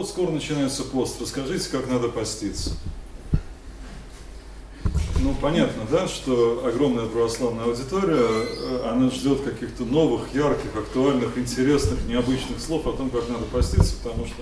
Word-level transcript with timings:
вот 0.00 0.08
скоро 0.08 0.30
начинается 0.30 0.82
пост. 0.82 1.20
Расскажите, 1.20 1.68
как 1.70 1.86
надо 1.86 2.08
поститься. 2.08 2.70
Ну, 5.22 5.34
понятно, 5.42 5.82
да, 5.90 6.08
что 6.08 6.64
огромная 6.66 7.04
православная 7.04 7.66
аудитория, 7.66 8.16
э, 8.16 8.88
она 8.90 9.10
ждет 9.10 9.42
каких-то 9.42 9.84
новых, 9.84 10.34
ярких, 10.34 10.74
актуальных, 10.74 11.36
интересных, 11.36 12.02
необычных 12.06 12.58
слов 12.58 12.86
о 12.86 12.92
том, 12.92 13.10
как 13.10 13.28
надо 13.28 13.44
поститься, 13.44 13.94
потому 14.02 14.24
что 14.24 14.36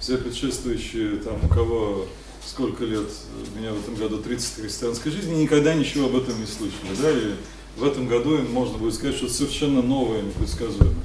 все 0.00 0.16
предшествующие, 0.16 1.16
там, 1.18 1.34
у 1.42 1.48
кого 1.48 2.06
сколько 2.46 2.84
лет, 2.86 3.06
у 3.54 3.58
меня 3.58 3.74
в 3.74 3.80
этом 3.80 3.96
году 3.96 4.22
30 4.22 4.62
христианской 4.62 5.12
жизни, 5.12 5.34
никогда 5.34 5.74
ничего 5.74 6.06
об 6.06 6.16
этом 6.16 6.40
не 6.40 6.46
слышали, 6.46 6.94
да, 7.02 7.10
и 7.10 7.34
в 7.76 7.84
этом 7.84 8.08
году 8.08 8.38
им 8.38 8.50
можно 8.50 8.78
будет 8.78 8.94
сказать, 8.94 9.16
что 9.16 9.28
совершенно 9.28 9.82
новое, 9.82 10.22
непредсказуемое. 10.22 11.04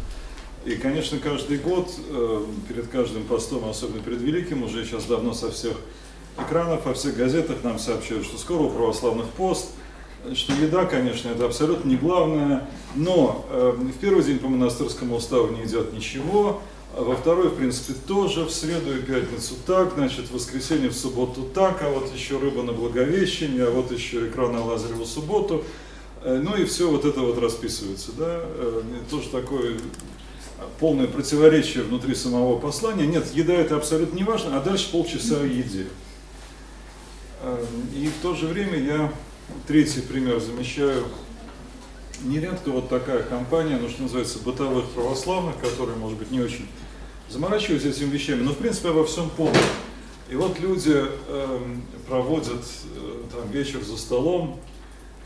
И, 0.65 0.75
конечно, 0.75 1.17
каждый 1.19 1.57
год, 1.57 1.89
э, 2.09 2.45
перед 2.67 2.87
каждым 2.87 3.23
постом, 3.23 3.67
особенно 3.69 4.01
перед 4.01 4.21
Великим, 4.21 4.63
уже 4.63 4.85
сейчас 4.85 5.05
давно 5.05 5.33
со 5.33 5.51
всех 5.51 5.73
экранов, 6.37 6.85
во 6.85 6.93
всех 6.93 7.15
газетах 7.15 7.63
нам 7.63 7.79
сообщают, 7.79 8.25
что 8.25 8.37
скоро 8.37 8.63
у 8.63 8.69
православных 8.69 9.27
пост, 9.29 9.69
что 10.33 10.53
еда, 10.53 10.85
конечно, 10.85 11.29
это 11.29 11.45
абсолютно 11.45 11.87
не 11.87 11.95
главное, 11.95 12.67
но 12.95 13.45
э, 13.49 13.73
в 13.77 13.97
первый 13.99 14.23
день 14.23 14.39
по 14.39 14.49
монастырскому 14.49 15.15
уставу 15.15 15.47
не 15.55 15.63
идет 15.63 15.93
ничего, 15.93 16.61
а 16.93 17.03
во 17.03 17.15
второй, 17.15 17.49
в 17.49 17.55
принципе, 17.55 17.93
тоже, 17.93 18.43
в 18.43 18.51
среду 18.51 18.97
и 18.97 19.01
пятницу 19.01 19.55
так, 19.65 19.93
значит, 19.95 20.25
в 20.25 20.33
воскресенье, 20.33 20.89
в 20.89 20.93
субботу 20.93 21.43
так, 21.53 21.81
а 21.83 21.89
вот 21.89 22.13
еще 22.13 22.37
рыба 22.37 22.63
на 22.63 22.73
Благовещение, 22.73 23.65
а 23.65 23.71
вот 23.71 23.91
еще 23.91 24.27
икра 24.27 24.49
на 24.49 24.65
Лазареву 24.65 25.05
субботу, 25.05 25.63
э, 26.23 26.41
ну 26.43 26.57
и 26.57 26.65
все 26.65 26.89
вот 26.89 27.05
это 27.05 27.21
вот 27.21 27.37
расписывается, 27.37 28.11
да, 28.17 28.41
тоже 29.09 29.29
такой 29.29 29.77
полное 30.79 31.07
противоречие 31.07 31.83
внутри 31.83 32.15
самого 32.15 32.57
послания. 32.57 33.05
Нет, 33.05 33.33
еда 33.33 33.53
это 33.53 33.75
абсолютно 33.75 34.15
не 34.15 34.23
важно, 34.23 34.57
а 34.57 34.61
дальше 34.61 34.91
полчаса 34.91 35.41
о 35.41 35.45
еде. 35.45 35.87
Эм, 37.43 37.65
и 37.95 38.07
в 38.07 38.21
то 38.21 38.35
же 38.35 38.47
время 38.47 38.77
я 38.77 39.13
третий 39.67 40.01
пример 40.01 40.39
замечаю. 40.39 41.05
Нередко 42.23 42.71
вот 42.71 42.89
такая 42.89 43.23
компания, 43.23 43.77
ну 43.81 43.89
что 43.89 44.03
называется, 44.03 44.39
бытовых 44.39 44.89
православных, 44.89 45.57
которые, 45.59 45.97
может 45.97 46.17
быть, 46.17 46.31
не 46.31 46.41
очень 46.41 46.67
заморачиваются 47.29 47.89
этими 47.89 48.09
вещами, 48.09 48.41
но 48.41 48.51
в 48.51 48.57
принципе 48.57 48.89
обо 48.89 49.05
всем 49.05 49.29
помнят. 49.29 49.57
И 50.29 50.35
вот 50.35 50.59
люди 50.59 50.95
э, 50.95 51.59
проводят 52.07 52.63
э, 52.95 53.21
там 53.31 53.49
вечер 53.51 53.81
за 53.83 53.97
столом, 53.97 54.59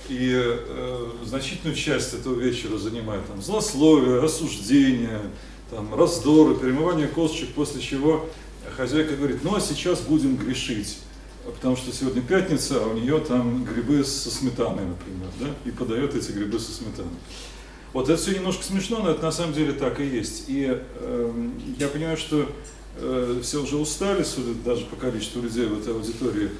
и 0.09 0.31
э, 0.35 1.09
значительную 1.25 1.75
часть 1.75 2.13
этого 2.13 2.39
вечера 2.39 2.77
занимает 2.77 3.25
там, 3.27 3.41
злословие, 3.41 4.23
осуждение, 4.23 5.21
там, 5.69 5.93
раздоры, 5.95 6.55
перемывание 6.55 7.07
косточек, 7.07 7.53
после 7.53 7.81
чего 7.81 8.29
хозяйка 8.75 9.15
говорит, 9.15 9.43
ну 9.43 9.55
а 9.55 9.61
сейчас 9.61 10.01
будем 10.01 10.35
грешить, 10.37 10.99
потому 11.45 11.75
что 11.75 11.93
сегодня 11.93 12.21
пятница, 12.21 12.83
а 12.83 12.87
у 12.87 12.93
нее 12.93 13.19
там 13.19 13.63
грибы 13.65 14.03
со 14.03 14.29
сметаной, 14.29 14.85
например, 14.85 15.29
да, 15.39 15.47
и 15.65 15.71
подает 15.71 16.15
эти 16.15 16.31
грибы 16.31 16.59
со 16.59 16.71
сметаной. 16.71 17.11
Вот 17.93 18.09
это 18.09 18.19
все 18.19 18.33
немножко 18.33 18.63
смешно, 18.63 18.99
но 19.03 19.11
это 19.11 19.21
на 19.21 19.31
самом 19.31 19.53
деле 19.53 19.73
так 19.73 19.99
и 19.99 20.05
есть. 20.05 20.45
И 20.47 20.67
э, 20.69 21.49
я 21.77 21.87
понимаю, 21.87 22.17
что 22.17 22.49
э, 22.97 23.39
все 23.41 23.61
уже 23.61 23.77
устали, 23.77 24.23
судя 24.23 24.53
даже 24.53 24.85
по 24.85 24.95
количеству 24.95 25.41
людей 25.41 25.65
в 25.65 25.79
этой 25.79 25.93
аудитории, 25.93 26.51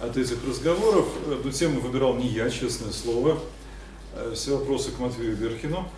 от 0.00 0.16
этих 0.16 0.36
разговоров. 0.46 1.06
Эту 1.30 1.50
тему 1.52 1.80
выбирал 1.80 2.16
не 2.16 2.28
я, 2.28 2.50
честное 2.50 2.92
слово. 2.92 3.38
Э, 4.14 4.32
все 4.34 4.56
вопросы 4.56 4.90
к 4.90 4.98
Матвею 4.98 5.36
Берхину. 5.36 5.88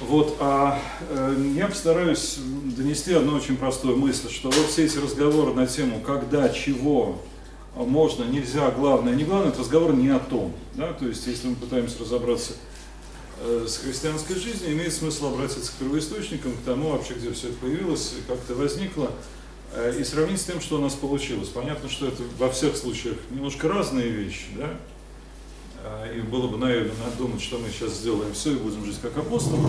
Вот, 0.00 0.36
а 0.40 0.80
э, 1.10 1.52
я 1.54 1.68
постараюсь 1.68 2.38
донести 2.76 3.12
одну 3.12 3.36
очень 3.36 3.56
простую 3.56 3.96
мысль, 3.96 4.30
что 4.30 4.50
вот 4.50 4.66
все 4.66 4.84
эти 4.86 4.98
разговоры 4.98 5.54
на 5.54 5.66
тему 5.66 6.00
когда, 6.00 6.48
чего 6.48 7.20
можно, 7.76 8.24
нельзя, 8.24 8.70
главное, 8.70 9.14
не 9.14 9.24
главное, 9.24 9.50
это 9.50 9.60
разговор 9.60 9.94
не 9.94 10.08
о 10.08 10.18
том. 10.18 10.52
Да? 10.74 10.92
То 10.92 11.06
есть, 11.06 11.26
если 11.26 11.48
мы 11.48 11.54
пытаемся 11.54 12.00
разобраться 12.00 12.52
э, 12.52 12.56
с 13.40 13.78
христианской 13.78 14.36
жизнью, 14.36 14.72
имеет 14.72 14.92
смысл 14.92 15.34
обратиться 15.34 15.72
к 15.72 15.74
первоисточникам, 15.76 16.52
к 16.52 16.64
тому 16.64 16.90
вообще, 16.90 17.14
где 17.14 17.32
все 17.32 17.48
это 17.48 17.58
появилось, 17.58 18.14
как 18.28 18.38
это 18.38 18.54
возникло, 18.54 19.10
э, 19.72 19.98
и 19.98 20.04
сравнить 20.04 20.40
с 20.40 20.44
тем, 20.44 20.60
что 20.60 20.76
у 20.76 20.80
нас 20.80 20.94
получилось. 20.94 21.48
Понятно, 21.48 21.88
что 21.88 22.06
это 22.06 22.22
во 22.38 22.50
всех 22.50 22.76
случаях 22.76 23.16
немножко 23.30 23.68
разные 23.68 24.08
вещи, 24.08 24.46
да? 24.56 24.76
Э, 25.82 26.14
и 26.16 26.20
было 26.20 26.46
бы 26.46 26.56
наивно 26.56 26.92
думать, 27.18 27.42
что 27.42 27.58
мы 27.58 27.68
сейчас 27.68 27.94
сделаем 27.94 28.32
все 28.32 28.52
и 28.52 28.56
будем 28.56 28.84
жить 28.84 28.98
как 29.00 29.16
апостолы. 29.16 29.68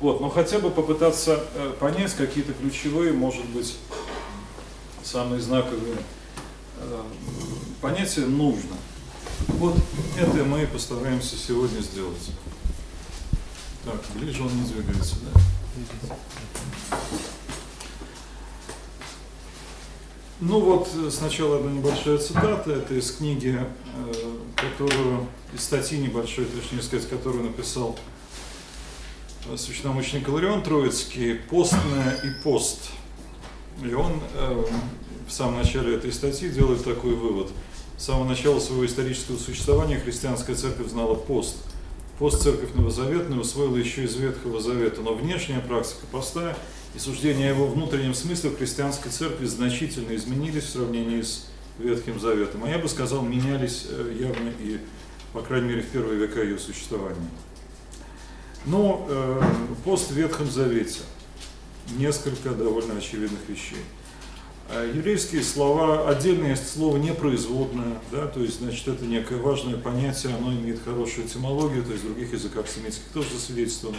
Вот, 0.00 0.20
но 0.20 0.28
хотя 0.28 0.58
бы 0.58 0.70
попытаться 0.70 1.44
э, 1.54 1.72
понять 1.80 2.14
какие-то 2.14 2.52
ключевые, 2.52 3.12
может 3.12 3.44
быть, 3.46 3.76
самые 5.02 5.40
знаковые 5.40 5.96
э, 6.78 7.02
понятия 7.80 8.26
нужно. 8.26 8.76
Вот 9.48 9.76
это 10.18 10.44
мы 10.44 10.66
постараемся 10.66 11.36
сегодня 11.36 11.80
сделать. 11.80 12.30
Так, 13.86 14.00
ближе 14.16 14.42
он 14.42 14.48
не 14.48 14.68
двигается, 14.68 15.14
да? 15.22 15.40
Ну 20.40 20.58
вот 20.58 20.88
сначала 21.12 21.58
одна 21.58 21.70
небольшая 21.70 22.18
цитата, 22.18 22.72
это 22.72 22.94
из 22.94 23.12
книги, 23.12 23.56
которую 24.56 25.28
из 25.54 25.62
статьи 25.62 26.00
небольшой, 26.00 26.46
точнее 26.46 26.82
сказать, 26.82 27.08
которую 27.08 27.44
написал 27.44 27.96
э, 29.48 29.56
священномученик 29.56 30.26
Иларион 30.26 30.64
Троицкий 30.64 31.36
«Постное 31.36 32.20
и 32.24 32.42
пост». 32.42 32.90
И 33.84 33.94
он 33.94 34.20
э, 34.34 34.64
в 35.28 35.30
самом 35.30 35.58
начале 35.58 35.94
этой 35.94 36.12
статьи 36.12 36.48
делает 36.48 36.82
такой 36.82 37.14
вывод. 37.14 37.52
С 37.96 38.06
самого 38.06 38.28
начала 38.28 38.58
своего 38.58 38.84
исторического 38.84 39.38
существования 39.38 40.00
христианская 40.00 40.56
церковь 40.56 40.88
знала 40.88 41.14
пост. 41.14 41.56
Пост 42.18 42.42
церковь 42.42 42.72
Новозаветная 42.74 43.38
усвоила 43.38 43.76
еще 43.76 44.04
из 44.04 44.16
Ветхого 44.16 44.60
Завета, 44.60 45.02
но 45.02 45.14
внешняя 45.14 45.60
практика 45.60 46.06
поста 46.10 46.56
и 46.94 46.98
суждения 46.98 47.50
о 47.50 47.54
его 47.54 47.66
внутреннем 47.66 48.14
смысле 48.14 48.50
в 48.50 48.58
христианской 48.58 49.10
церкви 49.10 49.44
значительно 49.44 50.14
изменились 50.16 50.64
в 50.64 50.70
сравнении 50.70 51.20
с 51.20 51.46
Ветхим 51.78 52.18
Заветом. 52.18 52.64
А 52.64 52.68
я 52.70 52.78
бы 52.78 52.88
сказал, 52.88 53.20
менялись 53.22 53.86
э, 53.90 54.16
явно 54.18 54.50
и 54.60 54.80
по 55.36 55.42
крайней 55.42 55.68
мере, 55.68 55.82
в 55.82 55.88
первые 55.88 56.18
века 56.18 56.42
ее 56.42 56.58
существования. 56.58 57.28
Но 58.64 59.06
э, 59.06 59.42
пост 59.84 60.10
в 60.10 60.14
Ветхом 60.14 60.50
Завете. 60.50 61.00
Несколько 61.98 62.50
довольно 62.50 62.96
очевидных 62.96 63.40
вещей. 63.46 63.84
Э, 64.68 64.90
еврейские 64.94 65.42
слова, 65.42 66.08
отдельно 66.08 66.48
есть 66.48 66.72
слово 66.72 66.96
непроизводное, 66.96 67.98
да, 68.10 68.26
то 68.26 68.40
есть, 68.40 68.60
значит, 68.60 68.88
это 68.88 69.04
некое 69.04 69.38
важное 69.38 69.76
понятие, 69.76 70.34
оно 70.34 70.52
имеет 70.52 70.82
хорошую 70.82 71.26
этимологию, 71.26 71.84
то 71.84 71.92
есть 71.92 72.04
в 72.04 72.06
других 72.06 72.32
языках 72.32 72.66
семитских 72.68 73.06
тоже 73.12 73.28
засвидетельствовано, 73.32 73.98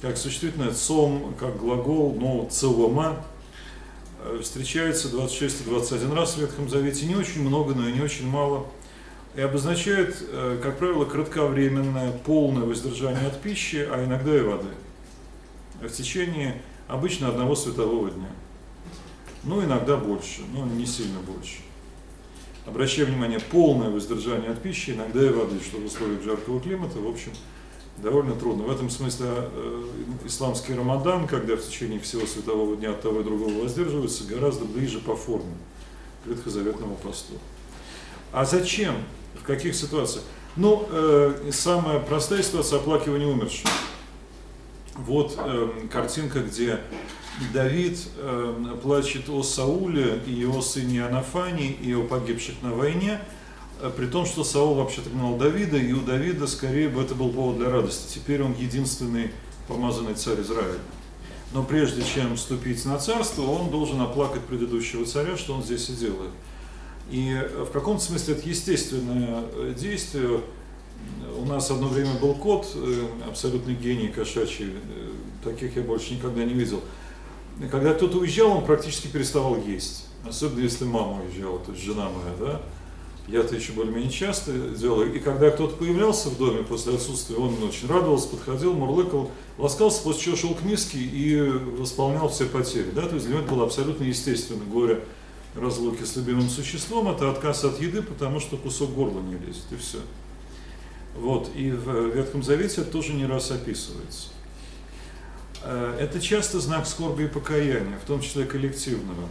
как 0.00 0.16
существительное 0.16 0.72
цом, 0.72 1.34
как 1.38 1.58
глагол, 1.58 2.16
но 2.18 2.48
целома, 2.50 3.24
э, 4.24 4.40
встречается 4.42 5.08
26 5.08 5.62
и 5.62 5.64
21 5.64 6.12
раз 6.12 6.34
в 6.34 6.38
Ветхом 6.38 6.68
Завете, 6.68 7.06
не 7.06 7.14
очень 7.14 7.42
много, 7.42 7.74
но 7.74 7.88
и 7.88 7.92
не 7.92 8.00
очень 8.00 8.26
мало– 8.28 8.66
и 9.34 9.40
обозначает, 9.40 10.16
э, 10.20 10.58
как 10.62 10.78
правило, 10.78 11.04
кратковременное, 11.04 12.12
полное 12.12 12.64
воздержание 12.64 13.26
от 13.26 13.40
пищи, 13.40 13.86
а 13.90 14.04
иногда 14.04 14.36
и 14.36 14.40
воды. 14.40 14.68
В 15.80 15.88
течение 15.88 16.60
обычно 16.86 17.28
одного 17.28 17.54
светового 17.54 18.10
дня. 18.10 18.28
Ну, 19.44 19.62
иногда 19.64 19.96
больше, 19.96 20.42
но 20.52 20.64
не 20.66 20.86
сильно 20.86 21.18
больше. 21.20 21.58
Обращаю 22.64 23.08
внимание, 23.08 23.40
полное 23.40 23.90
воздержание 23.90 24.50
от 24.50 24.62
пищи, 24.62 24.90
иногда 24.90 25.24
и 25.24 25.30
воды, 25.30 25.60
что 25.60 25.78
в 25.78 25.84
условиях 25.84 26.22
жаркого 26.22 26.60
климата, 26.60 26.98
в 27.00 27.08
общем, 27.08 27.32
довольно 27.96 28.34
трудно. 28.34 28.62
В 28.64 28.70
этом 28.70 28.88
смысле 28.88 29.26
э, 29.28 29.84
исламский 30.26 30.74
Рамадан, 30.74 31.26
когда 31.26 31.56
в 31.56 31.62
течение 31.62 31.98
всего 31.98 32.24
светового 32.24 32.76
дня 32.76 32.90
от 32.92 33.02
того 33.02 33.20
и 33.20 33.24
другого 33.24 33.62
воздерживается, 33.62 34.24
гораздо 34.24 34.64
ближе 34.64 35.00
по 35.00 35.16
форме 35.16 35.56
к 36.24 36.28
ветхозаветному 36.28 36.94
посту. 36.96 37.34
А 38.32 38.44
зачем 38.44 38.94
В 39.40 39.44
каких 39.44 39.74
ситуациях? 39.74 40.24
Ну, 40.54 40.86
э, 40.88 41.50
самая 41.50 41.98
простая 41.98 42.42
ситуация 42.42 42.78
оплакивания 42.78 43.26
умерших. 43.26 43.66
Вот 44.94 45.34
э, 45.36 45.68
картинка, 45.90 46.40
где 46.40 46.78
Давид 47.52 47.98
э, 48.18 48.76
плачет 48.82 49.28
о 49.28 49.42
Сауле 49.42 50.20
и 50.26 50.32
его 50.32 50.60
сыне 50.60 51.04
Анафане 51.06 51.72
и 51.72 51.92
о 51.94 52.02
погибших 52.02 52.56
на 52.62 52.72
войне, 52.72 53.20
э, 53.80 53.90
при 53.96 54.06
том, 54.06 54.26
что 54.26 54.44
Саул 54.44 54.74
вообще-то 54.74 55.08
гнал 55.10 55.36
Давида, 55.36 55.78
и 55.78 55.92
у 55.92 56.00
Давида 56.00 56.46
скорее 56.46 56.88
бы 56.88 57.02
это 57.02 57.14
был 57.14 57.30
повод 57.30 57.58
для 57.58 57.70
радости. 57.70 58.14
Теперь 58.14 58.42
он 58.42 58.54
единственный 58.54 59.30
помазанный 59.66 60.14
царь 60.14 60.40
Израиля. 60.42 60.78
Но 61.54 61.62
прежде 61.62 62.02
чем 62.02 62.36
вступить 62.36 62.84
на 62.84 62.98
царство, 62.98 63.42
он 63.42 63.70
должен 63.70 64.00
оплакать 64.00 64.42
предыдущего 64.42 65.04
царя, 65.06 65.36
что 65.36 65.54
он 65.54 65.62
здесь 65.62 65.88
и 65.88 65.94
делает. 65.94 66.30
И 67.10 67.30
э, 67.30 67.64
в 67.64 67.70
каком-то 67.70 68.02
смысле 68.02 68.34
это 68.34 68.46
естественное 68.48 69.44
э, 69.54 69.74
действие. 69.76 70.40
У 71.38 71.46
нас 71.46 71.70
одно 71.70 71.88
время 71.88 72.12
был 72.20 72.34
кот, 72.34 72.76
абсолютный 73.26 73.74
гений 73.74 74.06
кошачий, 74.08 74.72
таких 75.42 75.74
я 75.74 75.82
больше 75.82 76.14
никогда 76.14 76.44
не 76.44 76.54
видел. 76.54 76.80
Когда 77.70 77.94
кто-то 77.94 78.18
уезжал, 78.18 78.58
он 78.58 78.64
практически 78.64 79.06
переставал 79.06 79.56
есть. 79.56 80.06
Особенно 80.26 80.60
если 80.60 80.84
мама 80.84 81.22
уезжала, 81.22 81.58
то 81.58 81.72
есть 81.72 81.84
жена 81.84 82.08
моя, 82.08 82.34
да. 82.38 82.60
Я-то 83.28 83.54
еще 83.54 83.72
более-менее 83.72 84.10
часто 84.10 84.52
делал. 84.52 85.02
И 85.02 85.18
когда 85.20 85.50
кто-то 85.50 85.76
появлялся 85.76 86.28
в 86.28 86.38
доме 86.38 86.64
после 86.64 86.94
отсутствия, 86.94 87.36
он 87.36 87.62
очень 87.62 87.86
радовался, 87.86 88.28
подходил, 88.28 88.72
мурлыкал, 88.72 89.30
ласкался, 89.58 90.02
после 90.02 90.22
чего 90.22 90.36
шел 90.36 90.54
к 90.54 90.62
миске 90.62 90.98
и 90.98 91.40
восполнял 91.40 92.28
все 92.28 92.46
потери. 92.46 92.90
Да? 92.92 93.02
То 93.02 93.14
есть 93.14 93.26
для 93.26 93.36
него 93.36 93.44
это 93.44 93.54
было 93.54 93.64
абсолютно 93.64 94.04
естественно. 94.04 94.64
Горе 94.64 95.04
разлуки 95.54 96.02
с 96.02 96.16
любимым 96.16 96.48
существом– 96.48 97.08
это 97.10 97.30
отказ 97.30 97.64
от 97.64 97.80
еды, 97.80 98.02
потому 98.02 98.40
что 98.40 98.56
кусок 98.56 98.92
горла 98.92 99.20
не 99.20 99.34
лезет, 99.34 99.64
и 99.70 99.76
все. 99.76 99.98
Вот, 101.16 101.50
и 101.54 101.70
в 101.70 102.14
Ветхом 102.14 102.42
Завете 102.42 102.80
это 102.80 102.90
тоже 102.90 103.12
не 103.12 103.26
раз 103.26 103.50
описывается. 103.50 104.28
Э, 105.64 105.96
это 106.00 106.20
часто 106.20 106.60
знак 106.60 106.86
скорби 106.86 107.24
и 107.24 107.28
покаяния, 107.28 107.98
в 108.02 108.06
том 108.06 108.20
числе 108.20 108.44
коллективного. 108.44 109.28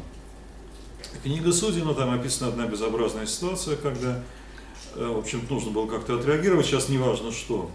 Книга 1.23 1.51
Судей, 1.51 1.83
ну 1.83 1.93
там 1.93 2.11
описана 2.11 2.49
одна 2.49 2.67
безобразная 2.67 3.25
ситуация, 3.25 3.75
когда, 3.75 4.23
э, 4.95 5.05
в 5.05 5.19
общем 5.19 5.41
нужно 5.49 5.71
было 5.71 5.87
как-то 5.87 6.15
отреагировать, 6.17 6.65
сейчас 6.65 6.89
не 6.89 6.97
важно 6.97 7.31
что. 7.31 7.69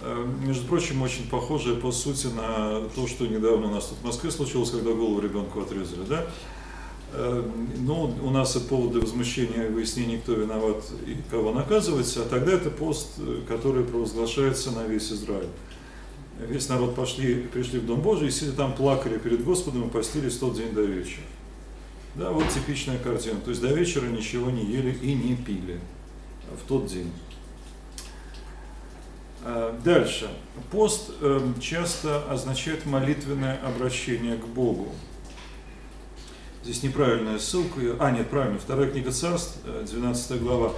Э, 0.00 0.26
между 0.42 0.66
прочим, 0.66 1.00
очень 1.02 1.28
похоже 1.28 1.76
по 1.76 1.90
сути 1.90 2.26
на 2.26 2.82
то, 2.94 3.06
что 3.06 3.26
недавно 3.26 3.68
у 3.68 3.70
нас 3.70 3.86
тут 3.86 3.98
в 3.98 4.04
Москве 4.04 4.30
случилось, 4.30 4.70
когда 4.70 4.92
голову 4.92 5.20
ребенку 5.20 5.60
отрезали, 5.60 6.04
да? 6.08 6.26
Ну, 7.10 8.14
у 8.22 8.28
нас 8.28 8.54
это 8.54 8.66
повод 8.66 8.92
для 8.92 9.00
возмущения 9.00 9.64
и 9.64 9.70
выяснения, 9.70 10.18
кто 10.18 10.34
виноват 10.34 10.84
и 11.06 11.16
кого 11.30 11.54
наказывать, 11.54 12.14
а 12.18 12.28
тогда 12.28 12.52
это 12.52 12.68
пост, 12.68 13.12
который 13.48 13.82
провозглашается 13.82 14.72
на 14.72 14.84
весь 14.84 15.10
Израиль 15.10 15.48
весь 16.46 16.68
народ 16.68 16.94
пошли, 16.94 17.42
пришли 17.42 17.78
в 17.78 17.86
Дом 17.86 18.00
Божий, 18.00 18.28
и 18.28 18.30
сидя 18.30 18.52
там 18.52 18.74
плакали 18.74 19.18
перед 19.18 19.44
Господом 19.44 19.88
и 19.88 19.90
постились 19.90 20.36
тот 20.36 20.54
день 20.54 20.72
до 20.72 20.82
вечера. 20.82 21.24
Да, 22.14 22.30
вот 22.30 22.48
типичная 22.48 22.98
картина. 22.98 23.40
То 23.40 23.50
есть 23.50 23.62
до 23.62 23.68
вечера 23.68 24.06
ничего 24.06 24.50
не 24.50 24.64
ели 24.64 24.92
и 24.92 25.14
не 25.14 25.36
пили 25.36 25.78
в 26.52 26.66
тот 26.66 26.86
день. 26.86 27.12
А, 29.44 29.78
дальше. 29.84 30.28
Пост 30.70 31.10
эм, 31.20 31.58
часто 31.60 32.24
означает 32.30 32.86
молитвенное 32.86 33.58
обращение 33.64 34.36
к 34.36 34.46
Богу. 34.46 34.88
Здесь 36.64 36.82
неправильная 36.82 37.38
ссылка. 37.38 37.80
А, 38.00 38.10
нет, 38.10 38.28
правильно. 38.28 38.58
Вторая 38.58 38.90
книга 38.90 39.12
царств, 39.12 39.58
12 39.64 40.30
э, 40.30 40.38
глава. 40.38 40.72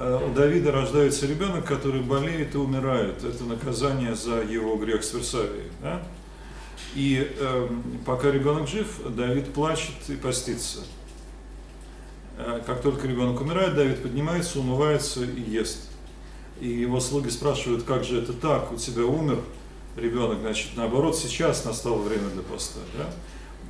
Э, 0.00 0.18
у 0.26 0.32
Давида 0.32 0.72
рождается 0.72 1.26
ребенок, 1.26 1.66
который 1.66 2.00
болеет 2.00 2.54
и 2.54 2.58
умирает. 2.58 3.22
Это 3.22 3.44
наказание 3.44 4.14
за 4.14 4.40
его 4.40 4.76
грех 4.76 5.04
с 5.04 5.12
Версавией. 5.12 5.70
Да? 5.82 6.02
И 6.94 7.30
э, 7.38 7.68
пока 8.06 8.30
ребенок 8.30 8.66
жив, 8.66 8.88
Давид 9.14 9.52
плачет 9.52 9.94
и 10.08 10.16
постится. 10.16 10.80
Э, 12.38 12.62
как 12.64 12.80
только 12.80 13.06
ребенок 13.06 13.42
умирает, 13.42 13.74
Давид 13.74 14.02
поднимается, 14.02 14.60
умывается 14.60 15.22
и 15.22 15.40
ест. 15.42 15.90
И 16.60 16.68
его 16.68 16.98
слуги 16.98 17.28
спрашивают, 17.28 17.84
как 17.84 18.02
же 18.04 18.22
это 18.22 18.32
так, 18.32 18.72
у 18.72 18.76
тебя 18.76 19.04
умер 19.04 19.38
ребенок, 19.96 20.40
значит, 20.40 20.70
наоборот, 20.76 21.16
сейчас 21.16 21.64
настало 21.66 21.98
время 21.98 22.28
для 22.30 22.42
поста. 22.42 22.80
Да? 22.96 23.10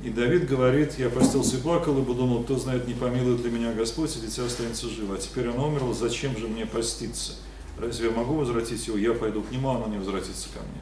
И 0.03 0.09
Давид 0.09 0.47
говорит, 0.47 0.97
я 0.97 1.09
постился 1.09 1.57
и 1.57 1.61
плакал, 1.61 1.97
ибо 1.99 2.13
думал, 2.15 2.43
кто 2.43 2.57
знает, 2.57 2.87
не 2.87 2.95
помилует 2.95 3.43
ли 3.43 3.51
меня 3.51 3.71
Господь, 3.71 4.15
и 4.17 4.19
дитя 4.19 4.45
останется 4.45 4.89
живо. 4.89 5.15
А 5.15 5.17
теперь 5.17 5.49
он 5.49 5.59
умер, 5.59 5.93
зачем 5.93 6.35
же 6.37 6.47
мне 6.47 6.65
поститься? 6.65 7.33
Разве 7.77 8.07
я 8.07 8.11
могу 8.11 8.33
возвратить 8.33 8.85
его? 8.87 8.97
Я 8.97 9.13
пойду 9.13 9.43
к 9.43 9.51
нему, 9.51 9.69
а 9.69 9.75
оно 9.75 9.87
не 9.87 9.97
возвратится 9.97 10.49
ко 10.49 10.59
мне. 10.59 10.81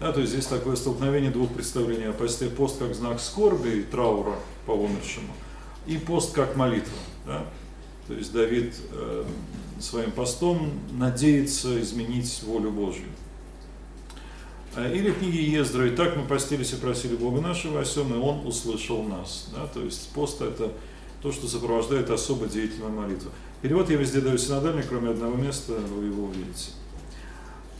Да, 0.00 0.12
то 0.12 0.20
есть 0.20 0.32
здесь 0.32 0.46
такое 0.46 0.76
столкновение 0.76 1.30
двух 1.30 1.50
представлений 1.52 2.04
о. 2.04 2.12
Пост 2.12 2.78
как 2.78 2.94
знак 2.94 3.20
скорби 3.20 3.78
и 3.78 3.82
траура 3.82 4.34
по 4.66 4.72
умершему, 4.72 5.32
и 5.86 5.96
пост 5.96 6.34
как 6.34 6.56
молитва. 6.56 6.98
Да? 7.26 7.46
То 8.06 8.14
есть 8.14 8.32
Давид 8.32 8.74
э, 8.92 9.24
своим 9.80 10.10
постом 10.10 10.72
надеется 10.92 11.80
изменить 11.80 12.42
волю 12.42 12.70
Божью. 12.70 13.06
А, 14.76 14.90
или 14.90 15.10
в 15.10 15.18
книге 15.18 15.44
Ездра, 15.44 15.86
и 15.86 15.90
так 15.90 16.16
мы 16.16 16.24
постились 16.24 16.72
и 16.72 16.76
просили 16.76 17.14
Бога 17.14 17.40
нашего 17.40 17.80
о 17.80 17.84
сем, 17.84 18.12
и 18.12 18.18
Он 18.18 18.44
услышал 18.44 19.02
нас. 19.04 19.48
Да? 19.54 19.66
То 19.68 19.80
есть 19.80 20.10
пост 20.12 20.40
это 20.42 20.72
то, 21.22 21.32
что 21.32 21.46
сопровождает 21.46 22.10
особо 22.10 22.46
деятельную 22.46 22.92
молитву. 22.92 23.30
Перевод 23.62 23.88
я 23.88 23.96
везде 23.96 24.20
даю 24.20 24.36
синодальный, 24.36 24.82
кроме 24.82 25.10
одного 25.10 25.36
места, 25.36 25.72
вы 25.72 26.06
его 26.06 26.24
увидите. 26.24 26.72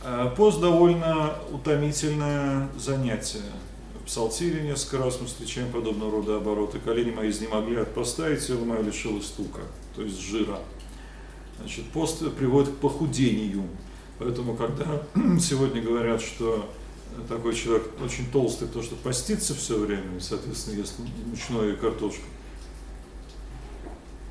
А, 0.03 0.29
пост 0.29 0.61
довольно 0.61 1.35
утомительное 1.51 2.69
занятие. 2.77 3.43
В 4.01 4.05
Псалтире 4.05 4.61
несколько 4.61 4.99
раз 5.03 5.19
мы 5.19 5.27
встречаем 5.27 5.71
подобного 5.71 6.11
рода 6.11 6.37
обороты. 6.37 6.79
Колени 6.79 7.11
мои 7.11 7.29
изнемогли 7.29 7.75
от 7.75 7.93
поста, 7.93 8.29
и 8.29 8.39
тело 8.39 8.63
мое 8.63 8.81
лишилось 8.81 9.25
стука, 9.25 9.61
то 9.95 10.01
есть 10.01 10.21
жира. 10.21 10.59
Значит, 11.59 11.85
пост 11.91 12.23
приводит 12.35 12.69
к 12.69 12.77
похудению. 12.77 13.63
Поэтому, 14.17 14.55
когда 14.55 15.03
сегодня 15.39 15.81
говорят, 15.81 16.21
что 16.21 16.69
такой 17.23 17.55
человек 17.55 17.87
очень 18.01 18.29
толстый, 18.31 18.67
то 18.67 18.81
что 18.81 18.95
постится 18.95 19.55
все 19.55 19.77
время, 19.77 20.17
и, 20.17 20.19
соответственно, 20.19 20.79
ест 20.79 20.95
мучное 21.25 21.73
и 21.73 21.75
картошку. 21.75 22.23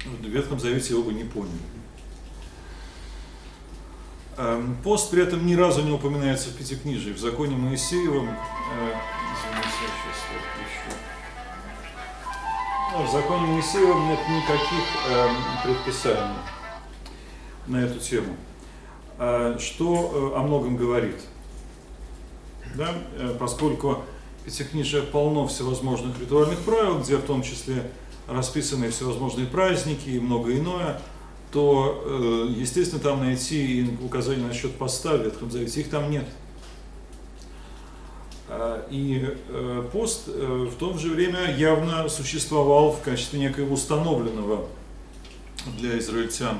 В 0.04 0.26
Ветхом 0.26 0.60
Завете 0.60 0.94
его 0.94 1.02
бы 1.02 1.12
не 1.12 1.24
поняли. 1.24 1.52
Эм, 4.36 4.76
пост 4.82 5.10
при 5.10 5.22
этом 5.22 5.46
ни 5.46 5.54
разу 5.54 5.82
не 5.82 5.92
упоминается 5.92 6.50
в 6.50 6.56
Пятикнижии. 6.56 7.12
В 7.12 7.18
законе 7.18 7.56
Моисеевом, 7.56 8.28
э. 8.28 8.94
Ну, 12.92 13.06
в 13.06 13.10
законе 13.10 13.46
Моисеевом 13.46 14.08
нет 14.08 14.20
никаких 14.28 14.84
э, 15.08 15.28
предписаний 15.64 16.36
на 17.66 17.78
эту 17.78 17.98
тему. 17.98 18.36
Э, 19.18 19.56
что 19.58 20.32
э, 20.34 20.38
о 20.38 20.42
многом 20.42 20.76
говорит– 20.76 21.20
да, 22.74 22.94
э, 23.16 23.36
поскольку 23.38 24.04
Пятикнижие 24.44 25.02
полно 25.02 25.46
всевозможных 25.46 26.20
ритуальных 26.20 26.58
правил, 26.60 26.98
где 26.98 27.16
в 27.16 27.22
том 27.22 27.42
числе 27.42 27.90
расписаны 28.28 28.90
всевозможные 28.90 29.46
праздники 29.46 30.10
и 30.10 30.20
многое 30.20 30.58
иное, 30.58 31.00
то, 31.50 32.02
э, 32.04 32.52
естественно, 32.54 33.00
там 33.00 33.20
найти 33.20 33.88
указания 34.02 34.44
насчет 34.44 34.76
поста 34.76 35.16
в 35.16 35.22
Ветхом 35.22 35.50
Завете, 35.50 35.80
их 35.80 35.88
там 35.88 36.10
нет. 36.10 36.26
А, 38.48 38.86
и 38.90 39.34
э, 39.48 39.88
пост 39.90 40.26
в 40.26 40.74
то 40.74 40.98
же 40.98 41.08
время 41.08 41.56
явно 41.56 42.08
существовал 42.10 42.92
в 42.92 43.00
качестве 43.00 43.40
некоего 43.40 43.74
установленного 43.74 44.68
для 45.78 45.98
израильтян 45.98 46.58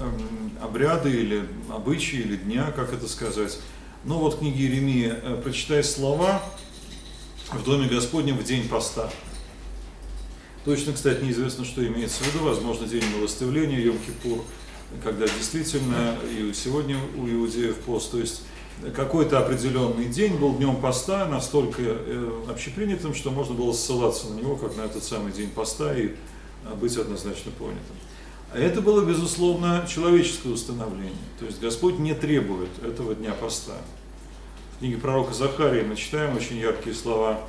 эм, 0.00 0.50
обряда 0.60 1.08
или 1.08 1.44
обычая, 1.70 2.22
или 2.22 2.36
дня, 2.36 2.72
как 2.74 2.92
это 2.92 3.06
сказать, 3.06 3.56
ну 4.04 4.18
вот 4.18 4.38
книги 4.38 4.62
Иеремии, 4.62 5.10
э, 5.10 5.40
прочитай 5.42 5.82
слова 5.82 6.42
в 7.50 7.64
Доме 7.64 7.88
Господнем 7.88 8.36
в 8.36 8.44
день 8.44 8.68
поста. 8.68 9.10
Точно, 10.64 10.92
кстати, 10.92 11.22
неизвестно, 11.22 11.64
что 11.64 11.86
имеется 11.86 12.22
в 12.22 12.26
виду, 12.26 12.44
возможно, 12.44 12.86
день 12.86 13.04
милостивления, 13.16 13.78
Йом-Кипур, 13.78 14.42
когда 15.02 15.26
действительно 15.26 16.16
и 16.30 16.52
сегодня 16.54 16.98
у 17.16 17.26
иудеев 17.26 17.76
пост, 17.78 18.10
то 18.10 18.18
есть 18.18 18.42
какой-то 18.94 19.38
определенный 19.38 20.06
день 20.06 20.36
был 20.36 20.54
днем 20.54 20.76
поста 20.76 21.26
настолько 21.26 21.80
э, 21.82 22.44
общепринятым, 22.50 23.14
что 23.14 23.30
можно 23.30 23.54
было 23.54 23.72
ссылаться 23.72 24.28
на 24.28 24.38
него, 24.38 24.56
как 24.56 24.76
на 24.76 24.82
этот 24.82 25.02
самый 25.04 25.32
день 25.32 25.48
поста 25.48 25.96
и 25.96 26.14
быть 26.78 26.96
однозначно 26.96 27.52
понятым. 27.58 27.96
А 28.54 28.58
это 28.58 28.80
было, 28.80 29.04
безусловно, 29.04 29.84
человеческое 29.92 30.50
установление. 30.50 31.12
То 31.40 31.44
есть 31.44 31.60
Господь 31.60 31.98
не 31.98 32.14
требует 32.14 32.70
этого 32.84 33.16
дня 33.16 33.32
поста. 33.32 33.74
В 34.76 34.78
книге 34.78 34.96
пророка 34.98 35.34
Захария 35.34 35.82
мы 35.82 35.96
читаем 35.96 36.36
очень 36.36 36.58
яркие 36.58 36.94
слова 36.94 37.40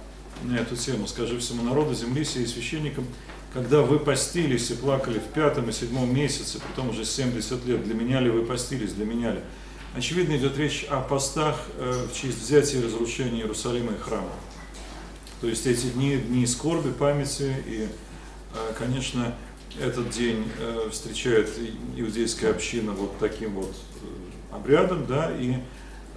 на 0.42 0.56
эту 0.56 0.76
тему. 0.76 1.06
«Скажи 1.06 1.38
всему 1.38 1.62
народу 1.62 1.94
земли 1.94 2.26
сей 2.26 2.48
священникам, 2.48 3.06
когда 3.54 3.84
вы 3.84 4.00
постились 4.00 4.72
и 4.72 4.74
плакали 4.74 5.20
в 5.20 5.32
пятом 5.32 5.70
и 5.70 5.74
седьмом 5.74 6.12
месяце, 6.12 6.60
при 6.60 6.76
том 6.76 6.90
уже 6.90 7.06
70 7.06 7.64
лет, 7.68 7.84
для 7.84 7.94
меня 7.94 8.20
ли 8.20 8.32
вы 8.32 8.44
постились, 8.44 8.94
для 8.94 9.06
меня 9.06 9.32
ли? 9.32 9.42
Очевидно, 9.96 10.36
идет 10.36 10.58
речь 10.58 10.86
о 10.90 11.02
постах 11.02 11.56
э, 11.78 12.08
в 12.12 12.16
честь 12.20 12.42
взятия 12.42 12.80
и 12.80 12.84
разрушения 12.84 13.42
Иерусалима 13.42 13.92
и 13.94 13.98
храма. 14.00 14.32
То 15.40 15.48
есть 15.48 15.68
эти 15.68 15.86
дни, 15.86 16.18
дни 16.18 16.48
скорби, 16.48 16.90
памяти, 16.90 17.56
и, 17.68 17.88
э, 18.56 18.74
конечно, 18.76 19.36
этот 19.82 20.10
день 20.10 20.44
э, 20.60 20.90
встречает 20.92 21.50
иудейская 21.96 22.52
община 22.52 22.92
вот 22.92 23.18
таким 23.20 23.56
вот 23.56 23.74
обрядом, 24.52 25.06
да, 25.06 25.32
и 25.38 25.56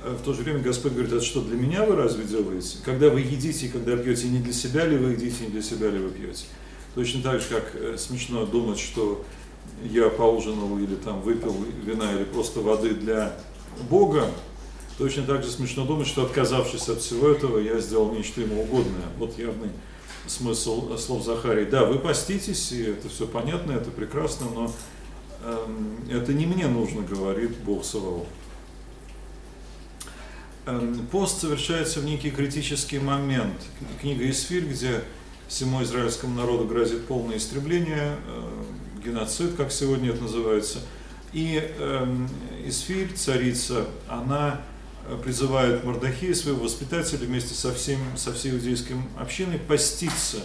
в 0.02 0.22
то 0.22 0.32
же 0.32 0.42
время 0.42 0.60
Господь 0.60 0.92
говорит, 0.92 1.12
это 1.12 1.24
что, 1.24 1.42
для 1.42 1.56
меня 1.56 1.84
вы 1.84 1.96
разве 1.96 2.24
делаете? 2.24 2.78
Когда 2.84 3.10
вы 3.10 3.20
едите 3.20 3.66
и 3.66 3.68
когда 3.68 3.96
пьете, 3.96 4.28
не 4.28 4.38
для 4.38 4.52
себя 4.52 4.86
ли 4.86 4.96
вы 4.96 5.12
едите, 5.12 5.44
не 5.44 5.50
для 5.50 5.62
себя 5.62 5.90
ли 5.90 5.98
вы 5.98 6.10
пьете? 6.10 6.44
Точно 6.94 7.20
так 7.20 7.40
же, 7.40 7.46
как 7.48 7.98
смешно 7.98 8.46
думать, 8.46 8.78
что 8.78 9.24
я 9.82 10.08
поужинал 10.08 10.78
или 10.78 10.94
там 10.94 11.20
выпил 11.20 11.54
вина 11.84 12.14
или 12.14 12.24
просто 12.24 12.60
воды 12.60 12.90
для 12.90 13.36
Бога, 13.90 14.30
точно 14.98 15.24
так 15.24 15.42
же 15.42 15.50
смешно 15.50 15.84
думать, 15.84 16.06
что 16.06 16.24
отказавшись 16.24 16.88
от 16.88 17.00
всего 17.00 17.28
этого, 17.28 17.58
я 17.58 17.80
сделал 17.80 18.12
нечто 18.12 18.40
ему 18.40 18.62
угодное. 18.62 19.06
Вот 19.18 19.36
явный 19.38 19.70
смысл 20.28 20.96
слов 20.96 21.24
Захарии. 21.24 21.64
Да, 21.64 21.84
вы 21.84 21.98
поститесь, 21.98 22.72
и 22.72 22.82
это 22.82 23.08
все 23.08 23.26
понятно, 23.26 23.72
это 23.72 23.90
прекрасно, 23.90 24.46
но 24.54 24.72
э, 25.42 25.66
это 26.10 26.32
не 26.32 26.46
мне 26.46 26.66
нужно, 26.66 27.02
говорит 27.02 27.56
Бог 27.58 27.84
Саваоф. 27.84 28.26
Э, 30.66 30.94
пост 31.10 31.40
совершается 31.40 32.00
в 32.00 32.04
некий 32.04 32.30
критический 32.30 32.98
момент. 32.98 33.56
Книга 34.00 34.28
Исфирь, 34.30 34.64
где 34.64 35.02
всему 35.48 35.82
израильскому 35.82 36.34
народу 36.34 36.64
грозит 36.64 37.06
полное 37.06 37.38
истребление, 37.38 38.16
э, 38.26 39.04
геноцид, 39.04 39.56
как 39.56 39.72
сегодня 39.72 40.10
это 40.10 40.22
называется– 40.22 40.80
и 41.32 41.62
э, 41.62 42.16
Исфирь, 42.66 43.12
царица, 43.12 43.86
она 44.08 44.62
призывает 45.16 45.84
Мордахея, 45.84 46.34
своего 46.34 46.64
воспитателя, 46.64 47.26
вместе 47.26 47.54
со, 47.54 47.72
всем, 47.74 47.98
со 48.16 48.32
всей 48.32 48.52
иудейской 48.52 48.96
общиной 49.18 49.58
поститься 49.58 50.38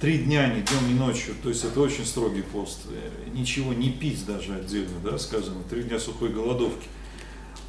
три 0.00 0.18
дня, 0.18 0.48
ни 0.48 0.60
днем, 0.60 0.88
ни 0.88 0.98
ночью. 0.98 1.34
То 1.42 1.48
есть 1.48 1.64
это 1.64 1.80
очень 1.80 2.04
строгий 2.04 2.42
пост. 2.42 2.80
Э, 2.90 3.30
ничего 3.32 3.72
не 3.72 3.90
пить 3.90 4.26
даже 4.26 4.54
отдельно, 4.54 4.98
да, 5.02 5.18
сказано. 5.18 5.62
Три 5.70 5.84
дня 5.84 5.98
сухой 5.98 6.30
голодовки. 6.30 6.86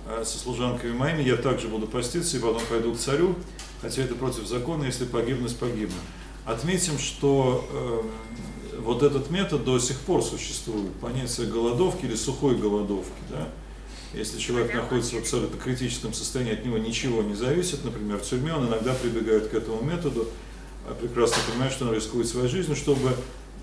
А 0.06 0.24
со 0.24 0.38
служанками 0.38 0.94
моими 0.94 1.22
я 1.22 1.36
также 1.36 1.68
буду 1.68 1.88
поститься 1.88 2.38
и 2.38 2.40
потом 2.40 2.62
пойду 2.70 2.94
к 2.94 2.98
царю, 2.98 3.36
хотя 3.82 4.02
это 4.02 4.16
против 4.16 4.48
закона, 4.48 4.86
если 4.86 5.06
погибнуть, 5.06 5.56
погибну. 5.58 5.98
Отметим, 6.46 6.98
что 6.98 7.68
э, 7.72 8.80
вот 8.80 9.04
этот 9.04 9.30
метод 9.30 9.66
до 9.66 9.80
сих 9.80 10.00
пор 10.00 10.24
существует, 10.24 10.94
понятие 11.02 11.48
голодовки 11.48 12.06
или 12.06 12.16
сухой 12.16 12.56
голодовки. 12.56 13.12
Да? 13.30 13.50
Если 14.14 14.40
человек 14.40 14.74
находится 14.74 15.16
в 15.16 15.20
абсолютно 15.20 15.60
критическом 15.60 16.14
состоянии, 16.14 16.54
от 16.54 16.66
него 16.66 16.78
ничего 16.78 17.22
не 17.22 17.36
зависит, 17.36 17.84
например, 17.84 18.18
в 18.18 18.24
тюрьме, 18.24 18.54
он 18.54 18.68
иногда 18.68 18.94
прибегает 18.94 19.48
к 19.48 19.54
этому 19.54 19.82
методу, 19.82 20.28
а 20.88 20.94
прекрасно 20.94 21.38
понимает, 21.50 21.74
что 21.74 21.86
он 21.86 21.94
рискует 21.94 22.28
своей 22.28 22.48
жизнью, 22.48 22.76
чтобы 22.78 23.12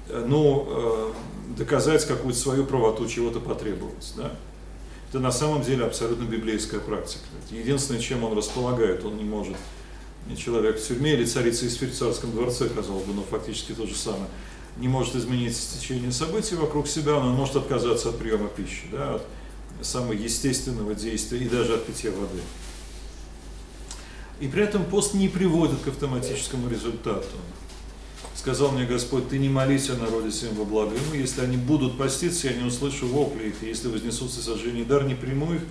э, 0.09 0.25
ну, 0.29 0.67
э, 0.69 1.13
доказать 1.57 2.07
какую-то 2.07 2.39
свою 2.39 2.67
правоту, 2.67 3.09
чего-то 3.09 3.41
потребовать. 3.41 4.13
Да? 4.17 4.33
Это 5.09 5.21
на 5.21 5.33
самом 5.33 5.63
деле 5.63 5.87
абсолютно 5.87 6.25
библейская 6.25 6.81
практика. 6.81 7.25
Единственное, 7.51 8.01
чем 8.01 8.25
он 8.25 8.37
располагает, 8.37 9.05
он 9.05 9.17
не 9.17 9.25
может, 9.25 9.57
человек 10.37 10.79
в 10.79 10.87
тюрьме 10.87 11.15
или 11.15 11.25
царица 11.25 11.67
из 11.67 11.77
в 11.77 11.99
царском 11.99 12.33
дворце, 12.33 12.69
казалось 12.69 13.05
бы, 13.05 13.15
но 13.15 13.23
фактически 13.23 13.73
то 13.73 13.87
же 13.87 13.95
самое 13.95 14.29
не 14.77 14.89
может 14.89 15.15
изменить 15.15 15.57
течение 15.57 16.11
событий 16.13 16.57
вокруг 16.57 16.89
себя, 16.89 17.13
но 17.21 17.29
он 17.29 17.35
может 17.35 17.57
отказаться 17.57 18.09
от 18.09 18.19
приема 18.19 18.49
пищи, 18.49 18.87
да, 18.91 19.15
от 19.15 19.23
самого 19.83 20.13
естественного 20.13 20.95
действия 20.95 21.39
и 21.39 21.49
даже 21.49 21.75
от 21.75 21.87
питья 21.87 22.11
воды. 22.11 22.41
И 24.41 24.49
при 24.49 24.65
этом 24.65 24.85
пост 24.85 25.15
не 25.15 25.29
приводит 25.29 25.81
к 25.81 25.89
автоматическому 25.89 26.69
результату. 26.69 27.37
Сказал 28.35 28.73
мне 28.73 28.85
Господь, 28.85 29.29
ты 29.29 29.39
не 29.39 29.49
молись 29.49 29.91
о 29.91 29.97
народе 29.97 30.31
своем 30.31 30.57
во 30.57 30.65
благо 30.65 30.95
ему, 30.95 31.15
если 31.15 31.43
они 31.43 31.57
будут 31.57 31.97
поститься, 31.97 32.49
я 32.49 32.55
не 32.55 32.65
услышу 32.65 33.07
вопли 33.07 33.49
их, 33.49 33.63
и 33.63 33.67
если 33.67 33.89
вознесутся 33.89 34.43
сожжение 34.43 34.85
дар, 34.85 35.05
не 35.05 35.15
приму 35.15 35.55
их, 35.55 35.63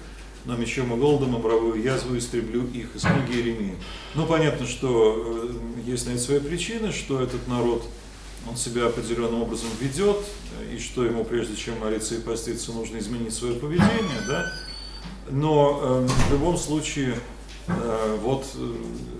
но 0.45 0.55
мечом 0.55 0.93
и 0.93 0.97
голодом, 0.97 1.35
обравую 1.35 1.81
язву, 1.81 2.17
истреблю 2.17 2.65
их. 2.67 2.95
Из 2.95 3.01
книги 3.01 3.37
Иеремии. 3.37 3.75
Ну, 4.15 4.25
понятно, 4.25 4.65
что 4.65 5.49
э, 5.49 5.89
есть 5.89 6.07
на 6.07 6.11
это 6.11 6.21
свои 6.21 6.39
причины, 6.39 6.91
что 6.91 7.21
этот 7.21 7.47
народ– 7.47 7.85
он 8.49 8.57
себя 8.57 8.87
определенным 8.87 9.41
образом 9.41 9.69
ведет, 9.79 10.17
и 10.71 10.77
что 10.77 11.05
ему 11.05 11.23
прежде 11.23 11.55
чем 11.55 11.79
молиться 11.79 12.15
и 12.15 12.19
поститься, 12.19 12.71
нужно 12.71 12.97
изменить 12.97 13.33
свое 13.33 13.55
поведение, 13.55 14.21
да? 14.27 14.51
Но 15.29 15.79
э, 15.81 16.07
в 16.07 16.31
любом 16.31 16.57
случае, 16.57 17.17
э, 17.67 18.17
вот 18.21 18.45
э, 18.55 18.75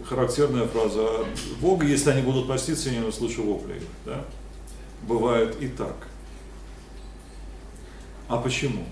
характерная 0.05 0.67
фраза 0.67 1.25
Бога, 1.61 1.85
если 1.85 2.09
они 2.09 2.21
будут 2.21 2.47
поститься, 2.47 2.89
я 2.89 2.99
не 2.99 3.07
услышу 3.07 3.43
вопли 3.43 3.81
да? 4.05 4.25
Бывает 5.07 5.61
и 5.61 5.67
так. 5.67 6.07
А 8.27 8.37
почему? 8.37 8.85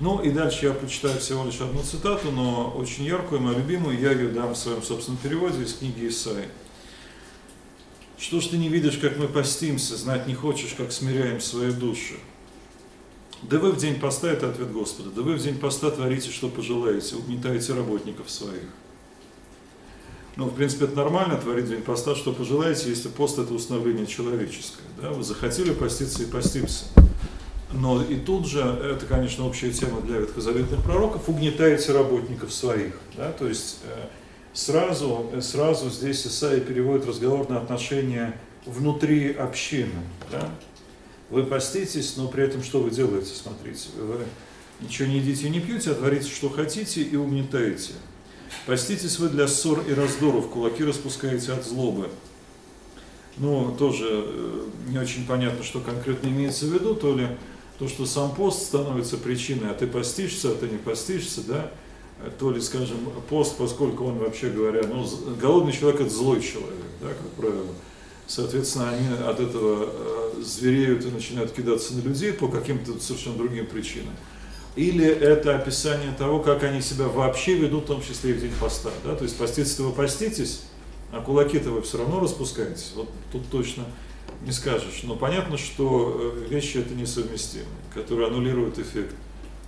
Ну 0.00 0.20
и 0.20 0.30
дальше 0.30 0.66
я 0.66 0.72
прочитаю 0.72 1.18
всего 1.20 1.44
лишь 1.44 1.60
одну 1.60 1.82
цитату, 1.82 2.32
но 2.32 2.74
очень 2.76 3.04
яркую, 3.04 3.40
мою 3.40 3.58
любимую, 3.58 3.98
я 3.98 4.12
ее 4.12 4.28
дам 4.28 4.54
в 4.54 4.58
своем 4.58 4.82
собственном 4.82 5.18
переводе 5.18 5.62
из 5.62 5.74
книги 5.74 6.08
Исаии. 6.08 6.48
Что 8.22 8.40
ж 8.40 8.46
ты 8.46 8.56
не 8.56 8.68
видишь, 8.68 8.98
как 8.98 9.18
мы 9.18 9.26
постимся, 9.26 9.96
знать 9.96 10.28
не 10.28 10.34
хочешь, 10.34 10.74
как 10.76 10.92
смиряем 10.92 11.40
свои 11.40 11.72
души? 11.72 12.14
Да 13.42 13.58
вы 13.58 13.72
в 13.72 13.78
день 13.78 13.98
поста, 13.98 14.30
это 14.30 14.48
ответ 14.48 14.70
Господа, 14.72 15.10
да 15.10 15.22
вы 15.22 15.34
в 15.34 15.42
день 15.42 15.58
поста 15.58 15.90
творите, 15.90 16.30
что 16.30 16.48
пожелаете, 16.48 17.16
угнетаете 17.16 17.74
работников 17.74 18.30
своих. 18.30 18.68
Ну, 20.36 20.46
в 20.46 20.54
принципе, 20.54 20.84
это 20.84 20.94
нормально, 20.94 21.36
творить 21.36 21.68
день 21.68 21.82
поста, 21.82 22.14
что 22.14 22.32
пожелаете, 22.32 22.90
если 22.90 23.08
пост 23.08 23.40
это 23.40 23.52
установление 23.52 24.06
человеческое. 24.06 24.86
Да? 25.00 25.10
Вы 25.10 25.24
захотели 25.24 25.72
поститься 25.72 26.22
и 26.22 26.26
постимся. 26.26 26.84
Но 27.72 28.04
и 28.04 28.14
тут 28.14 28.46
же, 28.46 28.60
это, 28.60 29.04
конечно, 29.04 29.44
общая 29.44 29.72
тема 29.72 30.00
для 30.00 30.18
ветхозаветных 30.18 30.84
пророков, 30.84 31.28
угнетаете 31.28 31.92
работников 31.92 32.52
своих. 32.52 32.92
Да? 33.16 33.32
То 33.32 33.48
есть 33.48 33.78
э, 33.84 34.06
сразу, 34.52 35.30
сразу 35.40 35.90
здесь 35.90 36.26
Исаия 36.26 36.60
переводит 36.60 37.06
разговор 37.06 37.48
на 37.48 37.58
отношения 37.58 38.38
внутри 38.66 39.32
общины. 39.32 40.02
Да? 40.30 40.48
Вы 41.30 41.44
поститесь, 41.44 42.16
но 42.16 42.28
при 42.28 42.44
этом 42.44 42.62
что 42.62 42.80
вы 42.80 42.90
делаете, 42.90 43.32
смотрите, 43.34 43.88
вы 43.96 44.24
ничего 44.80 45.08
не 45.08 45.18
едите 45.18 45.46
и 45.46 45.50
не 45.50 45.60
пьете, 45.60 45.92
а 45.92 45.94
творите, 45.94 46.28
что 46.28 46.50
хотите 46.50 47.02
и 47.02 47.16
угнетаете. 47.16 47.92
Поститесь 48.66 49.18
вы 49.18 49.28
для 49.28 49.48
ссор 49.48 49.82
и 49.88 49.94
раздоров, 49.94 50.50
кулаки 50.50 50.84
распускаете 50.84 51.52
от 51.52 51.64
злобы. 51.64 52.08
Ну, 53.38 53.74
тоже 53.78 54.06
э, 54.10 54.66
не 54.88 54.98
очень 54.98 55.26
понятно, 55.26 55.64
что 55.64 55.80
конкретно 55.80 56.28
имеется 56.28 56.66
в 56.66 56.68
виду, 56.74 56.94
то 56.94 57.16
ли 57.16 57.26
то, 57.78 57.88
что 57.88 58.04
сам 58.04 58.34
пост 58.34 58.62
становится 58.62 59.16
причиной, 59.16 59.70
а 59.70 59.74
ты 59.74 59.86
постишься, 59.86 60.50
а 60.50 60.54
ты 60.54 60.68
не 60.68 60.76
постишься, 60.76 61.40
да, 61.46 61.70
то 62.38 62.50
ли, 62.50 62.60
скажем, 62.60 62.98
пост, 63.28 63.56
поскольку 63.56 64.04
он, 64.04 64.18
вообще 64.18 64.50
говоря, 64.50 64.82
ну, 64.86 65.06
голодный 65.40 65.72
человек– 65.72 66.00
это 66.02 66.10
злой 66.10 66.40
человек, 66.40 66.84
да, 67.00 67.08
как 67.08 67.30
правило. 67.36 67.68
Соответственно, 68.26 68.90
они 68.90 69.08
от 69.26 69.40
этого 69.40 69.88
э, 69.88 70.42
звереют 70.42 71.04
и 71.04 71.10
начинают 71.10 71.52
кидаться 71.52 71.94
на 71.94 72.00
людей 72.00 72.32
по 72.32 72.48
каким-то 72.48 72.98
совершенно 73.00 73.36
другим 73.36 73.66
причинам. 73.66 74.14
Или 74.74 75.04
это 75.04 75.56
описание 75.56 76.12
того, 76.16 76.40
как 76.40 76.62
они 76.62 76.80
себя 76.80 77.06
вообще 77.08 77.54
ведут, 77.56 77.84
в 77.84 77.86
том 77.88 78.02
числе 78.02 78.30
и 78.30 78.34
в 78.34 78.40
день 78.40 78.52
поста. 78.58 78.90
Да? 79.04 79.14
То 79.16 79.24
есть 79.24 79.36
поститься 79.36 79.82
вы 79.82 79.92
поститесь, 79.92 80.62
а 81.10 81.20
кулаки-то 81.20 81.70
вы 81.70 81.82
все 81.82 81.98
равно 81.98 82.20
распускаете. 82.20 82.84
Вот 82.94 83.10
тут 83.32 83.48
точно 83.50 83.84
не 84.46 84.52
скажешь. 84.52 85.02
Но 85.02 85.16
понятно, 85.16 85.58
что 85.58 86.32
э, 86.36 86.48
вещи 86.48 86.78
это 86.78 86.94
несовместимы, 86.94 87.66
которые 87.92 88.28
аннулируют 88.28 88.78
эффект 88.78 89.14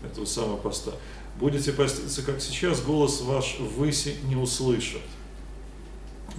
этого 0.02 0.24
самого 0.24 0.56
поста 0.56 0.92
будете 1.38 1.72
поститься, 1.72 2.22
как 2.22 2.40
сейчас, 2.40 2.80
голос 2.80 3.20
ваш 3.22 3.58
выси 3.58 4.16
не 4.24 4.36
услышат. 4.36 5.02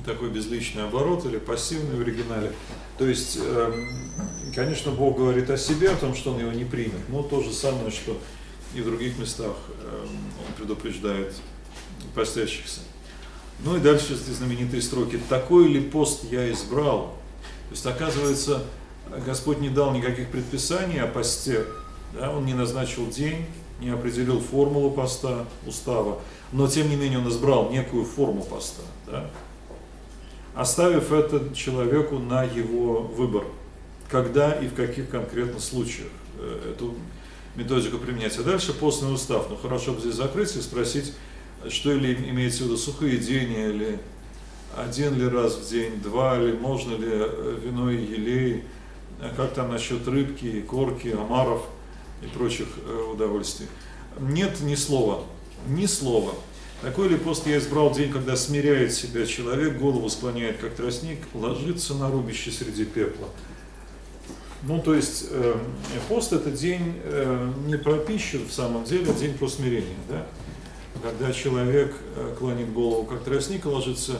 Такой 0.06 0.30
безличный 0.30 0.86
оборот 0.86 1.25
или 1.25 1.38
пассивный 1.38 1.98
в 1.98 2.02
оригинале. 2.02 2.52
То 2.98 3.08
есть, 3.08 3.38
эм, 3.42 4.12
конечно, 4.54 4.92
Бог 4.92 5.18
говорит 5.18 5.50
о 5.50 5.58
себе, 5.58 5.90
о 5.90 5.96
том, 5.96 6.16
что 6.16 6.34
Он 6.34 6.40
его 6.40 6.52
не 6.52 6.66
примет, 6.66 7.10
но 7.10 7.24
то 7.24 7.42
же 7.42 7.52
самое, 7.52 7.92
что 7.92 8.18
и 8.74 8.82
в 8.82 8.86
других 8.86 9.18
местах 9.18 9.56
эм, 9.84 10.10
Он 10.48 10.54
предупреждает 10.58 11.34
постящихся. 12.14 12.82
Ну 13.64 13.78
и 13.78 13.80
дальше 13.80 14.14
эти 14.14 14.32
знаменитые 14.32 14.82
строки. 14.82 15.20
«Такой 15.30 15.68
ли 15.68 15.82
пост 15.82 16.25
я 16.30 16.52
избрал?» 16.52 17.18
То 17.70 17.72
есть, 17.72 17.86
оказывается, 17.86 18.64
Господь 19.25 19.60
не 19.60 19.70
дал 19.70 19.94
никаких 19.94 20.30
предписаний 20.30 21.02
о 21.02 21.08
посте, 21.08 21.66
да? 22.14 22.32
Он 22.32 22.46
не 22.46 22.54
назначил 22.54 23.08
день, 23.08 23.46
не 23.79 23.89
определил 23.89 24.39
формулу 24.39 24.91
поста, 24.91 25.46
устава, 25.65 26.20
но 26.51 26.67
тем 26.67 26.89
не 26.89 26.96
менее 26.96 27.20
он 27.20 27.29
избрал 27.29 27.70
некую 27.70 28.05
форму 28.05 28.44
поста. 28.44 28.84
Да? 29.08 29.29
оставив 30.55 31.12
это 31.12 31.53
человеку 31.53 32.17
на 32.17 32.44
его 32.44 33.01
выбор, 33.01 33.46
когда 34.10 34.53
и 34.53 34.67
в 34.67 34.74
каких 34.74 35.10
конкретных 35.10 35.62
случаях 35.62 36.10
э, 36.39 36.72
эту 36.74 36.96
методику 37.55 37.98
применять. 37.98 38.38
А 38.39 38.44
дальше 38.44 38.74
постный 38.74 39.13
устав. 39.13 39.48
Ну 39.50 39.58
хорошо 39.58 39.94
бы 39.94 40.00
здесь 40.00 40.15
закрыть 40.15 40.55
и 40.55 40.62
спросить, 40.62 41.13
что 41.70 41.91
или 41.91 42.13
имеется 42.29 42.63
в 42.63 42.67
виду 42.67 42.77
сухие 42.77 43.17
день 43.17 43.51
или 43.51 44.00
один 44.75 45.17
ли 45.17 45.27
раз 45.27 45.55
в 45.55 45.70
день, 45.70 46.01
два 46.01 46.38
ли, 46.38 46.53
можно 46.53 46.96
ли 46.96 47.10
э, 47.10 47.60
вино 47.63 47.91
и 47.91 47.98
елей, 47.98 48.63
а 49.20 49.34
как 49.36 49.53
там 49.53 49.72
насчет 49.72 50.08
рыбки, 50.08 50.62
корки, 50.62 51.10
омаров 51.10 51.65
и 52.25 52.38
прочих 52.38 52.67
э, 52.86 53.12
удовольствий. 53.13 53.67
Нет 54.20 54.62
ни 54.62 54.75
слова, 54.75 55.24
ни 55.67 55.86
слова. 55.86 56.34
Такой 56.82 57.08
ли 57.08 57.15
пост 57.15 57.48
я 57.48 57.58
избрал 57.58 57.94
день, 57.94 58.12
когда 58.12 58.36
смиряет 58.36 58.94
себя 58.94 59.25
человек, 59.25 59.77
голову 59.77 60.10
склоняет 60.10 60.58
как 60.58 60.75
тростник, 60.75 61.20
ложится 61.34 61.96
на 61.96 62.12
рубище 62.12 62.51
среди 62.51 62.86
пепла. 62.86 63.27
Ну, 64.63 64.82
то 64.82 64.94
есть 64.94 65.27
э, 65.29 65.58
пост 66.10 66.34
это 66.34 66.51
день 66.51 66.96
э, 67.03 67.51
не 67.67 67.77
про 67.77 67.98
пищу 67.98 68.39
в 68.48 68.51
самом 68.51 68.84
деле, 68.84 69.12
а 69.12 69.13
день 69.13 69.38
про 69.38 69.48
смирение, 69.48 69.96
да? 70.10 70.25
Когда 71.01 71.32
человек 71.32 71.96
э, 72.15 72.36
клонит 72.38 72.74
голову 72.74 73.03
как 73.03 73.24
тростник, 73.24 73.65
ложится 73.65 74.20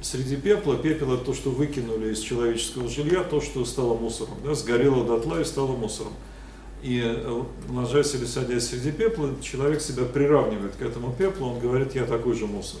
среди 0.00 0.36
пепла, 0.36 0.76
пепел 0.76 1.14
это 1.14 1.24
то, 1.24 1.34
что 1.34 1.50
выкинули 1.50 2.12
из 2.12 2.20
человеческого 2.20 2.88
жилья, 2.88 3.22
то, 3.22 3.40
что 3.40 3.64
стало 3.64 3.96
мусором, 3.96 4.34
да, 4.44 4.54
сгорело 4.54 5.04
дотла 5.04 5.40
и 5.40 5.44
стало 5.44 5.76
мусором. 5.76 6.12
И 6.84 7.00
э, 7.02 7.42
ложась 7.70 8.14
или 8.14 8.26
садясь 8.26 8.68
среди 8.68 8.92
пепла, 8.92 9.30
человек 9.40 9.80
себя 9.80 10.04
приравнивает 10.04 10.76
к 10.76 10.82
этому 10.82 11.14
пеплу, 11.14 11.48
он 11.48 11.58
говорит, 11.58 11.94
я 11.94 12.04
такой 12.04 12.34
же 12.34 12.46
мусор, 12.46 12.78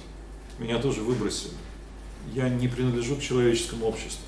меня 0.58 0.78
тоже 0.78 1.00
выбросили, 1.00 1.54
я 2.34 2.50
не 2.50 2.68
принадлежу 2.68 3.16
к 3.16 3.20
человеческому 3.22 3.86
обществу. 3.86 4.22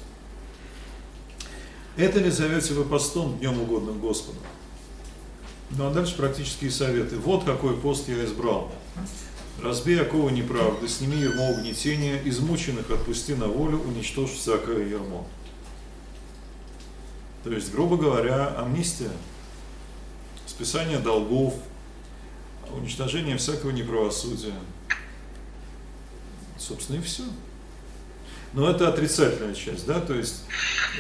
Это 1.99 2.21
ли 2.21 2.31
зовете 2.31 2.73
вы 2.73 2.87
постом 2.87 3.37
днем 3.37 3.61
угодным 3.61 4.01
Господу? 4.01 4.39
Ну 5.73 5.87
а 5.87 5.93
дальше 5.93 6.17
практические 6.17 6.71
советы. 6.71 7.17
Вот 7.17 7.45
какой 7.45 7.77
пост 7.77 8.09
я 8.09 8.25
избрал. 8.25 8.73
Разбей 9.63 10.01
оковы 10.01 10.33
неправды, 10.33 10.89
сними 10.89 11.19
ермо 11.19 11.51
угнетения, 11.51 12.19
измученных 12.25 12.91
отпусти 12.91 13.35
на 13.35 13.49
волю, 13.49 13.83
уничтожь 13.87 14.31
всякое 14.31 14.89
ермо. 14.89 15.27
То 17.45 17.53
есть, 17.53 17.73
грубо 17.73 17.99
говоря, 17.99 18.55
амнистия, 18.57 19.11
списание 20.57 20.99
долгов, 20.99 21.55
уничтожение 22.75 23.37
всякого 23.37 23.71
неправосудия. 23.71 24.55
Собственно, 26.59 26.97
и 26.97 27.03
все. 27.03 27.23
Но 28.53 28.71
это 28.71 28.89
отрицательная 28.89 29.55
часть, 29.55 29.87
да, 29.87 30.01
то 30.01 30.15
есть, 30.15 30.45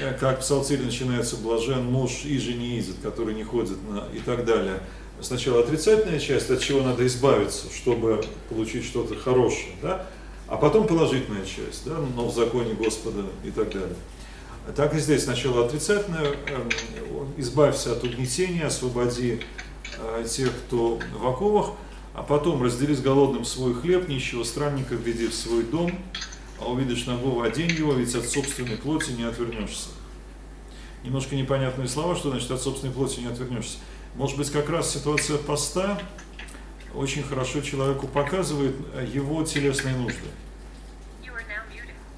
э, 0.01 0.13
как 0.19 0.39
в 0.39 0.41
Псалтире 0.43 0.85
начинается 0.85 1.37
блажен 1.37 1.85
муж 1.85 2.25
и 2.25 2.39
же 2.39 2.53
не 2.53 2.79
идет, 2.81 2.97
который 3.03 3.35
не 3.35 3.45
ходит 3.45 3.79
на, 3.89 4.07
и 4.15 4.21
так 4.21 4.45
далее– 4.45 4.81
сначала 5.21 5.61
отрицательная 5.61 6.19
часть, 6.19 6.51
от 6.51 6.61
чего 6.61 6.83
надо 6.83 7.07
избавиться, 7.07 7.67
чтобы 7.75 8.25
получить 8.49 8.85
что-то 8.85 9.15
хорошее, 9.15 9.75
да, 9.83 10.07
а 10.49 10.57
потом 10.57 10.87
положительная 10.87 11.45
часть, 11.45 11.85
да, 11.85 11.97
но 12.15 12.29
в 12.29 12.35
законе 12.35 12.75
Господа 12.75 13.25
и 13.45 13.51
так 13.51 13.73
далее. 13.73 13.97
Так 14.75 14.95
и 14.95 14.99
здесь 14.99 15.25
сначала 15.25 15.65
отрицательная, 15.65 16.25
эм, 16.49 16.69
избавься 17.37 17.93
от 17.93 18.03
угнетения, 18.03 18.67
освободи 18.67 19.41
э, 19.99 20.27
тех, 20.29 20.51
кто 20.51 20.99
в 21.19 21.27
оковах, 21.27 21.73
а 22.15 22.23
потом 22.23 22.63
раздели 22.63 22.95
с 22.95 23.01
голодным 23.01 23.45
свой 23.45 23.75
хлеб, 23.75 24.09
нищего 24.09 24.43
странника 24.43 24.95
введи 24.97 25.29
в 25.29 25.35
свой 25.35 25.63
дом, 25.63 25.93
а 26.59 26.69
увидишь 26.69 27.07
нагого 27.07 27.47
одень 27.47 27.71
его, 27.71 27.93
ведь 27.93 28.15
от 28.15 28.29
собственной 28.29 28.77
плоти 28.77 29.11
не 29.13 29.23
отвернешься. 29.23 29.91
Немножко 31.05 31.37
непонятные 31.37 31.87
слова, 31.87 32.17
что 32.17 32.31
значит 32.31 32.51
от 32.51 32.61
собственной 32.61 32.93
плоти 32.93 33.21
не 33.21 33.27
отвернешься. 33.27 33.79
Может 34.17 34.37
быть, 34.37 34.51
как 34.51 34.69
раз 34.69 34.91
ситуация 34.93 35.39
поста 35.39 36.01
очень 36.95 37.23
хорошо 37.23 37.61
человеку 37.61 38.09
показывает 38.09 38.75
его 39.13 39.45
телесные 39.45 39.95
нужды. 39.95 40.29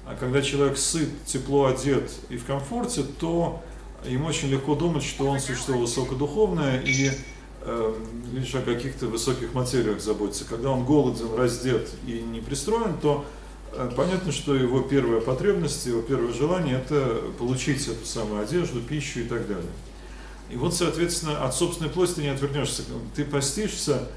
А 0.09 0.15
когда 0.15 0.41
человек 0.41 0.75
сыт, 0.79 1.07
тепло 1.25 1.67
одет 1.67 2.11
и 2.29 2.37
в 2.37 2.45
комфорте, 2.45 3.03
то 3.03 3.61
ему 4.03 4.25
очень 4.25 4.49
легко 4.49 4.73
думать, 4.73 5.03
что 5.03 5.27
он 5.27 5.39
существо 5.39 5.77
высокодуховное 5.77 6.81
и 6.81 7.11
э, 7.61 7.93
лишь 8.33 8.55
о 8.55 8.61
каких-то 8.61 9.05
высоких 9.05 9.53
материях 9.53 10.01
заботится. 10.01 10.45
Когда 10.45 10.71
он 10.71 10.83
голоден, 10.83 11.35
раздет 11.35 11.91
и 12.07 12.21
не 12.21 12.39
пристроен, 12.39 12.97
то 12.99 13.23
э, 13.73 13.91
понятно, 13.95 14.31
что 14.31 14.55
его 14.55 14.81
первая 14.81 15.21
потребность, 15.21 15.85
его 15.85 16.01
первое 16.01 16.33
желание– 16.33 16.77
это 16.83 17.21
получить 17.37 17.87
эту 17.87 18.03
самую 18.03 18.41
одежду, 18.41 18.81
пищу 18.81 19.19
и 19.19 19.25
так 19.25 19.47
далее. 19.47 19.71
И 20.49 20.55
вот, 20.55 20.73
соответственно, 20.73 21.45
от 21.45 21.53
собственной 21.53 21.91
плоти 21.91 22.13
ты 22.13 22.21
не 22.23 22.29
отвернешься. 22.29 22.81
Ты 23.15 23.25
постишься, 23.25 24.07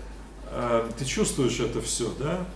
а, 0.47 0.91
ты 0.99 1.05
чувствуешь 1.05 1.61
это 1.61 1.83
все, 1.83 2.11
да? 2.19 2.47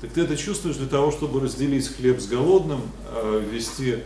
Так 0.00 0.12
ты 0.12 0.22
это 0.22 0.36
чувствуешь 0.36 0.76
для 0.76 0.86
того, 0.86 1.10
чтобы 1.10 1.40
разделить 1.40 1.88
хлеб 1.88 2.20
с 2.20 2.26
голодным, 2.26 2.82
а, 3.06 3.38
ввести 3.38 3.98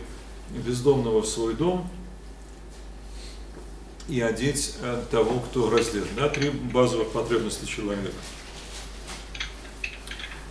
бездомного 0.65 1.21
в 1.21 1.27
свой 1.27 1.53
дом 1.53 1.89
и 4.09 4.19
одеть 4.19 4.75
а, 4.81 5.05
того, 5.09 5.39
кто 5.39 5.69
раздет. 5.69 6.05
Да? 6.15 6.27
Три 6.27 6.49
базовых 6.49 7.11
потребности 7.11 7.65
человека. 7.65 8.11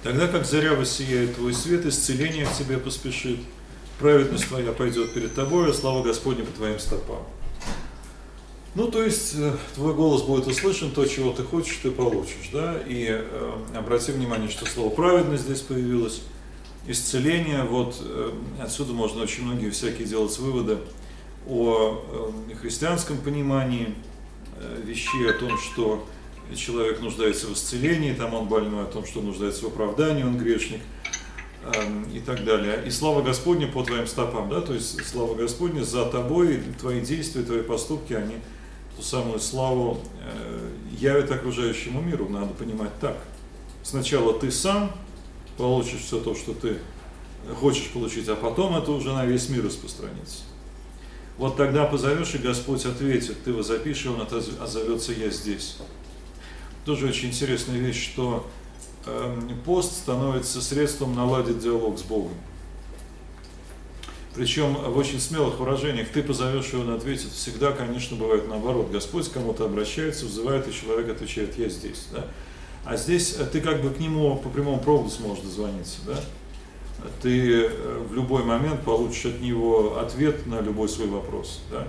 Тогда 0.03 0.29
как 0.29 0.45
заря 0.45 0.75
воссияет 0.75 1.37
твой 1.37 1.55
свет, 1.55 1.87
исцеление 1.87 2.47
к 2.47 2.53
тебе 2.53 2.79
поспешит, 2.79 3.41
праведность 3.99 4.49
твоя 4.49 4.73
пойдет 4.73 5.15
перед 5.15 5.35
тобой, 5.35 5.71
а 5.71 5.75
слава 5.75 6.03
Господня 6.03 6.45
по 6.45 6.53
твоим 6.53 6.79
стопам. 6.79 7.25
Ну, 8.75 8.89
то 8.89 9.05
есть, 9.05 9.35
э, 9.37 9.53
твой 9.75 9.95
голос 9.95 10.23
будет 10.23 10.49
услышан, 10.49 10.91
то, 10.91 11.07
чего 11.07 11.33
ты 11.33 11.45
хочешь, 11.45 11.79
ты 11.83 11.93
получишь, 11.93 12.51
да, 12.53 12.77
и 12.87 13.07
э, 13.09 13.53
обрати 13.73 14.11
внимание, 14.11 14.51
что 14.51 14.67
слово 14.67 14.91
праведность 14.91 15.45
здесь 15.45 15.61
появилось, 15.61 16.23
исцеление, 16.89 17.63
вот 17.63 17.97
э, 18.01 18.33
отсюда 18.61 18.93
можно 18.93 19.23
очень 19.23 19.45
многие 19.45 19.71
всякие 19.71 20.09
делать 20.09 20.37
выводы 20.39 20.79
о 21.49 22.33
э, 22.51 22.55
христианском 22.57 23.19
понимании 23.19 23.95
э, 24.59 24.83
вещей, 24.85 25.31
о 25.31 25.35
том, 25.35 25.57
что 25.57 26.05
человек 26.55 27.01
нуждается 27.01 27.47
в 27.47 27.53
исцелении, 27.53 28.13
там 28.13 28.35
он 28.35 28.49
больной, 28.49 28.83
о 28.83 28.87
том, 28.87 29.07
что 29.07 29.21
нуждается 29.21 29.65
в 29.65 29.69
оправдании, 29.69 30.25
он 30.25 30.37
грешник, 30.37 30.81
э, 31.63 32.05
и 32.13 32.19
так 32.19 32.45
далее. 32.45 32.83
И 32.87 32.91
слава 32.91 33.23
Господня 33.23 33.69
по 33.69 33.85
твоим 33.85 34.09
стопам, 34.09 34.49
да, 34.49 34.61
то 34.61 34.75
есть 34.75 35.07
слава 35.07 35.37
Господня 35.37 35.85
за 35.85 36.07
тобой, 36.07 36.61
твои 36.81 37.01
действия, 37.01 37.43
твои 37.45 37.63
поступки, 37.63 38.15
они 38.15 38.35
ту 38.97 39.03
самую 39.03 39.41
славу 39.41 39.99
э, 40.21 40.71
явит 40.99 41.31
окружающему 41.31 42.01
миру, 42.01 42.29
надо 42.29 42.55
понимать 42.55 42.99
так. 43.01 43.17
Сначала 43.83 44.39
ты 44.39 44.51
сам 44.51 44.93
получишь 45.57 46.01
все 46.01 46.21
то, 46.21 46.35
что 46.35 46.55
ты 46.55 46.79
хочешь 47.61 47.91
получить, 47.91 48.29
а 48.29 48.37
потом 48.37 48.77
это 48.77 48.91
уже 48.93 49.13
на 49.13 49.27
весь 49.27 49.49
мир 49.49 49.65
распространится. 49.65 50.45
Вот 51.37 51.57
тогда 51.57 51.85
позовешь, 51.85 52.35
и 52.35 52.39
Господь 52.39 52.85
ответит, 52.87 53.43
ты 53.45 53.53
возопишь, 53.53 54.05
и 54.05 54.09
Он 54.09 54.21
отзовется 54.23 55.13
«Я 55.13 55.31
здесь». 55.31 55.79
Тоже 56.85 57.09
очень 57.09 57.29
интересная 57.29 57.77
вещь, 57.77 58.13
что 58.13 58.47
э, 59.07 59.39
пост 59.65 59.93
становится 59.93 60.61
средством 60.61 61.15
наладить 61.15 61.59
диалог 61.59 61.99
с 61.99 62.03
Богом. 62.03 62.35
Причем 64.35 64.75
в 64.75 64.97
очень 64.97 65.20
смелых 65.20 65.61
выражениях 65.61 66.09
ты 66.09 66.23
позовешь, 66.23 66.73
и 66.73 66.77
он 66.77 66.90
ответит. 66.90 67.31
Всегда, 67.31 67.70
конечно, 67.70 68.16
бывает 68.16 68.49
наоборот. 68.49 68.90
Господь 68.90 69.31
кому-то 69.31 69.66
обращается, 69.66 70.27
взывает, 70.27 70.66
и 70.66 70.73
человек 70.73 71.09
отвечает, 71.09 71.57
я 71.57 71.68
здесь. 71.68 72.09
Да? 72.11 72.27
А 72.85 72.97
здесь 72.97 73.37
ты 73.53 73.61
как 73.61 73.81
бы 73.81 73.90
к 73.90 74.01
нему 74.01 74.37
по 74.37 74.49
прямому 74.49 74.81
проводу 74.81 75.09
сможешь 75.09 75.44
дозвониться. 75.44 75.99
Да? 76.05 76.20
Ты 77.23 77.66
э, 77.66 78.03
в 78.09 78.12
любой 78.12 78.42
момент 78.42 78.83
получишь 78.83 79.27
от 79.27 79.40
него 79.40 79.99
ответ 79.99 80.47
на 80.47 80.61
любой 80.61 80.88
свой 80.88 81.07
вопрос. 81.07 81.62
Да? 81.70 81.87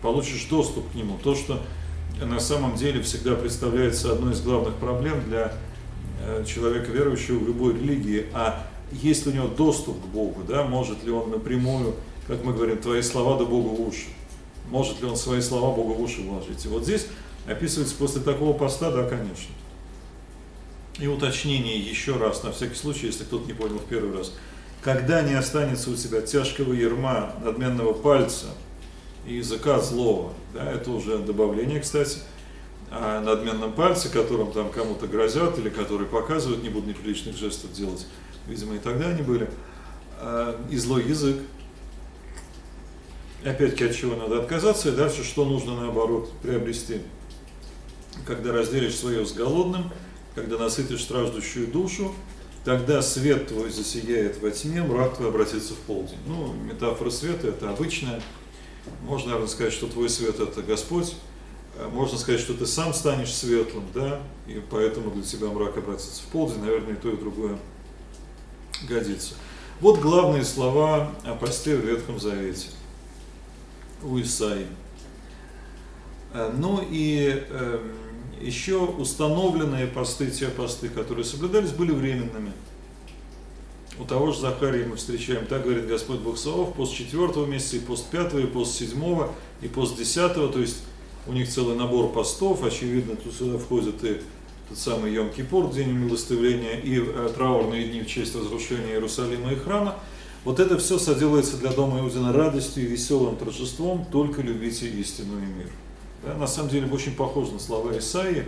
Получишь 0.00 0.46
доступ 0.48 0.90
к 0.90 0.94
нему. 0.94 1.18
То, 1.22 1.34
что 1.34 1.60
на 2.20 2.40
самом 2.40 2.76
деле 2.76 3.02
всегда 3.02 3.34
представляется 3.34 4.12
одной 4.12 4.32
из 4.32 4.40
главных 4.40 4.74
проблем 4.76 5.22
для 5.26 5.52
э, 6.22 6.44
человека 6.46 6.90
верующего 6.90 7.38
в 7.38 7.46
любой 7.46 7.74
религии, 7.74 8.26
а 8.32 8.66
есть 9.02 9.26
у 9.26 9.30
него 9.30 9.48
доступ 9.48 10.00
к 10.02 10.06
Богу, 10.06 10.42
да, 10.46 10.64
может 10.64 11.04
ли 11.04 11.10
он 11.10 11.30
напрямую, 11.30 11.94
как 12.26 12.44
мы 12.44 12.52
говорим, 12.52 12.78
твои 12.78 13.02
слова 13.02 13.38
до 13.38 13.44
Бога 13.44 13.68
в 13.68 13.80
уши, 13.86 14.06
может 14.70 15.00
ли 15.00 15.06
он 15.06 15.16
свои 15.16 15.40
слова 15.40 15.74
Богу 15.74 15.94
в 15.94 16.00
уши 16.00 16.22
вложить. 16.22 16.64
И 16.64 16.68
вот 16.68 16.84
здесь 16.84 17.06
описывается 17.46 17.94
после 17.96 18.22
такого 18.22 18.52
поста, 18.52 18.90
да, 18.90 19.04
конечно. 19.04 19.52
И 20.98 21.06
уточнение 21.06 21.78
еще 21.78 22.16
раз, 22.16 22.42
на 22.44 22.52
всякий 22.52 22.76
случай, 22.76 23.06
если 23.06 23.24
кто-то 23.24 23.46
не 23.46 23.52
понял 23.52 23.78
в 23.78 23.84
первый 23.84 24.16
раз. 24.16 24.32
Когда 24.80 25.22
не 25.22 25.34
останется 25.34 25.90
у 25.90 25.96
тебя 25.96 26.20
тяжкого 26.20 26.72
ерма, 26.72 27.34
надменного 27.42 27.94
пальца 27.94 28.46
и 29.26 29.36
языка 29.36 29.80
злого, 29.80 30.32
да, 30.52 30.70
это 30.70 30.90
уже 30.90 31.18
добавление, 31.18 31.80
кстати, 31.80 32.18
о 32.90 33.20
надменном 33.20 33.72
пальце, 33.72 34.08
которым 34.08 34.52
там 34.52 34.70
кому-то 34.70 35.06
грозят 35.08 35.58
или 35.58 35.68
который 35.68 36.06
показывают, 36.06 36.62
не 36.62 36.68
буду 36.68 36.88
неприличных 36.88 37.36
жестов 37.36 37.72
делать, 37.72 38.06
видимо, 38.46 38.76
и 38.76 38.78
тогда 38.78 39.08
они 39.08 39.22
были. 39.22 39.48
э, 40.20 40.56
и 40.70 40.76
злой 40.76 41.04
язык. 41.04 41.36
Опять-таки 43.44 43.84
от 43.84 43.94
чего 43.94 44.16
надо 44.16 44.40
отказаться, 44.40 44.88
и 44.88 44.92
дальше 44.92 45.22
что 45.22 45.44
нужно 45.44 45.78
наоборот 45.78 46.32
приобрести. 46.42 47.00
Когда 48.26 48.52
разделишь 48.52 48.96
свое 48.96 49.26
с 49.26 49.32
голодным, 49.32 49.90
когда 50.34 50.56
насытишь 50.56 51.02
страждущую 51.02 51.66
душу, 51.68 52.14
тогда 52.64 53.02
свет 53.02 53.48
твой 53.48 53.70
засияет 53.70 54.40
во 54.40 54.50
тьме, 54.50 54.82
мрак 54.82 55.16
твой 55.16 55.28
обратится 55.28 55.74
в 55.74 55.78
полдень. 55.78 56.18
Ну, 56.26 56.54
метафора 56.54 57.10
света 57.10 57.48
это 57.48 57.70
обычная. 57.70 58.22
Можно, 59.02 59.30
наверное, 59.30 59.48
сказать, 59.48 59.72
что 59.72 59.88
твой 59.88 60.08
свет 60.08 60.40
это 60.40 60.62
Господь. 60.62 61.14
Можно 61.92 62.16
сказать, 62.18 62.40
что 62.40 62.54
ты 62.54 62.66
сам 62.66 62.94
станешь 62.94 63.34
светлым, 63.34 63.84
да, 63.92 64.22
и 64.46 64.62
поэтому 64.70 65.10
для 65.10 65.24
тебя 65.24 65.48
мрак 65.48 65.76
обратится 65.76 66.22
в 66.22 66.26
полдень. 66.26 66.60
Наверное, 66.60 66.94
и 66.94 66.96
то, 66.96 67.10
и 67.10 67.16
другое 67.16 67.58
годится. 68.86 69.34
Вот 69.80 70.00
главные 70.00 70.44
слова 70.44 71.10
о 71.24 71.34
посте 71.34 71.76
в 71.76 71.84
Ветхом 71.84 72.20
Завете 72.20 72.68
у 74.02 74.20
Исаии. 74.20 74.66
Э, 76.32 76.52
ну 76.56 76.80
и 76.88 77.44
э, 77.48 77.90
еще 78.40 78.78
установленные 78.78 79.86
посты, 79.86 80.30
те 80.30 80.48
посты, 80.48 80.88
которые 80.88 81.24
соблюдались, 81.24 81.72
были 81.72 81.92
временными. 81.92 82.52
У 83.98 84.04
того 84.04 84.32
же 84.32 84.40
Захарии 84.40 84.84
мы 84.84 84.96
встречаем, 84.96 85.46
так 85.46 85.62
говорит 85.62 85.86
Господь 85.86 86.18
Бог 86.18 86.36
Савов, 86.36 86.74
пост 86.74 86.94
четвертого 86.94 87.46
месяца, 87.46 87.76
и 87.76 87.80
пост 87.80 88.10
пятого, 88.10 88.40
и 88.40 88.46
пост 88.46 88.76
седьмого, 88.76 89.32
и 89.62 89.68
пост 89.68 89.96
десятого, 89.96 90.52
то 90.52 90.58
есть 90.58 90.82
у 91.26 91.32
них 91.32 91.48
целый 91.48 91.76
набор 91.76 92.12
постов, 92.12 92.64
очевидно, 92.64 93.14
тут 93.14 93.34
сюда 93.34 93.56
входит 93.56 94.02
и 94.04 94.20
тот 94.68 94.78
самый 94.78 95.14
Йом-Кипур, 95.14 95.72
день 95.74 95.90
умилостивления, 95.90 96.80
и 96.80 96.98
э, 96.98 97.30
траурные 97.34 97.88
дни 97.88 98.00
в 98.00 98.06
честь 98.06 98.34
разрушения 98.34 98.92
Иерусалима 98.92 99.52
и 99.52 99.56
храма. 99.56 99.96
Вот 100.44 100.60
это 100.60 100.78
все 100.78 100.98
соделается 100.98 101.56
для 101.56 101.70
Дома 101.70 102.00
Иудина 102.00 102.32
радостью 102.32 102.84
и 102.84 102.86
веселым 102.86 103.36
торжеством, 103.36 104.04
только 104.10 104.42
любите 104.42 104.88
истину 104.88 105.38
и 105.38 105.46
мир. 105.46 105.70
Да, 106.22 106.34
на 106.34 106.46
самом 106.46 106.70
деле 106.70 106.90
очень 106.90 107.14
похоже 107.14 107.52
на 107.52 107.58
слова 107.58 107.96
Исаии, 107.98 108.44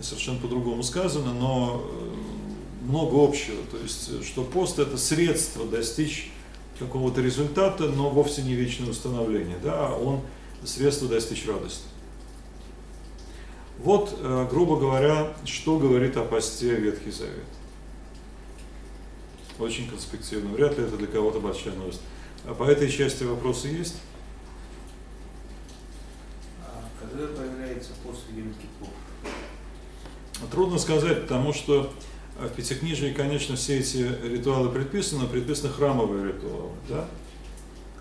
совершенно 0.00 0.38
по-другому 0.38 0.82
сказано, 0.82 1.32
но 1.32 1.82
э, 1.84 2.86
много 2.88 3.22
общего. 3.22 3.58
То 3.70 3.78
есть, 3.78 4.24
что 4.24 4.42
пост 4.42 4.78
это 4.78 4.96
средство 4.96 5.66
достичь 5.66 6.30
какого-то 6.78 7.20
результата, 7.20 7.84
но 7.84 8.10
вовсе 8.10 8.42
не 8.42 8.54
вечное 8.54 8.90
установление. 8.90 9.58
Да, 9.62 9.88
а 9.88 9.98
он 9.98 10.20
средство 10.64 11.08
достичь 11.08 11.46
радости. 11.46 11.84
Вот, 13.78 14.18
э, 14.20 14.46
грубо 14.50 14.76
говоря, 14.76 15.34
что 15.44 15.78
говорит 15.78 16.16
о 16.16 16.24
посте 16.24 16.74
Ветхий 16.74 17.10
Завет. 17.12 17.44
Очень 19.58 19.88
конспективно. 19.88 20.50
Вряд 20.50 20.76
ли 20.78 20.84
это 20.84 20.96
для 20.96 21.06
кого-то 21.06 21.40
большая 21.40 21.74
новость. 21.74 22.00
А 22.44 22.54
по 22.54 22.64
этой 22.64 22.90
части 22.90 23.24
вопросы 23.24 23.68
есть? 23.68 23.96
Когда 27.00 27.26
появляется 27.26 27.90
после 28.04 28.42
Йом-Кипур? 28.42 28.90
Трудно 30.50 30.78
сказать, 30.78 31.22
потому 31.22 31.52
что 31.52 31.92
в 32.38 32.48
Пятикнижии, 32.50 33.12
конечно, 33.12 33.56
все 33.56 33.78
эти 33.78 34.06
ритуалы 34.22 34.70
предписаны, 34.70 35.26
предписаны 35.26 35.72
храмовые 35.72 36.32
ритуалы. 36.32 36.70
Да? 36.88 37.08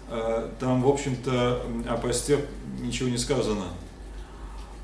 А, 0.09 0.55
там, 0.59 0.83
в 0.83 0.87
общем-то, 0.87 1.63
о 1.87 1.97
посте 1.97 2.45
ничего 2.79 3.09
не 3.09 3.17
сказано. 3.17 3.65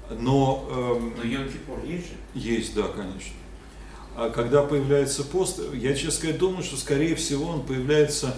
Но, 0.09 0.67
эм, 0.69 1.13
но 1.17 1.23
Йом-Кипур 1.23 1.85
есть 1.87 2.07
же? 2.07 2.13
Есть, 2.33 2.75
да, 2.75 2.83
конечно. 2.83 3.33
А 4.15 4.29
когда 4.29 4.63
появляется 4.63 5.23
пост, 5.23 5.59
я, 5.73 5.95
честно 5.95 6.11
сказать, 6.11 6.37
думаю, 6.37 6.63
что, 6.63 6.77
скорее 6.77 7.15
всего, 7.15 7.49
он 7.49 7.63
появляется, 7.63 8.35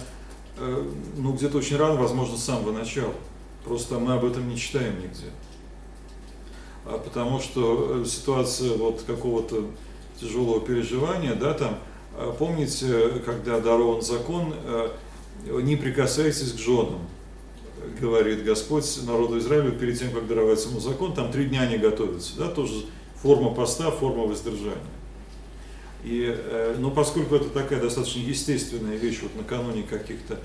э, 0.58 0.90
ну, 1.16 1.32
где-то 1.32 1.58
очень 1.58 1.76
рано, 1.76 1.96
возможно, 1.96 2.36
с 2.36 2.44
самого 2.44 2.72
начала. 2.72 3.12
Просто 3.64 3.98
мы 3.98 4.14
об 4.14 4.24
этом 4.24 4.48
не 4.48 4.56
читаем 4.56 4.98
нигде 5.00 5.26
а 6.86 6.98
потому 6.98 7.40
что 7.40 8.02
э, 8.02 8.04
ситуация 8.06 8.76
вот 8.76 9.02
какого-то 9.02 9.64
тяжелого 10.20 10.60
переживания, 10.60 11.34
да, 11.34 11.52
там, 11.52 11.78
а 12.14 12.32
помните, 12.32 13.20
когда 13.24 13.60
дарован 13.60 14.02
закон, 14.02 14.54
э, 14.64 14.88
не 15.62 15.76
прикасайтесь 15.76 16.52
к 16.52 16.58
женам, 16.58 17.00
говорит 18.00 18.44
Господь 18.44 18.84
народу 19.06 19.38
Израилю 19.38 19.72
перед 19.72 19.98
тем, 19.98 20.10
как 20.12 20.26
даровать 20.26 20.64
ему 20.64 20.80
закон, 20.80 21.14
там 21.14 21.30
три 21.30 21.46
дня 21.46 21.66
не 21.66 21.78
готовятся, 21.78 22.36
да, 22.36 22.48
тоже 22.48 22.86
форма 23.22 23.54
поста, 23.54 23.90
форма 23.90 24.24
воздержания. 24.24 24.78
И, 26.04 26.24
э, 26.26 26.76
но 26.78 26.90
поскольку 26.90 27.34
это 27.36 27.48
такая 27.50 27.80
достаточно 27.80 28.20
естественная 28.20 28.96
вещь, 28.96 29.20
вот 29.22 29.34
накануне 29.36 29.82
каких-то 29.82 30.38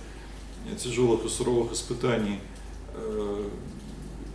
тяжелых 0.77 1.25
и 1.25 1.29
суровых 1.29 1.73
испытаний, 1.73 2.39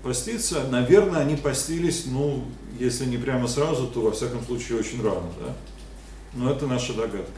поститься, 0.07 0.65
наверное, 0.71 1.21
они 1.21 1.37
постились, 1.37 2.05
ну, 2.07 2.45
если 2.79 3.07
не 3.07 3.17
прямо 3.17 3.49
сразу, 3.49 3.89
то 3.89 4.01
во 4.01 4.13
всяком 4.13 4.45
случае 4.45 4.79
очень 4.79 5.03
рано, 5.03 5.29
да? 5.41 5.57
Но 6.35 6.51
это 6.51 6.67
наша 6.67 6.95
догадка. 6.95 7.33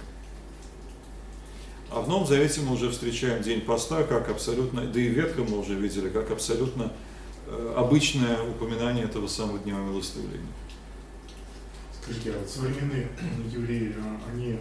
А 1.90 2.02
в 2.02 2.08
Новом 2.08 2.26
Завете 2.26 2.60
мы 2.60 2.74
уже 2.74 2.90
встречаем 2.90 3.42
День 3.42 3.62
поста 3.62 4.02
как 4.02 4.28
абсолютно, 4.28 4.82
да 4.82 5.00
и 5.00 5.08
ветка 5.08 5.42
мы 5.42 5.58
уже 5.58 5.74
видели, 5.74 6.10
как 6.10 6.30
абсолютно 6.30 6.92
э, 7.46 7.74
обычное 7.76 8.42
упоминание 8.42 9.06
этого 9.06 9.26
самого 9.26 9.58
Дня 9.58 9.74
Милостивления. 9.74 10.52
Скажите, 12.02 12.32
а 12.32 12.40
вот 12.40 12.50
современные 12.50 13.08
евреи, 13.52 13.94
а, 13.98 14.20
они 14.30 14.58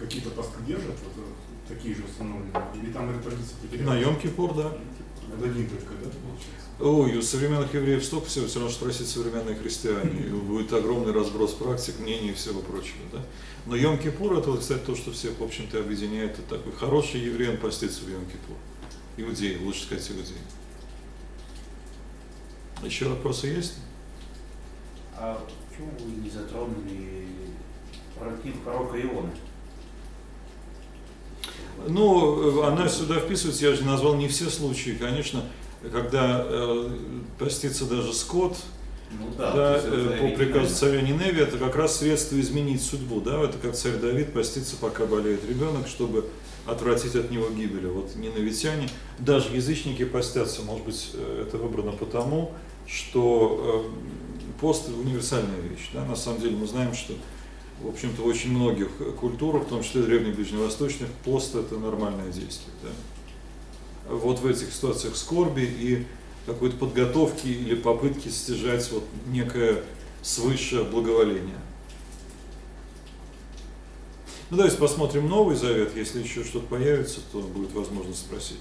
какие-то 0.00 0.30
посты 0.30 0.62
держат, 0.66 0.94
вот, 1.04 1.12
э, 1.24 1.74
такие 1.74 1.94
же 1.94 2.04
установленные? 2.04 2.54
Или 2.82 2.90
там 2.90 3.10
эта 3.10 3.22
традиция 3.22 3.58
потерялась? 3.60 3.86
На 3.86 4.02
Йом-Кипур, 4.02 4.56
да. 4.56 4.72
Это 5.36 5.44
один 5.44 5.68
только, 5.68 5.92
да? 6.02 6.10
Ой, 6.80 7.16
у 7.16 7.22
современных 7.22 7.72
евреев 7.72 8.04
столько 8.04 8.26
всего, 8.26 8.46
все 8.46 8.58
равно 8.58 8.74
спросить 8.74 9.08
современные 9.08 9.54
христиане, 9.54 10.26
и 10.26 10.30
будет 10.30 10.72
огромный 10.72 11.12
разброс 11.12 11.52
практик, 11.52 12.00
мнений 12.00 12.30
и 12.30 12.34
всего 12.34 12.60
прочего. 12.62 12.98
Да? 13.12 13.24
Но 13.66 13.76
Йом-Кипур, 13.76 14.38
это, 14.38 14.56
кстати, 14.56 14.80
то, 14.80 14.96
что 14.96 15.12
всех, 15.12 15.38
в 15.38 15.44
общем-то, 15.44 15.78
объединяет, 15.78 16.38
это 16.38 16.56
такой 16.56 16.72
хороший 16.72 17.20
еврей, 17.20 17.50
он 17.50 17.58
постится 17.58 18.00
в 18.00 18.08
Йом-Кипур. 18.08 18.56
Иудеи, 19.16 19.56
лучше 19.62 19.84
сказать, 19.84 20.10
иудеи. 20.10 20.34
Еще 22.82 23.08
вопросы 23.08 23.46
есть? 23.46 23.74
А 25.16 25.40
почему 25.68 25.92
вы 26.00 26.22
не 26.22 26.28
затронули 26.28 27.28
пророка 28.64 29.00
Иона? 29.00 29.30
Ну, 31.86 32.62
она 32.62 32.88
сюда 32.88 33.20
вписывается, 33.20 33.66
я 33.66 33.74
же 33.74 33.84
назвал 33.84 34.16
не 34.16 34.26
все 34.28 34.50
случаи, 34.50 34.96
конечно, 34.98 35.44
когда 35.92 36.44
э, 36.46 36.90
постится 37.38 37.86
даже 37.86 38.12
скот, 38.12 38.56
ну, 39.18 39.32
да, 39.38 39.52
да, 39.52 39.80
э, 39.82 40.18
по 40.20 40.36
приказу 40.36 40.74
царя 40.74 41.00
Ниневи, 41.00 41.40
это 41.40 41.58
как 41.58 41.76
раз 41.76 41.98
средство 41.98 42.40
изменить 42.40 42.82
судьбу. 42.82 43.20
Да? 43.20 43.42
Это 43.42 43.58
как 43.58 43.74
царь 43.74 43.96
Давид 43.96 44.32
постится, 44.32 44.76
пока 44.76 45.06
болеет 45.06 45.48
ребенок, 45.48 45.86
чтобы 45.86 46.28
отвратить 46.66 47.14
от 47.14 47.30
него 47.30 47.50
гибели. 47.50 47.86
Вот 47.86 48.16
ниневитяне, 48.16 48.88
даже 49.18 49.54
язычники 49.54 50.04
постятся, 50.04 50.62
может 50.62 50.84
быть, 50.84 51.10
э, 51.14 51.44
это 51.46 51.58
выбрано 51.58 51.92
потому, 51.92 52.52
что 52.86 53.86
э, 53.86 54.60
пост 54.60 54.88
универсальная 54.88 55.60
вещь. 55.60 55.90
Да? 55.92 56.04
На 56.04 56.16
самом 56.16 56.40
деле 56.40 56.56
мы 56.56 56.66
знаем, 56.66 56.94
что 56.94 57.14
в 57.80 57.88
общем-то, 57.88 58.22
в 58.22 58.26
очень 58.26 58.50
многих 58.50 58.88
культурах, 59.18 59.64
в 59.64 59.68
том 59.68 59.82
числе 59.82 60.02
древних 60.02 60.36
ближневосточных, 60.36 61.08
пост– 61.24 61.54
это 61.56 61.76
нормальное 61.76 62.30
действие. 62.30 62.72
Да? 62.82 62.88
Вот 64.08 64.40
в 64.40 64.46
этих 64.46 64.72
ситуациях 64.72 65.16
скорби 65.16 65.62
и 65.62 66.06
какой-то 66.46 66.76
подготовки 66.76 67.46
или 67.46 67.74
попытки 67.74 68.28
стяжать 68.28 68.90
вот 68.92 69.04
некое 69.26 69.82
свыше 70.22 70.84
благоволение. 70.84 71.58
Ну 74.50 74.58
давайте 74.58 74.76
посмотрим 74.76 75.28
Новый 75.28 75.56
Завет, 75.56 75.96
если 75.96 76.22
еще 76.22 76.44
что-то 76.44 76.66
появится, 76.66 77.20
то 77.32 77.40
будет 77.40 77.72
возможность 77.72 78.20
спросить. 78.20 78.60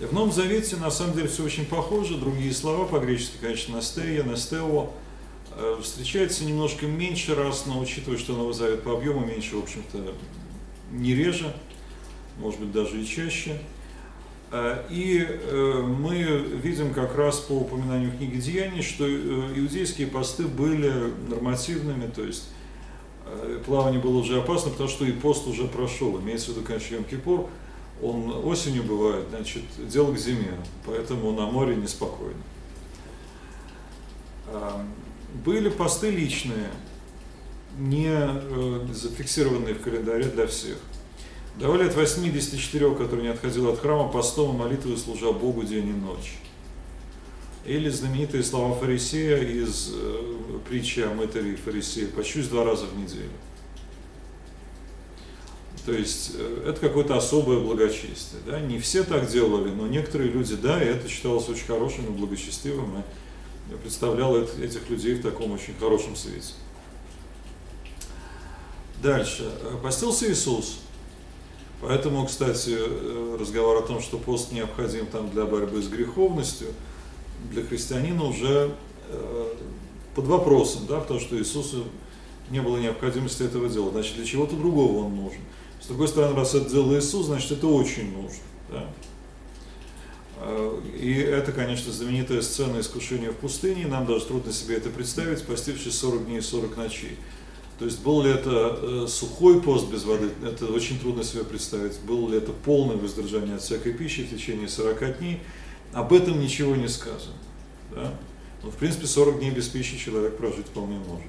В 0.00 0.12
Новом 0.12 0.30
Завете 0.30 0.76
на 0.76 0.90
самом 0.90 1.14
деле 1.14 1.28
все 1.28 1.42
очень 1.42 1.66
похоже, 1.66 2.18
другие 2.18 2.52
слова 2.52 2.84
по-гречески, 2.84 3.36
конечно, 3.40 3.76
настея, 3.76 4.22
настео, 4.22 4.90
э, 5.56 5.80
встречается 5.82 6.44
немножко 6.44 6.86
меньше 6.86 7.34
раз, 7.34 7.66
но 7.66 7.80
учитывая, 7.80 8.16
что 8.16 8.34
Новый 8.34 8.54
Завет 8.54 8.84
по 8.84 8.92
объему 8.92 9.26
меньше, 9.26 9.56
в 9.56 9.62
общем-то, 9.62 10.14
не 10.92 11.14
реже, 11.14 11.52
может 12.36 12.60
быть, 12.60 12.70
даже 12.70 13.02
и 13.02 13.06
чаще. 13.06 13.60
Э, 14.50 14.84
и 14.88 15.26
э, 15.28 15.82
мы 15.82 16.22
видим 16.62 16.94
как 16.94 17.16
раз 17.16 17.38
по 17.38 17.52
упоминанию 17.52 18.16
книги 18.16 18.40
Деяний, 18.40 18.82
что 18.82 19.04
э, 19.06 19.10
иудейские 19.10 20.06
посты 20.06 20.44
были 20.44 21.12
нормативными, 21.28 22.08
то 22.08 22.22
есть 22.22 22.50
плавание 23.66 24.00
было 24.00 24.18
уже 24.18 24.40
опасно, 24.40 24.70
потому 24.70 24.88
что 24.88 25.04
и 25.04 25.12
пост 25.12 25.46
уже 25.46 25.64
прошел. 25.64 26.18
Имеется 26.18 26.50
в 26.50 26.56
виду, 26.56 26.66
конечно, 26.66 26.94
Йом-Кипур, 26.94 27.50
он 28.02 28.46
осенью 28.46 28.84
бывает, 28.84 29.26
значит, 29.28 29.64
дело 29.86 30.14
к 30.14 30.18
зиме, 30.18 30.54
поэтому 30.86 31.32
на 31.32 31.44
море 31.44 31.76
неспокойно. 31.76 32.40
Были 35.44 35.68
посты 35.68 36.08
личные, 36.08 36.70
не 37.76 38.18
зафиксированные 38.94 39.74
в 39.74 39.82
календаре 39.82 40.24
для 40.24 40.46
всех. 40.46 40.78
Давали 41.58 41.88
от 41.88 41.96
84, 41.96 42.94
который 42.94 43.22
не 43.22 43.28
отходил 43.28 43.68
от 43.68 43.80
храма, 43.80 44.08
постом 44.08 44.54
и 44.54 44.58
молитвой 44.58 44.96
служа 44.96 45.32
Богу 45.32 45.64
день 45.64 45.88
и 45.88 45.92
ночь. 45.92 46.38
Или 47.66 47.88
знаменитые 47.88 48.44
слова 48.44 48.78
фарисея 48.78 49.38
из 49.38 49.90
э, 49.92 50.58
притчи 50.68 51.00
о 51.00 51.12
мытаре 51.12 51.54
и 51.54 52.06
«Почусь 52.06 52.46
два 52.46 52.64
раза 52.64 52.86
в 52.86 52.96
неделю». 52.96 53.32
То 55.84 55.92
есть 55.92 56.32
э, 56.34 56.64
это 56.68 56.80
какое-то 56.80 57.16
особое 57.16 57.58
благочестие. 57.58 58.40
Да? 58.46 58.60
Не 58.60 58.78
все 58.78 59.02
так 59.02 59.28
делали, 59.28 59.70
но 59.70 59.88
некоторые 59.88 60.30
люди, 60.30 60.54
да, 60.54 60.80
и 60.80 60.86
это 60.86 61.08
считалось 61.08 61.48
очень 61.48 61.66
хорошим 61.66 62.06
и 62.06 62.10
благочестивым. 62.10 62.98
И 62.98 63.02
я 63.72 63.76
представлял 63.78 64.36
этих 64.38 64.88
людей 64.88 65.14
в 65.14 65.22
таком 65.22 65.50
очень 65.50 65.74
хорошем 65.74 66.14
свете. 66.14 66.52
Дальше. 69.02 69.50
Постился 69.82 70.30
Иисус. 70.30 70.82
Поэтому, 71.80 72.26
кстати, 72.26 72.74
э, 72.76 73.36
разговор 73.38 73.76
о 73.76 73.86
том, 73.86 74.00
что 74.00 74.18
пост 74.18 74.52
необходим 74.52 75.06
там 75.06 75.30
для 75.30 75.44
борьбы 75.44 75.80
с 75.80 75.88
греховностью, 75.88 76.68
для 77.52 77.62
христианина 77.62 78.24
уже 78.24 78.74
э, 79.08 79.54
под 80.14 80.26
вопросом, 80.26 80.86
да, 80.88 80.98
потому 80.98 81.20
что 81.20 81.38
Иисусу 81.38 81.84
не 82.50 82.60
было 82.60 82.78
необходимости 82.78 83.42
этого 83.44 83.68
делать. 83.68 83.92
Значит, 83.92 84.16
для 84.16 84.24
чего-то 84.24 84.56
другого 84.56 85.04
он 85.04 85.14
нужен. 85.14 85.40
С 85.80 85.86
другой 85.86 86.08
стороны, 86.08 86.34
раз 86.34 86.54
это 86.54 86.68
делал 86.68 86.96
Иисус, 86.98 87.26
значит, 87.26 87.52
это 87.52 87.68
очень 87.68 88.12
нужно. 88.12 88.38
Да? 88.70 88.86
Э, 90.40 90.80
и 91.00 91.14
это, 91.14 91.52
конечно, 91.52 91.92
знаменитая 91.92 92.42
сцена 92.42 92.80
искушения 92.80 93.30
в 93.30 93.36
пустыне, 93.36 93.86
нам 93.86 94.06
даже 94.06 94.24
трудно 94.26 94.52
себе 94.52 94.76
это 94.76 94.90
представить, 94.90 95.44
постившись 95.44 95.96
40 95.98 96.26
дней 96.26 96.38
и 96.38 96.42
40 96.42 96.76
ночей. 96.76 97.16
То 97.78 97.84
есть 97.84 98.02
был 98.02 98.22
ли 98.22 98.30
это 98.30 98.78
э, 98.80 99.06
сухой 99.08 99.62
пост 99.62 99.88
без 99.88 100.04
воды, 100.04 100.30
это 100.44 100.66
очень 100.66 100.98
трудно 100.98 101.22
себе 101.22 101.44
представить. 101.44 102.00
Было 102.00 102.28
ли 102.28 102.38
это 102.38 102.52
полное 102.52 102.96
воздержание 102.96 103.54
от 103.54 103.62
всякой 103.62 103.92
пищи 103.92 104.24
в 104.24 104.30
течение 104.30 104.68
40 104.68 105.18
дней, 105.18 105.40
об 105.92 106.12
этом 106.12 106.40
ничего 106.40 106.74
не 106.74 106.88
сказано. 106.88 107.36
Да? 107.94 108.12
Но 108.64 108.70
в 108.70 108.74
принципе 108.74 109.06
40 109.06 109.38
дней 109.38 109.50
без 109.52 109.68
пищи 109.68 109.96
человек 109.96 110.36
прожить 110.36 110.66
вполне 110.66 110.98
может. 110.98 111.26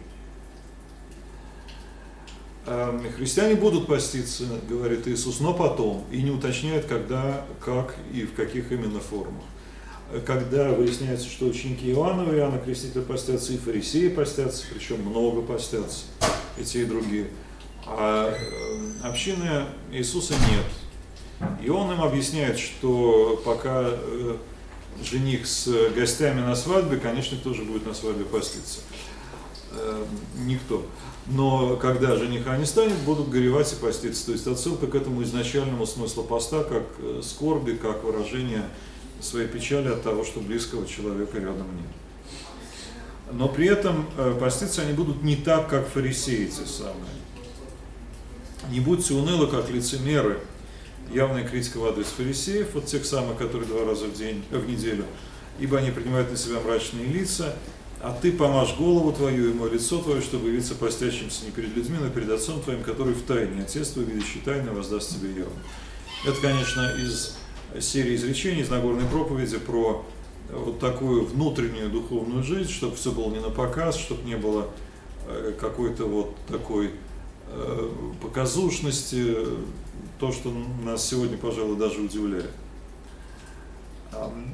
Эм, 2.66 3.12
христиане 3.14 3.56
будут 3.56 3.86
поститься, 3.86 4.46
говорит 4.68 5.08
Иисус, 5.08 5.40
но 5.40 5.54
потом, 5.54 6.04
и 6.12 6.22
не 6.22 6.32
уточняет, 6.32 6.86
когда, 6.86 7.46
как 7.64 7.96
и 8.12 8.24
в 8.24 8.34
каких 8.34 8.72
именно 8.72 9.00
формах. 9.00 9.44
Когда 10.26 10.72
выясняется, 10.72 11.30
что 11.30 11.46
ученики 11.46 11.92
Иоанна, 11.92 12.24
Иоанна 12.36 12.58
Крестителя 12.58 13.04
постятся, 13.04 13.54
и 13.54 13.58
фарисеи 13.58 14.08
постятся, 14.08 14.66
причем 14.74 15.04
много 15.04 15.42
постятся, 15.42 16.06
и 16.58 16.64
те, 16.64 16.82
и 16.82 16.86
другие. 16.86 17.28
А 17.86 18.34
э, 18.34 19.08
общины 19.08 19.66
Иисуса 19.92 20.34
нет. 20.34 21.50
И 21.64 21.70
он 21.70 21.92
им 21.92 22.02
объясняет, 22.02 22.58
что 22.58 23.42
пока 23.46 23.84
э, 23.86 24.38
жених 25.04 25.46
с 25.46 25.68
гостями 25.96 26.42
на 26.42 26.56
свадьбе, 26.56 26.98
конечно, 26.98 27.38
тоже 27.38 27.64
будет 27.64 27.86
на 27.86 27.94
свадьбе 27.94 28.26
поститься. 28.26 28.80
Э, 29.74 30.06
никто. 30.46 30.86
Но 31.28 31.76
когда 31.78 32.16
жениха 32.16 32.58
не 32.58 32.66
станет, 32.66 32.98
будут 33.00 33.30
горевать 33.30 33.72
и 33.72 33.76
поститься. 33.76 34.26
То 34.26 34.32
есть 34.32 34.48
отсылка 34.48 34.88
к 34.88 34.96
этому 34.96 35.22
изначальному 35.22 35.86
смыслу 35.86 36.24
поста, 36.24 36.64
как 36.64 36.84
скорби, 37.24 37.74
как 37.74 38.04
выражение 38.04 38.66
своей 39.22 39.48
печали 39.48 39.90
от 39.90 40.04
того, 40.04 40.24
что 40.24 40.40
близкого 40.40 40.88
человека 40.88 41.38
рядом 41.38 41.68
нет 41.76 41.90
но 43.32 43.48
при 43.48 43.68
этом 43.68 44.08
э, 44.18 44.38
поститься 44.40 44.82
они 44.82 44.94
будут 44.94 45.24
не 45.24 45.36
так, 45.36 45.70
как 45.70 45.88
фарисеи 45.88 46.46
те 46.46 46.66
самые. 46.66 46.96
Не 48.72 48.80
будьте 48.80 49.14
унылы, 49.14 49.48
как 49.48 49.70
лицемеры. 49.70 50.40
Явная 51.14 51.48
критика 51.48 51.78
в 51.78 51.86
адрес 51.86 52.08
фарисеев, 52.08 52.74
вот 52.74 52.86
тех 52.86 53.06
самых, 53.06 53.38
которые 53.38 53.68
два 53.68 53.86
раза 53.86 54.06
в 54.06 54.14
день, 54.14 54.44
э, 54.52 54.58
в 54.58 54.68
неделю, 54.68 55.06
ибо 55.60 55.78
они 55.78 55.92
принимают 55.92 56.32
на 56.32 56.38
себя 56.38 56.60
мрачные 56.60 57.06
лица, 57.06 57.56
а 58.02 58.18
ты 58.20 58.32
помажь 58.32 58.76
голову 58.78 59.12
твою 59.12 59.52
и 59.52 59.54
мое 59.54 59.72
лицо 59.72 60.00
твое, 60.02 60.22
чтобы 60.22 60.50
явиться 60.50 60.74
постящимся 60.76 61.46
не 61.46 61.52
перед 61.52 61.76
людьми, 61.76 61.98
но 62.00 62.10
перед 62.10 62.30
Отцом 62.30 62.62
твоим, 62.62 62.84
который 62.84 63.14
в 63.14 63.24
тайне. 63.24 63.64
Отец 63.64 63.90
твой, 63.90 64.06
видящий 64.06 64.42
тайно, 64.44 64.72
воздаст 64.72 65.16
тебе 65.16 65.30
явно. 65.30 65.60
Это, 66.26 66.40
конечно, 66.42 66.96
из 66.98 67.38
серии 67.80 68.16
изречений, 68.16 68.62
из 68.62 68.70
Нагорной 68.70 69.06
проповеди 69.06 69.58
про 69.58 70.06
вот 70.52 70.80
такую 70.80 71.26
внутреннюю 71.26 71.90
духовную 71.90 72.44
жизнь, 72.44 72.72
чтобы 72.72 72.96
все 72.96 73.12
было 73.12 73.30
не 73.30 73.40
на 73.40 73.50
показ, 73.50 73.98
чтобы 73.98 74.24
не 74.24 74.36
было 74.36 74.68
э, 75.28 75.54
какой-то 75.60 76.06
вот 76.06 76.36
такой 76.48 76.92
э, 77.50 77.90
показушности, 78.22 79.36
то, 80.20 80.32
что 80.32 80.52
нас 80.84 81.06
сегодня, 81.06 81.38
пожалуй, 81.38 81.78
даже 81.78 82.02
удивляет. 82.02 82.52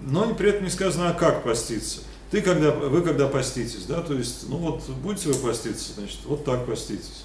Но 0.03 0.33
при 0.35 0.49
этом 0.49 0.65
не 0.65 0.69
сказано, 0.69 1.09
а 1.09 1.13
как 1.13 1.43
поститься. 1.43 2.01
Ты 2.31 2.41
когда, 2.41 2.71
вы 2.71 3.01
когда 3.01 3.27
поститесь, 3.27 3.85
да, 3.85 4.01
то 4.01 4.13
есть, 4.13 4.49
ну 4.49 4.57
вот, 4.57 4.83
будете 5.01 5.29
вы 5.29 5.35
поститься, 5.35 5.93
значит, 5.93 6.19
вот 6.25 6.43
так 6.43 6.65
поститесь. 6.65 7.24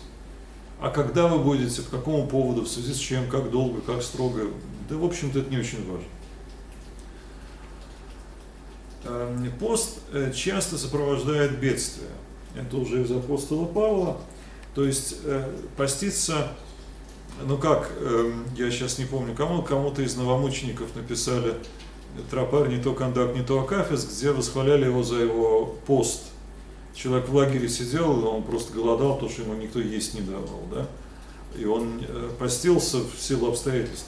А 0.81 0.89
когда 0.89 1.27
вы 1.27 1.39
будете, 1.39 1.83
по 1.83 1.99
какому 1.99 2.27
поводу, 2.27 2.63
в 2.63 2.69
связи 2.69 2.95
с 2.95 2.99
чем, 2.99 3.29
как 3.29 3.51
долго, 3.51 3.81
как 3.83 4.03
строго, 4.03 4.45
да, 4.89 4.97
в 4.97 5.05
общем-то, 5.05 5.41
это 5.41 5.51
не 5.51 5.59
очень 5.59 5.87
важно. 5.91 6.07
Эм, 9.05 9.53
пост 9.59 9.99
э, 10.13 10.33
часто 10.33 10.79
сопровождает 10.79 11.59
бедствие. 11.59 12.11
Это 12.55 12.77
уже 12.77 13.03
из 13.03 13.11
апостола 13.11 13.67
Павла. 13.67 14.19
То 14.75 14.85
есть 14.85 15.19
э, 15.25 15.53
поститься, 15.77 16.49
ну 17.45 17.59
как, 17.59 17.91
эм, 18.01 18.45
я 18.57 18.71
сейчас 18.71 18.99
не 18.99 19.05
помню, 19.05 19.35
кому, 19.35 19.63
кому-то 19.63 20.01
из 20.01 20.17
новомучеников 20.17 20.95
написали 20.97 21.55
тропарь 22.31 22.69
не 22.69 22.83
то 22.83 22.95
кондак, 22.95 23.35
не 23.35 23.43
то 23.43 23.61
акафист, 23.61 24.11
где 24.11 24.33
восхваляли 24.33 24.87
его 24.87 25.03
за 25.03 25.17
его 25.17 25.77
пост. 25.87 26.30
Человек 26.95 27.29
в 27.29 27.35
лагере 27.35 27.69
сидел, 27.69 28.27
он 28.27 28.43
просто 28.43 28.73
голодал, 28.73 29.15
потому 29.15 29.31
что 29.31 29.43
ему 29.43 29.55
никто 29.55 29.81
есть 29.81 30.15
не 30.15 30.21
давал, 30.21 30.63
да? 30.73 30.87
И 31.57 31.65
он 31.65 32.01
э, 32.07 32.31
постился 32.39 32.99
в 32.99 33.21
силу 33.21 33.49
обстоятельств. 33.49 34.07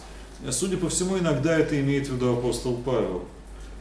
Судя 0.51 0.77
по 0.77 0.88
всему, 0.88 1.18
иногда 1.18 1.57
это 1.57 1.81
имеет 1.81 2.09
в 2.09 2.14
виду 2.14 2.33
апостол 2.33 2.77
Павел 2.85 3.25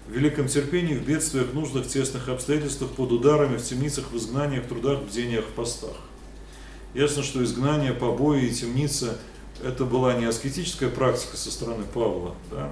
в 0.08 0.12
великом 0.12 0.48
терпении, 0.48 0.96
в 0.96 1.04
бедствиях, 1.04 1.54
нуждах, 1.54 1.88
тесных 1.88 2.30
обстоятельствах, 2.30 2.92
под 2.92 3.12
ударами, 3.12 3.58
в 3.58 3.64
темницах, 3.64 4.12
в 4.12 4.18
изгнаниях, 4.18 4.66
в 4.66 4.68
трудах, 4.68 5.02
бдениях, 5.04 5.46
в 5.46 5.52
постах. 5.54 5.96
Ясно, 6.94 7.24
что 7.24 7.44
изгнание, 7.44 7.94
побои 7.94 8.46
и 8.46 8.52
темница– 8.52 9.18
это 9.64 9.86
была 9.86 10.16
не 10.16 10.26
аскетическая 10.26 10.90
практика 10.90 11.38
со 11.38 11.52
стороны 11.52 11.84
Павла, 11.94 12.36
да? 12.50 12.70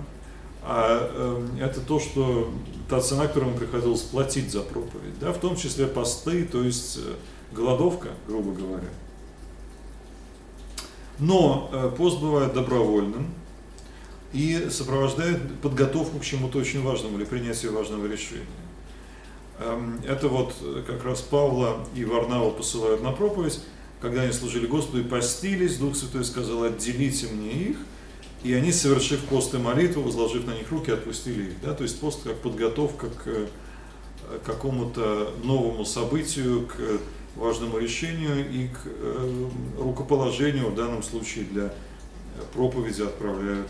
А 0.62 1.10
э, 1.14 1.64
это 1.64 1.82
то, 1.82 2.00
что 2.00 2.52
та 2.90 3.02
цена, 3.02 3.28
которую 3.28 3.52
ему 3.52 3.60
приходилось 3.60 4.02
платить 4.02 4.52
за 4.52 4.62
проповедь, 4.62 5.18
да? 5.20 5.32
в 5.32 5.38
том 5.38 5.56
числе 5.56 5.88
посты, 5.88 6.46
то 6.46 6.64
есть 6.64 6.98
э, 6.98 7.56
голодовка, 7.56 8.10
грубо 8.28 8.52
говоря. 8.52 8.90
Но 11.18 11.70
э, 11.72 11.92
пост 11.96 12.20
бывает 12.20 12.54
добровольным, 12.54 13.34
и 14.34 14.68
сопровождает 14.70 15.60
подготовку 15.62 16.20
к 16.20 16.24
чему-то 16.24 16.60
очень 16.60 16.84
важному 16.84 17.18
или 17.18 17.26
принятию 17.26 17.74
важного 17.74 18.06
решения. 18.06 18.46
Эм, 19.60 20.00
это 20.08 20.28
вот 20.28 20.54
как 20.86 21.04
раз 21.04 21.22
Павла 21.22 21.88
и 21.96 22.06
Варнава 22.06 22.52
посылают 22.52 23.02
на 23.02 23.12
проповедь, 23.12 23.60
когда 24.02 24.22
они 24.22 24.32
служили 24.32 24.68
Господу 24.68 25.02
и 25.02 25.04
постились, 25.04 25.78
Дух 25.78 25.96
Святой 25.96 26.24
сказал, 26.24 26.64
отделите 26.64 27.28
мне 27.28 27.52
их, 27.52 27.78
и 28.44 28.54
они, 28.54 28.72
совершив 28.72 29.22
пост 29.26 29.54
и 29.54 29.58
молитву, 29.58 30.02
возложив 30.02 30.46
на 30.46 30.52
них 30.52 30.72
руки, 30.72 30.92
отпустили 30.92 31.50
их. 31.50 31.62
Да? 31.62 31.74
То 31.74 31.84
есть 31.84 32.00
пост 32.00 32.24
как 32.24 32.38
подготовка 32.38 33.08
к 33.10 33.28
э, 33.28 33.48
какому-то 34.46 35.34
новому 35.44 35.86
событию, 35.86 36.68
к 36.68 36.78
важному 37.36 37.78
решению 37.78 38.50
и 38.50 38.68
к 38.68 38.82
э, 38.86 39.48
рукоположению, 39.78 40.70
в 40.70 40.76
данном 40.76 41.04
случае 41.04 41.46
для 41.46 41.74
проповеди 42.54 43.02
отправляют 43.02 43.68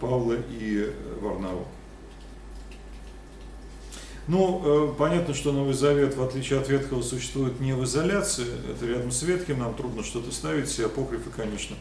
Павла 0.00 0.36
и 0.48 0.92
Варнаву. 1.20 1.66
Ну, 4.28 4.62
э, 4.64 4.94
понятно, 4.96 5.34
что 5.34 5.50
Новый 5.50 5.74
Завет, 5.74 6.16
в 6.16 6.22
отличие 6.22 6.60
от 6.60 6.68
Ветхого, 6.68 7.02
существует 7.02 7.58
не 7.58 7.72
в 7.72 7.82
изоляции, 7.84 8.46
это 8.70 8.86
рядом 8.86 9.10
с 9.10 9.22
Ветхим, 9.22 9.58
нам 9.58 9.74
трудно 9.74 10.04
что-то 10.04 10.30
ставить, 10.30 10.68
все 10.68 10.86
апокрифы, 10.86 11.30
конечно, 11.34 11.74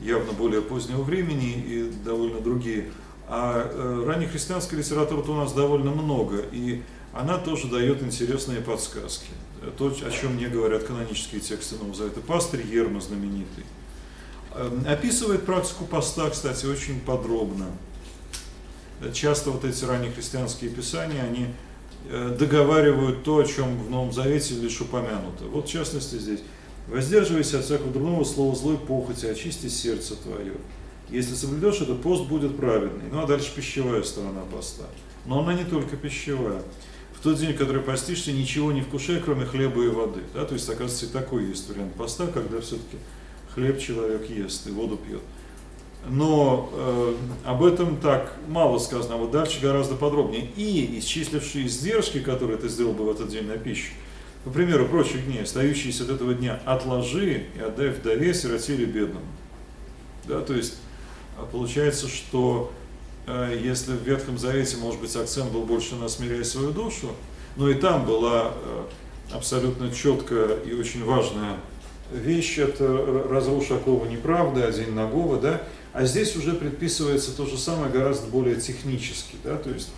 явно 0.00 0.32
более 0.32 0.62
позднего 0.62 1.02
времени 1.02 1.52
и 1.52 1.92
довольно 2.04 2.40
другие. 2.40 2.90
А 3.26 3.70
э, 3.70 4.04
раннехристианской 4.06 4.78
литературы 4.78 5.22
у 5.30 5.34
нас 5.34 5.52
довольно 5.52 5.90
много, 5.90 6.38
и 6.52 6.82
она 7.12 7.38
тоже 7.38 7.68
дает 7.68 8.02
интересные 8.02 8.60
подсказки. 8.60 9.30
То, 9.78 9.86
о 9.88 10.10
чем 10.10 10.34
мне 10.34 10.48
говорят 10.48 10.82
канонические 10.82 11.40
тексты 11.40 11.76
Нового 11.76 11.94
Завета. 11.94 12.20
Пастырь 12.20 12.66
Ерма 12.66 13.00
знаменитый, 13.00 13.64
Эм, 14.54 14.84
описывает 14.86 15.44
практику 15.44 15.84
поста, 15.84 16.30
кстати, 16.30 16.66
очень 16.66 17.00
подробно. 17.00 17.66
Часто 19.12 19.50
вот 19.50 19.64
эти 19.64 19.84
ранние 19.84 20.12
христианские 20.12 20.70
писания, 20.70 21.22
они 21.24 21.48
э, 22.08 22.36
договаривают 22.38 23.24
то, 23.24 23.38
о 23.38 23.44
чем 23.44 23.82
в 23.82 23.90
Новом 23.90 24.12
Завете 24.12 24.54
лишь 24.54 24.80
упомянуто. 24.80 25.44
Вот 25.46 25.68
в 25.68 25.70
частности 25.70 26.16
здесь. 26.16 26.40
Воздерживайся 26.88 27.58
от 27.58 27.64
всякого 27.64 27.90
дурного 27.90 28.24
слова, 28.24 28.54
злой 28.54 28.76
похоти, 28.76 29.26
очисти 29.26 29.68
сердце 29.68 30.16
твое. 30.16 30.54
Если 31.10 31.34
соблюдешь 31.34 31.80
это, 31.80 31.94
пост 31.94 32.26
будет 32.26 32.56
праведный. 32.56 33.04
Ну 33.10 33.22
а 33.22 33.26
дальше 33.26 33.52
пищевая 33.54 34.02
сторона 34.02 34.42
поста. 34.52 34.84
Но 35.26 35.40
она 35.40 35.54
не 35.54 35.64
только 35.64 35.96
пищевая. 35.96 36.62
В 37.14 37.22
тот 37.22 37.38
день, 37.38 37.54
который 37.54 37.82
постишься, 37.82 38.32
ничего 38.32 38.70
не 38.72 38.82
вкушай, 38.82 39.20
кроме 39.20 39.46
хлеба 39.46 39.82
и 39.82 39.88
воды. 39.88 40.20
Да? 40.34 40.44
То 40.44 40.54
есть, 40.54 40.68
оказывается, 40.68 41.06
и 41.06 41.08
такой 41.08 41.46
есть 41.46 41.68
вариант 41.70 41.94
поста, 41.94 42.26
когда 42.26 42.60
все-таки 42.60 42.98
хлеб 43.54 43.78
человек 43.78 44.28
ест 44.28 44.66
и 44.66 44.70
воду 44.70 44.98
пьет. 44.98 45.22
Но 46.06 46.68
э, 46.70 47.14
об 47.44 47.64
этом 47.64 47.96
так 47.96 48.36
мало 48.48 48.78
сказано, 48.78 49.14
а 49.14 49.18
вот 49.18 49.30
дальше 49.30 49.60
гораздо 49.62 49.94
подробнее. 49.94 50.50
И 50.56 50.98
исчислившие 50.98 51.66
издержки, 51.66 52.20
которые 52.20 52.58
ты 52.58 52.68
сделал 52.68 52.92
бы 52.92 53.04
в 53.04 53.10
этот 53.10 53.28
день 53.28 53.46
на 53.46 53.56
пищу, 53.56 53.92
по 54.44 54.50
примеру 54.50 54.86
прочих 54.86 55.24
дней, 55.24 55.42
остающиеся 55.42 56.04
от 56.04 56.10
этого 56.10 56.34
дня, 56.34 56.60
отложи 56.64 57.46
и 57.56 57.60
отдай 57.60 57.88
вдове, 57.88 58.34
сироте 58.34 58.74
или 58.74 58.84
бедному. 58.84 59.26
Да, 60.26 60.40
то 60.40 60.54
есть 60.54 60.74
а 61.36 61.46
получается, 61.46 62.08
что 62.08 62.72
э, 63.26 63.58
если 63.60 63.92
в 63.92 64.02
Ветхом 64.02 64.38
Завете, 64.38 64.76
может 64.76 65.00
быть, 65.00 65.14
акцент 65.16 65.50
был 65.50 65.64
больше 65.64 65.96
на 65.96 66.08
смиряя 66.08 66.44
свою 66.44 66.70
душу, 66.70 67.10
но 67.56 67.68
и 67.68 67.74
там 67.74 68.06
была 68.06 68.52
э, 68.54 68.84
абсолютно 69.32 69.90
четкая 69.90 70.58
и 70.60 70.72
очень 70.74 71.04
важная 71.04 71.56
вещь, 72.12 72.58
это 72.58 73.24
разрушь 73.28 73.70
оковы 73.70 74.08
неправды, 74.08 74.62
одень 74.62 74.92
нагого, 74.92 75.40
да, 75.40 75.62
а 75.92 76.04
здесь 76.04 76.36
уже 76.36 76.52
предписывается 76.52 77.36
то 77.36 77.46
же 77.46 77.58
самое 77.58 77.90
гораздо 77.90 78.28
более 78.28 78.56
технически, 78.56 79.36
да, 79.42 79.56
то 79.56 79.70
есть 79.70 79.90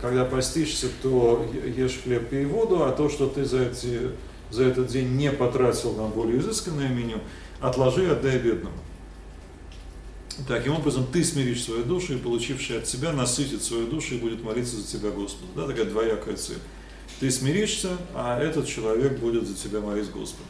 когда 0.00 0.24
постишься, 0.24 0.88
то 1.02 1.46
ешь 1.76 2.00
хлеб 2.02 2.32
и 2.32 2.44
воду, 2.44 2.84
а 2.84 2.92
то, 2.92 3.08
что 3.08 3.26
ты 3.26 3.44
за, 3.44 3.62
эти, 3.62 4.10
за 4.50 4.64
этот 4.64 4.88
день 4.88 5.16
не 5.16 5.30
потратил 5.32 5.94
на 5.94 6.08
более 6.08 6.38
изысканное 6.38 6.88
меню, 6.88 7.20
отложи 7.60 8.04
и 8.04 8.08
отдай 8.08 8.38
бедному. 8.38 8.76
Таким 10.46 10.74
образом, 10.74 11.06
ты 11.12 11.24
смиришь 11.24 11.64
свою 11.64 11.84
душу, 11.84 12.14
и 12.14 12.18
получивший 12.18 12.78
от 12.78 12.84
тебя 12.84 13.12
насытит 13.12 13.62
свою 13.62 13.88
душу 13.88 14.14
и 14.14 14.18
будет 14.18 14.42
молиться 14.44 14.76
за 14.76 14.86
тебя 14.86 15.10
Господу. 15.10 15.48
Да, 15.56 15.66
такая 15.66 15.86
двоякая 15.86 16.36
цель. 16.36 16.58
Ты 17.18 17.30
смиришься, 17.30 17.96
а 18.14 18.40
этот 18.40 18.68
человек 18.68 19.18
будет 19.18 19.48
за 19.48 19.56
тебя 19.56 19.80
молить 19.80 20.10
Господу. 20.10 20.44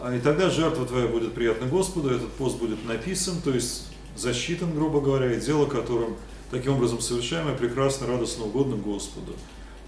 А, 0.00 0.14
и 0.14 0.20
тогда 0.20 0.48
жертва 0.48 0.86
твоя 0.86 1.06
будет 1.08 1.34
приятна 1.34 1.66
Господу, 1.66 2.10
этот 2.10 2.30
пост 2.32 2.58
будет 2.58 2.84
написан, 2.86 3.34
то 3.42 3.50
есть 3.50 3.88
засчитан, 4.16 4.74
грубо 4.74 5.00
говоря, 5.00 5.34
и 5.34 5.40
дело, 5.40 5.66
которым 5.66 6.16
таким 6.54 6.74
образом 6.74 7.00
совершаемое, 7.00 7.56
прекрасно, 7.56 8.06
радостно, 8.06 8.44
угодно 8.44 8.76
Господу. 8.76 9.34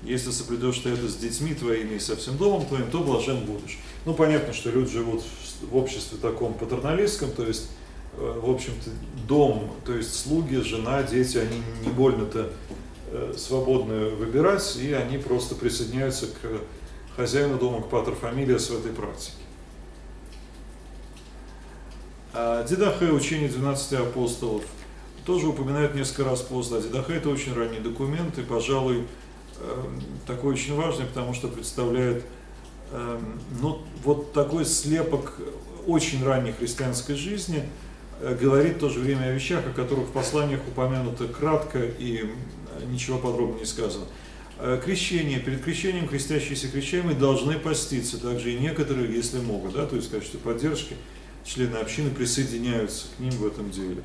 Если 0.02 0.30
соблюдешь 0.30 0.78
ты 0.78 0.90
это 0.90 1.08
с 1.08 1.16
детьми 1.16 1.54
твоими 1.54 1.94
и 1.94 1.98
со 1.98 2.16
всем 2.16 2.36
домом 2.36 2.66
твоим, 2.66 2.90
то 2.90 3.00
блажен 3.00 3.44
будешь. 3.44 3.78
Ну, 4.04 4.14
понятно, 4.14 4.52
что 4.52 4.70
люди 4.70 4.92
живут 4.92 5.22
в 5.62 5.76
обществе 5.76 6.18
таком 6.20 6.54
патерналистском, 6.54 7.30
то 7.30 7.46
есть 7.46 7.68
Э, 8.18 8.40
в 8.42 8.50
общем-то, 8.50 8.90
дом, 9.28 9.70
то 9.84 9.94
есть 9.94 10.18
слуги, 10.18 10.56
жена, 10.56 11.02
дети, 11.02 11.36
они 11.36 11.62
не 11.82 11.90
больно-то 11.90 12.50
э, 13.10 13.34
свободно 13.36 14.08
выбирать, 14.10 14.76
и 14.76 14.92
они 14.92 15.18
просто 15.18 15.54
присоединяются 15.54 16.26
к 16.26 17.14
хозяину 17.14 17.58
дома, 17.58 17.82
к 17.82 17.90
патер 17.90 18.14
фамилиас 18.14 18.70
в 18.70 18.80
этой 18.80 18.92
практике. 18.92 19.36
А 22.32 22.64
Дидахе, 22.64 23.06
учение 23.06 23.48
12 23.48 23.92
апостолов, 23.94 24.64
тоже 25.26 25.48
упоминают 25.48 25.94
несколько 25.94 26.24
раз 26.24 26.40
пост. 26.40 26.72
А 26.72 26.80
Дидахе 26.80 27.14
это 27.14 27.28
очень 27.28 27.54
ранний 27.54 27.80
документ, 27.80 28.38
и, 28.38 28.42
пожалуй, 28.42 29.04
эм, 29.60 30.02
такой 30.26 30.54
очень 30.54 30.74
важный, 30.74 31.06
потому 31.06 31.34
что 31.34 31.48
представляет 31.48 32.24
эм, 32.92 33.40
ну, 33.60 33.82
вот 34.04 34.32
такой 34.32 34.64
слепок 34.64 35.34
очень 35.86 36.24
ранней 36.24 36.52
христианской 36.52 37.14
жизни– 37.16 37.62
Э, 38.20 38.36
говорит 38.40 38.76
в 38.76 38.80
то 38.80 38.88
же 38.88 39.00
время 39.00 39.24
о 39.24 39.32
вещах, 39.32 39.66
о 39.66 39.72
которых 39.72 40.08
в 40.08 40.12
посланиях 40.12 40.60
упомянуто 40.66 41.28
кратко 41.28 41.84
и 41.84 42.24
ничего 42.90 43.18
подробно 43.18 43.58
не 43.58 43.66
сказано. 43.66 44.06
Э, 44.58 44.80
крещение. 44.82 45.38
Перед 45.38 45.62
крещением 45.62 46.08
крестящиеся 46.08 46.68
крещаемые 46.68 47.16
должны 47.16 47.58
поститься, 47.58 48.18
также 48.18 48.54
и 48.54 48.58
некоторые, 48.58 49.14
если 49.14 49.40
могут, 49.40 49.74
да, 49.74 49.86
то 49.86 49.96
есть 49.96 50.08
в 50.08 50.10
качестве 50.12 50.40
поддержки 50.40 50.96
члены 51.44 51.76
общины 51.76 52.10
присоединяются 52.10 53.06
к 53.16 53.20
ним 53.20 53.32
в 53.32 53.46
этом 53.46 53.70
деле. 53.70 54.02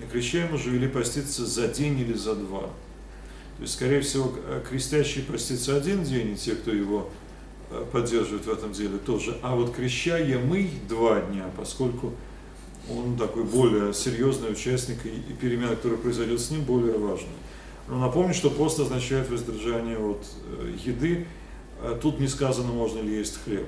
И 0.00 0.10
крещаемые 0.10 0.58
же 0.58 0.70
вели 0.70 0.88
поститься 0.88 1.46
за 1.46 1.68
день 1.68 1.98
или 2.00 2.14
за 2.14 2.34
два. 2.34 2.62
То 3.56 3.62
есть, 3.62 3.74
скорее 3.74 4.00
всего, 4.00 4.32
э, 4.46 4.62
крестящие 4.68 5.24
постится 5.24 5.76
один 5.76 6.02
день, 6.02 6.32
и 6.32 6.36
те, 6.36 6.54
кто 6.54 6.70
его 6.70 7.08
поддерживает 7.92 8.46
в 8.46 8.50
этом 8.50 8.72
деле, 8.72 8.98
тоже. 8.98 9.36
А 9.42 9.56
вот 9.56 9.74
крещаемый 9.74 10.70
два 10.88 11.20
дня, 11.20 11.50
поскольку 11.56 12.12
он 12.88 13.16
такой 13.16 13.44
более 13.44 13.92
серьезный 13.94 14.52
участник, 14.52 15.04
и, 15.06 15.32
перемена, 15.40 15.74
которая 15.74 15.98
произойдет 15.98 16.40
с 16.40 16.50
ним, 16.50 16.62
более 16.62 16.98
важная. 16.98 17.30
Но 17.88 17.98
напомню, 17.98 18.34
что 18.34 18.50
пост 18.50 18.78
означает 18.78 19.30
воздержание 19.30 19.98
от 19.98 20.24
э, 20.46 20.76
еды. 20.84 21.26
Тут 22.00 22.20
не 22.20 22.28
сказано, 22.28 22.72
можно 22.72 23.00
ли 23.00 23.16
есть 23.16 23.42
хлеб. 23.44 23.66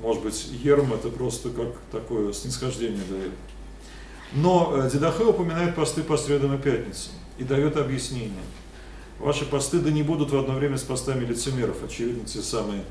Может 0.00 0.22
быть, 0.22 0.48
ерм 0.62 0.92
это 0.94 1.08
просто 1.08 1.50
как 1.50 1.74
такое 1.90 2.32
снисхождение 2.32 3.02
дает. 3.10 3.32
Но 4.32 4.72
э, 4.74 4.90
Дедахе 4.90 5.24
упоминает 5.24 5.74
посты 5.74 6.02
по 6.02 6.16
средам 6.16 6.54
и 6.54 6.58
пятницам 6.58 7.12
и 7.38 7.44
дает 7.44 7.76
объяснение. 7.76 8.32
Ваши 9.18 9.46
посты 9.46 9.78
да 9.78 9.90
не 9.90 10.02
будут 10.02 10.30
в 10.30 10.36
одно 10.36 10.54
время 10.54 10.76
с 10.76 10.82
постами 10.82 11.24
лицемеров, 11.24 11.82
очевидно, 11.82 12.26
те 12.26 12.42
самые 12.42 12.82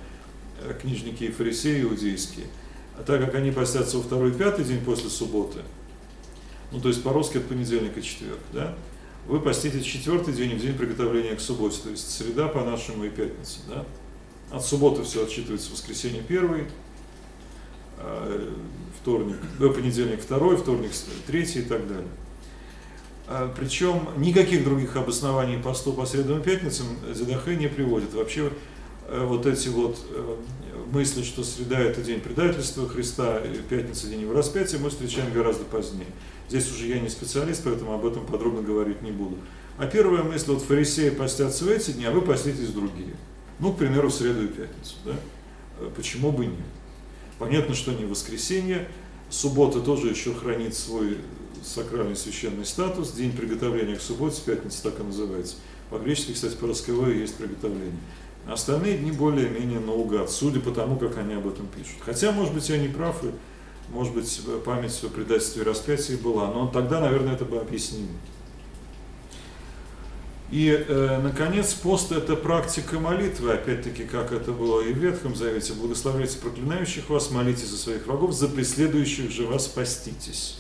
э, 0.62 0.74
книжники 0.82 1.24
и 1.26 1.32
фарисеи 1.32 1.82
иудейские– 1.82 2.48
а 2.98 3.04
так 3.04 3.24
как 3.24 3.36
они 3.36 3.52
постятся 3.52 3.98
во 3.98 4.04
второй 4.04 4.32
и 4.32 4.34
пятый 4.34 4.64
день 4.64 4.84
после 4.84 5.10
субботы, 5.10 5.60
ну 6.72 6.80
то 6.80 6.88
есть 6.88 7.04
по-русски 7.04 7.38
это 7.38 7.48
понедельник 7.48 7.98
и 7.98 8.04
четверг, 8.04 8.40
да, 8.54 8.76
вы 9.28 9.40
постите 9.40 9.82
четвертый 9.82 10.34
день 10.34 10.56
в 10.56 10.62
день 10.62 10.78
приготовления 10.78 11.36
к 11.36 11.42
субботе, 11.42 11.78
то 11.84 11.90
есть 11.90 12.10
среда 12.10 12.48
по-нашему 12.48 13.06
и 13.06 13.10
пятница, 13.10 13.60
да. 13.68 13.86
От 14.52 14.64
субботы 14.64 15.04
все 15.04 15.26
отсчитывается 15.26 15.72
воскресенье 15.72 16.22
первый, 16.22 16.68
вторник, 19.02 19.38
до 19.60 19.70
понедельник 19.70 20.22
второй, 20.22 20.58
вторник 20.58 20.92
третий 21.28 21.60
и 21.60 21.64
так 21.64 21.88
далее. 21.88 22.08
А, 23.28 23.54
Причем 23.58 24.08
никаких 24.18 24.64
других 24.64 24.96
обоснований 24.96 25.58
посту 25.58 25.94
по 25.94 26.06
средам 26.06 26.40
и 26.40 26.44
пятницам 26.44 26.88
Зедахе 27.14 27.56
не 27.56 27.68
приводит. 27.68 28.14
Вообще 28.14 28.52
э, 29.08 29.26
вот 29.26 29.46
эти 29.46 29.70
вот 29.70 29.98
э, 30.12 30.36
мысли, 30.92 31.24
что 31.24 31.44
среда– 31.44 31.80
это 31.82 32.02
день 32.02 32.20
предательства 32.20 32.88
Христа, 32.88 33.40
и 33.40 33.58
пятница– 33.58 34.08
день 34.10 34.22
его 34.22 34.34
распятия, 34.34 34.78
мы 34.80 34.90
встречаем 34.90 35.34
гораздо 35.34 35.64
позднее. 35.66 36.08
Здесь 36.50 36.72
уже 36.72 36.86
я 36.88 37.00
не 37.00 37.10
специалист, 37.10 37.64
поэтому 37.64 37.94
об 37.94 38.06
этом 38.06 38.26
подробно 38.26 38.62
говорить 38.62 39.02
не 39.02 39.12
буду. 39.12 39.38
А 39.78 39.88
первая 39.88 40.24
мысль, 40.24 40.52
вот 40.52 40.62
фарисеи 40.62 41.10
постятся 41.10 41.66
в 41.66 41.70
эти 41.70 41.92
дни, 41.92 42.06
а 42.06 42.12
вы 42.12 42.22
поститесь 42.22 42.70
другие. 42.70 43.16
Ну, 43.60 43.74
к 43.74 43.78
примеру, 43.78 44.10
в 44.10 44.14
среду 44.14 44.44
и 44.44 44.48
пятницу. 44.48 44.96
Да? 45.04 45.16
Э, 45.80 45.90
почему 45.96 46.32
бы 46.32 46.46
нет? 46.46 46.75
Понятно, 47.40 47.76
что 47.76 47.92
не 47.92 48.06
воскресенье, 48.06 48.88
суббота 49.30 49.82
тоже 49.82 50.08
еще 50.08 50.34
хранит 50.34 50.74
свой 50.74 51.18
сакральный 51.64 52.16
священный 52.16 52.66
статус, 52.66 53.12
день 53.12 53.32
приготовления 53.32 53.96
к 53.96 54.02
субботе, 54.02 54.42
пятница 54.46 54.84
так 54.84 55.00
и 55.00 55.04
называется. 55.04 55.56
По-гречески, 55.90 56.34
кстати, 56.34 56.56
по 56.56 56.68
росковой 56.68 57.18
есть 57.18 57.36
приготовление. 57.36 58.00
Остальные 58.48 59.00
дни 59.00 59.12
более-менее 59.12 59.80
наугад, 59.80 60.30
судя 60.30 60.60
по 60.60 60.72
тому, 60.72 60.98
как 60.98 61.18
они 61.18 61.34
об 61.34 61.48
этом 61.48 61.68
пишут. 61.68 61.98
Хотя, 62.02 62.32
может 62.32 62.54
быть, 62.54 62.70
я 62.70 62.78
не 62.78 62.88
прав, 62.88 63.24
и, 63.24 63.32
может 63.90 64.14
быть, 64.14 64.42
память 64.64 64.98
о 65.04 65.10
предательстве 65.10 65.64
и 65.64 65.66
распятии 65.66 66.14
была, 66.14 66.52
но 66.52 66.68
тогда, 66.68 67.00
наверное, 67.00 67.34
это 67.34 67.46
бы 67.46 67.58
объяснимо. 67.58 68.10
И, 70.52 70.70
э, 70.70 71.20
наконец, 71.22 71.74
пост– 71.74 72.12
это 72.14 72.36
практика 72.36 73.00
молитвы, 73.00 73.54
опять-таки, 73.54 74.04
как 74.04 74.32
это 74.32 74.52
было 74.52 74.82
и 74.82 74.94
в 74.94 74.98
Ветхом 74.98 75.36
Завете. 75.36 75.74
«Благословляйте 75.74 76.38
проклинающих 76.38 77.10
вас, 77.10 77.32
молитесь 77.32 77.68
за 77.68 77.78
своих 77.78 78.06
врагов, 78.06 78.34
за 78.34 78.48
преследующих 78.48 79.32
же 79.32 79.48
вас 79.48 79.68
поститесь». 79.68 80.60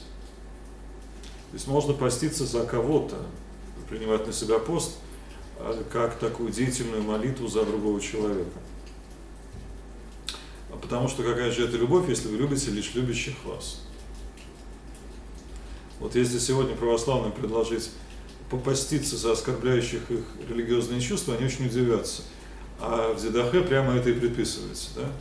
То 1.51 1.57
есть 1.57 1.67
можно 1.67 1.93
поститься 1.93 2.45
за 2.45 2.65
кого-то, 2.65 3.17
принимать 3.89 4.25
на 4.25 4.33
себя 4.33 4.59
пост– 4.59 4.97
а 5.57 5.83
как 5.91 6.19
такую 6.19 6.51
деятельную 6.51 7.01
молитву 7.01 7.47
за 7.47 7.65
другого 7.65 8.01
человека. 8.01 8.59
А 10.71 10.77
потому 10.77 11.07
что 11.07 11.23
какая 11.23 11.51
же 11.51 11.65
это 11.65 11.77
любовь, 11.77 12.09
если 12.09 12.27
вы 12.27 12.37
любите 12.37 12.71
лишь 12.71 12.93
любящих 12.93 13.35
вас? 13.45 13.81
Вот 15.99 16.15
если 16.15 16.39
сегодня 16.39 16.75
православным 16.75 17.31
предложить 17.31 17.89
попаститься 18.49 19.17
за 19.17 19.31
оскорбляющих 19.31 20.09
их 20.11 20.23
религиозные 20.49 21.01
чувства, 21.01 21.35
они 21.35 21.45
очень 21.45 21.67
удивятся. 21.67 22.23
А 22.79 23.13
в 23.13 23.19
Зидахе 23.19 23.61
прямо 23.61 23.95
это 23.95 24.09
и 24.09 24.13
предписывается. 24.13 24.89
Да? 24.95 25.11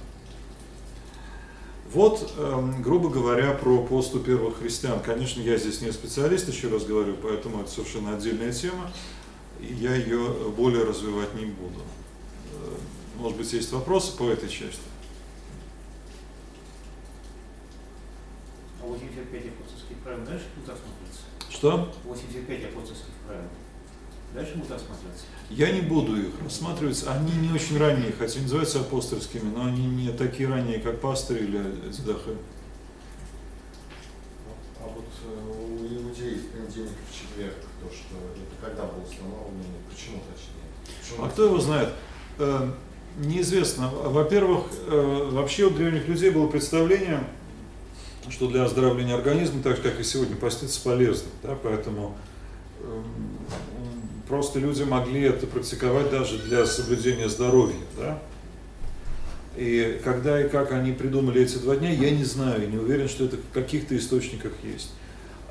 Вот, 1.93 2.33
эм, 2.39 2.83
грубо 2.83 3.09
говоря, 3.09 3.53
про 3.53 3.79
посту 3.85 4.19
первых 4.19 4.59
христиан. 4.59 5.01
Конечно, 5.01 5.41
я 5.41 5.57
здесь 5.57 5.81
не 5.81 5.93
специалист, 5.93 6.49
еще 6.49 6.69
раз 6.69 6.85
говорю, 6.85 7.15
поэтому 7.23 7.61
это 7.61 7.71
совершенно 7.71 8.17
отдельная 8.17 8.53
тема. 8.53 8.91
И 9.61 9.73
я 9.75 9.95
ее 9.95 10.51
более 10.57 10.83
развивать 10.83 11.35
не 11.35 11.45
буду. 11.47 11.81
Э, 12.53 12.77
может 13.17 13.39
быть, 13.39 13.53
есть 13.53 13.71
вопросы 13.71 14.17
по 14.17 14.29
этой 14.29 14.49
части? 14.49 14.81
А 18.83 18.87
85 18.87 19.47
апостольских 19.47 19.97
правил, 20.03 20.25
знаешь, 20.25 20.43
куда 20.57 20.77
смотрится? 20.77 21.23
Что? 21.49 21.95
85 22.05 22.65
апостольских 22.65 23.04
Дальше 24.35 24.55
будут 24.57 24.73
рассматриваться. 24.73 25.25
Я 25.49 25.71
не 25.71 25.81
буду 25.81 26.17
их 26.17 26.33
рассматривать. 26.43 27.05
Они 27.07 27.33
не 27.37 27.53
очень 27.55 27.79
ранние, 27.79 28.13
хотя 28.13 28.41
называются 28.41 28.81
апостольскими, 28.81 29.49
но 29.55 29.67
они 29.67 29.87
не 29.87 30.11
такие 30.11 30.49
ранние, 30.49 30.81
как 30.81 31.01
пастырь 31.01 31.45
или 31.45 31.93
Зидахай. 31.93 32.35
А 34.81 34.89
вот 34.89 35.07
э, 35.25 35.51
у 35.51 35.87
иудеев 35.87 36.51
понедельник 36.51 36.93
в 37.09 37.15
четверг, 37.15 37.55
то, 37.81 37.89
что 37.95 38.17
это 38.35 38.67
когда 38.67 38.83
было 38.85 39.05
установлено, 39.05 39.63
почему 39.89 40.21
точнее? 40.35 41.01
Почему 41.01 41.25
А 41.25 41.31
кто 41.31 41.45
его 41.45 41.61
знает? 41.61 41.91
Э, 42.39 42.73
Неизвестно. 43.17 43.91
Во-первых, 43.91 44.65
э, 44.89 45.29
вообще 45.31 45.67
у 45.67 45.71
древних 45.71 46.09
людей 46.09 46.31
было 46.31 46.49
представление, 46.49 47.23
что 48.29 48.49
для 48.49 48.65
оздоровления 48.65 49.15
организма, 49.15 49.63
так 49.63 49.77
же 49.77 49.83
как 49.83 50.01
и 50.01 50.03
сегодня, 50.03 50.35
поститься 50.35 50.83
полезно. 50.83 51.29
Да? 51.45 51.57
Поэтому 51.63 52.17
эм, 52.81 53.34
просто 54.35 54.59
люди 54.59 54.83
могли 54.83 55.21
это 55.21 55.47
практиковать 55.47 56.11
даже 56.11 56.39
для 56.39 56.67
соблюдения 56.67 57.29
здоровья. 57.29 57.77
Да? 57.97 58.19
И 59.57 60.01
когда 60.03 60.45
и 60.45 60.49
как 60.49 60.73
они 60.73 60.91
придумали 60.91 61.43
эти 61.43 61.59
два 61.59 61.77
дня, 61.77 61.91
я 61.91 62.11
не 62.11 62.25
знаю, 62.25 62.69
не 62.69 62.77
уверен, 62.77 63.09
что 63.09 63.27
это 63.27 63.37
в 63.37 63.55
каких-то 63.55 63.97
источниках 63.97 64.51
есть. 64.65 64.91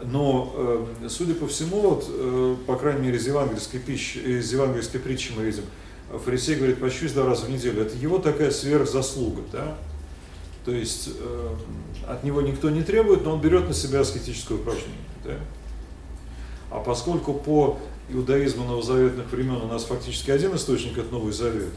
Но, 0.04 0.54
э, 1.02 1.08
судя 1.08 1.34
по 1.34 1.48
всему, 1.48 1.80
вот, 1.80 2.06
э, 2.10 2.56
по 2.68 2.76
крайней 2.76 3.04
мере, 3.04 3.18
из 3.18 3.26
евангельской, 3.26 3.80
пищи, 3.80 4.18
из 4.18 4.52
евангельской 4.52 5.00
притчи 5.00 5.32
мы 5.34 5.46
видим, 5.46 5.64
фарисей 6.26 6.56
говорит, 6.56 6.82
пощусь 6.82 7.14
два 7.14 7.26
раза 7.26 7.46
в 7.46 7.50
неделю. 7.50 7.84
Это 7.84 7.96
его 7.96 8.18
такая 8.18 8.52
сверхзаслуга, 8.52 9.44
да? 9.54 9.78
То 10.66 10.72
есть 10.72 11.10
э, 11.18 11.50
от 12.06 12.26
него 12.26 12.42
никто 12.42 12.70
не 12.70 12.84
требует, 12.84 13.24
но 13.24 13.36
он 13.36 13.40
берет 13.40 13.66
на 13.66 13.74
себя 13.74 14.02
аскетическое 14.02 14.58
упражнение, 14.58 15.08
да? 15.24 15.36
А 16.70 16.80
поскольку 16.80 17.34
по 17.34 17.80
иудаизму 18.10 18.66
новозаветных 18.66 19.32
времен 19.32 19.56
у 19.62 19.68
нас 19.68 19.86
фактически 19.86 20.32
один 20.32 20.56
источник– 20.56 20.98
это 20.98 21.12
Новый 21.12 21.34
Завет, 21.34 21.70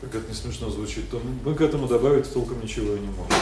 как 0.00 0.14
это 0.14 0.28
не 0.28 0.34
смешно 0.34 0.70
звучит, 0.70 1.08
то 1.10 1.20
мы 1.44 1.54
к 1.54 1.60
этому 1.60 1.86
добавить 1.86 2.32
толком 2.32 2.60
ничего 2.60 2.94
и 2.94 3.00
не 3.00 3.06
можем. 3.06 3.32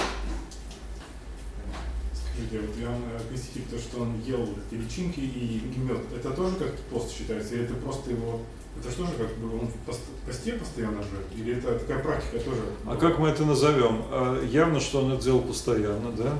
Скажите, 2.14 2.60
вот 2.66 2.78
Иоанн 2.80 3.02
Креститель, 3.28 3.62
то, 3.70 3.78
что 3.78 4.02
он 4.02 4.20
ел 4.26 4.48
личинки 4.70 5.20
и 5.20 5.62
мед, 5.76 6.00
это 6.14 6.30
тоже 6.30 6.56
как 6.56 6.74
пост 6.90 7.12
считается? 7.12 7.54
Или 7.54 7.64
это 7.64 7.74
просто 7.74 8.10
его 8.10 8.40
это 8.80 8.90
что 8.90 9.04
же, 9.04 9.12
как 9.12 9.28
бы 9.36 9.60
он 9.60 9.66
в 9.68 9.74
пост- 9.86 10.00
посте 10.26 10.52
постоянно 10.54 11.02
живет? 11.02 11.26
Или 11.36 11.58
это 11.58 11.78
такая 11.78 12.02
практика 12.02 12.38
тоже? 12.38 12.62
А 12.86 12.96
как 12.96 13.18
мы 13.18 13.28
это 13.28 13.44
назовем? 13.44 14.02
А, 14.10 14.42
Явно, 14.46 14.80
что 14.80 15.04
он 15.04 15.12
это 15.12 15.22
делал 15.22 15.42
постоянно, 15.42 16.10
да? 16.12 16.38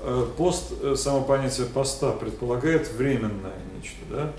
Э, 0.00 0.26
Пост, 0.36 0.72
э, 0.82 0.94
само 0.96 1.22
понятие 1.22 1.66
поста 1.66 2.12
предполагает 2.12 2.92
временное 2.92 3.54
нечто, 3.74 4.00
да? 4.10 4.32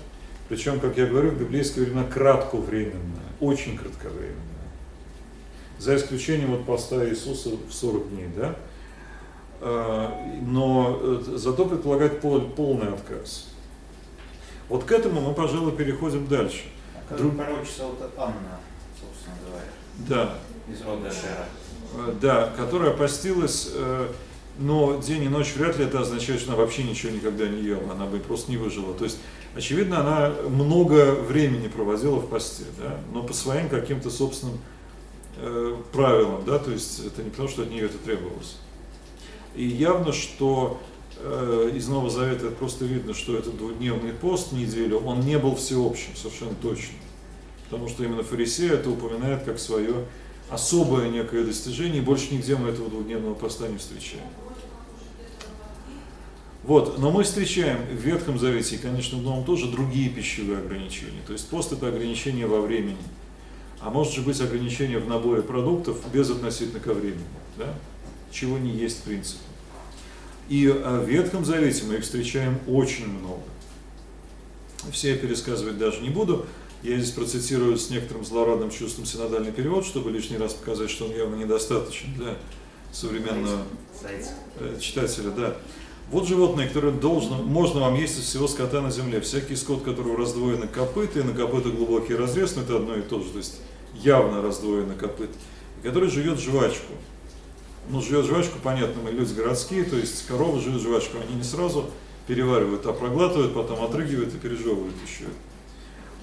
Причем, 0.48 0.78
как 0.80 0.96
я 0.96 1.06
говорю, 1.06 1.30
в 1.30 1.38
библейское 1.38 1.84
времена 1.84 2.04
кратковременное, 2.04 3.22
очень 3.40 3.76
кратковременное. 3.76 4.34
За 5.78 5.96
исключением 5.96 6.52
вот 6.52 6.64
поста 6.64 7.06
Иисуса 7.08 7.50
в 7.68 7.72
40 7.72 8.08
дней, 8.10 8.28
да? 8.36 8.54
Э, 9.60 10.08
Но 10.42 10.98
э, 11.00 11.22
зато 11.36 11.66
предполагает 11.66 12.20
пол- 12.20 12.40
полный 12.48 12.88
отказ. 12.92 13.48
Вот 14.68 14.84
к 14.84 14.92
этому 14.92 15.20
мы, 15.20 15.34
пожалуй, 15.34 15.72
переходим 15.72 16.26
дальше. 16.28 16.62
А 17.10 17.14
Друг- 17.16 17.36
пророчество 17.36 17.84
вот 17.86 18.12
Анна, 18.16 18.60
собственно 19.00 19.36
говоря, 19.48 19.68
Да, 20.08 20.38
из 20.72 20.80
рода 20.82 21.10
Шера. 21.10 21.46
Э, 22.08 22.14
Да, 22.20 22.52
которая 22.56 22.92
постилась, 22.92 23.70
э, 23.74 24.08
но 24.58 25.00
день 25.00 25.24
и 25.24 25.28
ночь 25.28 25.54
вряд 25.56 25.76
ли 25.78 25.84
это 25.84 26.00
означает, 26.00 26.40
что 26.40 26.52
она 26.52 26.60
вообще 26.62 26.84
ничего 26.84 27.12
никогда 27.12 27.46
не 27.48 27.62
ела, 27.62 27.92
она 27.92 28.06
бы 28.06 28.18
просто 28.20 28.50
не 28.50 28.56
выжила. 28.56 28.94
То 28.94 29.04
есть, 29.04 29.18
очевидно, 29.56 30.00
она 30.00 30.34
много 30.48 31.12
времени 31.12 31.68
проводила 31.68 32.16
в 32.16 32.28
посте, 32.28 32.64
да, 32.78 33.00
но 33.12 33.22
по 33.22 33.32
своим 33.32 33.68
каким-то 33.68 34.10
собственным 34.10 34.58
э, 35.38 35.76
правилам, 35.92 36.44
да, 36.44 36.58
то 36.58 36.70
есть 36.70 37.00
это 37.04 37.22
не 37.22 37.30
потому, 37.30 37.48
что 37.48 37.62
от 37.62 37.70
нее 37.70 37.86
это 37.86 37.98
требовалось. 37.98 38.56
И 39.54 39.64
явно, 39.64 40.12
что 40.12 40.78
э, 41.18 41.72
из 41.74 41.88
Нового 41.88 42.10
Завета 42.10 42.50
просто 42.50 42.84
видно, 42.84 43.14
что 43.14 43.36
этот 43.36 43.56
двудневный 43.56 44.12
пост 44.12 44.52
неделю, 44.52 44.98
он 44.98 45.20
не 45.20 45.38
был 45.38 45.56
всеобщим, 45.56 46.14
совершенно 46.14 46.54
точно. 46.60 46.94
Потому 47.68 47.88
что 47.88 48.04
именно 48.04 48.22
фарисеи 48.22 48.70
это 48.70 48.90
упоминает 48.90 49.42
как 49.44 49.58
свое 49.58 50.04
особое 50.50 51.08
некое 51.08 51.44
достижение, 51.44 51.98
и 51.98 52.04
больше 52.04 52.32
нигде 52.32 52.54
мы 52.54 52.68
этого 52.68 52.88
двухдневного 52.88 53.34
поста 53.34 53.66
не 53.66 53.78
встречаем. 53.78 54.22
Вот, 56.66 56.98
но 56.98 57.12
мы 57.12 57.22
встречаем 57.22 57.78
в 57.86 58.00
Ветхом 58.00 58.40
Завете 58.40 58.74
и, 58.74 58.78
конечно, 58.78 59.16
в 59.18 59.22
Новом 59.22 59.44
тоже 59.44 59.70
другие 59.70 60.10
пищевые 60.10 60.58
ограничения. 60.58 61.22
То 61.24 61.32
есть 61.32 61.48
пост 61.48 61.72
это 61.72 61.86
ограничение 61.86 62.48
во 62.48 62.60
времени. 62.60 62.96
А 63.80 63.88
может 63.90 64.14
же 64.14 64.22
быть 64.22 64.40
ограничение 64.40 64.98
в 64.98 65.08
наборе 65.08 65.42
продуктов 65.42 65.98
без 66.12 66.28
относительно 66.28 66.80
ко 66.80 66.92
времени, 66.92 67.22
да? 67.56 67.72
чего 68.32 68.58
не 68.58 68.70
есть 68.70 68.98
в 68.98 69.02
принципе. 69.02 69.38
И 70.48 70.66
э, 70.66 71.00
в 71.00 71.08
Ветхом 71.08 71.44
Завете 71.44 71.84
мы 71.84 71.94
их 71.94 72.02
встречаем 72.02 72.58
очень 72.66 73.06
много. 73.06 73.42
Все 74.90 75.10
я 75.10 75.16
пересказывать 75.16 75.78
даже 75.78 76.00
не 76.00 76.10
буду. 76.10 76.46
Я 76.82 76.98
здесь 76.98 77.12
процитирую 77.12 77.78
с 77.78 77.90
некоторым 77.90 78.24
злорадным 78.24 78.70
чувством 78.70 79.06
синодальный 79.06 79.52
перевод, 79.52 79.86
чтобы 79.86 80.10
лишний 80.10 80.36
раз 80.36 80.54
показать, 80.54 80.90
что 80.90 81.04
он 81.04 81.14
явно 81.14 81.36
недостаточен 81.36 82.12
для 82.14 82.36
современного 82.90 83.62
э, 84.02 84.78
читателя, 84.80 85.30
да. 85.30 85.56
Вот 86.10 86.28
животное, 86.28 86.68
которое 86.68 86.92
должно, 86.92 87.42
можно 87.42 87.80
вам 87.80 87.96
есть 87.96 88.18
из 88.18 88.24
всего 88.24 88.46
скота 88.46 88.80
на 88.80 88.90
земле. 88.90 89.20
Всякий 89.20 89.56
скот, 89.56 89.82
которого 89.82 90.16
раздвоены 90.16 90.68
копыта, 90.68 91.18
и 91.18 91.22
на 91.22 91.32
копыта 91.32 91.70
глубокий 91.70 92.14
разрез, 92.14 92.54
но 92.54 92.62
это 92.62 92.76
одно 92.76 92.94
и 92.96 93.02
то 93.02 93.20
же, 93.20 93.30
то 93.30 93.38
есть 93.38 93.60
явно 93.94 94.40
раздвоены 94.40 94.94
копыт, 94.94 95.30
и 95.80 95.86
который 95.86 96.08
живет 96.08 96.38
жвачку. 96.38 96.92
Ну, 97.88 98.00
живет 98.00 98.26
жвачку, 98.26 98.58
понятно, 98.62 99.02
мы 99.02 99.10
люди 99.10 99.34
городские, 99.34 99.84
то 99.84 99.96
есть 99.96 100.26
коровы 100.26 100.60
живут 100.60 100.82
жвачку, 100.82 101.18
они 101.18 101.36
не 101.36 101.44
сразу 101.44 101.90
переваривают, 102.26 102.86
а 102.86 102.92
проглатывают, 102.92 103.54
потом 103.54 103.82
отрыгивают 103.84 104.34
и 104.34 104.38
пережевывают 104.38 104.94
еще. 105.06 105.28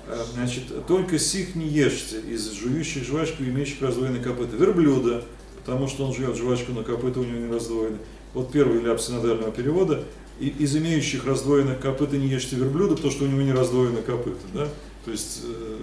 Э, 0.08 0.24
Значит, 0.34 0.86
только 0.88 1.18
сих 1.20 1.56
не 1.56 1.68
ешьте 1.68 2.20
из 2.20 2.52
жующих 2.52 3.04
жвачку, 3.04 3.44
имеющих 3.44 3.82
раздвоенные 3.82 4.22
копыта. 4.22 4.56
Верблюда, 4.56 5.24
потому 5.60 5.88
что 5.88 6.06
он 6.06 6.14
жует 6.14 6.36
жвачку, 6.36 6.74
но 6.74 6.84
копыта 6.84 7.20
у 7.20 7.24
него 7.24 7.38
не 7.48 7.52
раздвоены. 7.52 7.98
Вот 8.34 8.52
первый 8.52 8.82
ляп 8.82 9.00
синодального 9.00 9.52
перевода. 9.52 10.04
Из 10.40 10.76
имеющих 10.76 11.26
раздвоенных 11.26 11.80
копыта 11.80 12.18
не 12.18 12.28
ешьте 12.28 12.56
верблюда, 12.56 12.96
потому 12.96 13.12
что 13.12 13.26
у 13.26 13.28
него 13.28 13.42
не 13.42 13.54
раздвоены 13.54 14.02
копыта. 14.02 14.42
Да? 14.54 14.68
То 15.06 15.12
есть 15.12 15.42
э, 15.44 15.78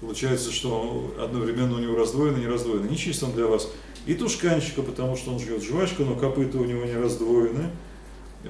получается, 0.00 0.50
что 0.50 1.14
одновременно 1.20 1.76
у 1.76 1.78
него 1.78 1.96
раздвоено 1.96 2.38
не 2.38 2.46
раздвоено. 2.46 2.86
Нечист 2.86 3.22
он 3.22 3.32
для 3.32 3.46
вас. 3.46 3.68
И 4.06 4.14
тушканчика, 4.14 4.82
потому 4.82 5.16
что 5.16 5.32
он 5.32 5.40
жует 5.40 5.62
жвачку, 5.62 6.04
но 6.04 6.14
копыта 6.14 6.58
у 6.58 6.64
него 6.64 6.84
не 6.84 6.96
раздвоены. 6.96 7.70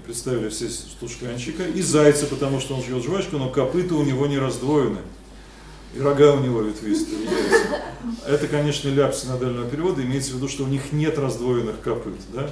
Представили 0.05 0.51
все 0.51 0.69
тушканчика. 1.01 1.65
И 1.65 1.81
зайца, 1.81 2.27
потому 2.27 2.61
что 2.61 2.75
он 2.75 2.85
жует 2.85 3.03
жвачку, 3.03 3.39
но 3.39 3.51
копыта 3.51 3.95
у 3.95 4.05
него 4.05 4.27
не 4.27 4.39
раздвоены. 4.39 4.99
И 5.95 6.01
рога 6.01 6.35
у 6.35 6.41
него 6.41 6.61
ветвистые. 6.61 7.29
Это, 8.27 8.47
конечно, 8.47 8.89
ляп 8.91 9.15
синодального 9.15 9.69
перевода. 9.69 10.03
Имеется 10.03 10.33
в 10.33 10.37
виду, 10.37 10.49
что 10.49 10.65
у 10.65 10.69
них 10.69 10.93
нет 10.93 11.19
раздвоенных 11.19 11.81
копыт. 11.81 12.15
Да? 12.35 12.51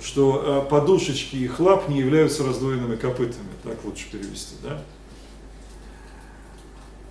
Что 0.00 0.64
э, 0.66 0.70
подушечки 0.70 1.36
и 1.36 1.46
хлап 1.48 1.88
не 1.88 1.98
являются 1.98 2.44
раздвоенными 2.44 2.96
копытами. 2.96 3.48
Так 3.64 3.84
лучше 3.84 4.10
перевести. 4.10 4.54
Да? 4.62 4.82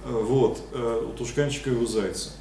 Э, 0.05 0.11
Вот. 0.11 0.61
э, 0.71 1.09
У 1.09 1.17
тушканчика 1.17 1.69
и 1.69 1.73
у 1.73 1.85
зайца. 1.85 2.31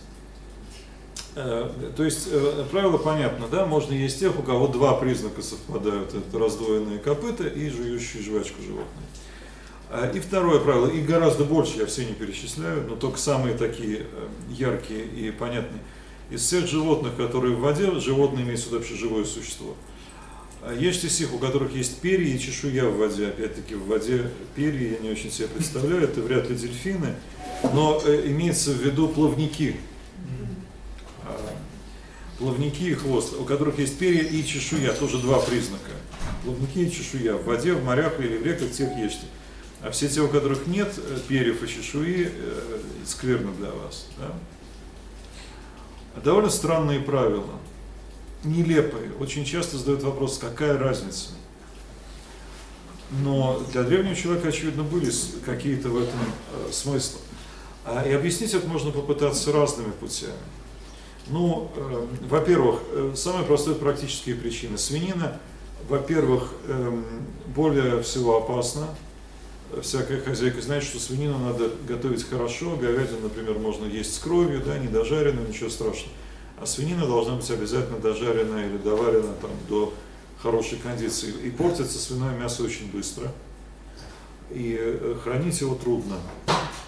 То 1.35 2.03
есть 2.03 2.31
правило 2.71 2.97
понятно, 2.97 3.47
да? 3.47 3.67
Можно 3.67 3.93
есть 3.93 4.19
тех, 4.21 4.39
у 4.39 4.43
кого 4.43 4.69
два 4.69 4.95
признака 4.95 5.43
совпадают. 5.43 6.15
Это 6.15 6.39
раздвоенные 6.39 6.99
копыта 6.99 7.47
и 7.47 7.69
жующие 7.69 8.23
жвачку 8.23 8.63
животные. 8.63 10.15
И 10.15 10.21
второе 10.21 10.61
правило, 10.61 10.87
и 10.89 11.03
гораздо 11.03 11.45
больше, 11.45 11.77
я 11.77 11.85
все 11.85 12.07
не 12.07 12.15
перечисляю, 12.15 12.89
но 12.89 12.97
только 12.97 13.19
самые 13.19 13.55
такие 13.55 14.07
яркие 14.49 15.05
и 15.05 15.31
понятные. 15.31 15.83
Из 16.31 16.41
всех 16.41 16.67
животных, 16.67 17.15
которые 17.17 17.55
в 17.55 17.61
воде, 17.61 18.01
животное 18.01 18.43
имеет 18.43 18.59
сюда 18.59 18.79
вообще 18.79 18.95
живое 18.95 19.25
существо. 19.27 19.75
А 20.67 20.73
Есть 20.75 21.05
из 21.05 21.21
них, 21.21 21.33
у 21.33 21.39
которых 21.39 21.77
есть 21.77 22.01
перья 22.01 22.35
и 22.35 22.41
чешуя 22.41 22.87
в 22.87 22.97
воде. 22.97 23.29
Опять-таки, 23.29 23.77
в 23.77 23.87
воде 23.87 24.33
перья 24.57 24.95
я 24.95 24.99
не 24.99 25.11
очень 25.11 25.31
себе 25.31 25.47
представляю, 25.47 26.03
это 26.03 26.21
вряд 26.21 26.51
ли 26.51 26.57
дельфины, 26.57 27.15
но 27.73 28.03
э, 28.05 28.27
имеется 28.27 28.73
в 28.73 28.83
виду 28.85 29.07
плавники. 29.07 29.77
А, 31.23 31.39
Плавники 32.41 32.83
и 32.83 32.95
хвост, 32.95 33.35
у 33.39 33.45
которых 33.45 33.79
есть 33.79 33.97
перья 33.97 34.25
и 34.25 34.45
чешуя, 34.45 34.93
тоже 34.93 35.19
два 35.19 35.39
признака. 35.39 35.93
Плавники 36.45 36.81
и 36.81 36.91
чешуя. 36.91 37.35
В 37.35 37.45
воде, 37.45 37.73
в 37.73 37.85
морях 37.85 38.19
или 38.19 38.37
в 38.37 38.45
реках 38.45 38.73
тех 38.73 38.91
ешьте. 38.99 39.27
А 39.83 39.93
все 39.93 40.09
те, 40.09 40.21
у 40.21 40.27
которых 40.27 40.67
нет 40.67 40.93
э, 40.97 41.19
перьев 41.29 41.63
и 41.63 41.69
чешуи, 41.69 42.29
э, 42.29 42.79
скверно 43.05 43.53
для 43.53 43.71
вас. 43.71 44.09
Да? 44.19 44.33
Довольно 46.25 46.51
странные 46.51 46.99
правила, 46.99 47.55
нелепые. 48.47 49.13
Очень 49.21 49.45
часто 49.45 49.77
задают 49.77 50.03
вопрос, 50.03 50.39
какая 50.39 50.79
разница? 50.79 51.31
но 53.11 53.63
для 53.73 53.83
древнего 53.83 54.15
человека, 54.15 54.49
очевидно, 54.49 54.83
были 54.83 55.11
какие-то 55.45 55.89
в 55.89 55.97
этом 55.97 56.21
э, 56.53 56.73
смыслы. 56.73 57.21
А, 57.85 58.03
и 58.03 58.13
объяснить 58.13 58.53
это 58.53 58.67
можно 58.67 58.91
попытаться 58.91 59.53
разными 59.53 59.93
путями. 59.93 60.33
Ну, 61.29 61.71
э, 61.77 62.07
во-первых, 62.29 62.81
э, 62.91 63.13
самые 63.17 63.45
простые 63.45 63.77
практические 63.77 64.35
причины. 64.35 64.77
Свинина, 64.77 65.39
во-первых, 65.89 66.53
э, 66.67 67.03
более 67.55 68.03
всего 68.03 68.39
опасна. 68.39 68.89
Всякая 69.83 70.21
хозяйка 70.21 70.61
знает, 70.63 70.85
что 70.85 71.01
свинину 71.01 71.39
надо 71.39 71.71
готовить 71.89 72.29
хорошо, 72.29 72.77
говядину, 72.77 73.23
например, 73.25 73.59
можно 73.59 73.85
есть 73.85 74.15
с 74.15 74.19
кровью, 74.19 74.63
да, 74.65 74.79
не 74.79 74.87
дожаренную, 74.87 75.49
ничего 75.49 75.69
страшного. 75.69 76.13
А 76.61 76.65
свинина 76.65 77.07
должна 77.07 77.35
быть 77.37 77.51
обязательно 77.51 77.99
дожарена 77.99 78.67
или 78.67 78.79
доварена 78.79 79.35
там, 79.41 79.51
до 79.69 79.93
хорошей 80.43 80.79
кондиции. 80.79 81.33
И 81.45 81.51
портится 81.51 81.99
свиное 81.99 82.37
мясо 82.37 82.63
очень 82.63 82.91
быстро. 82.91 83.31
И 84.51 84.77
э, 84.79 85.17
хранить 85.23 85.61
его 85.61 85.75
трудно. 85.75 86.17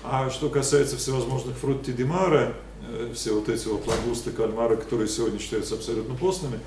А 0.05 0.31
что 0.31 0.49
касается 0.49 0.97
всевозможных 0.97 1.57
фрутти 1.57 1.93
ди 1.93 2.05
маре, 2.05 2.55
э, 2.89 3.13
все 3.15 3.35
вот 3.35 3.49
эти 3.49 3.67
вот 3.69 3.87
лангусты, 3.87 4.31
кальмары, 4.31 4.77
которые 4.77 5.09
сегодня 5.09 5.39
считаются 5.39 5.75
абсолютно 5.75 6.15
постными, 6.15 6.61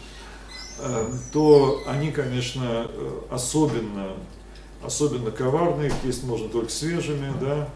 э, 0.80 1.12
то 1.34 1.82
они, 1.88 2.12
конечно, 2.12 2.92
особенно, 3.32 4.18
особенно 4.84 5.32
коварные, 5.32 5.92
есть 6.04 6.24
можно 6.24 6.50
только 6.50 6.70
свежими, 6.72 7.34
да, 7.40 7.70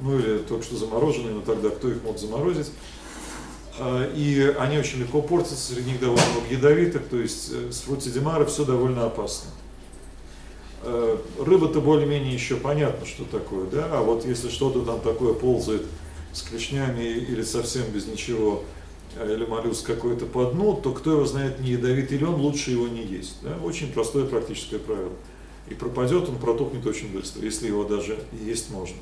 ну 0.00 0.18
или 0.18 0.38
только 0.38 0.64
что 0.64 0.76
замороженные, 0.76 1.34
но 1.34 1.42
тогда 1.42 1.68
кто 1.70 1.88
их 1.88 2.02
мог 2.02 2.18
заморозить? 2.18 2.70
А, 3.78 4.12
и 4.12 4.54
они 4.58 4.78
очень 4.78 4.98
легко 4.98 5.22
портятся, 5.22 5.74
среди 5.74 5.92
них 5.92 6.00
довольно 6.00 6.24
много 6.32 6.52
ядовитых, 6.52 7.06
то 7.08 7.16
есть 7.16 7.50
э, 7.52 7.70
с 7.70 7.80
фрутидимара 7.82 8.44
все 8.44 8.64
довольно 8.64 9.06
опасно. 9.06 9.50
А, 10.82 11.18
рыба-то 11.38 11.80
более-менее 11.80 12.34
еще 12.34 12.56
понятно, 12.56 13.06
что 13.06 13.24
такое, 13.24 13.66
да, 13.66 13.88
а 13.92 14.02
вот 14.02 14.26
если 14.26 14.48
что-то 14.48 14.84
там 14.84 15.00
такое 15.00 15.32
ползает 15.32 15.82
с 16.32 16.42
клешнями 16.42 17.04
или 17.04 17.42
совсем 17.42 17.84
без 17.92 18.06
ничего, 18.06 18.64
а, 19.16 19.32
или 19.32 19.44
моллюск 19.44 19.86
какой-то 19.86 20.26
по 20.26 20.46
дну, 20.46 20.74
то 20.74 20.92
кто 20.92 21.12
его 21.12 21.24
знает, 21.24 21.60
не 21.60 21.70
ядовитый 21.70 22.16
или 22.16 22.24
он, 22.24 22.34
лучше 22.34 22.72
его 22.72 22.88
не 22.88 23.04
есть. 23.04 23.36
Да? 23.42 23.58
Очень 23.62 23.92
простое 23.92 24.24
практическое 24.24 24.78
правило. 24.80 25.12
И 25.68 25.74
пропадет 25.74 26.28
он, 26.28 26.38
протухнет 26.38 26.84
очень 26.84 27.12
быстро, 27.12 27.44
если 27.44 27.68
его 27.68 27.84
даже 27.84 28.18
есть 28.44 28.70
можно. 28.70 28.96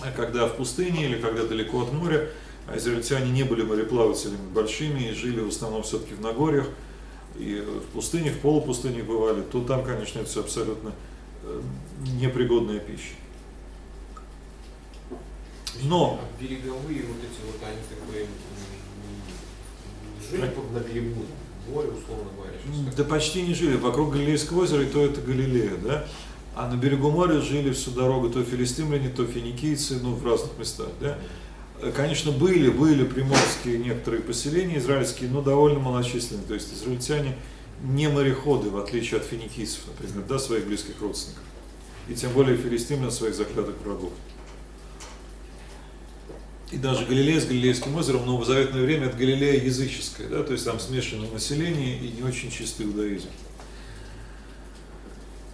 А 0.00 0.10
когда 0.10 0.48
в 0.48 0.56
пустыне 0.56 1.06
или 1.06 1.20
когда 1.20 1.44
далеко 1.44 1.82
от 1.82 1.92
моря, 1.92 2.28
а 2.66 2.76
израильтяне 2.76 3.30
не 3.30 3.42
были 3.42 3.62
мореплавателями 3.62 4.48
большими 4.54 5.08
и 5.08 5.12
жили 5.12 5.40
в 5.40 5.48
основном 5.48 5.82
все-таки 5.82 6.14
в 6.14 6.20
Нагорьях, 6.20 6.66
и 7.36 7.60
в 7.60 7.92
пустыне, 7.92 8.30
в 8.30 8.38
полупустыне 8.40 9.02
бывали, 9.02 9.42
то 9.42 9.62
там, 9.62 9.84
конечно, 9.84 10.20
это 10.20 10.28
все 10.28 10.40
абсолютно 10.40 10.92
э, 11.42 11.60
непригодная 12.20 12.78
пища. 12.78 13.14
Но 15.82 16.20
а 16.22 16.42
береговые 16.42 17.02
вот 17.02 17.18
эти 17.18 17.40
вот, 17.44 17.60
они 17.66 17.78
как 17.90 17.98
бы 18.06 18.26
жили 20.30 20.50
на 20.72 20.78
берегу 20.78 21.24
моря, 21.68 21.88
условно 21.88 22.30
говоря. 22.36 22.92
Да 22.96 23.04
почти 23.04 23.42
не 23.42 23.54
жили. 23.54 23.76
Вокруг 23.76 24.12
Галилейского 24.12 24.62
озера, 24.62 24.82
и 24.82 24.86
то 24.86 25.04
это 25.04 25.20
Галилея, 25.20 25.76
да? 25.82 26.06
А 26.54 26.70
на 26.70 26.76
берегу 26.76 27.10
моря 27.10 27.40
жили 27.40 27.72
всю 27.72 27.90
дорогу 27.90 28.30
то 28.30 28.42
филистимляне, 28.44 29.08
то 29.08 29.26
финикийцы, 29.26 29.98
ну, 30.00 30.14
в 30.14 30.24
разных 30.24 30.56
местах, 30.58 30.88
да? 31.00 31.18
Конечно, 31.92 32.32
были, 32.32 32.70
были 32.70 33.04
приморские 33.04 33.78
некоторые 33.78 34.22
поселения 34.22 34.78
израильские, 34.78 35.28
но 35.30 35.42
довольно 35.42 35.80
малочисленные. 35.80 36.46
То 36.46 36.54
есть 36.54 36.72
израильтяне 36.72 37.36
не 37.82 38.08
мореходы, 38.08 38.70
в 38.70 38.78
отличие 38.78 39.20
от 39.20 39.26
финикийцев, 39.26 39.80
например, 39.86 40.24
да, 40.26 40.38
своих 40.38 40.66
близких 40.66 41.00
родственников. 41.00 41.42
И 42.08 42.14
тем 42.14 42.32
более 42.32 42.56
филистимлян 42.56 43.10
своих 43.10 43.34
заклятых 43.34 43.74
врагов. 43.84 44.12
И 46.70 46.76
даже 46.76 47.04
Галилея 47.06 47.40
с 47.40 47.46
Галилейским 47.46 47.94
озером 47.94 48.22
в 48.22 48.26
новозаветное 48.26 48.82
время 48.82 49.06
это 49.06 49.16
Галилея 49.16 49.62
языческая, 49.62 50.28
да, 50.28 50.42
то 50.42 50.52
есть 50.52 50.64
там 50.64 50.80
смешанное 50.80 51.30
население 51.30 51.98
и 51.98 52.10
не 52.12 52.22
очень 52.22 52.50
чистый 52.50 52.86
иудаизм. 52.86 53.28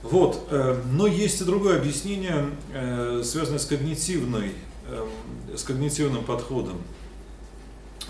Вот, 0.03 0.47
э, 0.51 0.83
но 0.91 1.07
есть 1.07 1.41
и 1.43 1.45
другое 1.45 1.79
объяснение, 1.79 2.51
э, 2.73 3.23
связанное 3.25 3.59
с 3.59 3.67
когнитивной 3.67 4.53
с 5.55 5.63
когнитивным 5.63 6.25
подходом. 6.25 6.79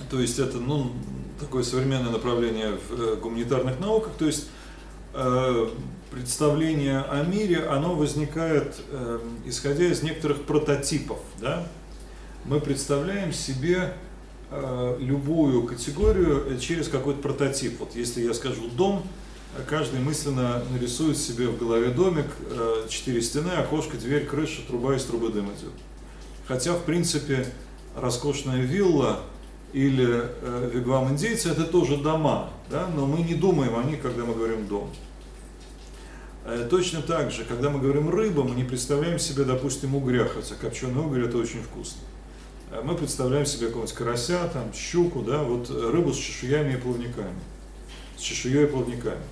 То 0.09 0.20
есть 0.20 0.39
это 0.39 0.59
ну, 0.59 0.93
такое 1.39 1.62
современное 1.62 2.11
направление 2.11 2.78
в 2.89 3.01
э, 3.01 3.16
гуманитарных 3.16 3.81
науках, 3.81 4.12
то 4.18 4.26
есть 4.26 4.49
э, 5.14 5.68
представление 6.11 7.01
о 7.01 7.24
мире, 7.24 7.64
оно 7.64 7.95
возникает 7.95 8.81
э, 8.91 9.18
исходя 9.45 9.85
из 9.85 10.03
некоторых 10.03 10.43
прототипов. 10.43 11.18
Да? 11.41 11.66
Мы 12.45 12.61
представляем 12.61 13.33
себе 13.33 13.95
э, 14.51 14.97
любую 15.01 15.64
категорию 15.64 16.59
через 16.59 16.89
какой-то 16.89 17.20
прототип. 17.20 17.81
Вот 17.81 17.95
если 17.95 18.22
я 18.22 18.35
скажу 18.35 18.68
«дом», 18.70 19.03
каждый 19.68 20.01
мысленно 20.01 20.62
нарисует 20.70 21.18
себе 21.18 21.49
в 21.49 21.59
голове 21.59 21.89
домик, 21.89 22.26
четыре 22.89 23.20
стены, 23.20 23.51
окошко, 23.51 23.97
дверь, 23.97 24.24
крыша, 24.24 24.62
труба, 24.64 24.95
из 24.95 25.05
трубы 25.05 25.31
дым 25.31 25.47
идет. 25.47 25.72
Хотя, 26.51 26.72
в 26.72 26.82
принципе, 26.82 27.46
роскошная 27.94 28.62
вилла 28.62 29.20
или 29.72 30.24
э, 30.42 30.70
вигвам 30.74 31.11
индейца 31.11 31.53
это 31.53 31.62
тоже 31.62 31.96
дома, 31.96 32.51
да? 32.68 32.88
но 32.88 33.07
мы 33.07 33.20
не 33.20 33.34
думаем 33.34 33.78
о 33.78 33.84
них, 33.84 34.03
когда 34.03 34.24
мы 34.24 34.34
говорим 34.34 34.66
дом. 34.66 34.90
Э, 36.44 36.66
точно 36.68 37.03
так 37.03 37.30
же, 37.30 37.44
когда 37.44 37.70
мы 37.70 37.78
говорим 37.78 38.11
рыба, 38.11 38.42
мы 38.42 38.57
не 38.57 38.64
представляем 38.64 39.20
себе, 39.20 39.44
допустим, 39.44 39.94
угря, 39.94 40.24
хотя 40.24 40.57
копченый 40.57 41.01
угорь 41.01 41.26
это 41.26 41.38
очень 41.38 41.62
вкусно. 41.62 42.01
Э, 42.72 42.82
мы 42.82 42.96
представляем 42.96 43.46
себе 43.46 43.68
какого-нибудь 43.68 43.94
карася, 43.94 44.51
там, 44.53 44.72
щуку, 44.74 45.22
да, 45.22 45.44
вот 45.44 45.70
рыбу 45.70 46.12
с 46.12 46.16
чешуями 46.16 46.72
и 46.72 46.76
плавниками, 46.78 47.38
с 48.18 48.22
чешуей 48.22 48.64
и 48.64 48.66
плавниками. 48.66 49.22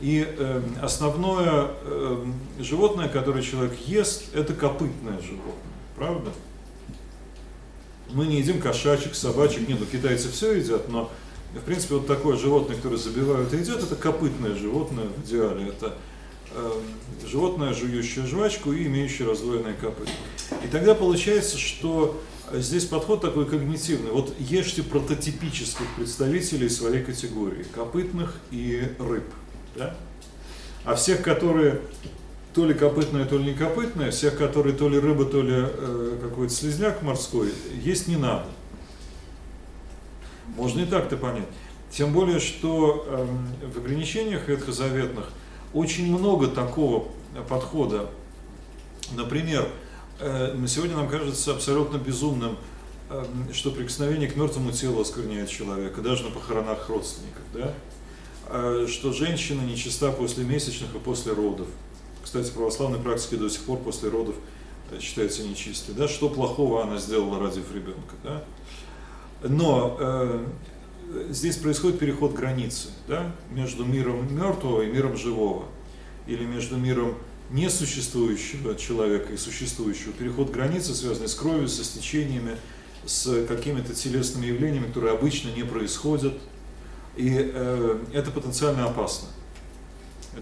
И 0.00 0.26
э, 0.26 0.62
основное 0.82 1.68
э, 1.82 2.26
животное, 2.58 3.08
которое 3.08 3.42
человек 3.42 3.78
ест, 3.86 4.34
это 4.34 4.54
копытное 4.54 5.20
животное. 5.20 5.75
Правда? 5.96 6.30
Мы 8.10 8.26
не 8.26 8.38
едим 8.38 8.60
кошачек, 8.60 9.14
собачек, 9.14 9.68
нет, 9.68 9.80
ну 9.80 9.86
китайцы 9.86 10.30
все 10.30 10.52
едят, 10.52 10.88
но 10.88 11.10
в 11.54 11.60
принципе 11.60 11.94
вот 11.96 12.06
такое 12.06 12.36
животное, 12.36 12.76
которое 12.76 12.98
забивают 12.98 13.52
и 13.52 13.58
едят, 13.58 13.82
это 13.82 13.96
копытное 13.96 14.54
животное 14.54 15.06
в 15.06 15.24
идеале, 15.24 15.68
это 15.68 15.96
э, 16.52 16.80
животное, 17.26 17.72
жующее 17.72 18.26
жвачку 18.26 18.72
и 18.72 18.86
имеющее 18.86 19.26
раздвоенные 19.26 19.74
копыта. 19.74 20.10
И 20.64 20.68
тогда 20.68 20.94
получается, 20.94 21.58
что 21.58 22.22
здесь 22.52 22.84
подход 22.84 23.20
такой 23.20 23.46
когнитивный. 23.46 24.10
Вот 24.10 24.34
ешьте 24.38 24.82
прототипических 24.82 25.86
представителей 25.96 26.68
своей 26.68 27.02
категории, 27.02 27.64
копытных 27.74 28.36
и 28.50 28.88
рыб. 28.98 29.24
Да? 29.74 29.96
А 30.84 30.94
всех, 30.94 31.22
которые 31.22 31.80
то 32.56 32.64
ли 32.64 32.72
копытная, 32.72 33.26
то 33.26 33.36
ли 33.36 33.52
не 33.52 33.54
копытная, 33.54 34.10
всех, 34.10 34.38
которые 34.38 34.74
то 34.74 34.88
ли 34.88 34.98
рыба, 34.98 35.26
то 35.26 35.42
ли 35.42 35.52
э, 35.54 36.18
какой-то 36.22 36.54
слезняк 36.54 37.02
морской, 37.02 37.52
есть 37.84 38.08
не 38.08 38.16
надо. 38.16 38.46
Можно 40.56 40.80
и 40.80 40.86
так-то 40.86 41.18
понять. 41.18 41.48
Тем 41.90 42.14
более, 42.14 42.40
что 42.40 43.04
э, 43.06 43.26
в 43.74 43.76
ограничениях 43.76 44.48
ветхозаветных 44.48 45.28
очень 45.74 46.10
много 46.10 46.46
такого 46.46 47.08
подхода. 47.46 48.08
Например, 49.12 49.68
э, 50.18 50.56
сегодня 50.66 50.96
нам 50.96 51.10
кажется 51.10 51.52
абсолютно 51.52 51.98
безумным, 51.98 52.56
э, 53.10 53.22
что 53.52 53.70
прикосновение 53.70 54.30
к 54.30 54.36
мертвому 54.36 54.72
телу 54.72 55.02
оскверняет 55.02 55.50
человека, 55.50 56.00
даже 56.00 56.24
на 56.24 56.30
похоронах 56.30 56.88
родственников, 56.88 57.42
да? 57.52 57.74
Э, 58.48 58.86
что 58.88 59.12
женщина 59.12 59.60
нечиста 59.60 60.10
после 60.10 60.44
месячных 60.44 60.94
и 60.94 60.98
после 60.98 61.34
родов– 61.34 61.68
кстати, 62.26 62.50
православной 62.50 62.98
практикой 62.98 63.38
до 63.38 63.48
сих 63.48 63.60
пор 63.60 63.78
после 63.78 64.08
родов 64.08 64.34
э, 64.90 64.98
считается 64.98 65.44
нечистой. 65.44 65.94
Да? 65.94 66.08
Что 66.08 66.28
плохого 66.28 66.82
она 66.82 66.98
сделала, 66.98 67.38
родив 67.38 67.72
ребенка? 67.72 68.16
Да? 68.24 68.44
Но 69.44 69.96
э, 70.00 70.46
здесь 71.28 71.56
происходит 71.56 72.00
переход 72.00 72.32
границы 72.32 72.88
да? 73.06 73.32
между 73.52 73.84
миром 73.84 74.26
мертвого 74.34 74.82
и 74.82 74.86
миром 74.90 75.16
живого. 75.16 75.66
Или 76.26 76.44
между 76.44 76.76
миром 76.76 77.14
несуществующего 77.50 78.74
человека 78.74 79.32
и 79.32 79.36
существующего. 79.36 80.12
Переход 80.12 80.50
границы, 80.50 80.96
связанный 80.96 81.28
с 81.28 81.34
кровью, 81.36 81.68
со 81.68 81.84
стечениями, 81.84 82.56
с 83.04 83.46
какими-то 83.46 83.94
телесными 83.94 84.46
явлениями, 84.46 84.88
которые 84.88 85.14
обычно 85.14 85.50
не 85.50 85.62
происходят. 85.62 86.34
И 87.14 87.32
э, 87.32 87.98
это 88.12 88.32
потенциально 88.32 88.86
опасно 88.86 89.28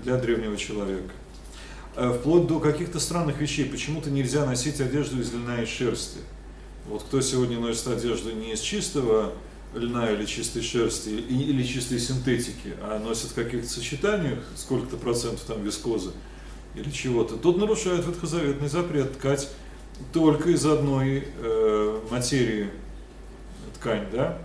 для 0.03 0.16
древнего 0.16 0.57
человека. 0.57 1.12
Э, 1.97 2.13
вплоть 2.13 2.49
до 2.49 2.59
каких-то 2.59 2.99
странных 2.99 3.41
вещей. 3.41 3.65
Почему-то 3.67 4.11
нельзя 4.11 4.45
носить 4.45 4.81
одежду 4.81 5.21
из 5.21 5.33
льна 5.33 5.63
и 5.63 5.67
шерсти. 5.67 6.19
Вот 6.87 7.05
кто 7.05 7.21
сегодня 7.21 7.59
носит 7.61 7.87
одежду 7.87 8.33
не 8.33 8.53
из 8.53 8.61
чистого 8.61 9.33
льна 9.75 10.11
или 10.11 10.25
чистой 10.25 10.63
шерсти, 10.63 11.11
или 11.11 11.63
чистой 11.63 12.01
синтетики, 12.01 12.75
а 12.83 12.99
носит 12.99 13.31
в 13.31 13.35
каких-то 13.35 13.69
сочетаниях, 13.69 14.41
сколько-то 14.57 14.97
процентов 14.97 15.43
там 15.47 15.63
вискозы, 15.63 16.11
или 16.75 16.91
чего-то, 16.91 17.37
тот 17.37 17.59
нарушает 17.59 18.07
ветхозаветный 18.07 18.69
запрет 18.69 19.17
ткать 19.17 19.49
только 20.13 20.51
из 20.51 20.67
одной 20.67 21.29
э, 21.39 22.01
материи 22.11 22.71
ткань, 23.79 24.07
да? 24.13 24.39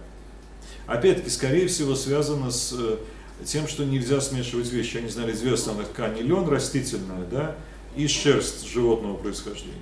Опять-таки, 0.86 1.30
скорее 1.30 1.68
всего, 1.68 1.96
связано 1.96 2.52
с 2.52 2.74
э, 2.74 2.98
тем, 3.46 3.68
что 3.68 3.86
нельзя 3.86 4.22
смешивать 4.22 4.70
вещи. 4.72 4.98
Они 4.98 5.10
знали 5.10 5.32
две 5.32 5.54
основных 5.54 5.90
ткани. 5.90 6.22
Лен 6.22 6.48
растительная, 6.48 7.26
да, 7.26 7.56
и 7.96 8.08
шерсть 8.08 8.68
животного 8.68 9.16
происхождения. 9.16 9.76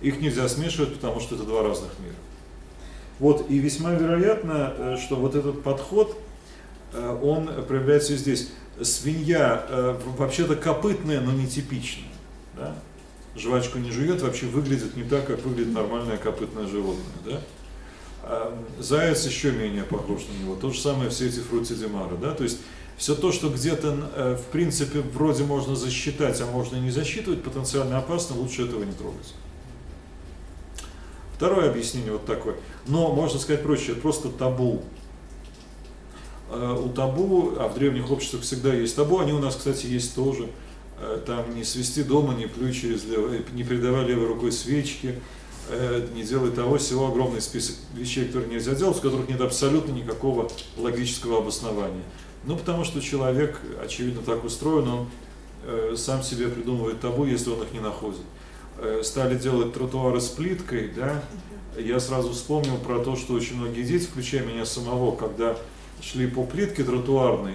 Их 0.00 0.20
нельзя 0.20 0.48
смешивать, 0.48 0.94
потому 0.94 1.20
что 1.20 1.34
это 1.34 1.44
два 1.44 1.62
разных 1.62 1.90
мира. 1.98 2.14
Вот, 3.18 3.48
и 3.48 3.58
весьма 3.58 3.92
вероятно, 3.92 4.74
э, 4.76 4.96
что 5.02 5.16
вот 5.16 5.34
этот 5.34 5.62
подход, 5.62 6.18
э, 6.92 7.18
он 7.22 7.48
проявляется 7.66 8.16
здесь. 8.16 8.50
Свинья 8.82 9.64
э, 9.68 10.00
вообще-то 10.18 10.56
копытная, 10.56 11.20
но 11.20 11.30
нетипичная. 11.32 12.10
Да? 12.56 12.74
Жвачку 13.36 13.78
не 13.78 13.92
жует, 13.92 14.20
вообще 14.20 14.46
выглядит 14.46 14.96
не 14.96 15.04
так, 15.04 15.26
как 15.26 15.44
выглядит 15.44 15.72
нормальное 15.72 16.16
копытное 16.16 16.66
животное. 16.66 17.04
Да? 17.24 17.40
А 18.24 18.58
заяц 18.80 19.26
еще 19.26 19.52
менее 19.52 19.84
похож 19.84 20.22
на 20.26 20.42
него. 20.42 20.56
То 20.56 20.70
же 20.70 20.80
самое 20.80 21.10
все 21.10 21.28
эти 21.28 21.38
фрутидимары. 21.38 22.16
Да? 22.16 22.32
То 22.32 22.42
есть 22.42 22.58
все 22.96 23.14
то, 23.14 23.32
что 23.32 23.50
где-то, 23.50 24.38
в 24.40 24.52
принципе, 24.52 25.00
вроде 25.00 25.44
можно 25.44 25.74
засчитать, 25.74 26.40
а 26.40 26.46
можно 26.46 26.76
не 26.76 26.90
засчитывать, 26.90 27.42
потенциально 27.42 27.98
опасно, 27.98 28.36
лучше 28.36 28.62
этого 28.62 28.84
не 28.84 28.92
трогать. 28.92 29.34
Второе 31.34 31.70
объяснение 31.70 32.12
вот 32.12 32.24
такое. 32.26 32.54
Но, 32.86 33.12
можно 33.12 33.38
сказать 33.38 33.62
проще, 33.62 33.92
это 33.92 34.00
просто 34.00 34.28
табу. 34.28 34.82
Э, 36.50 36.78
у 36.80 36.88
табу, 36.88 37.54
а 37.58 37.68
в 37.68 37.74
древних 37.74 38.10
обществах 38.10 38.42
всегда 38.42 38.72
есть 38.72 38.94
табу, 38.94 39.18
они 39.18 39.32
у 39.32 39.38
нас, 39.38 39.56
кстати, 39.56 39.86
есть 39.86 40.14
тоже. 40.14 40.48
Э, 41.00 41.20
там 41.26 41.54
не 41.54 41.64
свести 41.64 42.04
дома, 42.04 42.34
не 42.34 42.46
плюй 42.46 42.72
через 42.72 43.04
левое, 43.04 43.42
не 43.52 43.64
придавай 43.64 44.06
левой 44.06 44.28
рукой 44.28 44.52
свечки, 44.52 45.18
э, 45.70 46.06
не 46.14 46.22
делай 46.22 46.52
того, 46.52 46.78
всего 46.78 47.08
огромный 47.08 47.40
список 47.40 47.76
вещей, 47.94 48.26
которые 48.26 48.50
нельзя 48.50 48.74
делать, 48.74 48.96
у 48.98 49.00
которых 49.00 49.28
нет 49.28 49.40
абсолютно 49.40 49.90
никакого 49.90 50.48
логического 50.76 51.38
обоснования. 51.38 52.04
Ну, 52.46 52.56
потому 52.56 52.84
что 52.84 53.00
человек, 53.00 53.60
очевидно, 53.82 54.22
так 54.22 54.44
устроен, 54.44 54.88
он 54.88 55.08
сам 55.96 56.22
себе 56.22 56.48
придумывает 56.48 57.00
табу, 57.00 57.24
если 57.24 57.50
он 57.50 57.62
их 57.62 57.72
не 57.72 57.80
находит. 57.80 58.20
Э, 58.76 59.02
стали 59.04 59.38
делать 59.38 59.72
тротуары 59.72 60.20
с 60.20 60.28
плиткой, 60.28 60.88
да, 60.88 61.22
я 61.78 62.00
сразу 62.00 62.32
вспомнил 62.32 62.76
про 62.76 62.98
то, 62.98 63.14
что 63.14 63.34
очень 63.34 63.56
многие 63.56 63.84
дети, 63.84 64.04
включая 64.04 64.44
меня 64.44 64.66
самого, 64.66 65.14
когда 65.14 65.56
шли 66.02 66.26
по 66.26 66.44
плитке 66.44 66.82
тротуарной, 66.82 67.54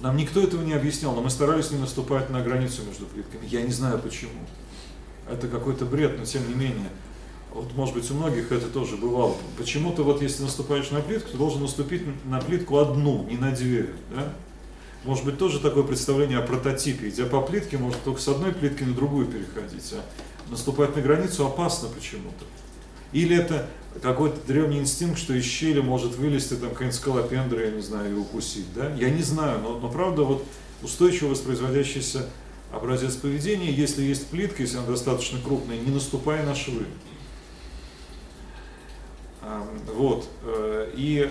нам 0.00 0.16
никто 0.16 0.42
этого 0.42 0.62
не 0.62 0.72
объяснял, 0.72 1.14
но 1.14 1.22
мы 1.22 1.30
старались 1.30 1.70
не 1.70 1.78
наступать 1.78 2.30
на 2.30 2.42
границу 2.42 2.82
между 2.84 3.06
плитками. 3.06 3.46
Я 3.46 3.62
не 3.62 3.72
знаю 3.72 3.98
почему. 3.98 4.32
Это 5.30 5.48
какой-то 5.48 5.84
бред, 5.84 6.18
но 6.18 6.24
тем 6.24 6.48
не 6.48 6.54
менее. 6.54 6.90
Вот, 7.52 7.74
может 7.74 7.94
быть, 7.94 8.10
у 8.10 8.14
многих 8.14 8.52
это 8.52 8.66
тоже 8.68 8.96
бывало. 8.96 9.36
Почему-то 9.56 10.02
вот 10.02 10.22
если 10.22 10.42
наступаешь 10.42 10.90
на 10.90 11.00
плитку, 11.00 11.30
ты 11.30 11.38
должен 11.38 11.62
наступить 11.62 12.02
на 12.26 12.40
плитку 12.40 12.78
одну, 12.78 13.24
не 13.28 13.36
на 13.36 13.52
две. 13.52 13.90
Да? 14.14 14.32
Может 15.04 15.24
быть, 15.24 15.38
тоже 15.38 15.60
такое 15.60 15.84
представление 15.84 16.38
о 16.38 16.42
прототипе. 16.42 17.08
Идя 17.08 17.26
по 17.26 17.40
плитке, 17.40 17.78
может 17.78 18.02
только 18.02 18.20
с 18.20 18.28
одной 18.28 18.52
плитки 18.52 18.82
на 18.82 18.94
другую 18.94 19.26
переходить. 19.26 19.92
А 19.92 20.50
наступать 20.50 20.94
на 20.96 21.02
границу 21.02 21.46
опасно 21.46 21.88
почему-то. 21.88 22.44
Или 23.12 23.36
это 23.36 23.68
какой-то 24.02 24.36
древний 24.46 24.78
инстинкт, 24.78 25.18
что 25.18 25.32
из 25.32 25.44
щели 25.44 25.80
может 25.80 26.16
вылезти 26.16 26.54
там 26.54 26.70
какая-нибудь 26.70 26.98
скалопендра, 26.98 27.64
я 27.64 27.70
не 27.70 27.80
знаю, 27.80 28.10
и 28.10 28.14
укусить, 28.14 28.66
да? 28.74 28.94
Я 28.94 29.10
не 29.10 29.22
знаю, 29.22 29.60
но, 29.60 29.78
но 29.78 29.88
правда 29.88 30.24
вот 30.24 30.44
устойчиво 30.82 31.28
воспроизводящийся 31.28 32.26
образец 32.72 33.14
поведения, 33.14 33.72
если 33.72 34.02
есть 34.02 34.26
плитка, 34.26 34.62
если 34.62 34.76
она 34.76 34.86
достаточно 34.88 35.38
крупная, 35.40 35.78
не 35.78 35.90
наступая 35.90 36.44
на 36.44 36.54
швы. 36.54 36.84
Вот. 39.94 40.28
Э, 40.44 40.90
и, 40.94 41.30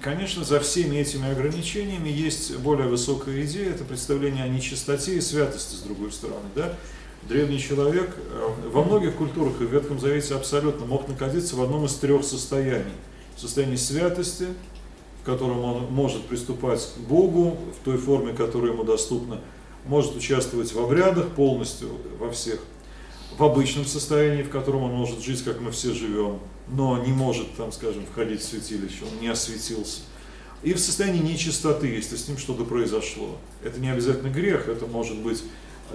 конечно, 0.00 0.44
за 0.44 0.60
всеми 0.60 0.96
этими 0.96 1.30
ограничениями 1.30 2.08
есть 2.08 2.56
более 2.58 2.88
высокая 2.88 3.44
идея, 3.44 3.70
это 3.70 3.84
представление 3.84 4.44
о 4.44 4.48
нечистоте 4.48 5.16
и 5.16 5.20
святости, 5.20 5.74
с 5.74 5.80
другой 5.80 6.12
стороны, 6.12 6.48
да? 6.54 6.74
древний 7.22 7.58
человек 7.58 8.16
э, 8.16 8.48
во 8.70 8.82
многих 8.84 9.16
культурах 9.16 9.60
и 9.60 9.64
в 9.64 9.72
Ветхом 9.72 9.98
Завете 10.00 10.34
абсолютно 10.34 10.86
мог 10.86 11.08
находиться 11.08 11.56
в 11.56 11.62
одном 11.62 11.84
из 11.84 11.94
трех 11.94 12.24
состояний. 12.24 12.92
В 13.36 13.40
состоянии 13.40 13.76
святости, 13.76 14.46
в 15.22 15.26
котором 15.26 15.64
он 15.64 15.84
может 15.90 16.24
приступать 16.24 16.92
к 16.96 17.00
Богу 17.00 17.58
в 17.78 17.84
той 17.84 17.98
форме, 17.98 18.32
которая 18.32 18.72
ему 18.72 18.84
доступна, 18.84 19.40
может 19.86 20.14
участвовать 20.16 20.72
в 20.72 20.78
обрядах 20.78 21.28
полностью 21.28 21.88
во 22.18 22.30
всех, 22.30 22.60
в 23.38 23.44
обычном 23.44 23.86
состоянии, 23.86 24.42
в 24.42 24.50
котором 24.50 24.82
он 24.84 24.92
может 24.92 25.22
жить, 25.22 25.42
как 25.42 25.60
мы 25.60 25.70
все 25.70 25.92
живем, 25.94 26.38
но 26.72 27.02
не 27.04 27.12
может, 27.12 27.54
там, 27.56 27.72
скажем, 27.72 28.04
входить 28.06 28.40
в 28.40 28.44
святилище, 28.44 29.04
он 29.10 29.20
не 29.20 29.28
осветился. 29.28 30.00
И 30.62 30.74
в 30.74 30.78
состоянии 30.78 31.20
нечистоты, 31.20 31.86
если 31.86 32.16
с 32.16 32.28
ним 32.28 32.36
что-то 32.36 32.64
произошло. 32.64 33.38
Это 33.64 33.80
не 33.80 33.90
обязательно 33.90 34.28
грех, 34.28 34.68
это 34.68 34.86
может 34.86 35.16
быть 35.18 35.42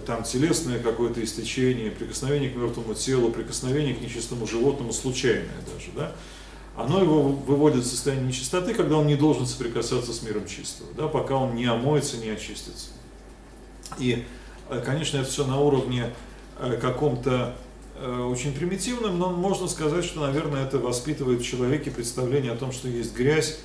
там 0.05 0.23
телесное 0.23 0.79
какое-то 0.79 1.23
истечение, 1.23 1.91
прикосновение 1.91 2.49
к 2.49 2.55
мертвому 2.55 2.95
телу, 2.95 3.31
прикосновение 3.31 3.95
к 3.95 4.01
нечистому 4.01 4.45
животному, 4.47 4.91
случайное 4.91 5.55
даже, 5.73 5.91
да, 5.95 6.11
оно 6.75 7.01
его 7.01 7.21
выводит 7.23 7.83
в 7.83 7.87
состояние 7.87 8.27
нечистоты, 8.27 8.73
когда 8.73 8.97
он 8.97 9.07
не 9.07 9.15
должен 9.15 9.45
соприкасаться 9.45 10.11
с 10.11 10.21
миром 10.23 10.45
чистого, 10.47 10.89
да, 10.97 11.07
пока 11.07 11.35
он 11.35 11.55
не 11.55 11.65
омоется, 11.65 12.17
не 12.17 12.29
очистится. 12.29 12.89
И, 13.97 14.25
э, 14.69 14.81
конечно, 14.85 15.17
это 15.17 15.29
все 15.29 15.45
на 15.45 15.59
уровне 15.59 16.13
э, 16.59 16.77
каком-то 16.81 17.55
очень 18.01 18.53
примитивном, 18.53 19.17
но 19.17 19.29
можно 19.29 19.67
сказать, 19.67 20.03
что, 20.03 20.21
наверное, 20.21 20.65
это 20.65 20.79
воспитывает 20.79 21.41
в 21.41 21.45
человеке 21.45 21.91
представление 21.91 22.51
о 22.51 22.57
том, 22.57 22.71
что 22.71 22.87
есть 22.87 23.15
грязь 23.15 23.59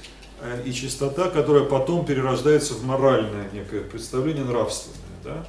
и 0.65 0.73
чистота, 0.73 1.29
которая 1.29 1.65
потом 1.65 2.07
перерождается 2.07 2.75
в 2.75 2.85
моральное 2.85 3.51
некое 3.53 3.81
представление 3.81 4.45
нравственное. 4.45 4.99
Да? 5.25 5.47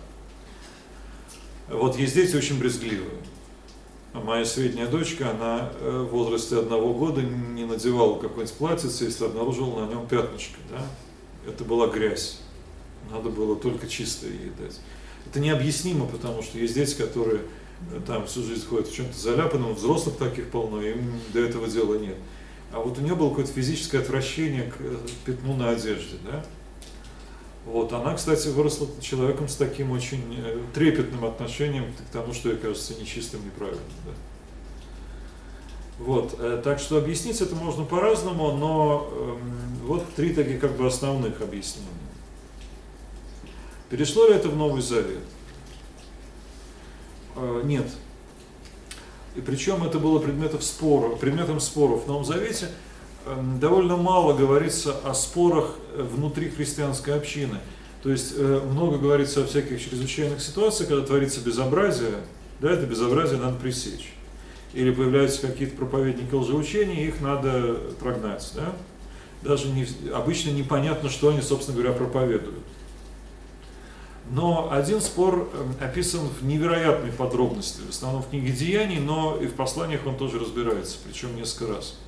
Вот 1.69 1.97
есть 1.97 2.15
дети 2.15 2.35
очень 2.35 2.59
брезгливые. 2.59 3.17
Моя 4.13 4.43
средняя 4.43 4.87
дочка, 4.87 5.31
она 5.31 5.71
э, 5.79 6.05
в 6.05 6.11
возрасте 6.11 6.59
одного 6.59 6.93
года 6.93 7.21
не 7.21 7.63
надевала 7.63 8.19
какой-нибудь 8.19 8.53
платьице, 8.57 9.05
если 9.05 9.23
обнаружила 9.23 9.85
на 9.85 9.89
нем 9.89 10.05
пятнышко. 10.05 10.57
Да? 10.69 10.85
Это 11.47 11.63
была 11.63 11.87
грязь. 11.87 12.39
Надо 13.09 13.29
было 13.29 13.55
только 13.55 13.87
чистое 13.87 14.31
ей 14.31 14.51
дать. 14.59 14.79
Это 15.25 15.39
необъяснимо, 15.39 16.07
потому 16.07 16.43
что 16.43 16.57
есть 16.57 16.73
дети, 16.73 16.95
которые 16.95 17.37
э, 17.37 17.45
там 18.07 18.25
всю 18.25 18.43
жизнь 18.43 18.65
ходят 18.65 18.87
в 18.87 18.95
чем-то 18.95 19.17
заляпанном, 19.17 19.75
взрослых 19.75 20.17
таких 20.17 20.49
полно, 20.49 20.81
им 20.81 21.19
до 21.33 21.39
этого 21.39 21.67
дела 21.67 21.95
нет. 21.95 22.15
А 22.71 22.79
вот 22.79 22.97
у 22.97 23.01
нее 23.01 23.15
было 23.15 23.29
какое-то 23.29 23.51
физическое 23.51 23.99
отвращение 23.99 24.63
к 24.63 24.75
э, 24.79 24.97
пятну 25.25 25.55
на 25.55 25.69
одежде, 25.69 26.17
да? 26.23 26.45
Вот. 27.65 27.93
Она, 27.93 28.15
кстати, 28.15 28.47
выросла 28.47 28.87
человеком 29.01 29.47
с 29.47 29.55
таким 29.55 29.91
очень 29.91 30.35
э, 30.37 30.59
трепетным 30.73 31.25
отношением 31.25 31.91
к 31.93 32.11
тому, 32.11 32.33
что 32.33 32.49
ей 32.49 32.57
кажется 32.57 32.95
нечистым, 32.99 33.45
неправильным. 33.45 33.83
Да. 34.05 34.11
Вот. 35.99 36.35
Э, 36.39 36.61
так 36.63 36.79
что 36.79 36.97
объяснить 36.97 37.41
это 37.41 37.55
можно 37.55 37.83
по-разному, 37.83 38.53
но 38.53 39.09
э, 39.11 39.37
вот 39.83 40.05
три 40.15 40.33
таких 40.33 40.59
как 40.59 40.75
бы 40.75 40.87
основных 40.87 41.41
объяснения. 41.41 41.87
Перешло 43.89 44.27
ли 44.27 44.33
это 44.33 44.47
в 44.47 44.55
Новый 44.55 44.81
Завет? 44.81 45.19
Э, 47.35 47.61
нет. 47.63 47.87
И 49.35 49.41
причем 49.41 49.83
это 49.83 49.99
было 49.99 50.19
предметом 50.19 50.61
спора, 50.61 51.15
предметом 51.15 51.59
споров 51.59 52.05
в 52.05 52.07
Новом 52.07 52.25
Завете– 52.25 52.69
Эм, 53.25 53.59
довольно 53.59 53.97
мало 53.97 54.33
говорится 54.33 54.95
о 55.03 55.13
спорах 55.13 55.75
э, 55.93 56.01
внутри 56.01 56.49
христианской 56.49 57.15
общины. 57.15 57.57
То 58.01 58.09
есть 58.09 58.33
э, 58.35 58.61
много 58.71 58.97
говорится 58.97 59.43
о 59.43 59.45
всяких 59.45 59.79
чрезвычайных 59.79 60.41
ситуациях, 60.41 60.89
когда 60.89 61.05
творится 61.05 61.39
безобразие, 61.41 62.15
да, 62.59 62.71
это 62.71 62.87
безобразие 62.87 63.39
надо 63.39 63.57
пресечь. 63.57 64.13
Или 64.73 64.91
появляются 64.91 65.41
какие-то 65.41 65.75
проповедники 65.75 66.33
лжеучения, 66.33 67.05
их 67.05 67.21
надо 67.21 67.77
прогнать. 67.99 68.49
Да? 68.55 68.73
Даже 69.43 69.67
не, 69.67 69.85
обычно 70.11 70.49
непонятно, 70.49 71.09
что 71.09 71.29
они, 71.29 71.41
собственно 71.41 71.77
говоря, 71.77 71.93
проповедуют. 71.93 72.60
Но 74.31 74.71
один 74.71 75.01
спор 75.01 75.49
эм, 75.53 75.75
описан 75.85 76.21
в 76.21 76.45
невероятной 76.45 77.11
подробности, 77.11 77.81
в 77.85 77.89
основном 77.89 78.23
в 78.23 78.29
книге 78.29 78.53
Деяний, 78.53 78.99
но 78.99 79.37
и 79.37 79.45
в 79.45 79.55
посланиях 79.55 80.07
он 80.07 80.15
тоже 80.15 80.39
разбирается, 80.39 80.97
причем 81.05 81.35
несколько 81.35 81.73
раз. 81.73 81.99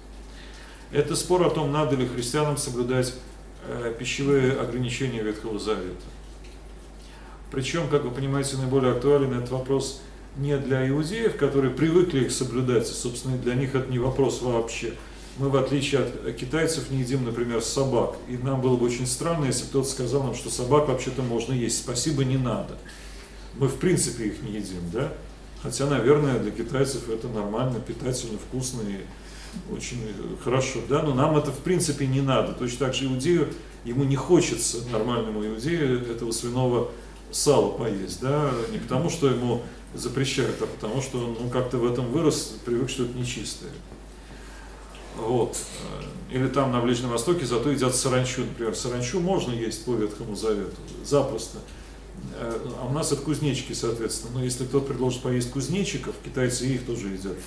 Это 0.92 1.18
спор 1.18 1.46
о 1.46 1.50
том, 1.50 1.74
надо 1.74 1.98
ли 1.98 2.08
христианам 2.08 2.56
соблюдать 2.56 3.14
э, 3.68 3.94
пищевые 4.00 4.54
ограничения 4.54 5.22
Ветхого 5.22 5.60
Завета. 5.60 6.06
Причем, 7.52 7.90
как 7.90 8.06
вы 8.06 8.12
понимаете, 8.12 8.56
наиболее 8.56 8.94
актуален 8.94 9.38
этот 9.38 9.52
вопрос 9.52 10.02
не 10.38 10.58
для 10.58 10.88
иудеев, 10.88 11.36
которые 11.36 11.74
привыкли 11.74 12.22
их 12.22 12.32
соблюдать, 12.32 12.88
собственно, 12.88 13.38
для 13.38 13.56
них 13.56 13.76
это 13.76 13.92
не 13.92 14.00
вопрос 14.00 14.42
вообще. 14.42 14.94
Мы, 15.38 15.50
в 15.50 15.56
отличие 15.56 16.02
от 16.02 16.36
китайцев, 16.36 16.92
не 16.92 17.00
едим, 17.00 17.26
например, 17.26 17.62
собак. 17.64 18.16
И 18.28 18.38
нам 18.38 18.62
было 18.62 18.78
бы 18.78 18.86
очень 18.86 19.08
странно, 19.08 19.46
если 19.46 19.66
кто-то 19.66 19.90
сказал 19.90 20.24
нам, 20.24 20.36
что 20.36 20.52
собак 20.52 20.88
вообще-то 20.88 21.24
можно 21.24 21.54
есть. 21.54 21.80
Спасибо, 21.80 22.24
не 22.24 22.38
надо. 22.38 22.78
мы 23.56 23.68
в 23.68 23.78
принципе 23.78 24.28
их 24.28 24.44
не 24.44 24.52
едим, 24.52 24.90
да? 24.92 25.12
Хотя, 25.64 25.88
наверное, 25.88 26.40
для 26.40 26.52
китайцев 26.52 27.10
это 27.10 27.28
нормально, 27.30 27.80
питательно, 27.80 28.38
вкусно 28.38 28.82
и 28.82 29.74
очень 29.74 29.98
хорошо, 30.44 30.80
да? 30.88 31.02
Но 31.02 31.16
нам 31.16 31.36
это 31.36 31.52
в 31.52 31.60
принципе 31.60 32.06
не 32.06 32.22
надо. 32.22 32.54
Точно 32.54 32.86
так 32.86 32.94
же 32.94 33.06
иудею, 33.06 33.48
ему 33.86 34.04
не 34.04 34.16
хочется 34.16 34.88
нормальному 34.92 35.44
иудею 35.46 36.12
этого 36.12 36.32
свиного 36.32 36.92
сала 37.32 37.72
поесть, 37.72 38.22
да? 38.22 38.52
Не 38.72 38.78
потому, 38.78 39.10
что 39.10 39.30
ему 39.30 39.64
запрещают, 39.96 40.62
а 40.62 40.68
потому 40.68 41.02
что 41.02 41.20
он 41.20 41.38
ну, 41.40 41.50
как-то 41.50 41.78
в 41.78 41.92
этом 41.92 42.12
вырос, 42.12 42.56
привык, 42.66 42.90
что 42.90 43.04
это 43.04 43.18
нечистое. 43.18 43.72
Вот. 45.18 45.58
Или 46.32 46.48
там 46.48 46.72
на 46.72 46.82
Ближнем 46.82 47.10
Востоке 47.10 47.46
зато 47.46 47.70
едят 47.70 47.96
саранчу, 47.96 48.42
например. 48.42 48.76
Саранчу 48.76 49.20
можно 49.20 49.52
есть 49.52 49.86
по 49.86 49.94
Ветхому 49.94 50.36
Завету, 50.36 50.76
запросто. 51.06 51.60
А 52.40 52.88
у 52.90 52.94
нас 52.94 53.12
это 53.12 53.22
кузнечики, 53.22 53.74
соответственно. 53.74 54.40
Но 54.40 54.44
если 54.44 54.66
кто-то 54.66 54.88
предложит 54.88 55.22
поесть 55.22 55.52
кузнечиков, 55.52 56.16
китайцы 56.24 56.66
их 56.66 56.86
тоже 56.86 57.10
едят. 57.10 57.38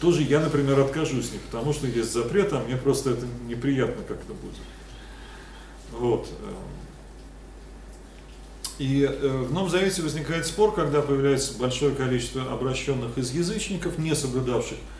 Тоже 0.00 0.22
я, 0.22 0.40
например, 0.40 0.80
откажусь 0.80 1.32
не 1.32 1.38
потому, 1.38 1.72
что 1.72 1.86
есть 1.86 2.12
запрет, 2.12 2.52
а 2.52 2.60
мне 2.60 2.76
просто 2.76 3.10
это 3.10 3.26
неприятно 3.46 4.02
как-то 4.08 4.32
будет. 4.32 4.56
Вот. 5.92 6.28
И 8.78 9.02
э, 9.02 9.44
в 9.48 9.52
Новом 9.52 9.68
Завете 9.68 10.00
возникает 10.00 10.46
спор, 10.46 10.74
когда 10.74 11.02
появляется 11.02 11.58
большое 11.58 11.94
количество 11.94 12.50
обращенных 12.50 13.18
из 13.18 13.32
язычников, 13.32 13.98
не 13.98 14.14
соблюдавших 14.14 14.78
Э, 14.78 14.91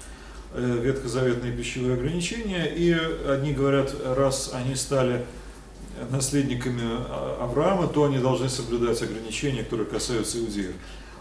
ветхозаветные 0.54 1.52
пищевые 1.52 1.94
ограничения, 1.94 2.66
и 2.66 2.92
одни 2.92 3.52
говорят, 3.52 3.94
раз 4.04 4.50
они 4.52 4.74
стали 4.74 5.24
наследниками 6.10 6.82
а, 6.84 7.38
Авраама, 7.42 7.86
то 7.86 8.04
они 8.04 8.18
должны 8.18 8.48
соблюдать 8.48 9.00
ограничения, 9.02 9.62
которые 9.62 9.86
касаются 9.86 10.38
иудеев. 10.38 10.74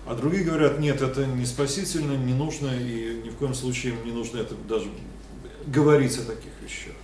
А 0.05 0.15
другие 0.15 0.43
говорят, 0.43 0.79
нет, 0.79 1.01
это 1.01 1.25
не 1.25 1.45
спасительно, 1.45 2.13
не 2.13 2.33
нужно, 2.33 2.67
и 2.67 3.21
ни 3.23 3.29
в 3.29 3.35
коем 3.35 3.53
случае 3.53 3.93
им 3.93 4.05
не 4.05 4.11
нужно 4.11 4.39
это 4.39 4.55
даже 4.67 4.89
говорить 5.67 6.17
о 6.17 6.23
таких 6.23 6.51
вещах. 6.61 6.95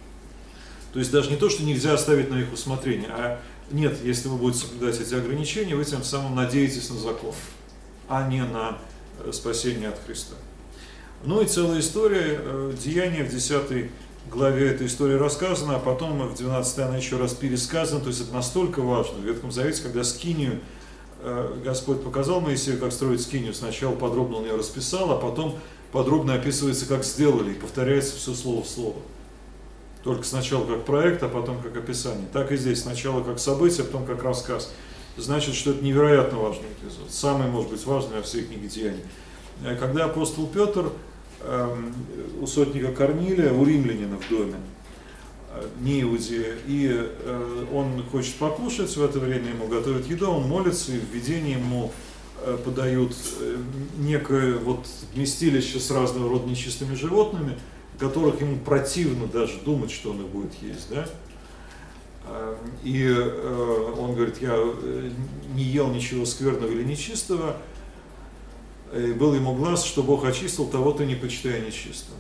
То 0.93 0.99
есть 0.99 1.11
даже 1.11 1.29
не 1.29 1.37
то, 1.37 1.49
что 1.49 1.63
нельзя 1.63 1.93
оставить 1.93 2.31
на 2.31 2.39
их 2.39 2.51
усмотрение, 2.51 3.09
а 3.09 3.41
нет, 3.69 3.97
если 4.03 4.29
вы 4.29 4.37
будете 4.37 4.65
соблюдать 4.65 4.99
эти 4.99 5.13
ограничения, 5.13 5.75
вы 5.75 5.85
тем 5.85 6.03
самым 6.03 6.35
надеетесь 6.35 6.89
на 6.89 6.97
закон, 6.97 7.35
а 8.07 8.27
не 8.27 8.43
на 8.43 8.79
э, 9.23 9.31
спасение 9.31 9.89
от 9.89 9.99
Христа. 10.05 10.35
Ну 11.27 11.41
и 11.41 11.45
целая 11.45 11.81
история, 11.81 12.39
э, 12.41 12.73
деяния 12.81 13.25
в 13.25 13.29
10 13.29 13.91
главе 14.31 14.69
этой 14.69 14.87
истории 14.87 15.15
рассказана, 15.15 15.75
а 15.75 15.79
потом 15.79 16.25
в 16.25 16.37
12 16.37 16.79
она 16.79 16.95
еще 16.95 17.17
раз 17.17 17.33
пересказана, 17.33 17.99
то 17.99 18.07
есть 18.07 18.21
это 18.21 18.33
настолько 18.33 18.81
важно. 18.81 19.17
В 19.17 19.25
Ветхом 19.25 19.51
Завете, 19.51 19.83
когда 19.83 20.05
скинию 20.05 20.61
э, 21.19 21.53
Господь 21.65 22.01
показал 22.01 22.39
Моисею, 22.39 22.79
как 22.79 22.93
строить 22.93 23.21
скинию, 23.21 23.53
сначала 23.53 23.93
подробно 23.93 24.37
он 24.37 24.43
ее 24.45 24.55
расписал, 24.55 25.11
а 25.11 25.17
потом 25.17 25.59
подробно 25.91 26.33
описывается, 26.33 26.85
как 26.85 27.03
сделали, 27.03 27.51
и 27.51 27.55
повторяется 27.55 28.15
все 28.15 28.33
слово 28.33 28.63
в 28.63 28.69
слово. 28.69 28.95
Только 30.05 30.23
сначала 30.23 30.63
как 30.63 30.85
проект, 30.85 31.23
а 31.23 31.27
потом 31.27 31.61
как 31.61 31.75
описание. 31.75 32.29
Так 32.31 32.53
и 32.53 32.55
здесь, 32.55 32.83
сначала 32.83 33.21
как 33.21 33.39
событие, 33.39 33.81
а 33.81 33.85
потом 33.85 34.05
как 34.05 34.23
рассказ. 34.23 34.71
Значит, 35.17 35.55
что 35.55 35.71
это 35.71 35.83
невероятно 35.83 36.37
важный 36.37 36.69
эпизод, 36.81 37.11
самый, 37.11 37.49
может 37.49 37.69
быть, 37.69 37.85
важный 37.85 38.15
во 38.15 38.21
всей 38.21 38.45
книге 38.45 38.69
Деяний. 38.69 39.03
Э, 39.65 39.75
когда 39.75 40.05
апостол 40.05 40.47
Петр 40.47 40.89
у 42.41 42.47
сотника 42.47 42.91
Корнилия, 42.91 43.51
у 43.51 43.65
римлянина 43.65 44.17
в 44.17 44.29
доме, 44.29 44.55
э, 45.53 45.67
не 45.81 46.01
иудея, 46.01 46.55
и 46.65 46.89
э, 46.91 47.65
он 47.73 48.03
хочет 48.11 48.35
покушать, 48.35 48.95
в 48.95 49.03
это 49.03 49.19
время 49.19 49.49
ему 49.49 49.67
готовят 49.67 50.07
еду, 50.07 50.29
он 50.29 50.47
молится, 50.47 50.93
и 50.93 50.99
в 50.99 51.13
видении 51.13 51.53
ему 51.53 51.91
э, 52.41 52.57
подают 52.63 53.15
некое 53.97 54.57
вот 54.57 54.85
вместилище 55.13 55.79
с 55.79 55.91
разного 55.91 56.29
рода 56.29 56.47
нечистыми 56.47 56.95
животными, 56.95 57.57
которых 57.99 58.41
ему 58.41 58.57
противно 58.57 59.27
даже 59.27 59.59
думать, 59.63 59.91
что 59.91 60.11
он 60.11 60.21
их 60.21 60.27
будет 60.27 60.53
есть, 60.61 60.89
да? 60.89 61.07
И 62.83 63.09
он 63.97 64.13
говорит, 64.13 64.41
я 64.41 64.57
не 65.55 65.63
ел 65.63 65.87
ничего 65.87 66.25
скверного 66.25 66.69
или 66.69 66.83
нечистого, 66.83 67.55
и 68.93 69.11
был 69.13 69.33
ему 69.33 69.53
глаз, 69.53 69.83
что 69.83 70.03
Бог 70.03 70.25
очистил 70.25 70.65
того, 70.67 70.91
то 70.91 71.03
не 71.05 71.15
почитая 71.15 71.65
нечистым. 71.65 72.15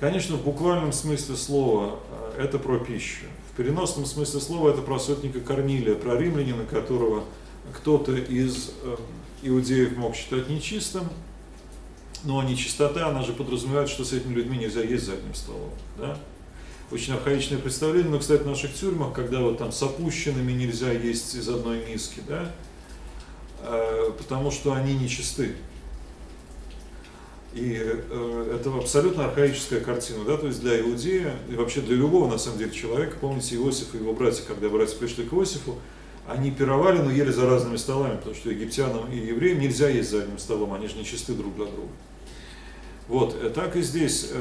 Конечно, 0.00 0.36
в 0.36 0.44
буквальном 0.44 0.92
смысле 0.92 1.36
слова 1.36 2.00
э, 2.36 2.42
это 2.42 2.58
про 2.58 2.78
пищу. 2.78 3.26
В 3.52 3.56
переносном 3.56 4.04
смысле 4.04 4.40
слова 4.40 4.70
это 4.70 4.82
про 4.82 4.98
сотника 4.98 5.40
Корнилия, 5.40 5.94
про 5.94 6.18
римлянина, 6.18 6.64
которого 6.64 7.24
кто-то 7.72 8.14
из 8.14 8.72
э, 8.82 8.96
иудеев 9.42 9.96
мог 9.96 10.14
считать 10.14 10.50
нечистым, 10.50 11.08
но 12.24 12.42
нечистота, 12.42 13.08
она 13.08 13.22
же 13.22 13.32
подразумевает, 13.32 13.88
что 13.88 14.04
с 14.04 14.12
этими 14.12 14.34
людьми 14.34 14.58
нельзя 14.58 14.82
есть 14.82 15.06
за 15.06 15.14
одним 15.14 15.34
столом. 15.34 15.70
Да? 15.96 16.18
Очень 16.90 17.14
архаичное 17.14 17.58
представление, 17.58 18.10
но, 18.10 18.18
кстати, 18.18 18.42
в 18.42 18.46
наших 18.46 18.74
тюрьмах, 18.74 19.12
когда 19.14 19.40
вот 19.40 19.58
там 19.58 19.72
с 19.72 19.82
опущенными 19.82 20.52
нельзя 20.52 20.92
есть 20.92 21.34
из 21.34 21.48
одной 21.48 21.84
миски, 21.86 22.20
да, 22.28 22.52
Э, 22.52 22.65
потому 24.18 24.50
что 24.50 24.72
они 24.72 24.94
нечисты. 24.94 25.54
И 27.56 27.80
э, 27.80 28.52
это 28.54 28.74
абсолютно 28.76 29.24
архаическая 29.24 29.80
картина, 29.80 30.26
да, 30.26 30.36
то 30.36 30.46
есть 30.46 30.60
для 30.60 30.78
иудея 30.78 31.34
и 31.50 31.54
вообще 31.54 31.80
для 31.80 31.96
любого, 31.96 32.30
на 32.30 32.36
самом 32.36 32.58
деле, 32.58 32.70
человека, 32.70 33.16
помните 33.18 33.56
Иосиф 33.56 33.94
и 33.94 33.98
его 33.98 34.12
братья, 34.12 34.44
когда 34.46 34.68
братья 34.68 34.94
пришли 34.98 35.24
к 35.24 35.32
Иосифу, 35.32 35.76
они 36.28 36.50
пировали, 36.50 36.98
но 36.98 37.10
ели 37.10 37.30
за 37.30 37.48
разными 37.48 37.76
столами, 37.76 38.16
потому 38.16 38.34
что 38.34 38.50
египтянам 38.50 39.10
и 39.10 39.16
евреям 39.16 39.58
нельзя 39.58 39.88
есть 39.88 40.10
за 40.10 40.24
одним 40.24 40.38
столом, 40.38 40.74
они 40.74 40.86
же 40.86 40.96
нечисты 40.96 41.32
друг 41.32 41.56
для 41.56 41.64
друга. 41.64 41.88
Вот, 43.08 43.34
э, 43.40 43.48
так 43.48 43.74
и 43.76 43.80
здесь, 43.80 44.32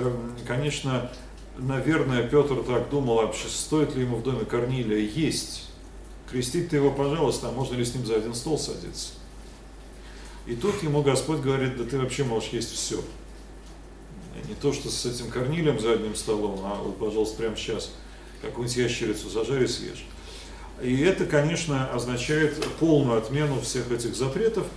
конечно, 0.45 1.09
наверное, 1.57 2.28
Петр 2.28 2.63
так 2.63 2.89
думал, 2.89 3.16
вообще 3.16 3.47
стоит 3.47 3.95
ли 3.95 4.01
ему 4.01 4.18
в 4.18 4.24
доме 4.24 4.43
Корнилия 4.43 4.99
есть 4.99 5.70
крестить 6.30 6.69
ты 6.69 6.78
его, 6.78 6.91
пожалуйста, 6.91 7.49
а 7.49 7.51
можно 7.51 7.76
ли 7.76 7.86
с 7.86 7.93
ним 7.93 8.05
за 8.05 8.15
один 8.15 8.34
стол 8.34 8.57
садиться? 8.57 9.13
И 10.45 10.55
тут 10.55 10.82
ему 10.84 11.01
Господь 11.01 11.39
говорит, 11.39 11.78
да 11.78 11.86
ты 11.86 11.97
вообще 11.97 12.23
можешь 12.23 12.49
есть 12.49 12.71
все. 12.71 13.01
Не 14.47 14.53
то, 14.55 14.73
что 14.73 14.89
с 14.89 15.05
этим 15.05 15.30
корнилем 15.30 15.80
за 15.80 15.93
одним 15.93 16.15
столом, 16.15 16.59
а 16.63 16.76
вот, 16.76 16.97
пожалуйста, 16.97 17.38
прямо 17.38 17.55
сейчас 17.55 17.91
какую-нибудь 18.41 18.78
ящерицу 18.78 19.30
зажарь 19.30 19.63
и 19.63 19.67
съешь. 19.67 20.05
И 20.84 21.01
это, 21.01 21.26
конечно, 21.26 21.89
означает 21.91 22.63
полную 22.80 23.17
отмену 23.17 23.61
всех 23.61 23.91
этих 23.91 24.13
запретов, 24.13 24.67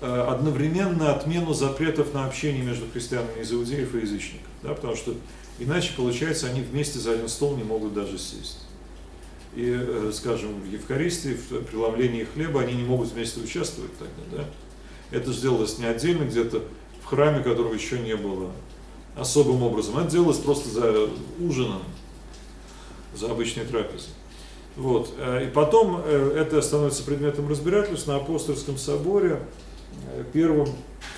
э, 0.00 0.06
одновременно 0.06 1.14
отмену 1.14 1.52
запретов 1.52 2.14
на 2.14 2.26
общение 2.26 2.62
между 2.62 2.88
христианами 2.90 3.42
из 3.42 3.52
иудеев 3.52 3.94
и 3.94 3.98
язычников. 3.98 4.46
Да, 4.62 4.72
потому 4.72 4.94
что 4.96 5.14
иначе, 5.58 5.92
получается, 5.96 6.46
они 6.46 6.60
вместе 6.62 7.00
за 7.00 7.12
один 7.12 7.28
стол 7.28 7.56
не 7.56 7.64
могут 7.64 7.92
даже 7.92 8.18
сесть 8.18 8.60
и, 9.54 9.76
э, 9.78 10.10
скажем, 10.14 10.60
в 10.60 10.66
Евхаристии, 10.66 11.34
в 11.34 11.64
преломлении 11.64 12.24
хлеба, 12.24 12.62
они 12.62 12.74
не 12.74 12.84
могут 12.84 13.12
вместе 13.12 13.40
участвовать 13.40 13.92
тогда, 13.98 14.36
да? 14.38 14.44
Это 15.16 15.32
сделалось 15.32 15.78
не 15.78 15.84
отдельно 15.84 16.24
где-то 16.24 16.62
в 17.02 17.06
храме, 17.06 17.42
которого 17.42 17.74
еще 17.74 17.98
не 17.98 18.16
было, 18.16 18.50
особым 19.14 19.62
образом. 19.62 19.98
Это 19.98 20.10
делалось 20.10 20.38
просто 20.38 20.70
за 20.70 21.08
ужином, 21.38 21.82
за 23.14 23.30
обычной 23.30 23.64
трапезой. 23.64 24.10
Вот. 24.76 25.12
Э, 25.18 25.46
и 25.46 25.50
потом 25.50 26.00
э, 26.02 26.36
это 26.38 26.62
становится 26.62 27.02
предметом 27.02 27.48
разбирательства 27.48 28.12
на 28.12 28.16
апостольском 28.18 28.78
соборе, 28.78 29.40
первом, 30.32 30.68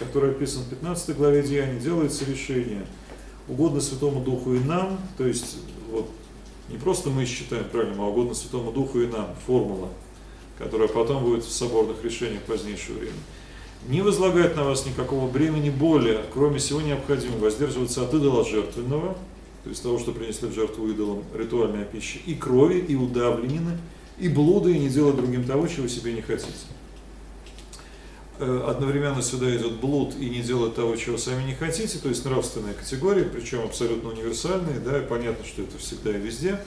который 0.00 0.32
описан 0.32 0.62
в 0.62 0.68
15 0.70 1.16
главе 1.16 1.44
Деяний, 1.44 1.78
делается 1.78 2.24
решение 2.24 2.84
угодно 3.46 3.80
Святому 3.80 4.20
Духу 4.20 4.54
и 4.54 4.58
нам, 4.58 4.98
то 5.16 5.24
есть 5.24 5.58
вот 5.90 6.10
не 6.68 6.78
просто 6.78 7.10
мы 7.10 7.26
считаем 7.26 7.64
правильным, 7.64 8.00
а 8.00 8.08
угодно 8.08 8.34
Святому 8.34 8.72
Духу 8.72 9.00
и 9.00 9.06
нам, 9.06 9.34
формула, 9.46 9.88
которая 10.58 10.88
потом 10.88 11.22
будет 11.24 11.44
в 11.44 11.52
соборных 11.52 12.02
решениях 12.02 12.42
в 12.42 12.46
позднейшее 12.46 12.98
время. 12.98 13.18
Не 13.88 14.00
возлагает 14.00 14.56
на 14.56 14.64
вас 14.64 14.86
никакого 14.86 15.30
бремени 15.30 15.68
более, 15.68 16.24
кроме 16.32 16.58
всего 16.58 16.80
необходимого, 16.80 17.38
воздерживаться 17.38 18.02
от 18.02 18.14
идола 18.14 18.44
жертвенного, 18.44 19.14
то 19.62 19.70
есть 19.70 19.82
того, 19.82 19.98
что 19.98 20.12
принесли 20.12 20.48
в 20.48 20.54
жертву 20.54 20.88
идолам 20.88 21.22
ритуальная 21.34 21.84
пища, 21.84 22.18
и 22.24 22.34
крови, 22.34 22.78
и 22.78 22.94
удавленины, 22.94 23.78
и 24.18 24.28
блуда, 24.28 24.70
и 24.70 24.78
не 24.78 24.88
делать 24.88 25.16
другим 25.16 25.44
того, 25.44 25.66
чего 25.66 25.86
себе 25.88 26.12
не 26.12 26.22
хотите. 26.22 26.52
Э, 28.40 28.64
одновременно 28.68 29.22
сюда 29.22 29.54
идет 29.54 29.74
блуд 29.74 30.16
и 30.18 30.28
не 30.28 30.40
делать 30.40 30.74
того, 30.74 30.96
чего 30.96 31.16
сами 31.16 31.44
не 31.44 31.54
хотите, 31.54 31.98
то 31.98 32.08
есть 32.08 32.24
нравственные 32.24 32.74
категории, 32.74 33.22
причем 33.22 33.62
абсолютно 33.62 34.10
универсальные, 34.10 34.80
да, 34.80 34.98
и 34.98 35.06
понятно, 35.06 35.44
что 35.44 35.62
это 35.62 35.78
всегда 35.78 36.10
и 36.10 36.20
везде. 36.20 36.60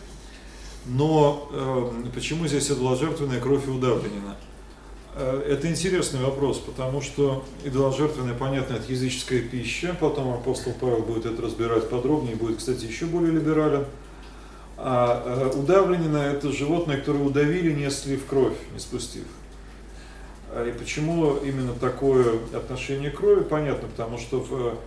Но 0.85 1.49
э, 1.51 2.09
почему 2.15 2.47
здесь 2.47 2.71
идоложертвенная 2.71 3.41
кровь 3.41 3.67
и 3.67 3.69
удавленина? 3.69 4.37
Э, 5.15 5.43
это 5.45 5.67
интересный 5.67 6.21
вопрос, 6.21 6.59
потому 6.59 7.01
что 7.01 7.43
идоложертвенная, 7.65 8.35
понятно, 8.35 8.75
это 8.75 8.89
языческая 8.89 9.41
пища, 9.41 9.93
потом 9.99 10.33
апостол 10.33 10.71
Павел 10.79 11.01
будет 11.01 11.25
это 11.25 11.41
разбирать 11.41 11.89
подробнее, 11.89 12.37
будет, 12.37 12.59
кстати, 12.59 12.85
еще 12.85 13.07
более 13.07 13.33
либерален. 13.33 13.85
А 14.77 15.51
э, 15.53 15.59
удавленина– 15.59 16.17
это 16.31 16.49
животное, 16.53 16.95
которое 16.95 17.25
удавили, 17.25 17.73
не 17.73 17.91
слив 17.91 18.25
кровь, 18.25 18.55
не 18.73 18.79
спустив. 18.79 19.25
А, 20.57 20.67
и 20.67 20.71
почему 20.71 21.35
именно 21.37 21.73
такое 21.73 22.39
отношение 22.51 23.11
крови, 23.11 23.43
понятно, 23.43 23.87
потому 23.87 24.17
что 24.17 24.39
в 24.39 24.77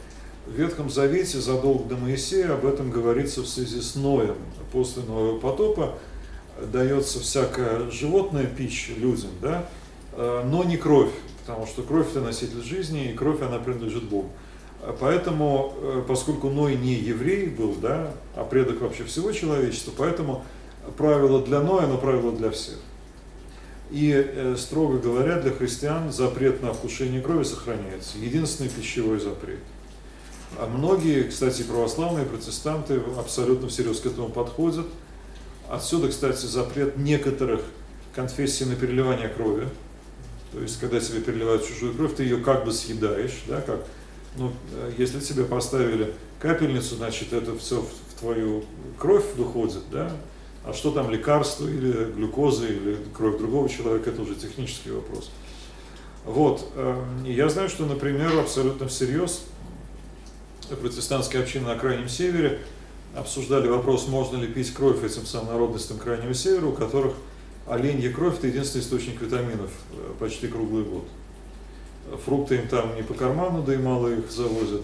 Ветхом 0.49 0.91
Завете 0.91 1.39
задолго 1.39 1.85
до 1.85 1.97
Моисея 1.97 2.55
об 2.55 2.67
этом 2.67 2.91
говорится 2.91 3.43
в 3.43 3.47
связи 3.47 3.81
с 3.81 3.95
Ноем. 3.95 4.35
После 4.73 5.05
Ноевого 5.05 5.39
потопа 5.39 5.99
дается 6.61 7.21
всякая 7.21 7.89
животная 7.91 8.47
пища 8.47 8.95
людям, 8.97 9.31
да, 9.41 9.69
а, 10.15 10.45
но 10.45 10.65
не 10.65 10.77
кровь, 10.77 11.13
потому 11.47 11.67
что 11.67 11.83
кровь– 11.83 12.09
это 12.11 12.21
носитель 12.21 12.63
жизни, 12.63 13.13
и 13.13 13.15
кровь, 13.15 13.41
она 13.41 13.59
принадлежит 13.59 14.05
Богу. 14.05 14.31
Поэтому, 14.99 15.75
э, 15.77 16.03
поскольку 16.09 16.49
Ной 16.49 16.75
не 16.75 16.95
еврей 16.95 17.49
был, 17.49 17.75
да, 17.75 18.15
а 18.35 18.45
предок 18.45 18.81
вообще 18.81 19.05
всего 19.05 19.31
человечества, 19.31 19.93
поэтому 19.97 20.43
правило 20.97 21.45
для 21.45 21.61
Ноя, 21.61 21.87
но 21.87 21.99
правило 21.99 22.33
для 22.33 22.51
всех. 22.51 22.79
И, 23.91 24.13
э, 24.13 24.57
строго 24.57 24.99
говоря, 24.99 25.41
для 25.41 25.51
христиан 25.51 26.13
запрет 26.13 26.63
на 26.63 26.73
вкушение 26.73 27.21
крови 27.21 27.43
сохраняется. 27.43 28.19
Единственный 28.19 28.71
пищевой 28.71 29.19
запрет. 29.19 29.59
А 30.59 30.67
многие, 30.67 31.25
кстати, 31.25 31.63
православные 31.63 32.25
протестанты 32.25 33.01
абсолютно 33.19 33.69
всерьез 33.69 34.01
к 34.01 34.07
этому 34.07 34.29
подходят. 34.29 34.87
Отсюда, 35.69 36.09
кстати, 36.09 36.47
запрет 36.47 36.97
некоторых 36.97 37.63
конфессий 38.15 38.65
на 38.65 38.77
переливание 38.77 39.29
крови. 39.29 39.69
То 40.53 40.61
есть, 40.61 40.81
когда 40.81 40.99
тебе 41.01 41.21
переливают 41.21 41.67
чужую 41.67 41.95
кровь, 41.95 42.15
ты 42.17 42.25
ее 42.25 42.39
как 42.39 42.65
бы 42.65 42.73
съедаешь, 42.73 43.43
да, 43.47 43.61
как, 43.61 43.85
ну, 44.37 44.53
э, 44.73 44.93
если 44.99 45.21
тебе 45.21 45.45
поставили 45.45 46.13
капельницу, 46.41 46.97
значит, 46.97 47.33
это 47.33 47.57
все 47.59 47.81
в 47.81 48.21
твою 48.21 48.65
кровь 48.99 49.25
выходит, 49.37 49.83
да, 49.93 50.13
а 50.65 50.73
что 50.73 50.91
там 50.91 51.11
лекарство 51.11 51.67
или 51.67 52.13
глюкоза 52.13 52.67
или 52.67 52.99
кровь 53.15 53.39
другого 53.39 53.69
человека, 53.69 54.11
это 54.11 54.23
уже 54.23 54.35
технический 54.35 54.91
вопрос. 54.91 55.31
Вот. 56.25 56.71
Эм, 56.77 57.25
я 57.25 57.49
знаю, 57.49 57.71
что, 57.71 57.87
например, 57.87 58.39
абсолютно 58.39 58.87
всерьез 58.87 59.45
протестантские 60.81 61.43
общины 61.43 61.67
на 61.67 61.77
Крайнем 61.77 62.09
Севере 62.09 62.61
обсуждали 63.17 63.69
вопрос, 63.69 64.07
можно 64.07 64.37
ли 64.37 64.47
пить 64.47 64.73
кровь 64.73 65.03
этим 65.03 65.27
самым 65.27 65.49
народностям 65.49 65.99
Крайнего 65.99 66.35
Севера, 66.35 66.67
у 66.67 66.73
которых 66.73 67.15
оленья 67.67 68.13
кровь– 68.13 68.37
это 68.39 68.49
единственный 68.49 68.83
источник 68.83 69.21
витаминов 69.21 69.71
э, 69.93 70.13
почти 70.21 70.47
круглый 70.47 70.85
год. 70.85 71.05
Фрукты 72.25 72.57
им 72.57 72.69
там 72.69 72.95
не 72.97 73.03
по 73.03 73.15
карману, 73.15 73.63
да 73.63 73.75
и 73.75 73.79
мало 73.79 74.09
их 74.09 74.31
завозят. 74.31 74.83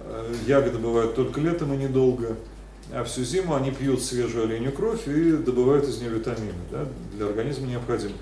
Э, 0.00 0.34
ягоды 0.46 0.78
бывают 0.78 1.14
только 1.14 1.38
летом 1.38 1.74
и 1.74 1.76
недолго– 1.76 2.34
а 2.90 3.04
всю 3.04 3.24
зиму 3.24 3.54
они 3.54 3.70
пьют 3.70 4.02
свежую 4.02 4.44
оленью 4.44 4.72
кровь 4.72 5.06
и 5.06 5.32
добывают 5.32 5.86
из 5.86 6.00
нее 6.00 6.10
витамины, 6.10 6.52
да, 6.70 6.86
для 7.14 7.26
организма 7.26 7.66
необходимо. 7.66 8.14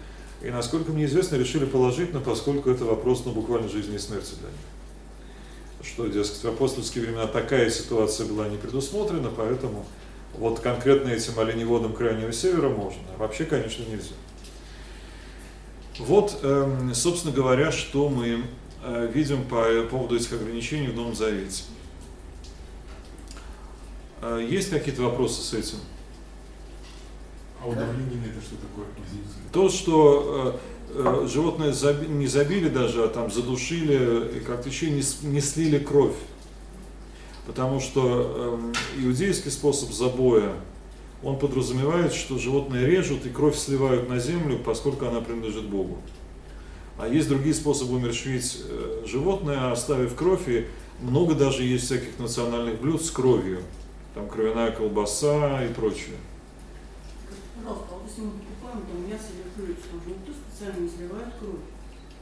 И 0.43 0.51
насколько 0.51 0.93
мне 0.93 1.05
известно, 1.05 1.37
решили 1.37 1.65
положительно, 1.65 2.21
поскольку 2.21 2.71
это 2.71 2.85
вопрос 2.85 3.25
ну, 3.25 3.33
буквально 3.33 3.69
жизни 3.69 3.97
и 3.97 3.99
смерти 3.99 4.33
для 4.41 4.49
них. 4.49 4.59
Что, 5.83 6.07
дескать, 6.07 6.43
в 6.43 6.49
апостольские 6.49 7.05
времена 7.05 7.27
такая 7.27 7.71
ситуация 7.71 8.27
была 8.27 8.49
не 8.49 8.57
предусмотрена, 8.57 9.31
поэтому 9.35 9.87
вот 10.35 10.61
конкретно 10.61 11.09
этим 11.09 11.39
оленеводам 11.39 11.93
Крайнего 11.93 12.33
Севера 12.33 12.69
можно, 12.69 13.03
а 13.15 13.19
вообще, 13.19 13.45
конечно, 13.45 13.83
нельзя. 13.83 14.15
Вот, 15.99 16.39
эм, 16.43 16.95
собственно 16.95 17.35
говоря, 17.35 17.73
что 17.73 18.09
мы 18.09 18.45
э, 18.83 19.11
видим 19.13 19.45
по 19.45 19.67
поводу 19.91 20.17
этих 20.17 20.33
ограничений 20.33 20.89
в 20.89 20.95
Новом 20.95 21.15
Завете. 21.15 21.65
А, 24.23 24.39
есть 24.39 24.71
какие-то 24.71 25.03
вопросы 25.03 25.43
с 25.43 25.55
этим? 25.55 25.79
А 27.63 27.69
удавление 27.69 28.31
это 28.31 28.41
что 28.41 28.57
такое? 28.57 28.87
То, 29.53 29.69
что 29.69 30.61
э, 30.95 31.25
э, 31.25 31.29
животное 31.29 31.73
заби, 31.73 32.07
не 32.07 32.27
забили 32.27 32.69
даже, 32.69 33.05
а 33.05 33.09
там 33.09 33.31
задушили 33.31 34.39
и 34.39 34.41
как-то 34.41 34.69
еще 34.69 34.91
не, 34.91 35.03
не 35.23 35.41
слили 35.41 35.79
кровь. 35.79 36.17
Потому 37.47 37.81
что 37.81 38.73
э, 38.97 39.03
иудейский 39.03 39.51
способ 39.51 39.91
забоя, 39.91 40.53
он 41.23 41.39
подразумевает, 41.39 42.15
что 42.15 42.39
животное 42.39 42.87
режут 42.87 43.27
и 43.27 43.31
кровь 43.31 43.57
сливают 43.57 44.09
на 44.09 44.19
землю, 44.19 44.59
поскольку 44.65 45.07
она 45.07 45.21
принадлежит 45.21 45.65
Богу. 45.65 45.99
А 46.99 47.09
есть 47.09 47.29
другие 47.29 47.55
способы 47.55 47.97
умерщвить 47.97 48.59
э, 48.65 49.05
животное, 49.07 49.73
оставив 49.73 50.15
кровь, 50.15 50.49
и 50.49 50.67
много 51.01 51.35
даже 51.35 51.63
есть 51.63 51.87
всяких 51.87 52.19
национальных 52.19 52.81
блюд 52.81 53.05
с 53.05 53.11
кровью 53.11 53.61
там 54.21 54.29
кровяная 54.29 54.73
колбаса 54.73 55.65
и 55.65 55.73
прочее. 55.73 56.17
Пожалуйста, 57.57 57.87
а 57.91 57.95
вот 57.95 58.03
если 58.09 58.23
мы 58.23 58.31
покупаем 58.33 58.87
там 58.87 59.11
мясо 59.11 59.27
или 59.35 59.49
курицу, 59.57 59.89
там 59.91 60.01
же 60.03 60.11
никто 60.11 60.33
специально 60.33 60.81
не 60.81 60.89
сливает 60.89 61.35
кровь. 61.39 61.57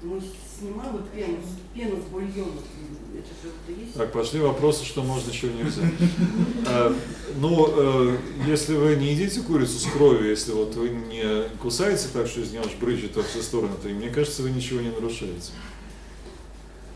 Мы 0.00 0.22
снимаем 0.60 0.92
вот 0.92 1.10
пену, 1.10 1.38
пену 1.74 1.96
с 1.96 3.70
есть? 3.80 3.94
Так, 3.94 4.12
пошли 4.12 4.38
вопросы, 4.38 4.84
что 4.84 5.02
можно, 5.02 5.32
чего 5.32 5.50
нельзя. 5.52 5.82
А, 6.66 6.94
ну, 7.40 7.66
э, 7.68 8.16
если 8.46 8.76
вы 8.76 8.94
не 8.94 9.12
едите 9.14 9.40
курицу 9.40 9.76
с 9.76 9.90
кровью, 9.90 10.30
если 10.30 10.52
вот 10.52 10.76
вы 10.76 10.90
не 10.90 11.48
кусаете 11.60 12.06
так, 12.12 12.28
что 12.28 12.42
из 12.42 12.52
нее 12.52 12.60
аж 12.60 12.74
брызжет 12.80 13.16
во 13.16 13.24
все 13.24 13.42
стороны, 13.42 13.74
то 13.82 13.88
мне 13.88 14.08
кажется, 14.10 14.42
вы 14.42 14.50
ничего 14.50 14.80
не 14.80 14.90
нарушаете. 14.90 15.50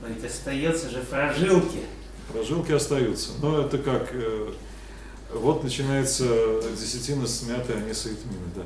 Но 0.00 0.07
ведь 0.07 0.24
остается 0.24 0.88
же 0.88 1.00
прожилки. 1.00 1.80
Прожилки 2.32 2.72
остаются. 2.72 3.32
Но 3.42 3.62
это 3.62 3.78
как 3.78 4.11
э, 4.12 4.53
вот 5.35 5.62
начинается 5.62 6.26
десятина 6.78 7.26
смятая, 7.26 7.78
а 7.78 7.80
не 7.80 7.95
саитмина, 7.95 8.47
да. 8.55 8.62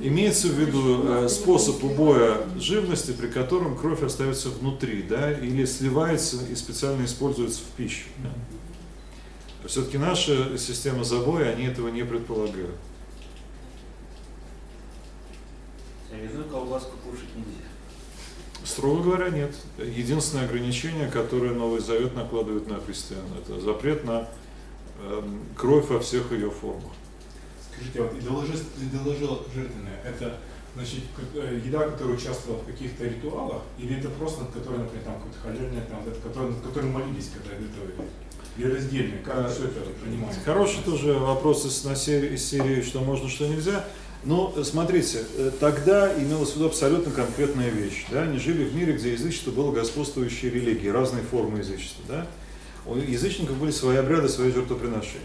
Имеется 0.00 0.48
в 0.48 0.58
виду 0.58 1.04
э, 1.06 1.28
способ 1.28 1.84
убоя 1.84 2.38
живности, 2.56 3.12
при 3.12 3.28
котором 3.28 3.76
кровь 3.76 4.02
остается 4.02 4.48
внутри, 4.48 5.02
да, 5.02 5.30
или 5.30 5.64
сливается 5.66 6.38
и 6.50 6.54
специально 6.54 7.04
используется 7.04 7.60
в 7.60 7.76
пищу. 7.76 8.06
Да. 8.22 9.68
Все-таки 9.68 9.98
наша 9.98 10.56
система 10.58 11.04
забоя, 11.04 11.52
они 11.52 11.64
этого 11.64 11.88
не 11.88 12.04
предполагают. 12.04 12.74
Резную 16.10 16.48
колбаску 16.48 16.96
кушать 17.04 17.28
нельзя. 17.36 17.68
Строго 18.64 19.02
говоря, 19.02 19.30
нет. 19.30 19.54
Единственное 19.78 20.44
ограничение, 20.44 21.08
которое 21.08 21.52
Новый 21.52 21.80
Завет 21.80 22.14
накладывает 22.14 22.68
на 22.68 22.80
христиан, 22.80 23.24
это 23.40 23.60
запрет 23.60 24.04
на 24.04 24.28
кровь 25.56 25.88
во 25.88 26.00
всех 26.00 26.32
ее 26.32 26.50
формах. 26.50 26.92
Скажите, 27.72 28.02
вот 28.02 28.12
идоложертвенное, 28.18 30.00
это 30.04 30.38
значит 30.74 31.00
э, 31.34 31.60
еда, 31.64 31.88
которая 31.88 32.16
участвовала 32.16 32.60
в 32.60 32.66
каких-то 32.66 33.04
ритуалах, 33.04 33.62
или 33.78 33.98
это 33.98 34.08
просто, 34.08 34.42
над 34.42 34.52
которой, 34.52 34.78
например, 34.78 35.04
там 35.04 35.14
какой-то 35.14 35.38
халерный, 35.42 35.82
там, 35.88 36.02
который, 36.22 36.50
над 36.50 36.62
которым 36.62 36.92
молились, 36.92 37.30
когда 37.34 37.54
готовили? 37.56 38.08
Или 38.56 38.74
раздельно? 38.74 39.16
Как 39.24 39.50
все 39.50 39.64
это 39.64 39.80
понимаете? 40.04 40.40
Хороший 40.44 40.82
тоже 40.84 41.14
вопрос 41.14 41.64
из, 41.64 41.84
на 41.84 41.96
серии, 41.96 42.34
из 42.34 42.44
серии, 42.44 42.82
что 42.82 43.00
можно, 43.00 43.28
что 43.28 43.46
нельзя. 43.46 43.84
Но 44.24 44.54
смотрите, 44.62 45.24
э, 45.36 45.50
тогда 45.58 46.16
имелась 46.16 46.52
в 46.52 46.56
виду 46.56 46.66
абсолютно 46.66 47.12
конкретная 47.12 47.70
вещь. 47.70 48.06
Да? 48.10 48.22
Они 48.22 48.38
жили 48.38 48.64
в 48.64 48.74
мире, 48.74 48.92
где 48.92 49.12
язычество 49.12 49.50
было 49.50 49.72
господствующей 49.72 50.48
религией, 50.48 50.92
разные 50.92 51.24
формы 51.24 51.58
язычества. 51.58 52.04
Да? 52.08 52.26
У 52.84 52.96
язычников 52.96 53.56
были 53.58 53.70
свои 53.70 53.96
обряды, 53.96 54.28
свои 54.28 54.50
жертвоприношения. 54.50 55.20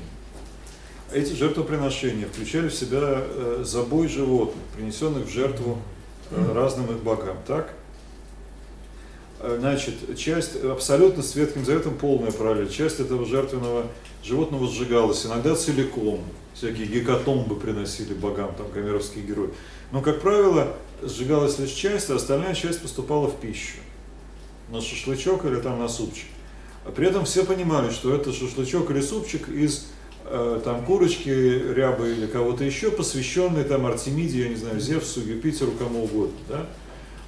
Эти 1.12 1.34
жертвоприношения 1.34 2.28
включали 2.28 2.68
в 2.68 2.74
себя 2.74 3.00
э, 3.02 3.64
забой 3.66 4.08
животных, 4.08 4.62
принесенных 4.76 5.26
в 5.26 5.32
жертву 5.32 5.80
э, 6.32 6.54
разным 6.54 6.92
их 6.92 7.02
богам. 7.02 7.38
Так? 7.48 7.74
Э, 9.40 9.56
значит, 9.60 10.18
часть, 10.18 10.64
абсолютно 10.64 11.24
с 11.24 11.34
Ветхим 11.36 11.66
Заветом 11.66 11.96
полная 11.96 12.32
параллель. 12.32 12.70
Часть 12.70 13.00
этого 13.00 13.26
жертвенного 13.26 13.88
животного 14.24 14.68
сжигалась, 14.68 15.26
иногда 15.26 15.56
целиком. 15.56 16.22
Всякие 16.54 16.88
гекатомбы 16.88 17.56
приносили 17.56 18.14
богам, 18.14 18.54
там, 18.56 18.70
гомеровские 18.72 19.24
герои. 19.24 19.50
Но, 19.92 20.02
как 20.02 20.22
правило, 20.22 20.76
сжигалась 21.02 21.58
лишь 21.60 21.72
часть, 21.72 22.10
а 22.10 22.16
остальная 22.16 22.54
часть 22.54 22.82
поступала 22.82 23.28
в 23.28 23.40
пищу. 23.40 23.78
На 24.70 24.82
шашлычок 24.82 25.46
или 25.46 25.56
там 25.62 25.80
на 25.80 25.88
супчик. 25.88 26.28
А 26.88 26.92
при 26.92 27.08
этом 27.08 27.26
все 27.26 27.44
понимали, 27.44 27.92
что 27.92 28.16
это 28.16 28.32
шашлычок 28.32 28.90
или 28.92 29.02
супчик 29.02 29.50
из 29.50 29.88
э, 30.24 30.62
там 30.64 30.86
курочки, 30.86 31.28
рябы 31.30 32.14
или 32.14 32.28
кого-то 32.28 32.64
еще, 32.64 32.92
посвященный 32.92 33.66
там 33.66 33.86
Артемиде, 33.86 34.44
я 34.44 34.48
не 34.48 34.56
знаю, 34.56 34.80
Зевсу, 34.80 35.20
Юпитеру, 35.20 35.72
кому 35.72 36.06
угодно. 36.06 36.38
Да? 36.48 36.66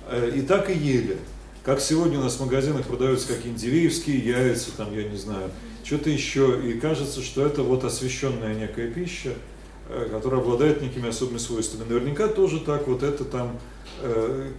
Э, 0.08 0.32
и 0.34 0.42
так 0.44 0.70
и 0.70 0.74
ели. 0.74 1.18
Как 1.66 1.82
сегодня 1.82 2.20
у 2.20 2.24
нас 2.24 2.38
в 2.38 2.40
магазинах 2.40 2.86
продаются 2.86 3.28
какие-нибудь 3.28 3.62
дивеевские 3.62 4.20
яйца, 4.20 4.72
там, 4.78 4.96
я 4.98 5.04
не 5.04 5.18
знаю, 5.18 5.52
что-то 5.84 6.10
еще. 6.10 6.58
И 6.66 6.80
кажется, 6.80 7.22
что 7.22 7.46
это 7.46 7.62
вот 7.62 7.84
освященная 7.84 8.56
некая 8.56 8.90
пища, 8.90 9.34
э, 9.90 10.08
которая 10.10 10.40
обладает 10.40 10.82
некими 10.82 11.10
особыми 11.10 11.38
свойствами. 11.38 11.84
Наверняка 11.84 12.30
тоже 12.30 12.62
так 12.62 12.88
вот 12.88 13.04
это 13.04 13.26
там 13.26 13.60
э, 14.04 14.52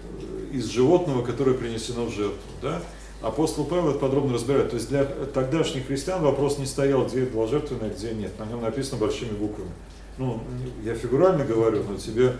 из 0.53 0.67
животного, 0.67 1.25
которое 1.25 1.57
принесено 1.57 2.05
в 2.05 2.15
жертву. 2.15 2.51
Да? 2.61 2.83
Апостол 3.23 3.65
Павел 3.65 3.91
это 3.91 3.99
подробно 3.99 4.35
разбирает. 4.35 4.71
То 4.71 4.77
есть 4.77 4.89
для 4.89 5.05
тогдашних 5.05 5.87
христиан 5.87 6.23
вопрос 6.23 6.59
не 6.59 6.67
стоял, 6.67 7.07
где 7.07 7.25
было 7.25 7.47
жертвенное, 7.47 7.91
где 7.91 8.13
нет. 8.13 8.39
На 8.39 8.47
нем 8.47 8.63
написано 8.63 8.99
большими 8.99 9.33
буквами. 9.33 9.71
Ну, 10.17 10.41
я 10.85 10.95
фигурально 10.95 11.45
говорю, 11.45 11.83
но 11.89 11.97
тебе 11.97 12.35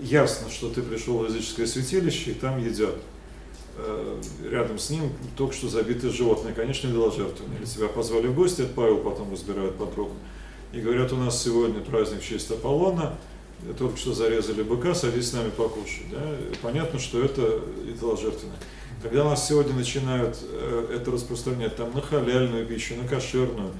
ясно, 0.00 0.50
что 0.50 0.68
ты 0.68 0.82
пришел 0.82 1.18
в 1.18 1.24
языческое 1.24 1.66
святилище, 1.66 2.32
и 2.32 2.34
там 2.34 2.58
едят. 2.58 2.94
Э, 3.78 4.20
рядом 4.50 4.78
с 4.78 4.90
ним 4.90 5.10
только 5.36 5.54
что 5.54 5.68
забитые 5.68 6.12
животные, 6.12 6.54
конечно, 6.54 6.88
идоложертвенные. 6.88 7.58
Или 7.58 7.66
тебя 7.66 7.88
позвали 7.88 8.26
в 8.26 8.34
гости, 8.34 8.62
это 8.62 8.72
Павел 8.74 8.98
потом 8.98 9.32
разбирает 9.32 9.76
подробно. 9.76 10.16
И 10.72 10.80
говорят, 10.80 11.12
у 11.12 11.16
нас 11.16 11.42
сегодня 11.42 11.80
праздник 11.80 12.20
в 12.20 12.26
честь 12.26 12.50
Аполлона, 12.50 13.16
только 13.78 13.96
что 13.96 14.12
зарезали 14.12 14.62
быка, 14.62 14.94
садись 14.94 15.30
с 15.30 15.32
нами 15.32 15.50
покушать. 15.50 16.10
Да? 16.10 16.36
Понятно, 16.62 16.98
что 16.98 17.22
это 17.22 17.60
идоложертвенное. 17.88 18.56
Когда 19.06 19.22
нас 19.22 19.46
сегодня 19.46 19.72
начинают 19.72 20.36
э, 20.42 20.96
это 20.96 21.12
распространять 21.12 21.76
там 21.76 21.94
на 21.94 22.00
халяльную 22.02 22.66
пищу, 22.66 22.96
на 22.96 23.06
кошерную, 23.06 23.70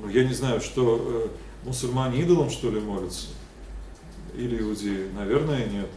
ну 0.00 0.08
я 0.08 0.24
не 0.24 0.32
знаю, 0.32 0.60
что 0.60 1.30
э, 1.64 1.66
мусульмане 1.66 2.20
идолам 2.22 2.48
что 2.48 2.70
ли 2.70 2.78
молятся? 2.78 3.26
Или 4.36 4.60
иудеи? 4.62 5.08
Наверное, 5.16 5.66
нет. 5.66 5.88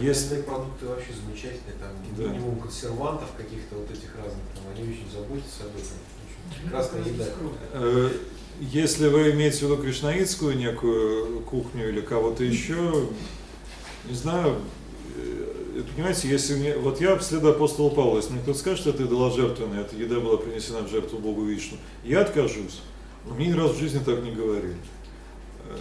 Если 0.00 0.42
продукты 0.42 0.86
вообще 0.86 1.08
замечательные, 1.12 1.74
там 1.80 1.90
Да. 2.16 2.32
минимум 2.32 2.60
консервантов 2.60 3.30
каких-то 3.36 3.74
вот 3.74 3.90
этих 3.90 4.14
разных, 4.16 4.44
там, 4.54 4.62
они 4.76 4.82
очень 4.94 5.10
заботятся 5.12 5.64
об 5.64 5.70
этом. 5.70 5.98
Очень 6.52 6.62
прекрасная 6.62 7.02
еда. 7.02 7.26
Э, 7.72 8.10
Если 8.60 9.08
вы 9.08 9.32
имеете 9.32 9.58
в 9.58 9.62
виду 9.62 9.76
кришнаитскую 9.78 10.56
некую 10.56 11.40
кухню 11.40 11.88
или 11.88 12.00
кого-то 12.00 12.44
еще, 12.44 13.08
не 14.08 14.14
знаю, 14.14 14.60
понимаете, 15.94 16.28
если 16.28 16.54
мне, 16.54 16.76
вот 16.76 17.00
я 17.00 17.18
следую 17.20 17.54
апостола 17.54 17.90
Павла, 17.90 18.16
если 18.16 18.32
мне 18.32 18.42
кто-то 18.42 18.58
скажет, 18.58 18.80
что 18.80 18.90
это 18.90 19.04
идоложертвенная, 19.04 19.82
эта 19.82 19.96
еда 19.96 20.20
была 20.20 20.36
принесена 20.36 20.80
в 20.80 20.90
жертву 20.90 21.18
Богу 21.18 21.44
Вишну, 21.44 21.78
я 22.04 22.20
откажусь. 22.20 22.80
Но 23.26 23.34
мне 23.34 23.46
ни 23.46 23.52
разу 23.52 23.74
в 23.74 23.78
жизни 23.78 24.00
так 24.04 24.22
не 24.22 24.32
говорили. 24.32 24.76
Э, 25.68 25.76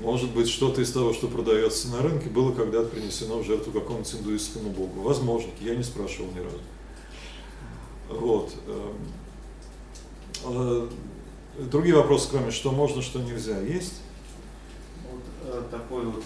Может 0.00 0.30
быть, 0.32 0.48
что-то 0.48 0.80
из 0.80 0.90
того, 0.92 1.12
что 1.12 1.28
продается 1.28 1.88
на 1.88 2.02
рынке, 2.02 2.28
было 2.28 2.52
когда-то 2.52 2.88
принесено 2.88 3.38
в 3.38 3.44
жертву 3.46 3.72
какому-нибудь 3.72 4.14
индуистскому 4.14 4.70
богу. 4.70 5.02
Возможно, 5.02 5.50
я 5.60 5.74
не 5.74 5.82
спрашивал 5.82 6.30
ни 6.32 6.38
разу. 6.38 6.60
Вот. 8.08 8.52
эм, 8.66 8.98
э, 10.44 10.88
Другие 11.70 11.96
вопросы, 11.96 12.28
кроме 12.30 12.50
что 12.50 12.70
можно, 12.70 13.00
что 13.00 13.18
нельзя, 13.18 13.58
есть? 13.60 13.94
Вот 15.10 15.22
э, 15.44 15.62
такой 15.70 16.04
вот 16.04 16.22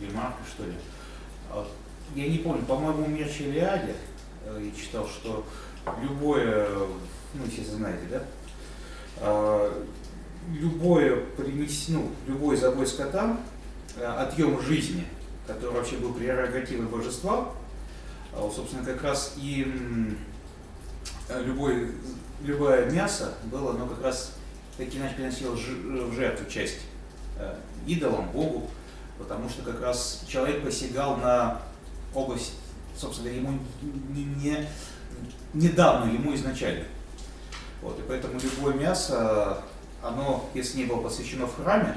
ремарка, 0.00 0.42
что 0.50 0.64
ли. 0.64 0.72
Я 2.14 2.28
не 2.28 2.38
помню, 2.38 2.64
по-моему, 2.66 3.04
в 3.04 3.08
Мерчелиаде 3.08 3.94
э, 4.44 4.62
я 4.62 4.80
читал, 4.80 5.08
что 5.08 5.46
любое, 6.02 6.68
ну, 7.32 7.44
естественно, 7.46 7.78
знаете, 7.78 8.02
да, 8.10 8.22
А, 9.18 9.86
любое 10.52 11.16
принес, 11.36 11.88
ну, 11.88 12.10
любой 12.26 12.56
забой 12.56 12.86
скота, 12.86 13.38
э, 13.96 14.04
отъем 14.04 14.60
жизни, 14.60 15.06
который 15.46 15.74
вообще 15.74 15.96
был 15.96 16.12
прерогативой 16.12 16.86
божества, 16.86 17.54
а 18.34 18.50
собственно, 18.54 18.84
как 18.84 19.02
раз 19.02 19.34
и 19.38 19.66
э, 21.30 21.42
любой, 21.44 21.92
любое 22.42 22.90
мясо 22.90 23.34
было, 23.44 23.70
оно 23.70 23.86
как 23.86 24.02
раз 24.02 24.34
таки 24.76 24.98
иначе 24.98 25.14
приносило 25.14 25.54
в 25.54 26.12
жертву 26.14 26.50
часть 26.50 26.80
идолам, 27.86 28.30
Богу, 28.30 28.68
потому 29.18 29.48
что 29.48 29.62
как 29.62 29.80
раз 29.80 30.24
человек 30.28 30.62
посягал 30.62 31.16
на 31.16 31.62
область, 32.14 32.54
собственно 32.96 33.30
говоря, 33.30 33.48
ему 33.48 33.58
не, 34.10 34.24
не, 34.24 34.66
не 35.54 35.68
ему 36.12 36.34
изначально. 36.34 36.84
Вот, 37.80 37.98
и 37.98 38.02
поэтому 38.06 38.38
любое 38.40 38.74
мясо, 38.74 39.62
оно, 40.02 40.48
если 40.54 40.78
не 40.78 40.84
было 40.84 41.00
посвящено 41.02 41.46
в 41.46 41.56
храме 41.56 41.96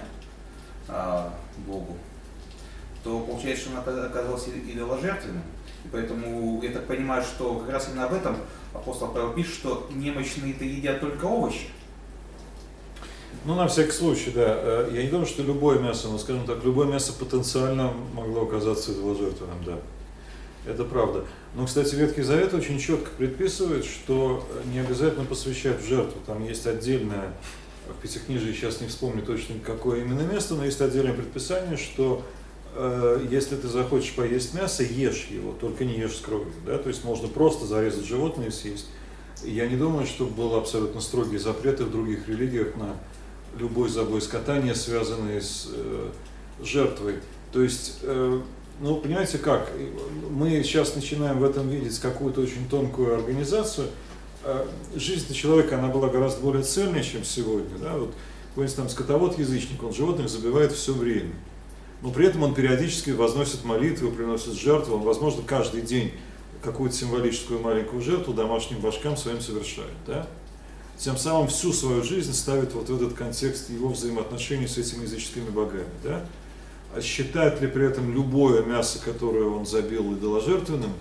а, 0.88 1.34
Богу, 1.68 1.97
то 3.03 3.20
получается, 3.20 3.66
что 3.66 3.72
оно 3.72 3.82
ока- 3.82 4.05
оказалось 4.07 4.47
идоложертвенным. 4.47 5.43
И 5.84 5.88
поэтому 5.91 6.59
я 6.63 6.72
так 6.72 6.88
понимаю, 6.88 7.24
что 7.24 7.55
как 7.59 7.70
раз 7.70 7.88
именно 7.89 8.05
об 8.05 8.13
этом 8.13 8.38
апостол 8.74 9.09
Павел 9.09 9.34
пишет, 9.34 9.53
что 9.53 9.88
немощные-то 9.93 10.66
едят 10.66 10.99
только 11.01 11.26
овощи. 11.26 11.68
Ну, 13.45 13.53
на 13.53 13.68
всякий 13.68 13.91
случай, 13.91 14.32
да. 14.32 14.41
Э, 14.47 14.89
Я 14.91 15.03
не 15.03 15.09
думаю, 15.09 15.28
что 15.28 15.43
любое 15.43 15.78
мясо, 15.78 16.07
но, 16.07 16.18
скажем 16.18 16.47
так, 16.47 16.63
любое 16.63 16.88
мясо 16.88 17.13
потенциально 17.13 17.93
могло 18.13 18.43
оказаться 18.43 18.91
идоложертвенным, 18.91 19.63
да. 19.63 19.78
Это 20.68 20.84
правда. 20.84 21.26
Но, 21.55 21.66
кстати, 21.66 21.95
Ветхий 21.95 22.24
Завет 22.24 22.53
очень 22.53 22.80
четко 22.80 23.09
предписывает, 23.18 23.86
что 23.86 24.47
не 24.72 24.80
обязательно 24.80 25.26
посвящать 25.26 25.82
в 25.82 25.88
жертву. 25.88 26.20
Там 26.26 26.43
есть 26.43 26.66
отдельное, 26.66 27.34
в 27.88 28.01
Пятикнижии 28.01 28.51
сейчас 28.51 28.82
не 28.82 28.88
вспомню 28.88 29.22
точно, 29.24 29.55
какое 29.63 30.01
именно 30.01 30.22
место, 30.22 30.55
но 30.55 30.66
есть 30.66 30.82
отдельное 30.82 31.13
предписание, 31.13 31.78
что 31.78 32.24
э, 32.74 33.26
если 33.30 33.55
ты 33.55 33.68
захочешь 33.68 34.13
поесть 34.16 34.53
мясо, 34.53 34.84
ешь 34.84 35.28
его, 35.30 35.51
только 35.51 35.86
не 35.86 35.97
ешь 35.99 36.16
с 36.16 36.22
кровью. 36.22 36.51
Да? 36.66 36.78
То 36.78 36.89
есть 36.89 37.03
можно 37.03 37.28
просто 37.28 37.66
зарезать 37.66 38.05
животное 38.05 38.47
и 38.47 38.51
съесть. 38.51 38.88
Я 39.43 39.68
не 39.68 39.76
думаю, 39.76 40.07
что 40.07 40.26
был 40.26 40.55
абсолютно 40.55 41.01
строгие 41.01 41.39
запреты 41.39 41.84
в 41.84 41.91
других 41.91 42.28
религиях 42.28 42.76
на 42.76 42.95
любой 43.59 43.89
забой 43.89 44.22
скота, 44.22 44.59
не 44.59 44.74
связанный 44.74 45.41
с 45.41 45.70
э, 45.72 46.09
жертвой. 46.63 47.16
То 47.51 47.61
есть, 47.61 47.99
э, 48.01 48.41
ну, 48.80 48.97
понимаете 48.97 49.38
как, 49.38 49.71
мы 50.30 50.63
сейчас 50.63 50.95
начинаем 50.95 51.39
в 51.39 51.43
этом 51.43 51.69
видеть 51.69 51.99
какую-то 51.99 52.41
очень 52.41 52.67
тонкую 52.69 53.15
организацию. 53.15 53.88
Э, 54.43 54.65
жизнь 54.95 55.34
человека, 55.34 55.78
она 55.78 55.88
была 55.88 56.09
гораздо 56.09 56.41
более 56.41 56.63
цельной, 56.63 57.03
чем 57.03 57.23
сегодня. 57.23 57.78
Да? 57.78 57.97
Вот, 57.97 58.13
какой-нибудь 58.49 58.76
там 58.76 58.89
скотовод-язычник, 58.89 59.82
он 59.82 59.93
животных 59.93 60.30
забивает 60.30 60.71
все 60.73 60.93
время. 60.93 61.34
Но 62.01 62.11
при 62.11 62.28
этом 62.28 62.43
он 62.43 62.53
периодически 62.53 63.11
возносит 63.11 63.63
молитвы, 63.63 64.11
приносит 64.11 64.53
жертвы, 64.53 64.95
он, 64.95 65.01
возможно, 65.01 65.41
каждый 65.45 65.82
день 65.82 66.11
какую-то 66.61 66.95
символическую 66.95 67.59
маленькую 67.59 68.01
жертву 68.01 68.34
домашним 68.34 68.80
башкам 68.80 69.15
своим 69.15 69.39
совершает. 69.39 69.93
Да? 70.05 70.28
Тем 70.97 71.17
самым 71.17 71.47
всю 71.47 71.73
свою 71.73 72.03
жизнь 72.03 72.34
ставит 72.34 72.73
вот 72.73 72.89
в 72.89 72.95
этот 72.95 73.13
контекст 73.13 73.69
его 73.69 73.89
взаимоотношений 73.89 74.67
с 74.67 74.78
этими 74.78 75.03
языческими 75.03 75.49
богами. 75.49 75.86
Да? 76.03 76.26
А 76.96 77.02
считает 77.02 77.62
ли 77.62 77.68
при 77.68 77.86
этом 77.86 78.14
любое 78.14 78.64
мясо, 78.64 79.00
которое 79.04 79.43
он 79.43 79.66
забил 79.66 80.14
идоложертвенным, 80.14 80.93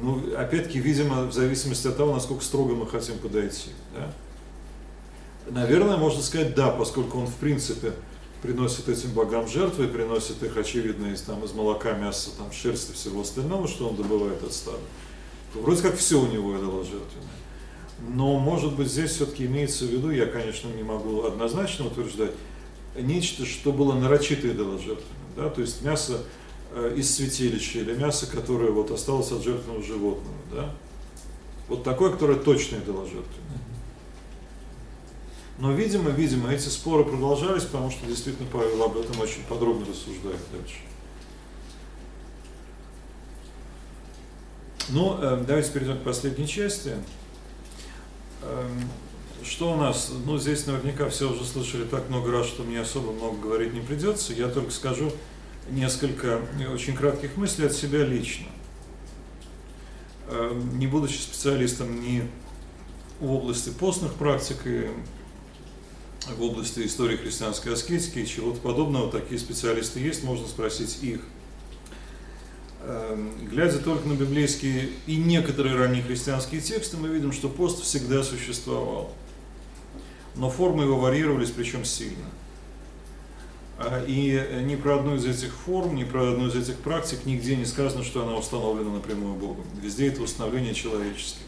ну, 0.00 0.34
опять-таки, 0.36 0.78
видимо, 0.78 1.24
в 1.24 1.32
зависимости 1.32 1.86
от 1.86 1.96
того, 1.98 2.14
насколько 2.14 2.42
строго 2.42 2.74
мы 2.74 2.86
хотим 2.86 3.18
подойти. 3.18 3.70
Да? 3.94 4.12
Наверное, 5.50 5.96
можно 5.96 6.22
сказать 6.22 6.54
да, 6.54 6.70
поскольку 6.70 7.18
он 7.18 7.26
в 7.26 7.34
принципе 7.36 7.92
приносит 8.40 8.88
этим 8.88 9.10
богам 9.10 9.46
жертвы, 9.48 9.86
приносит 9.86 10.42
их, 10.42 10.56
очевидно, 10.56 11.12
из, 11.12 11.20
там, 11.20 11.44
из 11.44 11.52
молока, 11.52 11.92
мяса, 11.92 12.30
там, 12.36 12.50
шерсти 12.50 12.92
и 12.92 12.94
всего 12.94 13.20
остального, 13.20 13.68
что 13.68 13.88
он 13.88 13.96
добывает 13.96 14.42
от 14.42 14.52
стада. 14.52 14.78
То 15.52 15.60
вроде 15.60 15.82
как 15.82 15.96
все 15.96 16.20
у 16.20 16.26
него 16.26 16.56
идоложертвенное. 16.56 17.36
Но, 18.14 18.38
может 18.38 18.74
быть, 18.74 18.88
здесь 18.88 19.10
все-таки 19.10 19.44
имеется 19.46 19.84
в 19.84 19.88
виду, 19.88 20.10
я, 20.10 20.26
конечно, 20.26 20.68
не 20.68 20.82
могу 20.82 21.24
однозначно 21.24 21.86
утверждать, 21.86 22.32
нечто, 23.00 23.44
что 23.44 23.72
было 23.72 23.94
нарочито 23.94 24.50
идоложертвенным. 24.50 25.04
Да? 25.36 25.48
То 25.50 25.60
есть 25.60 25.82
мясо 25.82 26.22
э, 26.72 26.94
из 26.96 27.14
святилища 27.14 27.80
или 27.80 27.94
мясо, 27.94 28.26
которое 28.26 28.70
вот 28.70 28.90
осталось 28.90 29.30
от 29.32 29.42
жертвенного 29.42 29.82
животного. 29.82 30.36
Да? 30.52 30.74
Вот 31.68 31.84
такое, 31.84 32.12
которое 32.12 32.38
точно 32.38 32.76
идоложертвенное. 32.76 33.60
Но, 35.58 35.72
видимо, 35.72 36.10
видимо, 36.10 36.52
эти 36.52 36.68
споры 36.68 37.04
продолжались, 37.04 37.64
потому 37.64 37.90
что 37.90 38.06
действительно 38.06 38.46
Павел 38.52 38.82
об 38.82 38.96
этом 38.98 39.18
очень 39.20 39.42
подробно 39.48 39.86
рассуждает 39.86 40.40
дальше. 40.52 40.76
Ну, 44.88 45.18
э, 45.20 45.44
давайте 45.46 45.72
перейдем 45.72 45.98
к 45.98 46.02
последней 46.02 46.46
части. 46.46 46.92
Что 49.48 49.72
у 49.72 49.76
нас? 49.76 50.10
Ну, 50.24 50.38
здесь 50.38 50.66
наверняка 50.66 51.08
все 51.08 51.30
уже 51.30 51.44
слышали 51.44 51.84
так 51.84 52.08
много 52.08 52.32
раз, 52.32 52.46
что 52.46 52.64
мне 52.64 52.80
особо 52.80 53.12
много 53.12 53.40
говорить 53.40 53.72
не 53.72 53.80
придется. 53.80 54.32
Я 54.32 54.48
только 54.48 54.72
скажу 54.72 55.12
несколько 55.70 56.40
очень 56.72 56.96
кратких 56.96 57.36
мыслей 57.36 57.66
от 57.66 57.72
себя 57.72 58.04
лично. 58.04 58.46
Эм, 60.28 60.78
Не 60.78 60.88
будучи 60.88 61.18
специалистом 61.18 62.00
ни 62.00 62.28
в 63.20 63.30
области 63.30 63.70
постных 63.70 64.14
практик 64.14 64.56
и 64.64 64.88
в 66.36 66.42
области 66.42 66.84
истории 66.84 67.16
христианской 67.16 67.72
аскетики 67.72 68.24
чего-то 68.24 68.58
подобного, 68.58 69.12
такие 69.12 69.38
специалисты 69.38 70.00
есть, 70.00 70.24
можно 70.24 70.48
спросить 70.48 70.98
их. 71.02 71.20
Эм, 72.82 73.30
Глядя 73.48 73.78
только 73.78 74.08
на 74.08 74.14
библейские 74.14 74.88
и 75.06 75.16
некоторые 75.16 75.76
ранние 75.76 76.02
христианские 76.02 76.60
тексты, 76.60 76.96
мы 76.96 77.08
видим, 77.08 77.30
что 77.30 77.48
пост 77.48 77.84
всегда 77.84 78.24
существовал. 78.24 79.12
Но 80.36 80.50
формы 80.50 80.84
его 80.84 80.98
варьировались, 80.98 81.50
причем 81.50 81.84
сильно. 81.84 82.26
А, 83.78 84.04
И 84.06 84.62
ни 84.64 84.76
про 84.76 84.96
одну 84.96 85.16
из 85.16 85.24
этих 85.24 85.52
форм, 85.52 85.94
ни 85.94 86.04
про 86.04 86.32
одну 86.32 86.48
из 86.48 86.54
этих 86.54 86.76
практик 86.78 87.24
нигде 87.24 87.56
не 87.56 87.64
сказано, 87.64 88.04
что 88.04 88.22
она 88.22 88.36
установлена 88.36 88.90
напрямую 88.90 89.34
Богом. 89.34 89.64
Везде 89.82 90.08
это 90.08 90.22
установление 90.22 90.74
человеческим. 90.74 91.46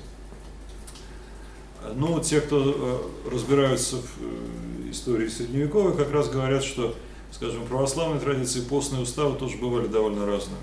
Но 1.94 2.20
те, 2.20 2.40
кто 2.40 3.12
э, 3.24 3.30
разбираются 3.30 3.96
в 3.96 4.08
э, 4.20 4.90
истории 4.90 5.28
Средневековой, 5.28 5.96
как 5.96 6.10
раз 6.10 6.28
говорят, 6.28 6.64
что 6.64 6.94
скажем, 7.30 7.64
в 7.64 7.68
православной 7.68 8.20
традиции 8.20 8.60
постные 8.60 9.02
уставы 9.02 9.38
тоже 9.38 9.56
бывали 9.58 9.86
довольно 9.86 10.26
разными. 10.26 10.60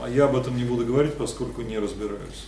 А 0.00 0.08
я 0.08 0.26
об 0.26 0.36
этом 0.36 0.56
не 0.56 0.64
буду 0.64 0.84
говорить, 0.84 1.14
поскольку 1.14 1.62
не 1.62 1.78
разбираюсь. 1.78 2.46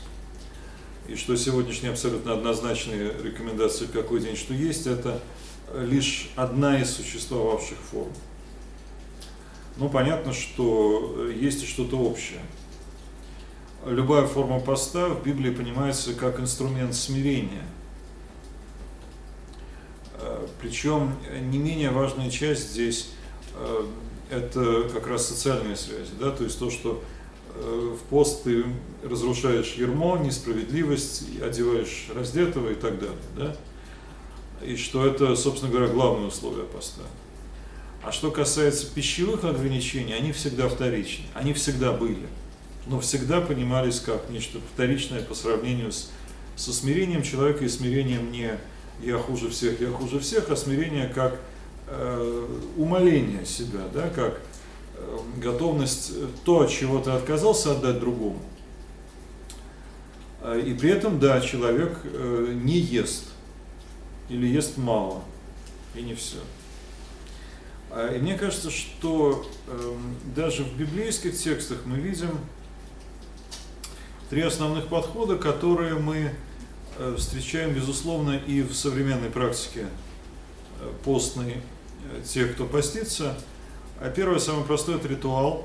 И 1.09 1.17
что 1.17 1.37
сегодняшние 1.37 1.91
абсолютно 1.93 2.35
однозначные 2.35 3.13
рекомендации, 3.23 3.87
какой 3.87 4.21
день 4.21 4.37
что 4.37 4.53
есть, 4.53 4.87
это 4.87 5.21
лишь 5.75 6.31
одна 6.37 6.79
из 6.79 6.91
существовавших 6.91 7.79
форм. 7.79 8.13
Ну, 9.79 9.89
понятно, 9.89 10.35
что 10.35 11.29
есть 11.29 11.63
и 11.63 11.67
что-то 11.67 11.99
общее. 11.99 12.41
Любая 13.87 14.27
форма 14.27 14.61
поста 14.61 15.09
в 15.09 15.25
Библии 15.25 15.51
понимается 15.51 16.13
как 16.13 16.41
инструмент 16.41 16.95
смирения. 16.95 17.65
Причем 20.61 21.15
не 21.41 21.59
менее 21.59 21.91
важная 21.91 22.29
часть 22.29 22.73
здесь 22.73 23.11
э, 23.55 23.87
это 24.31 24.91
как 24.93 25.07
раз 25.07 25.29
социальные 25.29 25.77
связи, 25.77 26.11
да, 26.19 26.33
то 26.33 26.43
есть 26.43 26.59
то, 26.59 26.71
что 26.71 27.03
в 27.61 27.99
пост 28.11 28.45
ты 28.45 28.65
разрушаешь 29.03 29.75
ермо, 29.75 30.19
несправедливость, 30.19 31.25
одеваешь 31.43 32.09
раздетого 32.15 32.71
и 32.71 32.75
так 32.75 32.99
далее, 32.99 33.17
да, 33.37 33.57
и 34.65 34.77
что 34.77 35.07
это, 35.07 35.37
собственно 35.37 35.73
говоря, 35.73 35.89
главное 35.89 36.29
условие 36.29 36.65
поста. 36.65 37.03
А 38.03 38.13
что 38.13 38.31
касается 38.31 38.87
пищевых 38.93 39.45
ограничений, 39.45 40.13
они 40.13 40.33
всегда 40.33 40.69
вторичны, 40.69 41.25
они 41.35 41.53
всегда 41.53 41.93
были, 41.93 42.27
но 42.87 43.01
всегда 43.01 43.41
понимались 43.41 44.01
как 44.01 44.31
нечто 44.31 44.59
вторичное 44.75 45.23
по 45.23 45.35
сравнению 45.35 45.93
с, 45.93 46.11
со 46.57 46.73
смирением 46.73 47.23
человека 47.23 47.65
и 47.65 47.69
смирением 47.69 48.33
не 48.33 48.59
я 49.03 49.19
хуже 49.19 49.49
всех, 49.49 49.81
я 49.81 49.91
хуже 49.91 50.19
всех, 50.19 50.51
а 50.51 50.57
смирение 50.57 51.09
как 51.09 51.39
э, 51.87 52.47
умоление 52.77 53.45
себя, 53.45 53.81
да, 53.93 54.11
как 54.11 54.35
э, 54.35 54.41
готовность 55.37 56.13
то, 56.45 56.61
от 56.61 56.71
чего 56.71 57.01
ты 57.01 57.11
отказался, 57.11 57.73
отдать 57.73 58.01
другому. 58.01 58.41
И 60.65 60.77
при 60.79 60.91
этом, 60.91 61.19
да, 61.19 61.41
человек 61.41 61.99
э, 62.05 62.53
не 62.63 62.79
ест 62.79 63.25
или 64.29 64.47
ест 64.47 64.77
мало, 64.77 65.23
и 65.95 66.03
не 66.03 66.15
все. 66.15 66.39
А, 67.91 68.15
и 68.15 68.19
мне 68.19 68.37
кажется, 68.37 68.71
что 68.71 69.47
э, 69.67 69.95
даже 70.37 70.65
в 70.65 70.77
библейских 70.77 71.37
текстах 71.37 71.79
мы 71.87 71.97
видим 71.97 72.31
три 74.29 74.43
основных 74.43 74.89
подхода, 74.89 75.37
которые 75.37 75.95
мы 75.95 76.35
э, 76.99 77.15
встречаем, 77.17 77.73
безусловно, 77.73 78.37
и 78.37 78.63
в 78.63 78.75
современной 78.75 79.31
практике 79.31 79.87
э, 80.81 80.93
постной 81.05 81.55
э, 81.55 82.23
тех, 82.23 82.55
кто 82.55 82.67
постится. 82.67 83.39
А 84.01 84.11
первое, 84.11 84.39
самое 84.39 84.65
простое, 84.65 84.97
это 84.97 85.09
ритуал. 85.09 85.65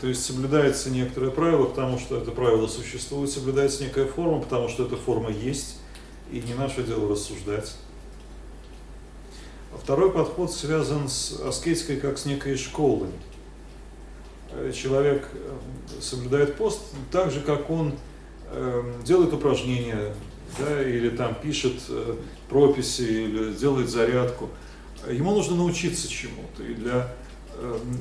То 0.00 0.08
есть 0.08 0.24
соблюдается 0.24 0.90
некоторое 0.90 1.30
правило, 1.30 1.66
потому 1.66 1.98
что 1.98 2.16
это 2.18 2.30
правило 2.30 2.66
существует, 2.66 3.30
соблюдается 3.30 3.84
некая 3.84 4.06
форма, 4.06 4.40
потому 4.40 4.68
что 4.68 4.84
эта 4.84 4.96
форма 4.96 5.30
есть, 5.30 5.78
и 6.30 6.40
не 6.40 6.54
наше 6.54 6.82
дело 6.82 7.08
рассуждать. 7.08 7.76
Второй 9.80 10.12
подход 10.12 10.52
связан 10.52 11.08
с 11.08 11.40
аскетикой 11.40 11.96
как 11.96 12.18
с 12.18 12.24
некой 12.24 12.56
школой. 12.56 13.10
Э, 14.52 14.72
человек 14.72 15.28
э, 15.32 16.00
соблюдает 16.00 16.56
пост 16.56 16.80
так 17.10 17.30
же, 17.30 17.40
как 17.40 17.70
он 17.70 17.94
эм, 18.50 19.02
делает 19.02 19.32
упражнения, 19.32 20.14
да, 20.58 20.82
или 20.82 21.10
там 21.10 21.34
пишет 21.34 21.80
э, 21.88 22.16
прописи, 22.48 23.02
или 23.02 23.52
делает 23.54 23.88
зарядку. 23.88 24.50
Ему 25.10 25.32
нужно 25.32 25.56
научиться 25.56 26.08
чему-то, 26.08 26.62
и 26.62 26.74
для 26.74 27.12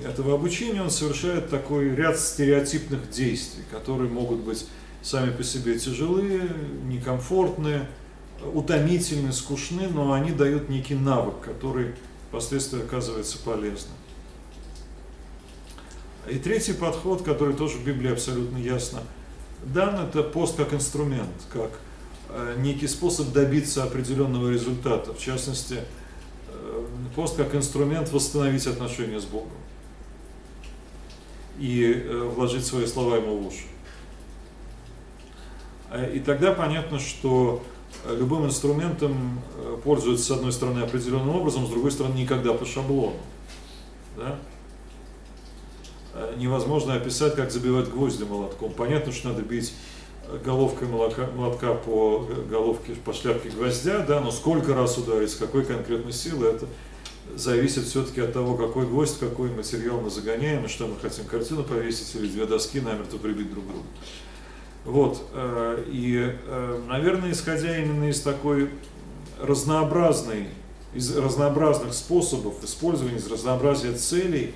этого 0.05 0.33
обучения 0.33 0.81
он 0.81 0.89
совершает 0.89 1.49
такой 1.49 1.93
ряд 1.95 2.19
стереотипных 2.19 3.09
действий, 3.09 3.63
которые 3.71 4.09
могут 4.09 4.39
быть 4.39 4.65
сами 5.01 5.31
по 5.31 5.43
себе 5.43 5.77
тяжелые, 5.77 6.49
некомфортные, 6.85 7.87
утомительны, 8.53 9.33
скучны, 9.33 9.87
но 9.87 10.13
они 10.13 10.31
дают 10.31 10.69
некий 10.69 10.95
навык, 10.95 11.41
который 11.41 11.93
впоследствии 12.29 12.81
оказывается 12.81 13.37
полезным. 13.39 13.93
И 16.29 16.37
третий 16.37 16.73
подход, 16.73 17.23
который 17.23 17.55
тоже 17.55 17.77
в 17.77 17.83
Библии 17.83 18.11
абсолютно 18.11 18.57
ясно 18.57 19.01
дан, 19.63 20.07
это 20.07 20.23
пост 20.23 20.55
как 20.57 20.73
инструмент, 20.73 21.29
как 21.51 21.71
э, 22.29 22.55
некий 22.59 22.87
способ 22.87 23.31
добиться 23.31 23.83
определенного 23.83 24.49
результата. 24.49 25.13
В 25.13 25.19
частности, 25.19 25.75
э, 25.75 26.00
пост 27.15 27.37
как 27.37 27.55
инструмент 27.55 28.11
восстановить 28.11 28.67
отношения 28.67 29.19
с 29.19 29.25
Богом 29.25 29.51
и 31.59 31.93
э, 31.93 32.23
вложить 32.23 32.65
свои 32.65 32.85
слова 32.85 33.17
ему 33.17 33.37
в 33.37 33.47
уши. 33.47 33.65
И 36.13 36.19
тогда 36.19 36.53
понятно, 36.53 36.99
что 36.99 37.61
любым 38.09 38.45
инструментом 38.45 39.41
э, 39.57 39.77
пользуются, 39.83 40.25
с 40.25 40.31
одной 40.31 40.51
стороны, 40.51 40.79
определенным 40.79 41.35
образом, 41.35 41.65
с 41.65 41.69
другой 41.69 41.91
стороны, 41.91 42.15
никогда 42.15 42.53
по 42.53 42.65
шаблону. 42.65 43.17
Да? 44.17 44.39
Э, 46.13 46.33
невозможно 46.37 46.95
описать, 46.95 47.35
как 47.35 47.51
забивать 47.51 47.89
гвозди 47.89 48.23
молотком. 48.23 48.73
Понятно, 48.73 49.11
что 49.11 49.29
надо 49.29 49.41
бить 49.43 49.73
э, 50.27 50.39
головкой 50.43 50.87
молока, 50.87 51.27
молотка 51.35 51.73
по 51.73 52.27
головке, 52.49 52.93
по 53.05 53.13
шляпке 53.13 53.49
гвоздя, 53.49 53.99
да, 53.99 54.19
но 54.19 54.31
сколько 54.31 54.73
раз 54.73 54.97
ударить, 54.97 55.29
с 55.29 55.35
какой 55.35 55.63
конкретной 55.65 56.13
силы, 56.13 56.47
это 56.47 56.67
зависит 57.35 57.85
все-таки 57.85 58.21
от 58.21 58.33
того, 58.33 58.55
какой 58.55 58.85
гвоздь, 58.85 59.19
какой 59.19 59.49
материал 59.49 60.01
мы 60.01 60.09
загоняем, 60.09 60.65
и 60.65 60.67
что 60.67 60.87
мы 60.87 60.97
хотим 60.99 61.25
картину 61.25 61.63
повесить, 61.63 62.15
или 62.15 62.27
две 62.27 62.45
доски 62.45 62.79
намертво 62.79 63.17
прибить 63.17 63.51
друг 63.51 63.65
к 63.65 63.67
другу. 63.67 63.85
Вот, 64.83 65.29
э, 65.33 65.83
и, 65.87 66.35
э, 66.45 66.83
наверное, 66.87 67.31
исходя 67.31 67.77
именно 67.77 68.09
из 68.09 68.21
такой 68.21 68.69
разнообразной, 69.39 70.47
из 70.93 71.15
разнообразных 71.15 71.93
способов 71.93 72.63
использования, 72.63 73.17
из 73.17 73.27
разнообразия 73.27 73.93
целей, 73.93 74.53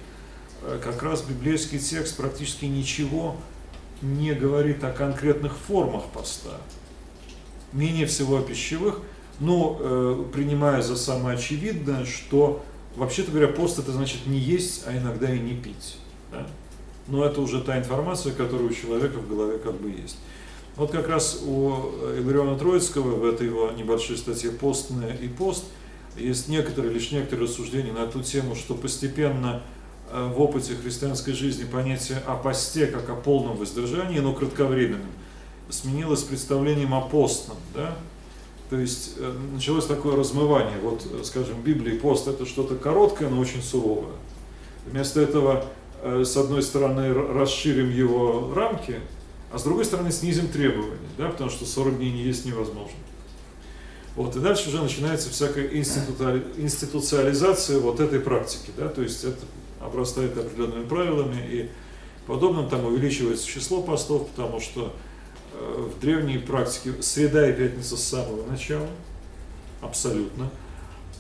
э, 0.64 0.80
как 0.84 1.04
раз 1.04 1.22
библейский 1.22 1.80
текст 1.80 2.18
практически 2.18 2.66
ничего 2.66 3.36
не 4.02 4.34
говорит 4.34 4.84
о 4.84 4.92
конкретных 4.92 5.56
формах 5.56 6.06
поста. 6.06 6.60
Менее 7.72 8.08
всего 8.08 8.38
о 8.38 8.42
пищевых, 8.42 9.02
но 9.40 10.26
принимая 10.34 10.82
за 10.82 10.96
самое 10.96 11.38
очевидное, 11.38 12.06
что, 12.06 12.64
вообще-то 12.96 13.32
говоря, 13.32 13.48
пост 13.48 13.80
это 13.80 13.92
значит 13.92 14.28
не 14.28 14.40
есть, 14.40 14.84
а 14.88 14.98
иногда 14.98 15.34
и 15.34 15.40
не 15.40 15.56
пить. 15.56 15.98
Да? 16.32 16.48
но 17.08 17.26
это 17.26 17.42
уже 17.42 17.62
та 17.62 17.78
информация, 17.78 18.34
которая 18.34 18.68
у 18.68 18.74
человека 18.74 19.20
в 19.20 19.30
голове 19.30 19.58
как 19.60 19.76
бы 19.76 19.90
есть. 19.90 20.18
Вот 20.76 20.92
как 20.92 21.08
раз 21.08 21.42
у 21.46 21.92
Илариона 22.18 22.58
Троицкого 22.58 23.16
в 23.16 23.26
этой 23.26 23.48
его 23.48 23.72
небольшой 23.72 24.18
статье 24.18 24.52
«Постное 24.52 25.14
и 25.14 25.28
пост» 25.28 25.66
есть 26.18 26.50
некоторые, 26.50 26.94
лишь 26.94 27.12
некоторые 27.12 27.48
рассуждения 27.48 27.94
на 27.94 28.08
ту 28.08 28.22
тему, 28.22 28.56
что 28.56 28.74
постепенно 28.74 29.62
э, 30.10 30.32
в 30.34 30.42
опыте 30.42 30.74
христианской 30.76 31.34
жизни 31.34 31.66
понятие 31.66 32.20
о 32.26 32.36
посте 32.36 32.88
как 32.88 33.10
о 33.10 33.16
полном 33.16 33.58
воздержании, 33.58 34.20
но 34.20 34.34
кратковременном, 34.34 35.12
сменилось 35.70 36.24
представлением 36.24 36.94
о 36.94 37.02
постном. 37.02 37.58
Да? 37.74 37.96
То 38.70 38.78
есть 38.78 39.14
э, 39.18 39.34
началось 39.54 39.86
такое 39.86 40.16
размывание. 40.16 40.78
Вот, 40.82 41.06
скажем, 41.24 41.56
в 41.56 41.64
Библии 41.64 41.98
пост 41.98 42.28
это 42.28 42.46
что-то 42.46 42.76
короткое, 42.76 43.30
но 43.30 43.40
очень 43.40 43.62
суровое. 43.62 44.16
Вместо 44.86 45.22
этого 45.22 45.66
Э, 46.08 46.24
с 46.24 46.38
одной 46.38 46.62
стороны, 46.62 47.12
расширим 47.14 47.90
его 47.90 48.54
рамки, 48.54 49.00
а 49.52 49.58
с 49.58 49.64
другой 49.64 49.86
стороны, 49.86 50.12
снизим 50.12 50.50
требования, 50.50 51.00
да, 51.18 51.30
потому 51.30 51.50
что 51.50 51.66
40 51.66 51.98
дней 51.98 52.12
не 52.12 52.22
есть 52.22 52.46
невозможно. 52.46 53.00
Вот, 54.16 54.36
и 54.36 54.40
дальше 54.40 54.70
уже 54.70 54.84
начинается 54.84 55.32
всякая 55.32 55.66
институциализация 55.66 57.80
вот 57.80 58.00
этой 58.00 58.20
практики, 58.20 58.70
да, 58.78 58.88
то 58.88 59.02
есть 59.02 59.24
это 59.24 59.40
обрастает 59.82 60.38
определенными 60.38 60.86
правилами, 60.86 61.42
и 61.50 61.72
подобным 62.28 62.70
там 62.70 62.86
увеличивается 62.86 63.48
число 63.48 63.82
постов, 63.82 64.28
потому 64.28 64.62
что 64.62 64.86
э, 64.86 64.90
в 65.60 66.00
древней 66.00 66.38
практике 66.38 67.02
среда 67.02 67.50
и 67.50 67.54
пятница 67.54 67.98
с 67.98 68.04
самого 68.04 68.46
начала, 68.46 68.88
абсолютно. 69.82 70.50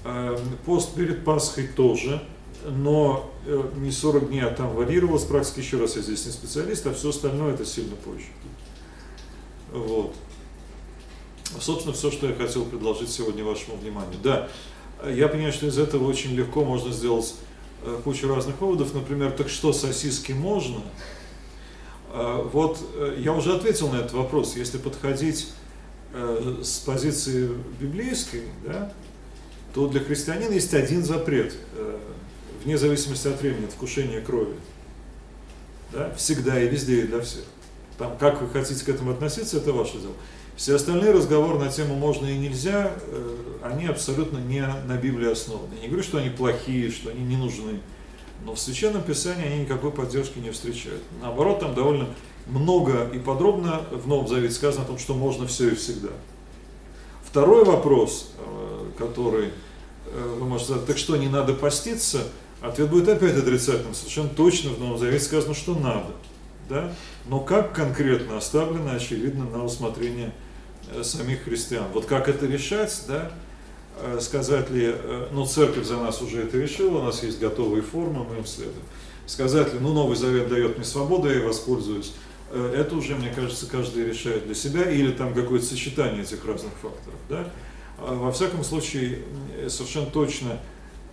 Э, 0.03 0.37
пост 0.65 0.93
перед 0.93 1.23
Пасхой 1.23 1.67
тоже, 1.67 2.21
но 2.65 3.31
э, 3.45 3.69
не 3.77 3.91
40 3.91 4.29
дней, 4.29 4.41
а 4.41 4.51
там 4.51 4.73
варьировалось 4.75 5.23
практически, 5.23 5.59
еще 5.59 5.79
раз, 5.79 5.95
я 5.95 6.01
здесь 6.01 6.25
не 6.25 6.31
специалист, 6.31 6.85
а 6.87 6.93
все 6.93 7.09
остальное 7.09 7.53
это 7.53 7.65
сильно 7.65 7.95
позже. 7.95 8.27
Вот. 9.71 10.13
Собственно, 11.59 11.93
все, 11.93 12.11
что 12.11 12.27
я 12.27 12.35
хотел 12.35 12.65
предложить 12.65 13.09
сегодня 13.09 13.43
вашему 13.43 13.77
вниманию. 13.77 14.17
Да, 14.23 14.49
я 15.07 15.27
понимаю, 15.27 15.53
что 15.53 15.67
из 15.67 15.77
этого 15.77 16.07
очень 16.07 16.31
легко 16.31 16.63
можно 16.63 16.91
сделать 16.91 17.35
э, 17.83 17.99
кучу 18.03 18.27
разных 18.27 18.59
выводов. 18.61 18.93
Например, 18.93 19.31
так 19.31 19.49
что, 19.49 19.73
сосиски 19.73 20.31
можно? 20.31 20.81
Э, 22.15 22.41
вот 22.51 22.79
я 23.17 23.33
уже 23.33 23.55
ответил 23.55 23.89
на 23.89 23.97
этот 23.97 24.13
вопрос. 24.13 24.55
Если 24.55 24.77
подходить 24.77 25.49
с 26.13 26.79
позиции 26.79 27.49
библейской, 27.77 28.43
да, 28.65 28.93
то 29.73 29.89
для 29.89 29.99
христианина 29.99 30.53
есть 30.53 30.73
один 30.73 31.03
запрет 31.03 31.53
вне 32.65 32.77
зависимости 32.77 33.27
от 33.27 33.39
времени, 33.39 33.65
от 33.65 33.71
вкушения 33.71 34.21
крови. 34.21 34.55
Да? 35.93 36.13
Всегда 36.17 36.59
и 36.59 36.67
везде, 36.67 37.01
и 37.01 37.07
для 37.07 37.21
всех. 37.21 37.43
Там, 37.97 38.17
как 38.17 38.41
вы 38.41 38.49
хотите 38.49 38.83
к 38.83 38.89
этому 38.89 39.11
относиться, 39.11 39.57
это 39.57 39.71
ваше 39.71 39.99
дело. 39.99 40.13
Все 40.57 40.75
остальные 40.75 41.11
разговоры 41.11 41.59
на 41.59 41.69
тему 41.69 41.95
можно 41.95 42.25
и 42.25 42.37
нельзя, 42.37 42.91
э, 43.07 43.37
они 43.61 43.85
абсолютно 43.85 44.37
не 44.37 44.65
на 44.87 44.97
Библии 44.97 45.31
основаны. 45.31 45.75
Я 45.75 45.81
не 45.81 45.87
говорю, 45.87 46.03
что 46.03 46.17
они 46.17 46.29
плохие, 46.29 46.91
что 46.91 47.09
они 47.09 47.21
не 47.23 47.37
нужны. 47.37 47.79
Но 48.43 48.53
в 48.53 48.59
Священном 48.59 49.03
Писании 49.03 49.45
они 49.45 49.61
никакой 49.61 49.91
поддержки 49.91 50.39
не 50.39 50.51
встречают. 50.51 51.01
Наоборот, 51.21 51.59
там 51.59 51.73
довольно 51.73 52.07
много 52.47 53.09
и 53.13 53.19
подробно 53.19 53.81
в 53.91 54.07
Новом 54.07 54.27
Завете 54.27 54.53
сказано 54.53 54.83
о 54.83 54.87
том, 54.87 54.97
что 54.97 55.13
можно 55.13 55.47
все 55.47 55.69
и 55.69 55.75
всегда. 55.75 56.09
Второй 57.23 57.65
вопрос, 57.65 58.31
э, 58.37 58.91
который 58.97 59.49
э, 60.05 60.37
вы 60.39 60.45
можете 60.45 60.73
задать, 60.73 60.87
так 60.87 60.97
что 60.97 61.17
не 61.17 61.27
надо 61.27 61.53
поститься, 61.53 62.21
ответ 62.61 62.89
будет 62.89 63.09
опять 63.09 63.35
отрицательным. 63.35 63.93
Совершенно 63.93 64.29
точно 64.29 64.71
в 64.71 64.79
Новом 64.79 64.97
Завете 64.97 65.23
сказано, 65.23 65.53
что 65.53 65.75
надо. 65.75 66.11
Да? 66.69 66.93
Но 67.27 67.39
как 67.39 67.73
конкретно 67.73 68.37
оставлено, 68.37 68.93
очевидно, 68.93 69.45
на 69.45 69.63
усмотрение 69.63 70.33
э, 70.93 71.03
самих 71.03 71.43
христиан. 71.43 71.85
Вот 71.93 72.05
как 72.05 72.29
это 72.29 72.45
решать, 72.45 73.03
да? 73.07 73.31
Сказать 74.19 74.69
ли, 74.69 74.93
ну 75.31 75.45
церковь 75.45 75.85
за 75.85 75.97
нас 75.97 76.21
уже 76.21 76.43
это 76.43 76.57
решила, 76.57 76.99
у 76.99 77.03
нас 77.03 77.23
есть 77.23 77.39
готовые 77.39 77.81
формы, 77.81 78.25
мы 78.29 78.37
им 78.37 78.45
следуем. 78.45 78.83
Сказать 79.25 79.73
ли, 79.73 79.79
ну 79.79 79.93
Новый 79.93 80.15
Завет 80.15 80.49
дает 80.49 80.77
мне 80.77 80.85
свободу, 80.85 81.29
я 81.29 81.45
воспользуюсь 81.45 82.13
Э, 82.51 82.73
это 82.75 82.95
уже, 82.95 83.15
мне 83.15 83.29
кажется, 83.29 83.67
каждый 83.67 84.05
решает 84.05 84.45
для 84.45 84.55
себя, 84.55 84.89
или 84.89 85.11
там 85.11 85.33
какое-то 85.33 85.65
сочетание 85.65 86.23
этих 86.23 86.45
разных 86.45 86.73
факторов. 86.73 87.19
Да? 87.29 87.49
А 87.97 88.15
во 88.15 88.31
всяком 88.31 88.63
случае, 88.63 89.19
совершенно 89.67 90.07
точно, 90.07 90.59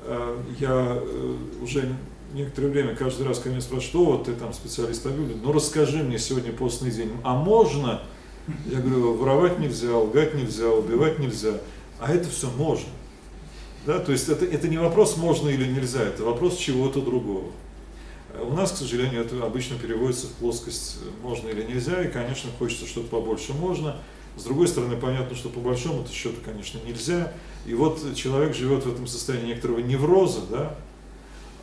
э, 0.03 0.39
я 0.59 0.99
э, 1.01 1.37
уже 1.61 1.97
некоторое 2.35 2.69
время 2.69 2.95
каждый 2.97 3.27
раз 3.27 3.39
ко 3.39 3.49
мне 3.49 3.61
спрашивают, 3.61 3.85
что 3.85 4.05
вот 4.05 4.25
ты 4.25 4.33
там 4.35 4.53
специалист 4.53 5.05
Библии, 5.07 5.37
ну 5.43 5.53
расскажи 5.53 6.03
мне 6.03 6.19
сегодня 6.19 6.53
постный 6.53 6.91
день, 6.91 7.11
а 7.25 7.35
можно? 7.35 8.03
Я 8.67 8.81
говорю, 8.81 9.15
воровать 9.15 9.59
нельзя, 9.59 9.97
лгать 9.97 10.35
нельзя, 10.35 10.69
убивать 10.69 11.19
нельзя, 11.19 11.61
а 12.03 12.13
это 12.13 12.29
все 12.29 12.51
можно. 12.51 12.89
Да? 13.87 14.01
То 14.01 14.13
есть 14.13 14.29
это, 14.29 14.45
это 14.45 14.69
не 14.69 14.77
вопрос 14.77 15.17
можно 15.17 15.49
или 15.49 15.65
нельзя, 15.65 16.03
это 16.03 16.25
вопрос 16.25 16.57
чего-то 16.57 17.01
другого. 17.01 17.53
У 18.41 18.53
нас, 18.55 18.73
к 18.73 18.77
сожалению, 18.77 19.21
это 19.21 19.45
обычно 19.45 19.79
переводится 19.79 20.27
в 20.27 20.33
плоскость 20.33 20.99
можно 21.23 21.49
или 21.49 21.63
нельзя, 21.63 22.03
и, 22.03 22.11
конечно, 22.11 22.51
хочется 22.59 22.87
что-то 22.87 23.09
побольше 23.09 23.53
можно. 23.53 23.97
С 24.37 24.45
другой 24.45 24.67
стороны, 24.67 24.97
понятно, 24.97 25.37
что 25.37 25.49
по 25.49 25.61
большому 25.61 26.05
счету, 26.11 26.37
конечно, 26.45 26.81
нельзя. 26.85 27.33
И 27.67 27.75
вот 27.75 28.01
человек 28.17 28.57
живет 28.57 28.85
в 28.85 28.93
этом 28.93 29.07
состоянии 29.07 29.49
некоторого 29.49 29.79
невроза, 29.79 30.41
да, 30.51 30.75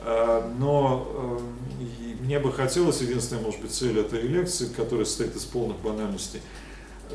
а, 0.02 0.53
но 0.57 1.41
э, 1.80 2.24
мне 2.24 2.40
бы 2.40 2.53
хотелось, 2.53 3.02
единственная, 3.02 3.44
может 3.44 3.60
быть, 3.60 3.72
цель 3.72 3.99
этой 3.99 4.22
лекции, 4.22 4.68
которая 4.68 5.06
состоит 5.06 5.36
из 5.36 5.44
полных 5.44 5.80
банальностей, 5.80 6.41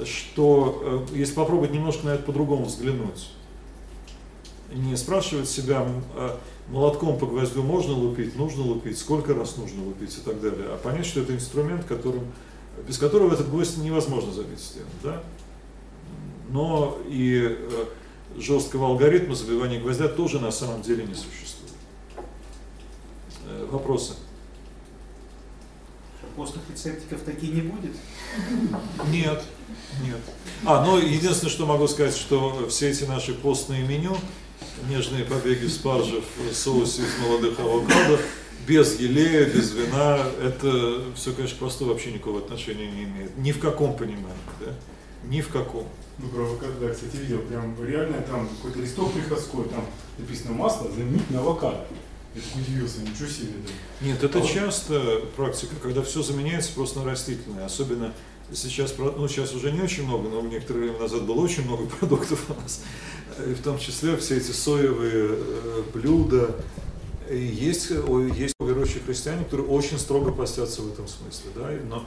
что 0.05 1.07
э, 1.12 1.16
если 1.16 1.35
попробовать 1.35 1.73
немножко 1.73 2.07
на 2.07 2.11
это 2.11 2.25
по-другому 2.25 2.65
взглянуть, 2.65 3.31
не 4.73 4.97
спрашивать 4.97 5.49
себя, 5.49 5.87
а 6.16 6.41
молотком 6.69 7.19
по 7.19 7.27
гвоздю 7.27 7.62
можно 7.62 7.93
лупить, 7.95 8.37
нужно 8.37 8.62
лупить, 8.62 8.99
сколько 8.99 9.35
раз 9.35 9.57
нужно 9.57 9.85
лупить 9.85 10.16
и 10.16 10.21
так 10.21 10.41
далее, 10.41 10.66
а 10.69 10.79
понять, 10.79 11.07
что 11.07 11.21
это 11.21 11.35
инструмент, 11.35 11.85
которым, 11.85 12.25
без 12.87 12.99
которого 12.99 13.33
этот 13.33 13.51
гвоздь 13.51 13.79
невозможно 13.79 14.33
забить 14.33 14.61
стену. 14.61 14.87
Да? 15.03 15.23
Но 16.51 16.99
и 17.09 17.57
э, 17.59 17.85
жесткого 18.37 18.89
алгоритма 18.89 19.35
забивания 19.35 19.81
гвоздя 19.81 20.09
тоже 20.09 20.41
на 20.41 20.51
самом 20.51 20.83
деле 20.83 21.05
не 21.05 21.15
существует. 21.15 21.73
Э, 23.47 23.69
вопросы? 23.71 24.15
Постных 26.37 26.62
рецептиков 26.69 27.21
такие 27.21 27.53
не 27.53 27.61
будет? 27.61 27.93
Нет, 29.12 29.45
нет. 30.02 30.19
А, 30.65 30.85
ну 30.85 30.98
единственное, 30.98 31.51
что 31.51 31.66
могу 31.66 31.86
сказать, 31.89 32.16
что 32.16 32.69
все 32.69 32.90
эти 32.90 33.05
наши 33.05 33.35
постные 33.35 33.82
меню, 33.82 34.16
нежные 34.89 35.24
побеги 35.24 35.66
спаржев 35.66 36.24
в 36.51 36.55
соусе 36.55 37.02
из 37.02 37.19
молодых 37.23 37.59
авокадо, 37.59 38.19
без 38.66 38.98
елея, 38.98 39.44
без 39.47 39.73
вина, 39.73 40.19
это 40.43 41.02
все, 41.16 41.32
конечно, 41.32 41.59
просто 41.59 41.85
вообще 41.85 42.12
никакого 42.12 42.39
отношения 42.39 42.90
не 42.90 43.05
имеет. 43.05 43.36
Ни 43.39 43.52
в 43.52 43.61
каком 43.61 43.97
понимании, 43.97 44.32
да? 44.61 44.73
Ни 45.24 45.40
в 45.40 45.48
каком. 45.48 45.86
Ну, 46.19 46.28
про 46.28 46.44
авокадо, 46.44 46.73
да, 46.81 46.90
кстати, 46.90 47.16
видел, 47.16 47.39
прям 47.40 47.77
реально 47.85 48.23
там 48.23 48.48
какой-то 48.48 48.78
листок 48.78 49.12
приходской, 49.12 49.65
там 49.65 49.85
написано 50.19 50.52
масло 50.52 50.90
заменить 50.90 51.28
на 51.31 51.40
авокадо. 51.40 51.86
Я 52.35 52.40
так 52.40 52.62
удивился, 52.62 53.01
ничего 53.01 53.28
себе. 53.28 53.52
Да. 53.65 54.06
Нет, 54.06 54.23
это 54.23 54.39
а 54.40 54.47
часто 54.47 55.23
практика, 55.36 55.77
когда 55.81 56.02
все 56.02 56.23
заменяется 56.23 56.73
просто 56.73 57.01
на 57.01 57.05
растительное, 57.06 57.65
особенно 57.65 58.12
сейчас, 58.53 58.95
ну 58.99 59.29
сейчас 59.29 59.55
уже 59.55 59.73
не 59.73 59.81
очень 59.81 60.05
много, 60.05 60.29
но 60.29 60.41
некоторое 60.43 60.81
время 60.81 60.99
назад 60.99 61.25
было 61.25 61.41
очень 61.41 61.65
много 61.65 61.87
продуктов 62.01 62.45
у 62.51 62.61
нас, 62.61 62.83
и 63.47 63.55
в 63.55 63.62
том 63.62 63.79
числе 63.79 64.16
все 64.16 64.37
эти 64.37 64.51
соевые 64.51 65.31
э, 65.31 65.83
блюда. 65.93 66.55
И 67.31 67.39
есть, 67.39 67.89
есть 68.37 68.55
верующие 68.61 69.03
христиане, 69.03 69.45
которые 69.45 69.66
очень 69.69 69.99
строго 69.99 70.31
постятся 70.31 70.83
в 70.83 70.93
этом 70.93 71.09
смысле, 71.09 71.51
да, 71.55 71.71
но 71.89 72.05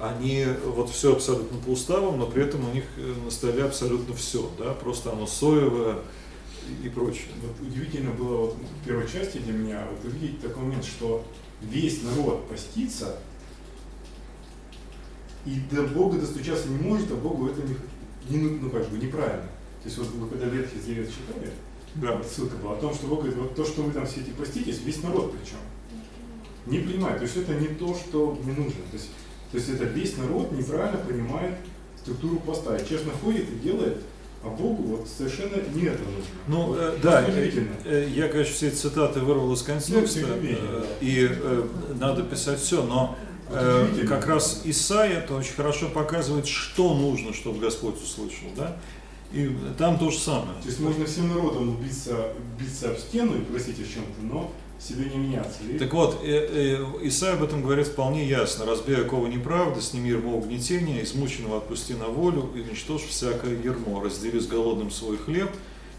они 0.00 0.46
вот 0.64 0.90
все 0.90 1.12
абсолютно 1.12 1.58
по 1.58 1.70
уставам, 1.70 2.18
но 2.18 2.26
при 2.26 2.44
этом 2.44 2.68
у 2.68 2.72
них 2.72 2.84
э, 2.96 3.14
на 3.24 3.30
столе 3.30 3.64
абсолютно 3.64 4.14
все, 4.14 4.50
да, 4.58 4.72
просто 4.72 5.12
оно 5.12 5.26
соевое 5.26 5.98
и 6.82 6.88
прочее. 6.88 7.28
Вот 7.42 7.66
удивительно 7.66 8.10
было 8.10 8.46
вот 8.46 8.54
в 8.54 8.86
первой 8.86 9.08
части 9.08 9.38
для 9.38 9.52
меня 9.52 9.86
вот 9.90 10.10
увидеть 10.10 10.40
такой 10.40 10.62
момент, 10.62 10.84
что 10.84 11.24
весь 11.60 12.02
народ 12.02 12.48
постится, 12.48 13.18
и 15.46 15.60
до 15.70 15.82
Бога 15.82 16.18
достучаться 16.18 16.68
не 16.68 16.78
может, 16.78 17.10
а 17.12 17.16
Богу 17.16 17.48
это 17.48 17.60
не, 17.62 18.36
не 18.36 18.48
ну, 18.48 18.70
как 18.70 18.88
бы 18.88 18.98
неправильно. 18.98 19.48
То 19.82 19.88
есть 19.88 19.98
вот 19.98 20.08
вы 20.08 20.28
когда 20.28 20.46
Ветхий 20.46 20.80
Завет 20.80 21.10
читали, 21.10 21.50
да. 21.96 22.22
ссылка 22.22 22.56
была 22.56 22.72
о 22.72 22.80
том, 22.80 22.94
что 22.94 23.06
Бог 23.06 23.20
говорит, 23.20 23.36
вот 23.38 23.54
то, 23.54 23.64
что 23.64 23.82
вы 23.82 23.92
там 23.92 24.06
все 24.06 24.20
эти 24.20 24.30
поститесь, 24.30 24.80
весь 24.84 25.02
народ 25.02 25.34
причем, 25.38 25.58
не 26.66 26.78
принимает. 26.78 27.18
То 27.18 27.24
есть 27.24 27.36
это 27.36 27.54
не 27.54 27.68
то, 27.68 27.94
что 27.94 28.38
мне 28.42 28.54
нужно. 28.54 28.80
То 28.90 28.96
есть, 28.96 29.10
то 29.50 29.58
есть 29.58 29.68
это 29.68 29.84
весь 29.84 30.16
народ 30.16 30.52
неправильно 30.52 30.98
понимает 30.98 31.56
структуру 32.00 32.36
поста. 32.36 32.76
И 32.76 32.88
честно 32.88 33.12
ходит 33.12 33.50
и 33.50 33.56
делает, 33.56 33.98
а 34.42 34.48
Богу 34.48 34.82
вот 34.82 35.08
совершенно 35.08 35.56
не 35.74 35.84
это 35.84 36.02
нужно. 36.02 36.24
Ну, 36.48 36.66
вот, 36.66 36.78
э, 36.78 36.98
да, 37.02 37.24
э, 37.26 37.50
э, 37.84 38.08
я, 38.14 38.28
конечно, 38.28 38.54
все 38.54 38.68
эти 38.68 38.76
цитаты 38.76 39.20
вырвал 39.20 39.52
из 39.52 39.62
контекста, 39.62 40.20
ну, 40.20 40.36
э, 40.40 40.84
и 41.00 41.28
э, 41.30 41.68
надо 41.98 42.22
писать 42.22 42.60
все, 42.60 42.82
но 42.82 43.16
э, 43.50 44.06
как 44.06 44.26
раз 44.26 44.62
Исаия 44.64 45.18
это 45.18 45.34
очень 45.34 45.54
хорошо 45.54 45.88
показывает, 45.88 46.46
что 46.46 46.94
нужно, 46.94 47.32
чтобы 47.32 47.60
Господь 47.60 47.96
услышал, 48.02 48.48
да? 48.56 48.76
И 49.32 49.50
там 49.78 49.98
то 49.98 50.10
же 50.10 50.18
самое. 50.18 50.60
То 50.62 50.68
есть 50.68 50.78
можно 50.78 51.04
всем 51.06 51.28
народом 51.28 51.76
биться, 51.76 52.32
биться 52.58 52.90
об 52.90 52.98
стену 52.98 53.36
и 53.36 53.40
просить 53.40 53.80
о 53.80 53.82
чем-то, 53.82 54.22
но 54.22 54.52
себе 54.78 55.10
не 55.10 55.16
меняться. 55.16 55.58
И... 55.68 55.78
Так 55.78 55.92
вот, 55.92 56.20
э, 56.22 56.78
э, 56.80 57.06
Исаия 57.08 57.34
об 57.34 57.42
этом 57.42 57.62
говорит 57.62 57.88
вполне 57.88 58.26
ясно. 58.26 58.64
«Разбей 58.66 58.96
оковы 58.96 59.28
неправды, 59.28 59.80
сними 59.80 60.10
ермо 60.10 60.36
угнетения, 60.36 61.02
измученного 61.02 61.58
отпусти 61.58 61.94
на 61.94 62.06
волю, 62.06 62.50
и 62.54 62.60
уничтожь 62.60 63.02
всякое 63.02 63.56
ермо. 63.60 64.02
Раздели 64.02 64.38
с 64.38 64.46
голодным 64.46 64.90
свой 64.90 65.16
хлеб, 65.16 65.50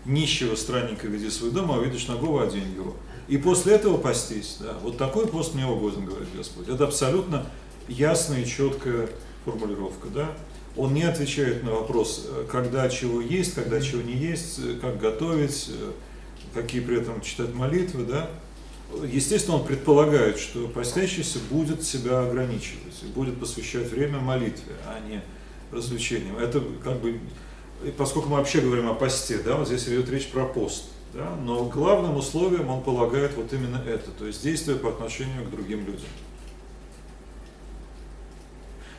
нищего 0.06 0.56
странника 0.56 1.08
веди 1.08 1.30
свой 1.30 1.52
дом, 1.52 1.72
а 1.72 1.84
видишь 1.84 2.08
ногого 2.08 2.44
одень 2.44 2.74
его». 2.76 2.96
И 3.28 3.38
после 3.38 3.74
этого 3.74 3.98
постись. 3.98 4.58
Да. 4.60 4.78
Вот 4.82 4.98
такой 4.98 5.28
пост 5.28 5.56
мне 5.56 5.66
угоден, 5.66 6.06
говорит 6.06 6.30
Господь. 6.36 6.68
Это 6.68 6.86
абсолютно 6.86 7.46
ясная 7.88 8.42
и 8.42 8.46
четкая 8.46 9.10
формулировка. 9.46 10.08
Да? 10.10 10.32
Он 10.78 10.94
не 10.94 11.04
отвечает 11.04 11.64
на 11.64 11.72
вопрос, 11.72 12.28
э, 12.28 12.46
когда 12.52 12.88
чего 12.90 13.22
есть, 13.22 13.56
когда 13.56 13.82
чего 13.82 14.02
не 14.02 14.14
есть, 14.14 14.60
э, 14.60 14.78
как 14.80 15.00
готовить, 15.00 15.70
э, 15.70 15.92
какие 16.54 16.82
при 16.82 16.98
этом 17.02 17.22
читать 17.22 17.54
молитвы, 17.54 18.06
да. 18.06 18.30
Естественно, 19.04 19.58
он 19.58 19.66
предполагает, 19.66 20.38
что 20.38 20.68
постящийся 20.68 21.40
будет 21.50 21.84
себя 21.84 22.22
ограничивать, 22.22 23.04
будет 23.16 23.40
посвящать 23.40 23.90
время 23.90 24.20
молитве, 24.20 24.74
а 24.86 25.00
не 25.08 25.22
развлечениям. 25.72 26.38
Это 26.38 26.62
как 26.84 27.02
бы, 27.02 27.20
поскольку 27.98 28.30
мы 28.30 28.38
вообще 28.38 28.62
говорим 28.62 28.88
о 28.88 28.94
посте, 28.94 29.40
да, 29.40 29.56
вот 29.56 29.68
здесь 29.68 29.88
идет 29.88 30.10
речь 30.10 30.28
про 30.28 30.46
пост, 30.46 30.86
да, 31.16 31.34
но 31.44 31.64
главным 31.66 32.18
условием 32.18 32.70
он 32.70 32.84
полагает 32.84 33.36
вот 33.38 33.52
именно 33.54 33.78
это, 33.78 34.12
то 34.12 34.28
есть 34.28 34.44
действие 34.44 34.78
по 34.78 34.90
отношению 34.90 35.46
к 35.46 35.50
другим 35.50 35.86
людям. 35.86 36.10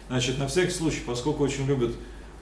Значит, 0.08 0.38
на 0.38 0.48
всякий 0.48 0.70
случай, 0.70 1.02
поскольку 1.04 1.44
очень 1.44 1.66
любят 1.66 1.94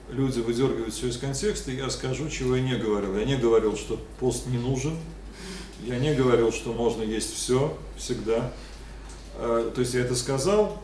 люди 0.09 0.39
выдергивать 0.39 0.93
все 0.93 1.07
из 1.07 1.17
контекста, 1.17 1.71
я 1.71 1.89
скажу, 1.89 2.29
чего 2.29 2.55
я 2.55 2.61
не 2.61 2.75
говорил. 2.75 3.17
Я 3.17 3.25
не 3.25 3.35
говорил, 3.35 3.75
что 3.75 3.99
пост 4.19 4.47
не 4.47 4.57
нужен, 4.57 4.95
я 5.83 5.99
не 5.99 6.13
говорил, 6.13 6.53
что 6.53 6.71
можно 6.71 7.03
есть 7.03 7.33
все, 7.33 7.77
всегда. 7.97 8.53
А, 9.35 9.69
то 9.71 9.81
есть 9.81 9.93
я 9.93 10.01
это 10.01 10.15
сказал, 10.15 10.81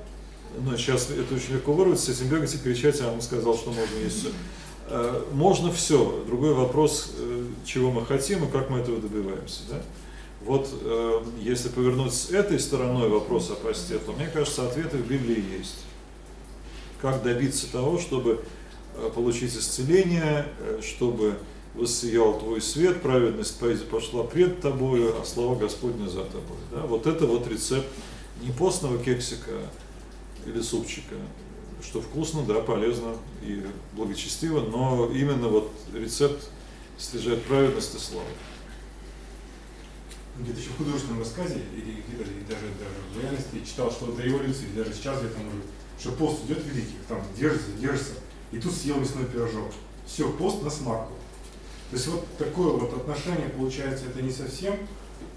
но 0.60 0.76
сейчас 0.76 1.10
это 1.10 1.36
очень 1.36 1.54
легко 1.54 1.72
вырвать, 1.72 2.00
с 2.00 2.10
этим 2.10 2.28
бегать 2.28 2.54
и 2.56 2.58
кричать, 2.58 3.00
а 3.02 3.12
он 3.12 3.22
сказал, 3.22 3.56
что 3.56 3.72
можно 3.72 3.96
есть 4.04 4.20
все. 4.20 4.30
А, 4.94 5.26
можно 5.32 5.72
все. 5.72 6.24
Другой 6.28 6.54
вопрос, 6.54 7.14
э, 7.18 7.46
чего 7.66 7.92
мы 7.92 8.06
хотим 8.06 8.44
и 8.44 8.52
как 8.52 8.70
мы 8.70 8.80
этого 8.80 9.00
добиваемся. 9.00 9.62
Да? 9.70 9.82
Вот 10.44 10.68
э, 10.82 11.24
если 11.40 11.70
повернуть 11.70 12.14
с 12.14 12.30
этой 12.32 12.60
стороной 12.60 13.08
вопрос 13.08 13.50
о 13.52 13.56
посте, 13.56 14.00
то 14.00 14.12
мне 14.12 14.28
кажется, 14.28 14.68
ответы 14.68 14.98
в 14.98 15.08
Библии 15.08 15.42
есть. 15.58 15.86
Как 17.02 17.24
добиться 17.24 17.72
того, 17.72 18.00
чтобы 18.00 18.44
э, 18.96 19.10
получить 19.16 19.56
исцеление, 19.56 20.48
э, 20.60 20.82
чтобы 20.84 21.38
воссиял 21.74 22.38
твой 22.38 22.60
свет, 22.60 23.02
праведность 23.02 23.58
пошла 23.90 24.24
пред 24.24 24.60
тобою, 24.60 25.16
а 25.22 25.26
слава 25.26 25.56
Господня 25.56 26.10
за 26.10 26.26
тобой. 26.26 26.58
Да? 26.72 26.82
Вот 26.82 27.08
это 27.08 27.26
вот 27.28 27.48
рецепт 27.48 27.88
не 28.42 28.52
постного 28.52 29.02
кексика 29.02 29.52
или 30.46 30.60
супчика, 30.60 31.16
что 31.84 32.02
вкусно, 32.02 32.44
да, 32.44 32.62
полезно 32.62 33.16
и 33.42 33.66
благочестиво, 33.94 34.62
но 34.62 35.10
именно 35.14 35.48
вот 35.48 35.72
рецепт 35.94 36.50
стяжает 36.98 37.44
праведность 37.44 37.96
и 37.96 37.98
славу. 37.98 38.26
Где-то 40.40 40.60
еще 40.60 40.70
в 40.70 40.78
художественном 40.78 41.20
рассказе, 41.20 41.62
или 41.76 42.04
где-то 42.08 42.30
даже, 42.50 42.62
даже 42.80 42.96
в 43.14 43.22
реальности 43.22 43.50
я 43.54 43.66
читал, 43.66 43.92
что 43.92 44.08
до 44.08 44.22
революции, 44.22 44.66
или 44.66 44.84
даже 44.84 44.94
сейчас 44.94 45.20
где-то 45.20 45.40
может, 45.40 45.66
что 46.00 46.12
пост 46.14 46.46
идет 46.46 46.64
великий, 46.66 46.98
там 47.08 47.22
держится, 47.38 47.72
держится, 47.80 48.14
и 48.52 48.60
тут 48.60 48.74
съел 48.74 48.98
мясной 48.98 49.26
пирожок. 49.26 49.72
Все, 50.06 50.32
пост 50.32 50.62
на 50.64 50.70
смарку. 50.70 51.14
То 51.90 51.98
есть 51.98 52.08
вот 52.08 52.26
такое 52.38 52.72
вот 52.72 52.94
отношение 52.94 53.50
получается, 53.50 54.06
это 54.06 54.22
не 54.22 54.32
совсем, 54.32 54.76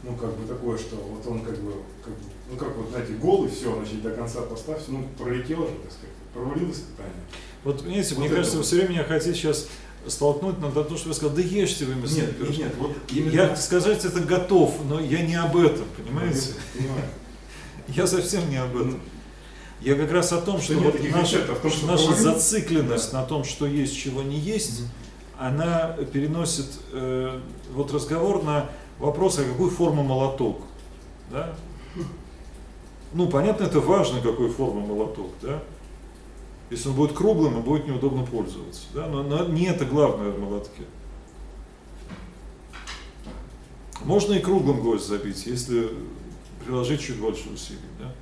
ну 0.02 0.14
как 0.16 0.36
бы 0.36 0.46
такое, 0.46 0.78
что 0.78 0.96
вот 0.96 1.26
он 1.26 1.40
как 1.40 1.58
бы, 1.58 1.72
как 2.04 2.14
бы 2.14 2.20
ну 2.50 2.56
как 2.56 2.76
вот, 2.76 2.90
знаете, 2.90 3.14
голый, 3.14 3.50
все, 3.50 3.74
значит, 3.74 4.02
до 4.02 4.12
конца 4.12 4.42
поставь, 4.42 4.82
ну 4.88 5.08
пролетел 5.18 5.66
же, 5.66 5.74
так 5.82 5.92
сказать, 5.92 6.14
провалил 6.34 6.70
испытание. 6.70 7.22
Вот, 7.62 7.82
понимаете, 7.82 8.14
вот 8.14 8.20
мне 8.20 8.28
кажется, 8.28 8.56
вот. 8.56 8.62
вы 8.62 8.66
все 8.66 8.76
время 8.76 8.90
меня 8.90 9.04
хотите 9.04 9.34
сейчас 9.34 9.68
столкнуть 10.06 10.58
на 10.60 10.70
то, 10.70 10.96
что 10.96 11.08
вы 11.08 11.14
сказали, 11.14 11.36
да 11.36 11.42
ешьте 11.42 11.86
вы 11.86 11.94
мясные 11.94 12.26
нет, 12.26 12.36
пирожки. 12.36 12.62
Нет, 12.62 12.74
вот 12.78 12.92
именно... 13.10 13.32
Я 13.32 13.56
сказать 13.56 14.04
это 14.04 14.20
готов, 14.20 14.74
но 14.88 15.00
я 15.00 15.22
не 15.22 15.36
об 15.36 15.56
этом, 15.56 15.86
понимаете? 15.96 16.50
Понимаю. 16.76 17.04
Я 17.88 18.06
совсем 18.06 18.48
не 18.48 18.56
об 18.56 18.74
этом. 18.74 18.98
Я 19.82 19.94
как 19.94 20.10
раз 20.10 20.32
о 20.32 20.40
том, 20.40 20.58
что, 20.58 20.72
вот 20.74 20.94
наша, 21.10 21.40
том, 21.40 21.70
что 21.70 21.86
наша 21.86 22.14
зацикленность 22.14 23.12
да. 23.12 23.20
на 23.20 23.26
том, 23.26 23.44
что 23.44 23.66
есть, 23.66 23.94
чего 23.94 24.22
не 24.22 24.38
есть, 24.38 24.80
mm 24.80 24.86
она 25.38 25.96
переносит 26.12 26.66
э, 26.92 27.40
вот 27.72 27.92
разговор 27.92 28.42
на 28.44 28.70
вопрос, 28.98 29.38
а 29.38 29.44
какую 29.44 29.70
форму 29.70 30.02
молоток. 30.02 30.60
Да? 31.30 31.54
Ну, 33.16 33.28
понятно, 33.28 33.62
это 33.62 33.78
важно, 33.78 34.20
какой 34.20 34.50
формы 34.50 34.80
молоток, 34.80 35.30
да? 35.40 35.62
Если 36.74 36.88
он 36.88 36.96
будет 36.96 37.12
круглым, 37.12 37.62
будет 37.62 37.86
неудобно 37.86 38.26
пользоваться. 38.26 38.82
Да? 38.92 39.06
Но, 39.06 39.22
но 39.22 39.46
не 39.46 39.66
это 39.66 39.84
главное 39.84 40.32
в 40.32 40.40
молотке. 40.40 40.82
Можно 44.02 44.32
и 44.34 44.40
круглым 44.40 44.80
гвоздь 44.80 45.06
забить, 45.06 45.46
если 45.46 45.88
приложить 46.64 47.00
чуть 47.00 47.20
больше 47.20 47.48
усилий. 47.50 47.78
Да? 48.00 48.12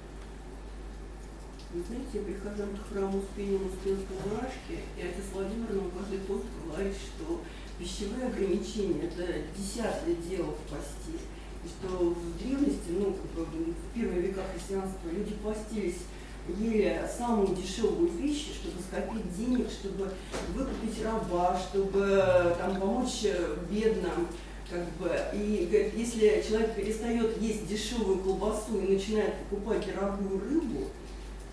Вы 1.72 1.82
знаете, 1.88 2.08
я 2.12 2.20
прихожу 2.20 2.70
к 2.76 2.92
храму 2.92 3.20
Успения 3.20 3.56
Успенской 3.56 4.16
Мурашки, 4.22 4.84
и 4.98 5.00
отец 5.00 5.24
Владимир 5.32 5.72
нам 5.72 5.90
каждый 5.98 6.18
пост 6.18 6.44
говорит, 6.66 6.94
что 6.94 7.40
пищевые 7.78 8.26
ограничения– 8.26 9.00
это 9.04 9.32
десятое 9.56 10.14
дело 10.28 10.52
в 10.52 10.70
посте. 10.70 11.16
И 11.64 11.68
что 11.68 11.88
в 11.88 12.38
древности, 12.38 12.90
ну, 12.90 13.16
в 13.16 13.94
первые 13.94 14.20
века 14.20 14.42
христианства 14.52 15.08
люди 15.08 15.32
постились 15.42 16.00
ели 16.48 17.00
самую 17.16 17.54
дешевую 17.54 18.08
пищу, 18.10 18.50
чтобы 18.54 18.82
скопить 18.82 19.36
денег, 19.36 19.68
чтобы 19.70 20.12
выкупить 20.54 21.02
раба, 21.04 21.58
чтобы 21.58 22.54
там 22.58 22.80
помочь 22.80 23.24
бедным. 23.70 24.28
Как 24.68 24.88
бы. 24.92 25.10
И 25.34 25.68
говорит, 25.70 25.94
если 25.94 26.42
человек 26.46 26.74
перестает 26.74 27.40
есть 27.42 27.66
дешевую 27.66 28.20
колбасу 28.20 28.78
и 28.78 28.94
начинает 28.94 29.34
покупать 29.40 29.86
дорогую 29.86 30.40
рыбу, 30.40 30.88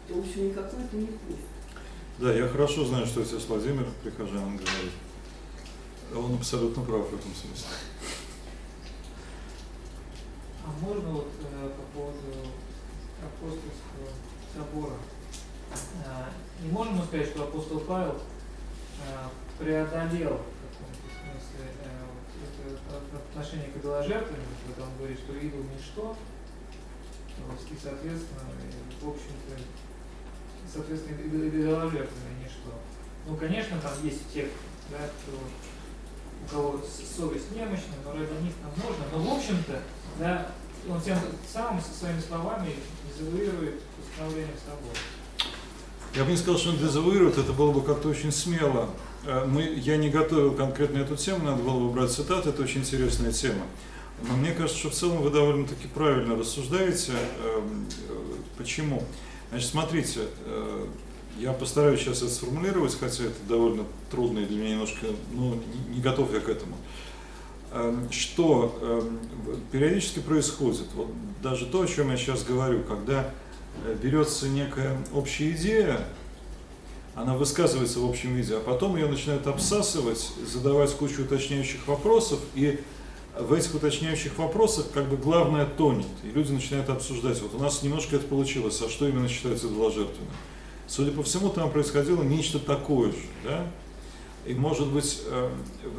то, 0.07 0.13
в 0.13 0.19
общем, 0.19 0.47
никакой 0.47 0.83
это 0.85 0.95
не 0.95 1.07
вкус. 1.07 1.35
Да, 2.17 2.33
я 2.33 2.47
хорошо 2.47 2.85
знаю, 2.85 3.05
что 3.05 3.21
отец 3.21 3.45
Владимир 3.47 3.87
прихожанам 4.03 4.57
говорит. 4.57 4.93
Он 6.15 6.35
абсолютно 6.35 6.83
прав 6.83 7.09
в 7.09 7.13
этом 7.13 7.31
смысле. 7.35 7.67
А 10.65 10.85
можно 10.85 11.09
вот 11.09 11.31
э, 11.41 11.69
по 11.69 11.97
поводу 11.97 12.49
апостольского 13.21 13.88
собора. 14.55 14.95
А, 16.05 16.29
не 16.61 16.71
можем 16.71 16.95
мы 16.95 17.05
сказать, 17.05 17.29
что 17.29 17.43
апостол 17.43 17.79
Павел 17.81 18.19
а, 19.05 19.29
преодолел 19.57 20.37
в 20.37 20.77
каком-то 20.77 21.07
смысле 21.19 21.71
э, 21.83 23.15
отношение 23.31 23.69
к 23.69 23.77
идоложертвам, 23.77 24.39
когда 24.65 24.83
он 24.83 24.97
говорит, 24.97 25.19
что 25.19 25.33
идол 25.33 25.61
ничто, 25.75 26.15
и, 27.39 27.77
соответственно, 27.81 28.41
в 29.01 29.09
общем-то, 29.09 29.61
соответственно, 30.71 31.15
идоложертвенное 31.17 32.35
ничто. 32.43 32.73
Ну, 33.27 33.35
конечно, 33.37 33.79
там 33.79 33.93
есть 34.03 34.31
те, 34.33 34.49
да, 34.89 34.97
кто, 35.21 35.37
у 36.45 36.49
кого 36.49 36.81
совесть 36.83 37.51
немощная, 37.51 37.99
но 38.03 38.11
ради 38.11 38.43
них 38.43 38.53
там 38.61 38.71
можно. 38.83 39.05
Но, 39.13 39.19
в 39.19 39.37
общем-то, 39.37 39.81
да, 40.19 40.51
он 40.89 41.01
тем 41.01 41.17
самым 41.47 41.81
со 41.81 41.93
своими 41.93 42.19
словами 42.19 42.75
дезавуирует 43.07 43.81
установление 44.19 44.55
собора. 44.65 44.97
Я 46.15 46.23
бы 46.25 46.31
не 46.31 46.37
сказал, 46.37 46.57
что 46.57 46.69
он 46.71 46.77
дезавуирует, 46.77 47.37
это 47.37 47.53
было 47.53 47.71
бы 47.71 47.81
как-то 47.81 48.09
очень 48.09 48.31
смело. 48.31 48.89
Э, 49.25 49.45
мы, 49.45 49.61
я 49.63 49.97
не 49.97 50.09
готовил 50.09 50.53
конкретно 50.53 50.99
эту 50.99 51.15
тему, 51.15 51.45
надо 51.45 51.61
было 51.61 51.79
бы 51.79 51.91
брать 51.91 52.11
цитаты, 52.11 52.49
это 52.49 52.63
очень 52.63 52.81
интересная 52.81 53.31
тема. 53.31 53.63
Но 54.27 54.35
мне 54.35 54.51
кажется, 54.51 54.77
что 54.77 54.89
в 54.89 54.93
целом 54.93 55.21
вы 55.21 55.29
довольно-таки 55.29 55.87
правильно 55.87 56.35
рассуждаете. 56.35 57.13
Эм, 57.45 57.85
э, 58.09 58.13
почему? 58.57 59.03
Значит, 59.51 59.69
смотрите, 59.69 60.21
э, 60.45 60.87
я 61.37 61.53
постараюсь 61.53 62.01
сейчас 62.01 62.21
это 62.21 62.31
сформулировать, 62.31 62.97
хотя 62.99 63.25
это 63.25 63.37
довольно 63.47 63.85
трудно 64.11 64.39
и 64.39 64.45
для 64.45 64.57
меня 64.57 64.71
немножко, 64.71 65.05
ну, 65.31 65.61
не 65.89 66.01
готов 66.01 66.33
я 66.33 66.41
к 66.41 66.49
этому. 66.49 66.75
Эм, 67.71 68.11
что 68.11 68.77
эм, 68.81 69.19
периодически 69.71 70.19
происходит, 70.19 70.87
вот 70.95 71.07
даже 71.41 71.67
то, 71.67 71.83
о 71.83 71.87
чем 71.87 72.09
я 72.09 72.17
сейчас 72.17 72.43
говорю, 72.43 72.83
когда 72.83 73.31
берется 74.01 74.47
некая 74.47 74.97
общая 75.13 75.51
идея, 75.51 75.99
она 77.15 77.35
высказывается 77.35 77.99
в 77.99 78.09
общем 78.09 78.35
виде, 78.35 78.55
а 78.55 78.59
потом 78.59 78.95
ее 78.95 79.07
начинают 79.07 79.45
обсасывать, 79.47 80.31
задавать 80.45 80.91
кучу 80.91 81.23
уточняющих 81.23 81.87
вопросов, 81.87 82.39
и 82.55 82.79
в 83.37 83.53
этих 83.53 83.75
уточняющих 83.75 84.37
вопросах 84.37 84.87
как 84.93 85.07
бы 85.07 85.17
главное 85.17 85.65
тонет, 85.65 86.07
и 86.23 86.27
люди 86.27 86.51
начинают 86.51 86.89
обсуждать, 86.89 87.41
вот 87.41 87.55
у 87.55 87.59
нас 87.59 87.83
немножко 87.83 88.15
это 88.15 88.25
получилось, 88.25 88.81
а 88.81 88.89
что 88.89 89.07
именно 89.07 89.27
считается 89.27 89.67
идоложертвенным? 89.67 90.29
Судя 90.87 91.11
по 91.11 91.23
всему, 91.23 91.49
там 91.49 91.71
происходило 91.71 92.23
нечто 92.23 92.57
такое 92.57 93.11
же, 93.11 93.17
да? 93.43 93.67
И 94.45 94.53
может 94.53 94.87
быть 94.87 95.21
э, 95.25 95.51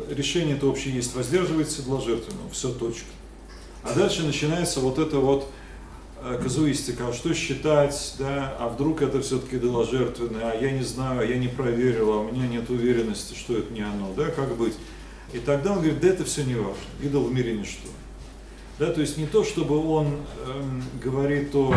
решение 0.09 0.57
это 0.57 0.67
общее 0.67 0.95
есть, 0.95 1.15
воздерживается 1.15 1.83
седложертвенного, 1.83 2.51
все 2.51 2.73
точка. 2.73 3.07
А 3.83 3.95
дальше 3.95 4.25
начинается 4.25 4.81
вот 4.81 4.99
это 4.99 5.19
вот 5.19 5.45
э, 5.45 5.47
казуистика, 6.43 7.09
а 7.09 7.13
что 7.13 7.35
считать, 7.35 8.15
да, 8.19 8.57
а 8.59 8.69
вдруг 8.69 9.03
это 9.03 9.21
все-таки 9.23 9.57
идоложертвенное, 9.57 10.53
а 10.53 10.55
я 10.55 10.71
не 10.71 10.83
знаю, 10.83 11.29
я 11.29 11.37
не 11.37 11.49
проверил, 11.49 12.13
а 12.13 12.21
у 12.21 12.31
меня 12.31 12.47
нет 12.47 12.69
уверенности, 12.71 13.35
что 13.35 13.57
это 13.57 13.73
не 13.73 13.81
оно, 13.81 14.13
да, 14.17 14.27
как 14.27 14.57
быть. 14.57 14.75
И 15.33 15.39
тогда 15.39 15.73
он 15.73 15.79
говорит, 15.79 16.01
да 16.01 16.09
это 16.09 16.25
все 16.25 16.43
не 16.45 16.55
важно, 16.55 16.77
идол 17.03 17.25
в 17.25 17.33
мире 17.33 17.57
ничто. 17.57 17.89
Да, 18.79 18.93
то 18.93 19.01
есть 19.01 19.19
не 19.19 19.27
то, 19.27 19.45
чтобы 19.45 19.87
он 19.87 20.07
э, 20.47 20.63
говорит 21.03 21.55
о 21.55 21.75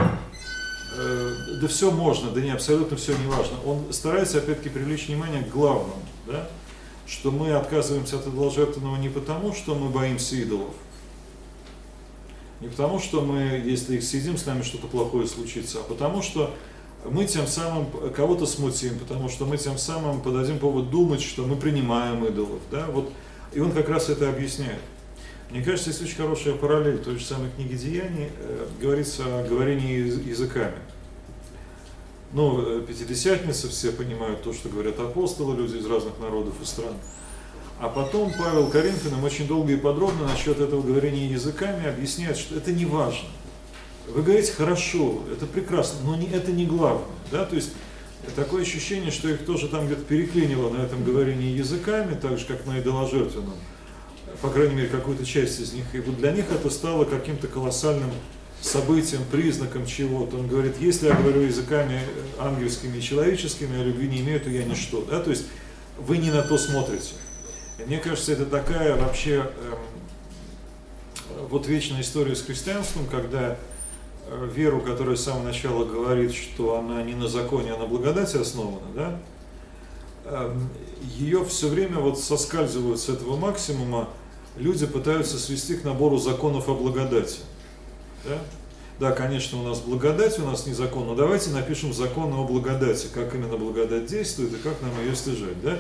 э, 0.98 1.30
да 1.62 1.68
все 1.68 1.92
можно, 1.92 2.32
да 2.32 2.40
не 2.40 2.52
абсолютно 2.52 2.96
все 2.96 3.16
не 3.18 3.28
важно. 3.28 3.58
Он 3.66 3.92
старается 3.92 4.38
опять-таки 4.38 4.70
привлечь 4.70 5.08
внимание 5.08 5.44
к 5.44 5.50
главному, 5.50 6.02
да? 6.26 6.48
что 7.06 7.32
мы 7.32 7.54
отказываемся 7.54 8.18
от 8.18 8.28
идоложертвенного 8.28 8.96
не 8.96 9.10
потому, 9.10 9.54
что 9.54 9.76
мы 9.76 9.90
боимся 9.90 10.36
идолов, 10.36 10.74
не 12.64 12.70
потому, 12.70 13.00
что 13.00 13.22
мы, 13.22 13.62
если 13.66 13.98
их 13.98 14.04
съедим, 14.04 14.38
с 14.38 14.46
нами 14.46 14.62
что-то 14.62 14.88
плохое 14.88 15.28
случится, 15.28 15.80
а 15.80 15.84
потому 15.84 16.22
что 16.22 16.54
мы 17.04 17.26
тем 17.26 17.46
самым 17.46 17.88
кого-то 18.16 18.46
смутим, 18.46 18.98
потому 19.00 19.28
что 19.28 19.46
мы 19.46 19.58
тем 19.58 19.78
самым 19.78 20.22
подадим 20.22 20.60
повод 20.60 20.90
думать, 20.90 21.22
что 21.22 21.46
мы 21.46 21.58
принимаем 21.58 22.24
идолов. 22.26 22.62
Да? 22.72 22.88
Вот, 22.90 23.12
и 23.54 23.60
он 23.60 23.74
как 23.74 23.90
раз 23.90 24.10
это 24.10 24.30
объясняет. 24.30 24.80
Мне 25.52 25.62
кажется, 25.62 25.90
есть 25.90 26.02
очень 26.02 26.16
хорошая 26.16 26.56
параллель 26.56 27.00
той 27.00 27.18
же 27.18 27.26
самой 27.26 27.52
книги 27.52 27.76
Деяний, 27.76 28.30
э, 28.40 28.68
говорится 28.82 29.24
о 29.26 29.48
говорении 29.48 29.98
языками. 30.28 30.78
Ну, 32.32 32.80
э, 32.80 32.82
пятидесятницы 32.88 33.68
все 33.68 33.92
понимают 33.92 34.42
то, 34.42 34.54
что 34.54 34.70
говорят 34.70 35.00
апостолы, 35.00 35.56
люди 35.58 35.76
из 35.76 35.86
разных 35.86 36.18
народов 36.20 36.56
и 36.62 36.66
стран. 36.66 36.94
А 37.84 37.90
потом 37.90 38.32
Павел 38.40 38.68
Коринфянам 38.68 39.26
очень 39.26 39.46
долго 39.46 39.74
и 39.74 39.76
подробно 39.76 40.26
насчет 40.26 40.62
этого 40.62 40.82
говорения 40.82 41.28
языками 41.28 41.86
объясняет, 41.86 42.38
что 42.38 42.56
это 42.56 42.72
не 42.72 42.86
важно. 42.86 43.28
Вы 44.08 44.24
говорите 44.24 44.54
хорошо, 44.54 45.22
это 45.30 45.46
прекрасно, 45.46 46.00
но 46.06 46.16
не, 46.16 46.28
это 46.28 46.54
не 46.54 46.66
главное. 46.66 47.10
Да? 47.30 47.44
То 47.44 47.58
есть 47.58 47.72
такое 48.38 48.62
ощущение, 48.62 49.12
что 49.12 49.28
их 49.28 49.46
тоже 49.46 49.68
там 49.68 49.88
где-то 49.88 50.04
переклинило 50.04 50.70
на 50.70 50.82
этом 50.82 51.04
говорении 51.04 51.58
языками, 51.58 52.16
так 52.16 52.40
же 52.40 52.46
как 52.46 52.66
на 52.66 52.80
идоложертвенном. 52.80 53.56
по 54.42 54.50
крайней 54.50 54.76
мере, 54.76 54.88
какую-то 54.88 55.26
часть 55.26 55.60
из 55.60 55.74
них. 55.74 55.84
И 55.92 56.00
вот 56.00 56.16
для 56.16 56.32
них 56.32 56.46
это 56.54 56.70
стало 56.70 57.04
каким-то 57.04 57.48
колоссальным 57.48 58.12
событием, 58.62 59.24
признаком 59.30 59.86
чего-то. 59.86 60.38
Он 60.38 60.48
говорит, 60.48 60.76
если 60.80 61.08
я 61.08 61.16
говорю 61.16 61.42
языками 61.42 62.00
ангельскими 62.40 63.00
и 63.00 63.02
человеческими, 63.02 63.78
а 63.78 63.84
любви 63.84 64.08
не 64.08 64.22
имею, 64.22 64.40
то 64.40 64.50
я 64.50 64.64
ничто. 64.64 65.04
Да? 65.04 65.20
То 65.20 65.32
есть 65.32 65.48
вы 65.98 66.18
не 66.18 66.32
на 66.32 66.44
то 66.44 66.58
смотрите. 66.58 67.16
Мне 67.80 67.98
кажется, 67.98 68.34
это 68.34 68.46
такая 68.46 68.96
вообще 68.96 69.50
эм, 69.62 71.48
вот 71.50 71.68
вечная 71.68 72.02
история 72.02 72.36
с 72.36 72.44
христианством, 72.44 73.08
когда 73.08 73.58
э, 74.28 74.50
веру, 74.54 74.80
которая 74.82 75.16
с 75.16 75.24
самого 75.24 75.44
начала 75.44 75.84
говорит, 75.84 76.34
что 76.34 76.78
она 76.78 77.02
не 77.02 77.16
на 77.16 77.28
законе, 77.28 77.74
а 77.74 77.78
на 77.78 77.86
благодати 77.86 78.38
основана, 78.38 78.88
да, 78.96 79.20
эм, 80.26 80.70
ее 81.02 81.44
все 81.46 81.68
время 81.68 81.98
вот 81.98 82.20
соскальзывают 82.20 83.00
с 83.00 83.10
этого 83.10 83.38
максимума, 83.38 84.08
люди 84.56 84.86
пытаются 84.86 85.40
свести 85.40 85.76
к 85.76 85.84
набору 85.84 86.18
законов 86.18 86.70
о 86.70 86.76
благодати. 86.76 87.40
Да? 88.24 88.38
Да, 89.00 89.12
конечно, 89.12 89.60
у 89.60 89.64
нас 89.64 89.80
благодать, 89.80 90.38
у 90.38 90.46
нас 90.46 90.68
не 90.68 90.74
закон, 90.74 91.08
но 91.08 91.16
давайте 91.16 91.50
напишем 91.50 91.92
законы 91.92 92.36
о 92.36 92.44
благодати, 92.44 93.08
как 93.12 93.34
именно 93.34 93.58
благодать 93.58 94.06
действует 94.06 94.54
и 94.54 94.58
как 94.58 94.80
нам 94.82 94.92
ее 95.04 95.16
стяжать. 95.16 95.60
Да? 95.64 95.80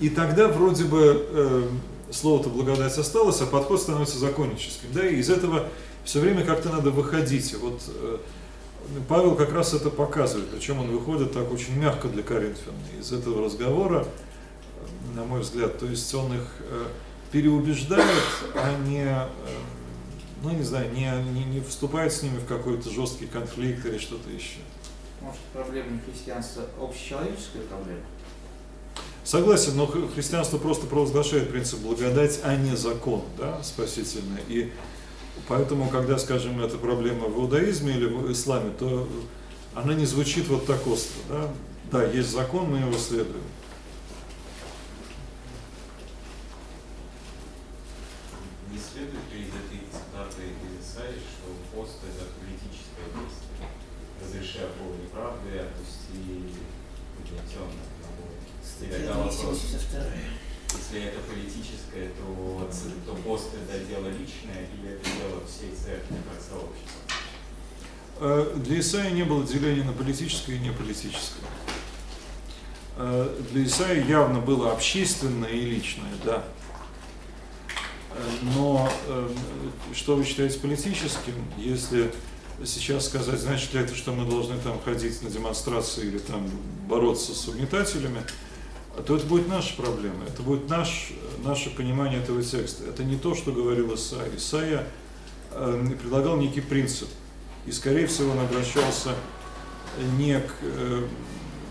И 0.00 0.10
тогда 0.10 0.48
вроде 0.48 0.84
бы 0.84 1.26
э, 1.30 1.68
слово-то 2.10 2.50
благодать 2.50 2.96
осталось, 2.98 3.40
а 3.40 3.46
подход 3.46 3.80
становится 3.80 4.18
законническим. 4.18 4.88
Да? 4.92 5.06
И 5.06 5.16
из 5.16 5.30
этого 5.30 5.68
все 6.04 6.20
время 6.20 6.44
как-то 6.44 6.68
надо 6.68 6.90
выходить. 6.90 7.52
И 7.52 7.56
вот 7.56 7.82
э, 7.88 8.18
Павел 9.08 9.34
как 9.34 9.52
раз 9.52 9.74
это 9.74 9.90
показывает, 9.90 10.48
причем 10.50 10.80
он 10.80 10.90
выходит 10.90 11.32
так 11.32 11.50
очень 11.52 11.76
мягко 11.76 12.08
для 12.08 12.22
Коринфян 12.22 12.74
из 12.98 13.12
этого 13.12 13.44
разговора, 13.44 14.06
на 15.14 15.24
мой 15.24 15.40
взгляд. 15.40 15.78
То 15.78 15.86
есть 15.86 16.12
он 16.14 16.34
их 16.34 16.46
э, 16.60 16.84
переубеждает, 17.32 18.04
а 18.54 18.78
не, 18.86 19.04
э, 19.04 19.28
ну 20.42 20.50
не 20.50 20.62
знаю, 20.62 20.92
не, 20.92 21.10
не, 21.32 21.44
не 21.44 21.60
вступает 21.60 22.12
с 22.12 22.22
ними 22.22 22.38
в 22.38 22.46
какой-то 22.46 22.90
жесткий 22.90 23.26
конфликт 23.26 23.84
или 23.86 23.98
что-то 23.98 24.30
еще. 24.30 24.58
Может, 25.20 25.40
проблема 25.52 26.00
христианства 26.04 26.64
общечеловеческая 26.80 27.62
проблема? 27.62 28.00
Согласен, 29.26 29.76
но 29.76 29.88
христианство 29.88 30.56
просто 30.56 30.86
провозглашает 30.86 31.50
принцип 31.50 31.80
благодать, 31.80 32.38
а 32.44 32.54
не 32.54 32.76
закон, 32.76 33.24
да, 33.36 33.60
спасительный. 33.60 34.40
И 34.46 34.72
поэтому, 35.48 35.88
когда, 35.88 36.16
скажем, 36.16 36.62
эта 36.62 36.78
проблема 36.78 37.26
в 37.26 37.36
иудаизме 37.36 37.94
или 37.94 38.06
в 38.06 38.30
исламе, 38.30 38.70
то 38.78 39.08
она 39.74 39.94
не 39.94 40.06
звучит 40.06 40.46
вот 40.46 40.64
так 40.66 40.86
остро, 40.86 41.18
да. 41.28 41.50
Да, 41.90 42.04
есть 42.04 42.30
закон, 42.30 42.70
мы 42.70 42.78
его 42.78 42.96
следуем. 42.96 43.42
Не 48.70 48.78
следует 48.78 49.32
ли 49.32 49.40
из 49.40 49.48
этой 49.48 49.80
цитаты 49.90 50.42
из 50.62 50.86
Исаии, 50.86 51.18
что 51.18 51.76
пост 51.76 51.98
это 52.04 52.26
политическое 52.38 53.10
действие? 53.10 53.70
Разреши 54.22 54.58
опору 54.58 54.94
неправды, 55.02 55.58
отпусти 55.58 56.46
угнетенных. 57.18 57.96
Статья 58.66 59.14
282. 59.14 60.00
Если 60.86 61.08
это 61.08 61.18
политическое, 61.20 62.10
то, 62.16 62.70
то 63.06 63.14
пост 63.22 63.48
это 63.54 63.84
дело 63.86 64.06
личное 64.06 64.68
или 64.72 64.94
это 64.94 65.04
дело 65.04 65.42
всей 65.46 65.70
церкви 65.70 66.16
как 66.30 66.40
сообщества? 66.40 67.00
Э, 68.20 68.56
для 68.56 68.78
Исаия 68.78 69.10
не 69.10 69.24
было 69.24 69.44
деления 69.44 69.82
на 69.82 69.92
политическое 69.92 70.54
и 70.54 70.58
неполитическое. 70.60 71.44
Э, 72.96 73.36
для 73.50 73.64
Исаия 73.64 74.04
явно 74.04 74.40
было 74.40 74.72
общественное 74.72 75.50
и 75.50 75.60
личное, 75.60 76.12
да. 76.24 76.44
Э, 78.10 78.22
но 78.54 78.88
что 79.92 80.14
вы 80.14 80.24
считаете 80.24 80.60
политическим, 80.60 81.34
если 81.58 82.12
сейчас 82.64 83.06
сказать, 83.06 83.40
значит 83.40 83.74
ли 83.74 83.80
это, 83.80 83.94
что 83.96 84.12
мы 84.12 84.28
должны 84.28 84.56
там 84.58 84.80
ходить 84.80 85.20
на 85.22 85.30
демонстрации 85.30 86.06
или 86.06 86.18
там 86.18 86.48
бороться 86.88 87.34
с 87.34 87.48
угнетателями, 87.48 88.22
то 89.02 89.16
это 89.16 89.26
будет 89.26 89.48
наша 89.48 89.74
проблема, 89.76 90.24
это 90.26 90.42
будет 90.42 90.68
наш, 90.68 91.12
наше 91.44 91.70
понимание 91.70 92.20
этого 92.20 92.42
текста. 92.42 92.84
Это 92.84 93.04
не 93.04 93.16
то, 93.16 93.34
что 93.34 93.52
говорил 93.52 93.94
Исаия. 93.94 94.34
Исаия 94.36 94.86
э, 95.50 95.86
предлагал 96.00 96.36
некий 96.36 96.62
принцип, 96.62 97.08
и, 97.66 97.72
скорее 97.72 98.06
всего, 98.06 98.32
он 98.32 98.40
обращался 98.40 99.10
не 100.18 100.40
к 100.40 100.52
э, 100.62 101.06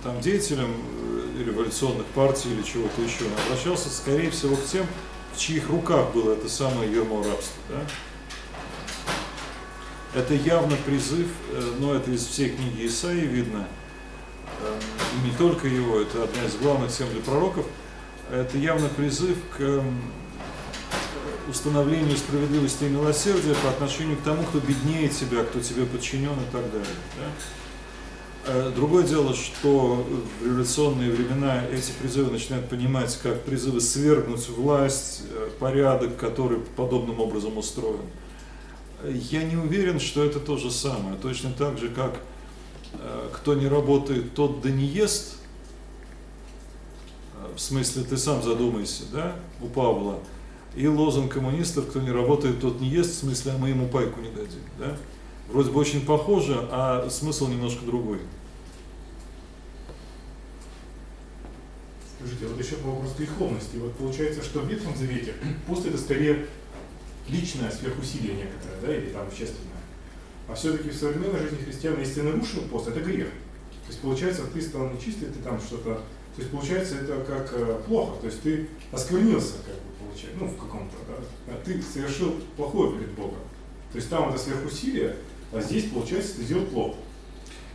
там, 0.04 0.22
деятелям 0.22 0.70
э, 0.72 1.44
революционных 1.46 2.06
партий 2.08 2.52
или 2.52 2.62
чего-то 2.62 3.02
еще, 3.02 3.26
он 3.26 3.32
обращался, 3.48 3.90
скорее 3.90 4.30
всего, 4.30 4.56
к 4.56 4.66
тем, 4.66 4.86
в 5.34 5.40
чьих 5.40 5.70
руках 5.70 6.14
было 6.14 6.34
это 6.34 6.48
самое 6.48 6.92
ермо 6.92 7.24
рабства. 7.24 7.62
Да? 7.70 7.82
Это 10.20 10.34
явно 10.34 10.78
призыв, 10.86 11.28
но 11.80 11.94
это 11.94 12.12
из 12.12 12.26
всей 12.26 12.50
книги 12.50 12.86
Исаии 12.86 13.26
видно– 13.26 13.68
и 14.62 15.28
не 15.28 15.36
только 15.38 15.68
его, 15.68 16.00
это 16.00 16.24
одна 16.24 16.46
из 16.46 16.56
главных 16.56 16.92
тем 16.92 17.10
для 17.12 17.22
пророков, 17.22 17.66
это 18.32 18.58
явно 18.58 18.90
призыв 18.90 19.38
к 19.58 19.84
установлению 21.50 22.18
справедливости 22.18 22.86
и 22.86 22.90
милосердия 22.90 23.56
по 23.64 23.70
отношению 23.70 24.18
к 24.18 24.22
тому, 24.22 24.44
кто 24.44 24.60
беднее 24.60 25.10
тебя, 25.10 25.44
кто 25.44 25.60
тебе 25.60 25.86
подчинен 25.86 26.34
и 26.34 26.52
так 26.52 26.72
далее. 26.72 26.96
Да? 27.18 27.26
Э, 28.48 28.72
другое 28.76 29.04
дело, 29.04 29.34
что 29.34 30.06
в 30.40 30.46
революционные 30.46 31.12
времена 31.12 31.64
эти 31.66 31.92
призывы 31.92 32.32
начинают 32.32 32.70
понимать 32.70 33.18
как 33.22 33.42
призывы 33.44 33.82
свергнуть 33.82 34.50
власть, 34.50 35.24
э, 35.30 35.50
порядок, 35.60 36.18
который 36.18 36.60
подобным 36.60 37.20
образом 37.20 37.58
устроен. 37.58 38.06
Я 39.04 39.44
не 39.44 39.56
уверен, 39.56 40.00
что 40.00 40.24
это 40.24 40.40
то 40.40 40.58
же 40.58 40.72
самое. 40.72 41.16
Точно 41.22 41.52
так 41.52 41.78
же, 41.78 41.90
как 41.90 42.20
кто 43.34 43.54
не 43.54 43.68
работает, 43.68 44.34
тот 44.34 44.62
да 44.62 44.70
не 44.70 44.86
ест. 44.86 45.38
Э, 47.36 47.54
в 47.56 47.60
смысле, 47.60 48.04
ты 48.04 48.18
сам 48.18 48.42
задумайся, 48.42 49.04
да, 49.12 49.36
у 49.62 49.68
Павла. 49.68 50.20
И 50.76 50.88
лозунг 50.88 51.34
коммунистов, 51.34 51.88
кто 51.88 52.02
не 52.02 52.12
работает, 52.12 52.60
тот 52.60 52.82
не 52.82 52.90
ест, 52.90 53.12
в 53.12 53.18
смысле, 53.20 53.54
а 53.54 53.58
мы 53.58 53.70
ему 53.70 53.88
пайку 53.88 54.20
не 54.20 54.30
дадим, 54.30 54.62
да. 54.78 54.98
Вроде 55.50 55.72
бы 55.72 55.80
очень 55.80 56.06
похоже, 56.06 56.68
а 56.72 57.08
смысл 57.10 57.48
немножко 57.48 57.86
другой. 57.86 58.20
Скажите, 62.18 62.48
вот 62.48 62.60
еще 62.60 62.76
по 62.78 62.90
вопросу 62.90 63.14
греховности. 63.18 63.78
Вот 63.78 63.94
получается, 63.94 64.44
что 64.44 64.62
в 64.62 64.68
Ветхом 64.68 64.96
Завете 64.96 65.36
пост 65.68 65.86
это 65.86 65.98
скорее 65.98 66.48
личное 67.30 67.70
сверхусилие 67.70 68.34
некоторое, 68.34 68.82
да, 68.82 68.96
или 68.96 69.12
там 69.12 69.28
общественное. 69.28 69.75
А 70.48 70.54
все-таки 70.54 70.90
в 70.90 70.96
современной 70.96 71.40
жизни 71.40 71.64
христиан, 71.64 72.00
если 72.00 72.16
ты 72.16 72.24
нарушил 72.24 72.62
пост, 72.64 72.88
это 72.88 73.00
грех. 73.00 73.28
То 73.28 73.90
есть 73.90 74.00
получается, 74.02 74.44
ты 74.54 74.62
стал 74.62 74.90
нечистый, 74.90 75.30
ты 75.30 75.40
там 75.44 75.60
что-то... 75.60 76.02
То 76.36 76.42
есть 76.42 76.52
получается, 76.52 76.96
это 76.96 77.24
как 77.26 77.52
э, 77.54 77.82
плохо. 77.88 78.20
То 78.20 78.28
есть 78.28 78.42
ты 78.42 78.68
осквернился, 78.92 79.54
как 79.66 79.76
бы 79.76 79.92
получается, 80.00 80.38
ну 80.40 80.48
в 80.48 80.58
каком-то, 80.58 80.96
да. 81.08 81.54
А 81.54 81.62
ты 81.64 81.82
совершил 81.82 82.36
плохое 82.58 82.98
перед 82.98 83.12
Богом. 83.12 83.40
То 83.92 83.98
есть 83.98 84.10
там 84.10 84.30
это 84.30 84.38
сверхусилие, 84.38 85.16
а 85.54 85.62
здесь, 85.62 85.86
получается, 85.86 86.36
ты 86.36 86.44
сделал 86.44 86.66
плохо. 86.66 86.98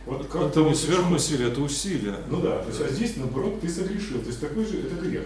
Вот 0.05 0.27
как 0.27 0.43
это 0.43 0.61
не 0.63 0.75
сверхусилие, 0.75 1.49
это 1.49 1.61
усилие. 1.61 2.15
Ну 2.29 2.41
да, 2.41 2.59
то 2.59 2.69
есть 2.69 2.81
а 2.81 2.89
здесь, 2.89 3.17
наоборот, 3.17 3.59
ты 3.61 3.69
согрешил. 3.69 4.19
То 4.19 4.27
есть 4.27 4.39
такой 4.39 4.65
же, 4.65 4.79
это 4.81 4.95
грех. 4.95 5.23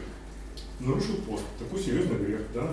Нарушил 0.80 1.16
пост. 1.28 1.44
Такой 1.58 1.82
серьезный 1.82 2.18
грех, 2.18 2.42
да, 2.54 2.64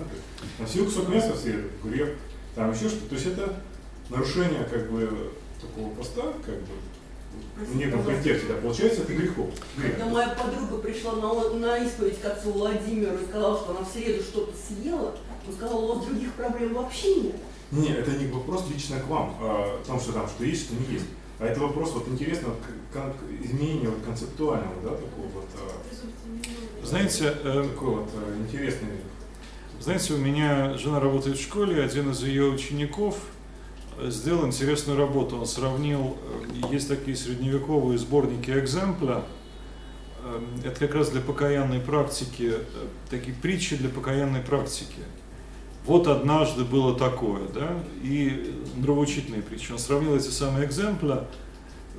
На 0.59 0.63
Носил 0.65 0.85
кусок 0.85 1.09
мяса 1.09 1.33
в 1.33 1.37
среду, 1.37 1.69
грех. 1.83 2.09
Там 2.55 2.71
еще 2.71 2.89
что-то. 2.89 3.09
То 3.09 3.15
есть 3.15 3.27
это 3.27 3.61
нарушение 4.09 4.63
как 4.65 4.91
бы 4.91 5.31
такого 5.61 5.89
поста, 5.95 6.33
как 6.45 6.55
бы 6.61 6.73
в 7.57 7.75
неком 7.75 8.03
контексте, 8.03 8.47
да, 8.47 8.55
получается, 8.55 9.01
это 9.01 9.13
грехом. 9.13 9.51
Грех. 9.77 9.97
Когда 9.97 10.11
моя 10.11 10.29
подруга 10.29 10.77
пришла 10.77 11.13
на, 11.13 11.49
на 11.51 11.77
исповедь 11.77 12.19
к 12.19 12.25
отцу 12.25 12.51
Владимиру 12.51 13.15
и 13.15 13.25
сказала, 13.25 13.57
что 13.57 13.71
она 13.71 13.85
в 13.85 13.91
среду 13.91 14.23
что-то 14.23 14.53
съела, 14.55 15.15
он 15.47 15.53
сказал, 15.53 15.83
у 15.83 15.95
вас 15.95 16.05
других 16.05 16.33
проблем 16.33 16.73
вообще 16.73 17.15
нет. 17.15 17.35
Нет, 17.71 17.99
это 17.99 18.11
не 18.11 18.27
вопрос 18.27 18.65
лично 18.73 18.99
к 18.99 19.07
вам, 19.07 19.35
а, 19.39 19.79
о 19.81 19.85
том, 19.85 19.99
что 19.99 20.13
там 20.13 20.27
что 20.27 20.43
есть, 20.43 20.65
что 20.65 20.75
не 20.75 20.93
есть. 20.93 21.05
А 21.39 21.45
это 21.45 21.59
вопрос, 21.59 21.91
вот 21.93 22.07
интересно, 22.07 22.49
как 22.91 23.15
изменение 23.43 23.89
вот, 23.89 24.03
концептуального, 24.05 24.75
да, 24.83 24.89
такого 24.89 25.27
вот, 25.33 25.47
а, 25.55 26.85
знаете, 26.85 27.35
э, 27.43 27.67
такой 27.71 27.95
вот 27.95 28.09
а, 28.15 28.35
интересный. 28.39 28.89
Знаете, 29.79 30.13
у 30.13 30.17
меня 30.17 30.77
жена 30.77 30.99
работает 30.99 31.37
в 31.37 31.41
школе, 31.41 31.83
один 31.83 32.11
из 32.11 32.23
ее 32.23 32.45
учеников– 32.45 33.17
сделал 34.09 34.45
интересную 34.45 34.97
работу. 34.97 35.37
Он 35.37 35.45
сравнил, 35.45 36.17
э, 36.63 36.73
есть 36.73 36.87
такие 36.87 37.15
средневековые 37.15 37.97
сборники 37.97 38.51
экземпля, 38.51 39.23
э, 40.23 40.41
это 40.65 40.79
как 40.79 40.95
раз 40.95 41.09
для 41.09 41.21
покаянной 41.21 41.79
практики, 41.79 42.53
э, 42.55 42.63
такие 43.09 43.35
притчи 43.35 43.75
для 43.75 43.89
покаянной 43.89 44.41
практики. 44.41 45.01
Вот 45.85 46.07
однажды 46.07 46.63
было 46.63 46.97
такое, 46.97 47.47
да, 47.53 47.83
и 48.01 48.55
нравоучительные 48.77 49.41
притчи. 49.41 49.71
Он 49.71 49.79
сравнил 49.79 50.15
эти 50.15 50.29
самые 50.29 50.65
экземпля 50.65 51.27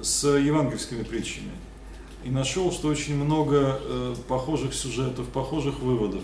с 0.00 0.26
евангельскими 0.26 1.02
притчами 1.02 1.50
и 2.24 2.30
нашел, 2.30 2.72
что 2.72 2.88
очень 2.88 3.22
много 3.22 3.78
похожих 4.26 4.72
сюжетов, 4.72 5.28
похожих 5.28 5.80
выводов. 5.80 6.22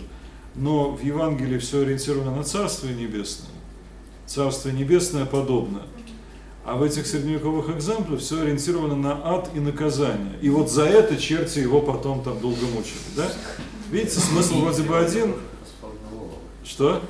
но 0.57 0.91
в 0.93 1.05
Евангелии 1.05 1.59
все 1.59 1.83
ориентировано 1.83 2.35
на 2.35 2.45
Царствие 2.45 2.95
Небесное. 2.95 3.60
Царствие 4.31 4.73
Небесное 4.77 5.27
подобно. 5.27 5.83
А 6.65 6.77
в 6.77 6.85
этих 6.85 7.05
средневековых 7.09 7.69
экземплях 7.77 8.21
все 8.21 8.43
ориентировано 8.43 8.95
на 8.95 9.21
ад 9.25 9.51
и 9.57 9.59
наказание. 9.59 10.39
И 10.41 10.49
вот 10.51 10.71
за 10.71 10.85
это 10.85 11.17
черти 11.17 11.59
его 11.59 11.81
потом 11.83 12.23
там 12.23 12.39
долго 12.39 12.65
мучили. 12.67 13.01
Да? 13.17 13.29
Видите, 13.91 14.21
смысл 14.21 14.61
вроде 14.61 14.83
бы 14.85 14.97
один. 14.97 15.35
Что? 16.65 17.03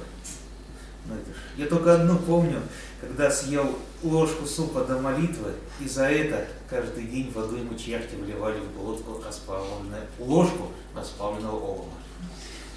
Я 1.59 1.67
только 1.67 1.95
одну 1.95 2.17
помню, 2.17 2.63
когда 3.03 3.31
съел 3.31 3.77
ложку 4.03 4.47
супа 4.47 4.85
до 4.85 4.99
молитвы, 4.99 5.53
и 5.79 5.87
за 5.87 6.05
это 6.05 6.47
каждый 6.71 7.05
день 7.05 7.31
воду 7.35 7.57
ему 7.57 7.77
черти 7.77 8.15
вливали 8.15 8.61
в 8.61 8.81
глотку 8.81 9.21
расплавленную 9.23 10.05
ложку 10.21 10.69
расплавленного 10.97 11.57
олова. 11.57 11.85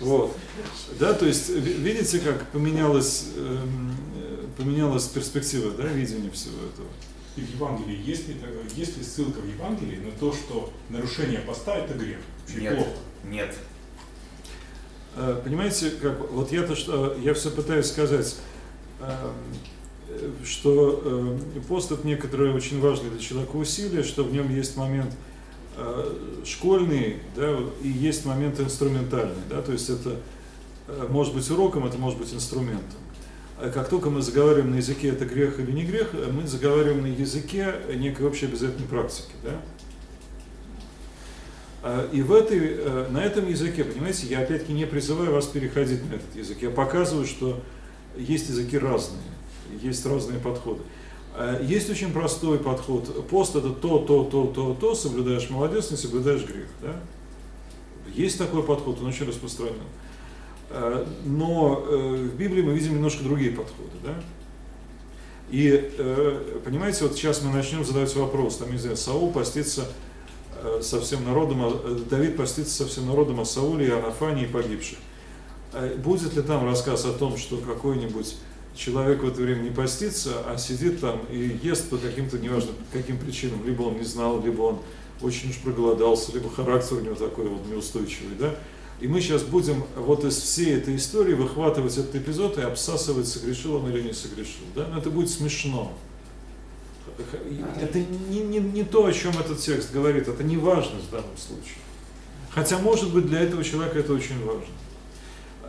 Вот. 0.02 0.36
Да, 1.00 1.14
то 1.14 1.26
есть 1.26 1.48
ви- 1.48 1.76
видите, 1.76 2.20
как 2.20 2.46
поменялась, 2.48 3.28
эм, 3.38 3.96
поменялась 4.58 5.06
перспектива, 5.08 5.72
да, 5.72 5.86
видения 5.86 6.30
всего 6.32 6.58
этого. 6.58 6.88
И 7.36 7.42
в 7.42 7.56
Евангелии 7.56 8.00
есть 8.04 8.28
ли, 8.28 8.36
есть 8.76 8.98
ли 8.98 9.04
ссылка 9.04 9.40
в 9.40 9.48
Евангелии 9.48 9.98
на 9.98 10.12
то, 10.12 10.34
что 10.34 10.72
нарушение 10.90 11.40
поста 11.40 11.76
это 11.76 11.94
грех? 11.96 12.20
Нет. 12.56 12.76
плохо. 12.76 12.92
Нет. 13.24 13.56
Э, 15.16 15.42
Понимаете, 15.44 15.92
как 15.92 16.32
вот 16.32 16.52
я-то 16.52 16.76
что, 16.76 17.16
я 17.18 17.34
все 17.34 17.50
пытаюсь 17.50 17.88
сказать, 17.88 18.36
э, 19.00 19.32
что 20.44 21.02
э, 21.04 21.62
пост 21.68 21.92
это 21.92 22.06
некоторое 22.06 22.54
очень 22.54 22.80
важное 22.80 23.10
для 23.10 23.20
человека 23.20 23.56
усилие, 23.56 24.04
что 24.04 24.24
в 24.24 24.32
нем 24.32 24.54
есть 24.54 24.78
момент 24.78 25.14
э, 25.78 26.16
школьный, 26.46 27.18
да, 27.36 27.58
и 27.82 27.88
есть 27.88 28.26
момент 28.26 28.60
инструментальный, 28.60 29.42
да, 29.50 29.62
то 29.62 29.72
есть 29.72 29.90
это 29.90 30.20
э, 30.88 31.08
может 31.10 31.34
быть 31.34 31.50
уроком, 31.50 31.86
это 31.86 31.98
может 31.98 32.20
быть 32.20 32.34
инструментом. 32.34 33.00
А 33.64 33.70
Как 33.70 33.88
только 33.88 34.10
мы 34.10 34.22
заговариваем 34.22 34.72
на 34.72 34.76
языке, 34.76 35.08
это 35.08 35.24
грех 35.24 35.58
или 35.58 35.72
не 35.72 35.86
грех, 35.86 36.10
э, 36.12 36.30
мы 36.30 36.46
заговариваем 36.46 37.04
на 37.04 37.08
языке 37.08 37.74
некой 37.96 38.28
общей 38.28 38.48
обязательной 38.48 38.90
практики, 38.90 39.32
да. 39.42 39.62
А, 41.82 42.10
И 42.12 42.22
в 42.24 42.34
этой, 42.34 42.60
э, 42.60 43.08
на 43.10 43.24
этом 43.24 43.48
языке, 43.48 43.86
понимаете, 43.86 44.28
я 44.28 44.42
опять-таки 44.42 44.74
не 44.74 44.86
призываю 44.86 45.32
вас 45.32 45.46
переходить 45.46 46.04
на 46.10 46.16
этот 46.16 46.36
язык. 46.36 46.58
Я 46.62 46.72
показываю, 46.72 47.26
что 47.26 47.64
есть 48.18 48.50
языки 48.50 48.78
разные, 48.78 49.24
есть 49.82 50.06
разные 50.06 50.40
подходы. 50.40 50.82
А, 51.34 51.64
Есть 51.64 51.90
очень 51.90 52.12
простой 52.12 52.60
подход. 52.60 53.30
Пост 53.30 53.56
это 53.56 53.70
то, 53.70 54.00
то, 54.00 54.26
то, 54.26 54.46
то, 54.48 54.74
то, 54.74 54.94
соблюдаешь 54.94 55.50
молодец, 55.50 55.90
не 55.90 55.96
соблюдаешь 55.96 56.44
грех. 56.44 56.68
Да? 56.82 57.00
Есть 58.14 58.38
такой 58.38 58.62
подход, 58.62 59.00
он 59.00 59.08
очень 59.08 59.26
распространен. 59.26 59.88
А, 60.74 61.08
Но 61.24 61.86
э, 61.88 62.30
в 62.34 62.36
Библии 62.36 62.64
мы 62.64 62.74
видим 62.74 62.96
немножко 62.96 63.24
другие 63.24 63.52
подходы. 63.52 63.92
Да? 64.04 64.16
И 65.52 65.92
э, 65.98 66.60
понимаете, 66.66 67.04
вот 67.04 67.14
сейчас 67.14 67.44
мы 67.44 67.54
начнем 67.54 67.86
задавать 67.86 68.16
вопрос, 68.16 68.58
там, 68.58 68.72
не 68.72 68.80
знаю, 68.80 68.98
Саул 68.98 69.32
постится 69.32 69.86
э, 70.64 70.80
со 70.82 71.00
всем 71.00 71.24
народом, 71.26 71.62
а, 71.62 71.82
э, 71.84 72.00
Давид 72.10 72.38
постится 72.38 72.84
со 72.84 72.88
всем 72.88 73.06
народом 73.06 73.40
о 73.40 73.46
Сауле 73.46 73.86
и 73.86 73.92
Анафане 73.92 74.46
и 74.46 74.48
погибших. 74.48 74.98
А 75.74 75.96
Будет 75.98 76.36
ли 76.36 76.42
там 76.42 76.66
рассказ 76.66 77.06
о 77.06 77.14
том, 77.14 77.38
что 77.38 77.58
какой-нибудь 77.58 78.36
человек 78.76 79.22
в 79.22 79.28
это 79.28 79.42
время 79.42 79.62
не 79.62 79.70
постится, 79.70 80.42
а 80.48 80.58
сидит 80.58 81.02
там 81.02 81.22
и 81.30 81.60
ест 81.62 81.88
по 81.88 81.98
каким-то, 81.98 82.40
неважно 82.40 82.72
по 82.72 82.98
каким 82.98 83.20
причинам, 83.20 83.64
либо 83.64 83.84
он 83.84 83.98
не 83.98 84.06
знал, 84.06 84.42
либо 84.42 84.62
он 84.62 84.80
очень 85.22 85.52
уж 85.52 85.58
проголодался, 85.58 86.34
либо 86.34 86.50
характер 86.50 86.98
у 86.98 87.02
него 87.02 87.16
такой 87.16 87.48
вот 87.48 87.68
неустойчивый, 87.68 88.36
да? 88.40 88.56
И 89.00 89.08
мы 89.08 89.20
сейчас 89.22 89.44
будем 89.44 89.84
вот 89.96 90.24
из 90.24 90.38
всей 90.38 90.76
этой 90.78 90.96
истории 90.96 91.34
выхватывать 91.34 91.98
этот 91.98 92.16
эпизод 92.16 92.58
и 92.58 92.62
обсасывать, 92.62 93.28
согрешил 93.28 93.76
он 93.76 93.90
или 93.90 94.02
не 94.02 94.14
согрешил, 94.14 94.64
да? 94.76 94.88
Но 94.88 95.00
это 95.00 95.10
будет 95.10 95.30
смешно. 95.30 95.92
Это 97.80 98.00
не, 98.00 98.40
не, 98.40 98.60
не 98.60 98.84
то, 98.84 99.06
о 99.06 99.14
чем 99.14 99.38
этот 99.38 99.60
текст 99.60 99.92
говорит, 99.92 100.28
это 100.28 100.44
не 100.44 100.58
важно 100.58 101.00
в 101.00 101.12
данном 101.12 101.38
случае. 101.38 101.78
Хотя, 102.50 102.78
может 102.78 103.14
быть, 103.14 103.28
для 103.28 103.42
этого 103.42 103.64
человека 103.64 104.00
это 104.00 104.14
очень 104.14 104.44
важно. 104.46 104.74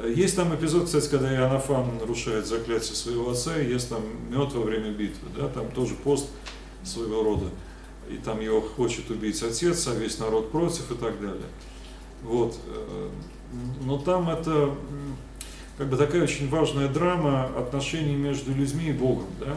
Есть 0.09 0.37
там 0.37 0.55
эпизод, 0.55 0.87
кстати, 0.87 1.09
когда 1.09 1.33
Иоаннафан 1.33 1.99
нарушает 1.99 2.47
заклятие 2.47 2.95
своего 2.95 3.31
отца 3.31 3.57
и 3.61 3.71
ест 3.71 3.89
там 3.89 4.03
мед 4.29 4.53
во 4.53 4.63
время 4.63 4.91
битвы, 4.91 5.29
да, 5.37 5.49
там 5.49 5.71
тоже 5.71 5.95
пост 5.95 6.27
своего 6.83 7.23
рода, 7.23 7.47
и 8.11 8.17
там 8.17 8.41
его 8.41 8.61
хочет 8.61 9.09
убить 9.11 9.41
отец, 9.43 9.87
а 9.87 9.95
весь 9.95 10.19
народ 10.19 10.51
против 10.51 10.91
и 10.91 10.95
так 10.95 11.21
далее. 11.21 11.47
Вот. 12.25 12.59
э, 12.67 13.11
Но 13.85 13.99
там 13.99 14.31
это 14.31 14.75
как 15.79 15.89
бы 15.89 15.97
такая 15.97 16.23
очень 16.23 16.49
важная 16.49 16.89
драма 16.89 17.47
отношений 17.57 18.15
между 18.15 18.53
людьми 18.53 18.91
и 18.91 18.93
Богом, 18.93 19.27
да. 19.41 19.57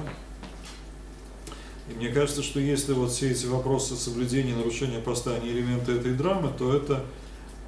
И 1.89 1.94
мне 1.94 2.10
кажется, 2.10 2.44
что 2.44 2.60
если 2.60 2.94
вот 2.94 3.11
все 3.11 3.31
эти 3.31 3.45
вопросы 3.45 3.95
соблюдения, 3.95 4.56
нарушения 4.56 4.99
поста, 4.99 5.35
они 5.35 5.49
элементы 5.49 5.94
этой 5.94 6.14
драмы, 6.14 6.52
то 6.57 6.76
это 6.76 7.03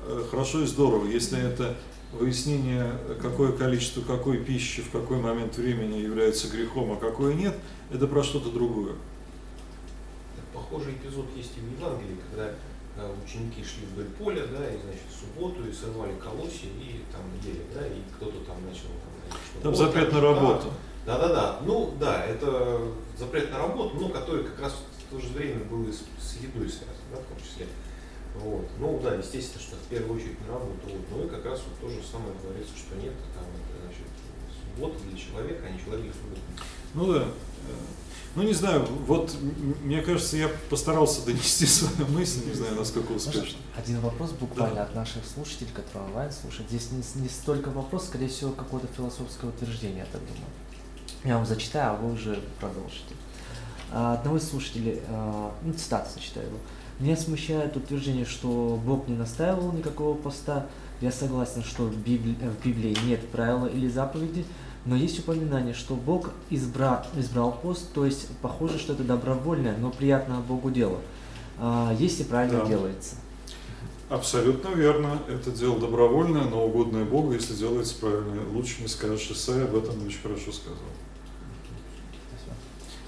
э, 0.06 0.24
хорошо 0.30 0.64
и 0.64 0.66
здорово. 0.66 1.08
Если 1.08 1.40
это 1.40 1.78
выяснение, 2.12 2.92
какое 3.22 3.52
количество 3.52 4.02
какой 4.02 4.40
пищи 4.40 4.82
в 4.82 4.90
какой 4.90 5.18
момент 5.18 5.58
времени 5.58 6.00
является 6.00 6.50
грехом, 6.50 6.92
а 6.92 6.96
какое 6.96 7.34
нет, 7.34 7.56
это 7.92 8.08
про 8.08 8.24
что-то 8.24 8.50
другое. 8.50 8.96
Похожий 10.54 10.94
эпизод 10.94 11.28
есть 11.38 11.52
и 11.58 11.62
в 11.62 11.80
Евангелии, 11.80 12.18
когда 12.30 12.52
ученики 13.24 13.64
шли 13.64 13.86
вдоль 13.88 14.10
поля, 14.18 14.46
да, 14.48 14.68
и, 14.70 14.78
значит, 14.78 15.04
в 15.10 15.20
субботу, 15.20 15.68
и 15.68 15.74
сорвали 15.74 16.14
колосья, 16.20 16.68
и 16.68 17.04
там 17.12 17.22
ели, 17.44 17.66
да, 17.74 17.86
и 17.88 18.02
кто-то 18.16 18.40
там 18.46 18.66
начал 18.66 18.90
там, 19.04 19.40
что 19.52 19.62
Там 19.62 19.72
вот, 19.72 19.78
запрет 19.78 20.12
на 20.12 20.22
работу. 20.22 20.68
Да, 21.06 21.18
да, 21.18 21.28
да. 21.30 21.60
Ну, 21.66 21.94
да, 22.00 22.26
это 22.26 22.82
запрет 23.18 23.52
на 23.52 23.58
работу, 23.60 23.98
но 24.00 24.10
который 24.10 24.44
как 24.44 24.60
раз 24.60 24.74
в 24.74 25.12
то 25.12 25.20
же 25.20 25.30
время 25.30 25.64
был 25.66 25.88
и 25.88 25.92
с, 25.92 26.04
с 26.20 26.38
едой 26.42 26.70
связан, 26.70 27.06
да, 27.12 27.18
в 27.18 27.26
том 27.26 27.38
числе. 27.38 27.68
Вот. 28.36 28.68
Ну, 28.78 29.00
да, 29.04 29.16
естественно, 29.16 29.62
что 29.62 29.76
в 29.76 29.90
первую 29.90 30.20
очередь 30.20 30.40
на 30.48 30.54
работу. 30.54 30.82
Вот. 30.84 31.02
Ну 31.12 31.26
и 31.26 31.30
как 31.30 31.46
раз 31.46 31.62
вот 31.68 31.80
то 31.80 31.90
же 31.90 32.02
самое 32.06 32.34
говорится, 32.44 32.78
что 32.78 32.96
нет, 32.96 33.14
там, 33.34 33.46
значит, 33.82 34.06
суббота 34.62 34.98
для 35.10 35.18
человека, 35.18 35.66
а 35.66 35.72
не 35.72 35.80
человек 35.80 36.06
для 36.06 36.14
субботы. 36.14 36.42
Ну 36.94 37.14
да. 37.14 37.26
Ну 38.36 38.44
не 38.44 38.54
знаю, 38.54 38.88
вот 39.08 39.36
мне 39.84 40.02
кажется, 40.02 40.38
я 40.38 40.50
постарался 40.70 41.26
донести 41.26 41.66
свою 41.66 42.10
мысль, 42.12 42.46
не 42.46 42.54
знаю, 42.54 42.76
насколько 42.76 43.12
успешно. 43.12 43.58
Один 43.76 44.00
вопрос 44.02 44.32
буквально 44.32 44.84
от 44.84 44.94
наших 44.96 45.26
слушателей, 45.26 45.72
которые 45.74 46.10
онлайн 46.10 46.32
слушают. 46.32 46.70
Здесь 46.70 46.92
не, 46.92 47.24
не 47.24 47.30
столько 47.30 47.70
вопрос, 47.70 48.06
скорее 48.06 48.28
всего, 48.28 48.52
какое-то 48.52 48.88
философское 48.96 49.48
утверждение, 49.48 50.00
я 50.00 50.06
так 50.06 50.22
думаю. 50.22 50.46
Я 51.24 51.36
вам 51.38 51.46
зачитаю, 51.46 51.94
а 51.94 51.96
вы 51.96 52.14
уже 52.14 52.40
продолжите. 52.60 53.16
А, 53.92 54.14
Одного 54.14 54.38
из 54.38 54.48
слушателей, 54.48 55.02
а, 55.08 55.52
ну, 55.64 55.74
цитату 55.74 56.10
зачитаю 56.14 56.48
его. 56.48 56.58
Меня 57.00 57.16
смущает 57.16 57.76
утверждение, 57.78 58.26
что 58.26 58.80
Бог 58.86 59.08
не 59.08 59.16
настаивал 59.16 59.72
никакого 59.72 60.16
поста. 60.16 60.68
Я 61.02 61.12
согласен, 61.12 61.64
что 61.64 61.84
в 61.84 61.98
Библии, 61.98 62.36
в 62.36 62.66
Библии 62.66 62.96
нет 63.06 63.28
правила 63.30 63.66
или 63.66 63.88
заповеди, 63.88 64.46
но 64.86 64.96
есть 64.96 65.20
упоминание, 65.20 65.74
что 65.74 65.96
Бог 65.96 66.32
избра, 66.50 67.06
избрал 67.16 67.52
пост, 67.62 67.92
то 67.94 68.06
есть 68.06 68.28
похоже, 68.42 68.80
что 68.80 68.94
это 68.94 69.04
добровольное, 69.04 69.76
но 69.78 69.92
приятное 69.92 70.40
Богу 70.40 70.72
дело, 70.72 71.00
а, 71.58 71.96
если 72.00 72.24
правильно 72.24 72.60
Да. 72.60 72.66
делается. 72.66 73.16
Абсолютно 74.10 74.70
верно. 74.70 75.20
Это 75.28 75.52
дело 75.52 75.80
добровольное, 75.80 76.46
но 76.46 76.66
угодное 76.66 77.06
Богу, 77.06 77.32
если 77.34 77.54
делается 77.54 77.94
правильно. 78.00 78.42
Лучше 78.54 78.82
не 78.82 78.88
скажешь, 78.88 79.30
Исайя 79.30 79.66
об 79.66 79.76
этом 79.76 80.04
очень 80.06 80.20
хорошо 80.22 80.52
сказал. 80.52 80.78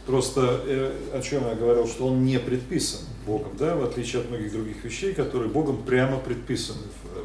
Просто 0.05 0.61
э, 0.65 0.91
о 1.13 1.21
чем 1.21 1.47
я 1.47 1.55
говорил, 1.55 1.87
что 1.87 2.07
он 2.07 2.23
не 2.25 2.39
предписан 2.39 3.01
Богом, 3.25 3.51
да, 3.57 3.75
в 3.75 3.83
отличие 3.83 4.21
от 4.21 4.29
многих 4.29 4.51
других 4.51 4.83
вещей, 4.83 5.13
которые 5.13 5.49
Богом 5.49 5.83
прямо 5.83 6.17
предписаны 6.17 6.79
в, 6.79 7.17
э, 7.17 7.21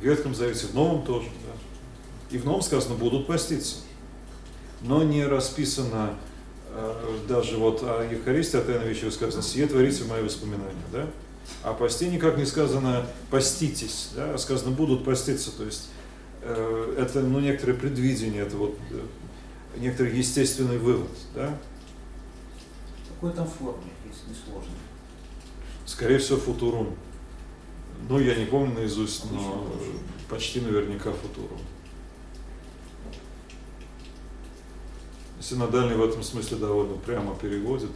в 0.00 0.04
Ветхом 0.04 0.34
Завете, 0.34 0.66
в 0.66 0.74
Новом 0.74 1.02
тоже. 1.02 1.26
Да. 1.46 1.49
И 2.30 2.38
в 2.38 2.44
Новом 2.44 2.62
сказано, 2.62 2.94
будут 2.94 3.26
поститься. 3.26 3.76
Но 4.82 5.02
не 5.02 5.26
расписано 5.26 6.14
э, 6.68 7.18
даже 7.28 7.56
вот 7.56 7.82
о 7.82 8.02
Евхаристии, 8.04 8.58
о 8.58 8.62
Тайной 8.62 8.88
Вечере 8.88 9.10
сказано, 9.10 9.42
сие 9.42 9.66
творите 9.66 10.04
в 10.04 10.08
мои 10.08 10.22
воспоминания, 10.22 10.84
да. 10.92 11.06
А 11.62 11.74
посте 11.74 12.08
никак 12.08 12.38
не 12.38 12.46
сказано 12.46 13.06
поститесь, 13.30 14.10
да, 14.14 14.34
а 14.34 14.38
сказано 14.38 14.70
будут 14.70 15.04
поститься, 15.04 15.50
то 15.50 15.64
есть 15.64 15.88
э, 16.42 16.94
это 16.96 17.20
ну, 17.20 17.40
некоторое 17.40 17.74
предвидение, 17.74 18.42
это 18.42 18.56
вот 18.56 18.78
э, 18.90 19.00
некоторый 19.78 20.16
естественный 20.16 20.78
вывод, 20.78 21.10
да. 21.34 21.58
В 23.04 23.14
какой 23.14 23.32
там 23.32 23.46
форме, 23.46 23.90
если 24.08 24.28
не 24.28 24.34
сложно? 24.34 24.72
Скорее 25.84 26.18
всего, 26.18 26.38
футурум. 26.38 26.94
Ну, 28.08 28.18
я 28.18 28.34
не 28.36 28.46
помню 28.46 28.74
наизусть, 28.74 29.30
но 29.30 29.66
почти 30.28 30.60
наверняка 30.60 31.12
футурум. 31.12 31.58
Синодальный 35.40 35.96
в 35.96 36.04
этом 36.04 36.22
смысле 36.22 36.58
довольно 36.58 36.92
ну, 36.92 36.98
прямо 36.98 37.34
переводит, 37.34 37.90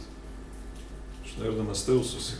что, 1.23 1.39
наверное, 1.41 1.67
Настеусус 1.67 2.37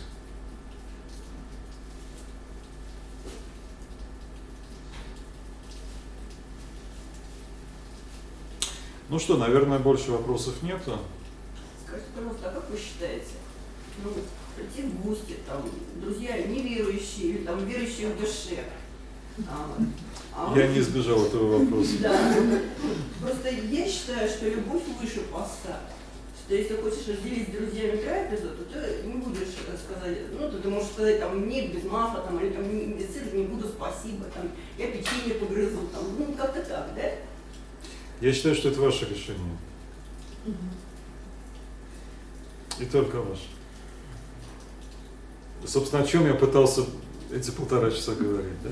Ну 9.08 9.20
что, 9.20 9.36
наверное, 9.36 9.78
больше 9.78 10.10
вопросов 10.10 10.60
нету. 10.62 10.98
Скажите, 11.86 12.08
пожалуйста, 12.14 12.50
а 12.50 12.54
как 12.54 12.68
вы 12.68 12.76
считаете, 12.76 13.34
ну, 14.02 14.10
прийти 14.56 14.88
в 14.88 15.06
гости, 15.06 15.36
там, 15.46 15.62
друзья 16.02 16.36
неверующие 16.42 17.38
там 17.38 17.64
верующие 17.64 18.12
в 18.12 18.20
душе, 18.20 18.64
а, 19.48 19.76
я 20.54 20.66
вы- 20.66 20.74
не 20.74 20.80
избежал 20.80 21.24
этого 21.24 21.58
вопроса. 21.58 21.92
Да. 22.00 22.34
Просто 23.20 23.48
я 23.50 23.88
считаю, 23.88 24.28
что 24.28 24.48
любовь 24.48 24.82
выше 25.00 25.20
поста. 25.32 25.80
Что 26.44 26.54
если 26.54 26.76
хочешь 26.76 27.08
разделить 27.08 27.48
с 27.48 27.52
друзьями 27.52 27.96
трапезу, 27.96 28.50
то 28.50 28.64
ты 28.64 29.06
не 29.06 29.14
будешь 29.14 29.48
э, 29.66 29.76
сказать, 29.76 30.18
ну, 30.38 30.48
то 30.50 30.58
ты 30.58 30.68
можешь 30.68 30.90
сказать, 30.90 31.18
там, 31.18 31.48
нет, 31.48 31.74
без 31.74 31.84
масла, 31.90 32.20
там, 32.20 32.38
или 32.38 32.50
там, 32.50 32.62
без 32.96 33.12
сыра, 33.12 33.36
не 33.36 33.44
буду, 33.44 33.66
спасибо, 33.66 34.26
там, 34.26 34.48
я 34.78 34.86
печенье 34.86 35.34
погрызу, 35.40 35.88
там, 35.92 36.04
ну, 36.16 36.34
как-то 36.34 36.60
так, 36.62 36.94
да? 36.94 37.02
Я 38.20 38.32
считаю, 38.32 38.54
что 38.54 38.68
это 38.68 38.80
ваше 38.80 39.06
решение. 39.06 39.58
И 42.78 42.84
только 42.84 43.16
ваше. 43.16 43.48
Собственно, 45.66 46.02
о 46.02 46.06
чем 46.06 46.26
я 46.26 46.34
пытался 46.34 46.82
эти 47.32 47.50
полтора 47.50 47.90
часа 47.90 48.14
говорить, 48.14 48.62
да? 48.62 48.70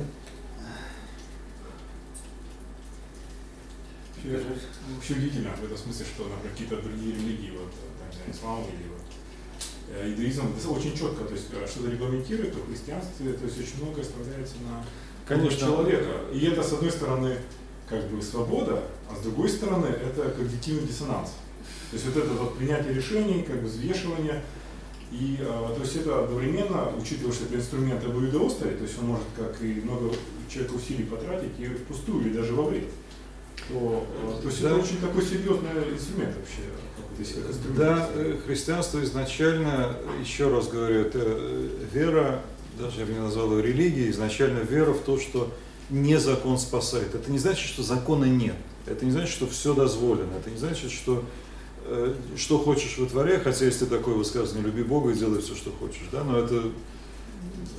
Вообще, 4.24 4.46
вообще 4.94 5.12
удивительно 5.14 5.50
в 5.50 5.64
этом 5.64 5.76
смысле, 5.76 6.06
что, 6.06 6.24
например, 6.24 6.52
какие-то 6.52 6.76
другие 6.82 7.14
религии, 7.14 7.52
вот, 7.52 7.70
там, 7.70 8.08
не 8.08 8.16
знаю, 8.16 8.30
ислам 8.32 8.60
или 8.64 8.88
вот, 8.88 9.04
э, 9.90 10.10
иудаизм, 10.10 10.54
это 10.56 10.68
очень 10.70 10.96
четко, 10.96 11.24
то 11.24 11.34
есть 11.34 11.46
э, 11.52 11.66
что-то 11.66 11.90
регламентирует, 11.90 12.54
то 12.54 12.60
в 12.60 12.68
христианстве, 12.68 13.32
то 13.34 13.44
есть 13.44 13.60
очень 13.60 13.82
многое 13.82 14.02
оставляется 14.02 14.56
на 14.64 14.84
Конечно. 15.26 15.58
человека. 15.58 16.12
И 16.32 16.40
это, 16.46 16.62
с 16.62 16.72
одной 16.72 16.90
стороны, 16.90 17.36
как 17.88 18.08
бы 18.08 18.22
свобода, 18.22 18.82
а 19.10 19.16
с 19.16 19.20
другой 19.20 19.48
стороны, 19.48 19.86
это 19.86 20.30
когнитивный 20.30 20.86
диссонанс. 20.86 21.30
То 21.90 21.96
есть 21.96 22.06
вот 22.06 22.16
это 22.16 22.32
вот 22.32 22.56
принятие 22.56 22.94
решений, 22.94 23.42
как 23.42 23.60
бы 23.60 23.68
взвешивание, 23.68 24.42
и 25.12 25.36
э, 25.38 25.44
то 25.44 25.80
есть 25.80 25.96
это 25.96 26.24
одновременно, 26.24 26.92
учитывая, 26.98 27.32
что 27.32 27.44
это 27.44 27.56
инструмент 27.56 28.04
обоюдоострый, 28.04 28.74
то 28.74 28.82
есть 28.82 28.98
он 28.98 29.08
может 29.08 29.24
как 29.36 29.62
и 29.62 29.80
много 29.82 30.12
человек 30.48 30.74
усилий 30.74 31.04
потратить 31.04 31.58
и 31.58 31.66
впустую, 31.66 32.26
или 32.26 32.34
даже 32.34 32.54
во 32.54 32.64
вред. 32.64 32.84
То, 33.68 34.06
э, 34.38 34.42
то 34.42 34.48
есть 34.48 34.62
Да. 34.62 34.70
это 34.70 34.78
очень 34.78 34.98
такой 35.00 35.22
серьезный 35.22 35.70
инструмент 35.92 36.36
вообще, 36.36 36.62
инструмент. 37.18 37.76
Да, 37.76 38.10
э, 38.14 38.36
христианство 38.46 39.02
изначально, 39.02 39.96
еще 40.20 40.48
раз 40.48 40.68
говорю, 40.68 41.00
это 41.00 41.20
э, 41.22 41.68
вера, 41.92 42.42
даже 42.78 43.00
я 43.00 43.06
бы 43.06 43.12
не 43.12 43.20
назвал 43.20 43.56
ее 43.56 43.62
религией, 43.62 44.10
изначально 44.10 44.60
вера 44.60 44.92
в 44.92 45.00
то, 45.00 45.18
что 45.18 45.52
не 45.90 46.18
закон 46.18 46.58
спасает. 46.58 47.14
Это 47.14 47.30
не 47.30 47.38
значит, 47.38 47.66
что 47.66 47.82
закона 47.82 48.24
нет. 48.24 48.56
Это 48.86 49.04
не 49.04 49.10
значит, 49.12 49.30
что 49.30 49.46
все 49.46 49.74
дозволено. 49.74 50.32
Это 50.38 50.50
не 50.50 50.58
значит, 50.58 50.90
что 50.90 51.24
э, 51.86 52.14
что 52.36 52.58
хочешь 52.58 52.98
вытворяй, 52.98 53.38
хотя 53.40 53.64
если 53.64 53.86
такое 53.86 54.14
высказывание 54.14 54.66
«люби 54.66 54.82
Бога 54.82 55.10
и 55.10 55.14
делай 55.14 55.40
все, 55.40 55.54
что 55.54 55.70
хочешь», 55.70 56.08
да, 56.12 56.24
но 56.24 56.38
это 56.38 56.64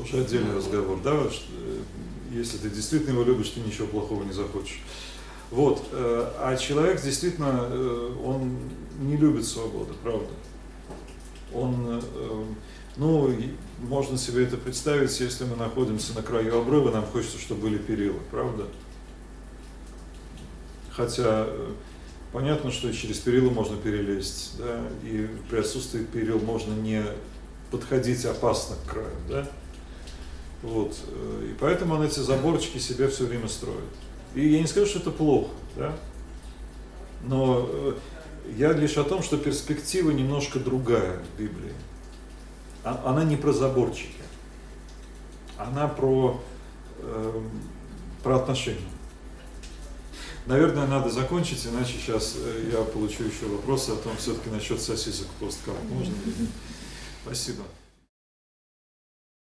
уже 0.01 0.21
отдельный 0.21 0.55
разговор, 0.55 0.99
да, 1.03 1.13
вот, 1.13 1.33
э, 1.33 1.79
если 2.31 2.57
ты 2.57 2.69
действительно 2.69 3.13
его 3.13 3.23
любишь, 3.23 3.49
ты 3.49 3.59
ничего 3.59 3.87
плохого 3.87 4.23
не 4.23 4.33
захочешь. 4.33 4.81
Вот, 5.51 5.87
э, 5.91 6.31
а 6.39 6.55
человек 6.57 7.01
действительно, 7.01 7.67
э, 7.69 8.15
он 8.23 8.57
не 8.99 9.15
любит 9.15 9.45
свободу, 9.45 9.93
правда. 10.03 10.27
Он, 11.53 12.01
э, 12.01 12.43
ну, 12.97 13.35
можно 13.79 14.17
себе 14.17 14.43
это 14.43 14.57
представить, 14.57 15.17
если 15.19 15.45
мы 15.45 15.55
находимся 15.55 16.15
на 16.15 16.23
краю 16.23 16.59
обрыва, 16.59 16.91
нам 16.91 17.05
хочется, 17.05 17.37
чтобы 17.39 17.61
были 17.61 17.77
перила, 17.77 18.19
правда? 18.31 18.65
Хотя 20.91 21.47
понятно, 22.31 22.71
что 22.71 22.91
через 22.91 23.19
перила 23.19 23.49
можно 23.49 23.77
перелезть, 23.77 24.57
да, 24.57 24.81
и 25.03 25.29
при 25.49 25.59
отсутствии 25.59 26.03
перил 26.03 26.39
можно 26.39 26.73
не 26.73 27.03
подходить 27.69 28.25
опасно 28.25 28.77
к 28.77 28.91
краю, 28.91 29.15
да. 29.29 29.47
Вот, 30.63 30.95
и 31.43 31.53
поэтому 31.59 31.95
он 31.95 32.03
эти 32.03 32.19
заборчики 32.21 32.77
себе 32.77 33.07
все 33.09 33.25
время 33.25 33.47
строит. 33.47 33.83
И 34.35 34.47
я 34.49 34.61
не 34.61 34.67
скажу, 34.67 34.85
что 34.85 34.99
это 34.99 35.11
плохо, 35.11 35.49
да, 35.75 35.95
но 37.23 37.67
э, 37.71 37.93
я 38.57 38.73
лишь 38.73 38.97
о 38.97 39.03
том, 39.03 39.23
что 39.23 39.37
перспектива 39.37 40.11
немножко 40.11 40.59
другая 40.59 41.19
в 41.19 41.39
Библии. 41.39 41.73
А- 42.83 43.01
Она 43.05 43.23
не 43.23 43.37
про 43.37 43.53
заборчики, 43.53 44.11
она 45.57 45.87
про, 45.87 46.39
эм, 46.99 47.49
про 48.23 48.35
отношения. 48.35 48.79
Наверное, 50.45 50.85
надо 50.85 51.09
закончить, 51.09 51.65
иначе 51.65 51.93
сейчас 51.93 52.35
э, 52.37 52.69
я 52.73 52.83
получу 52.83 53.23
еще 53.23 53.45
вопросы 53.47 53.91
о 53.91 53.95
том, 53.95 54.15
все-таки 54.17 54.49
насчет 54.49 54.79
сосисок 54.81 55.27
посткарт. 55.39 55.81
Можно? 55.89 56.11
ли? 56.11 56.47
Спасибо. 57.23 57.63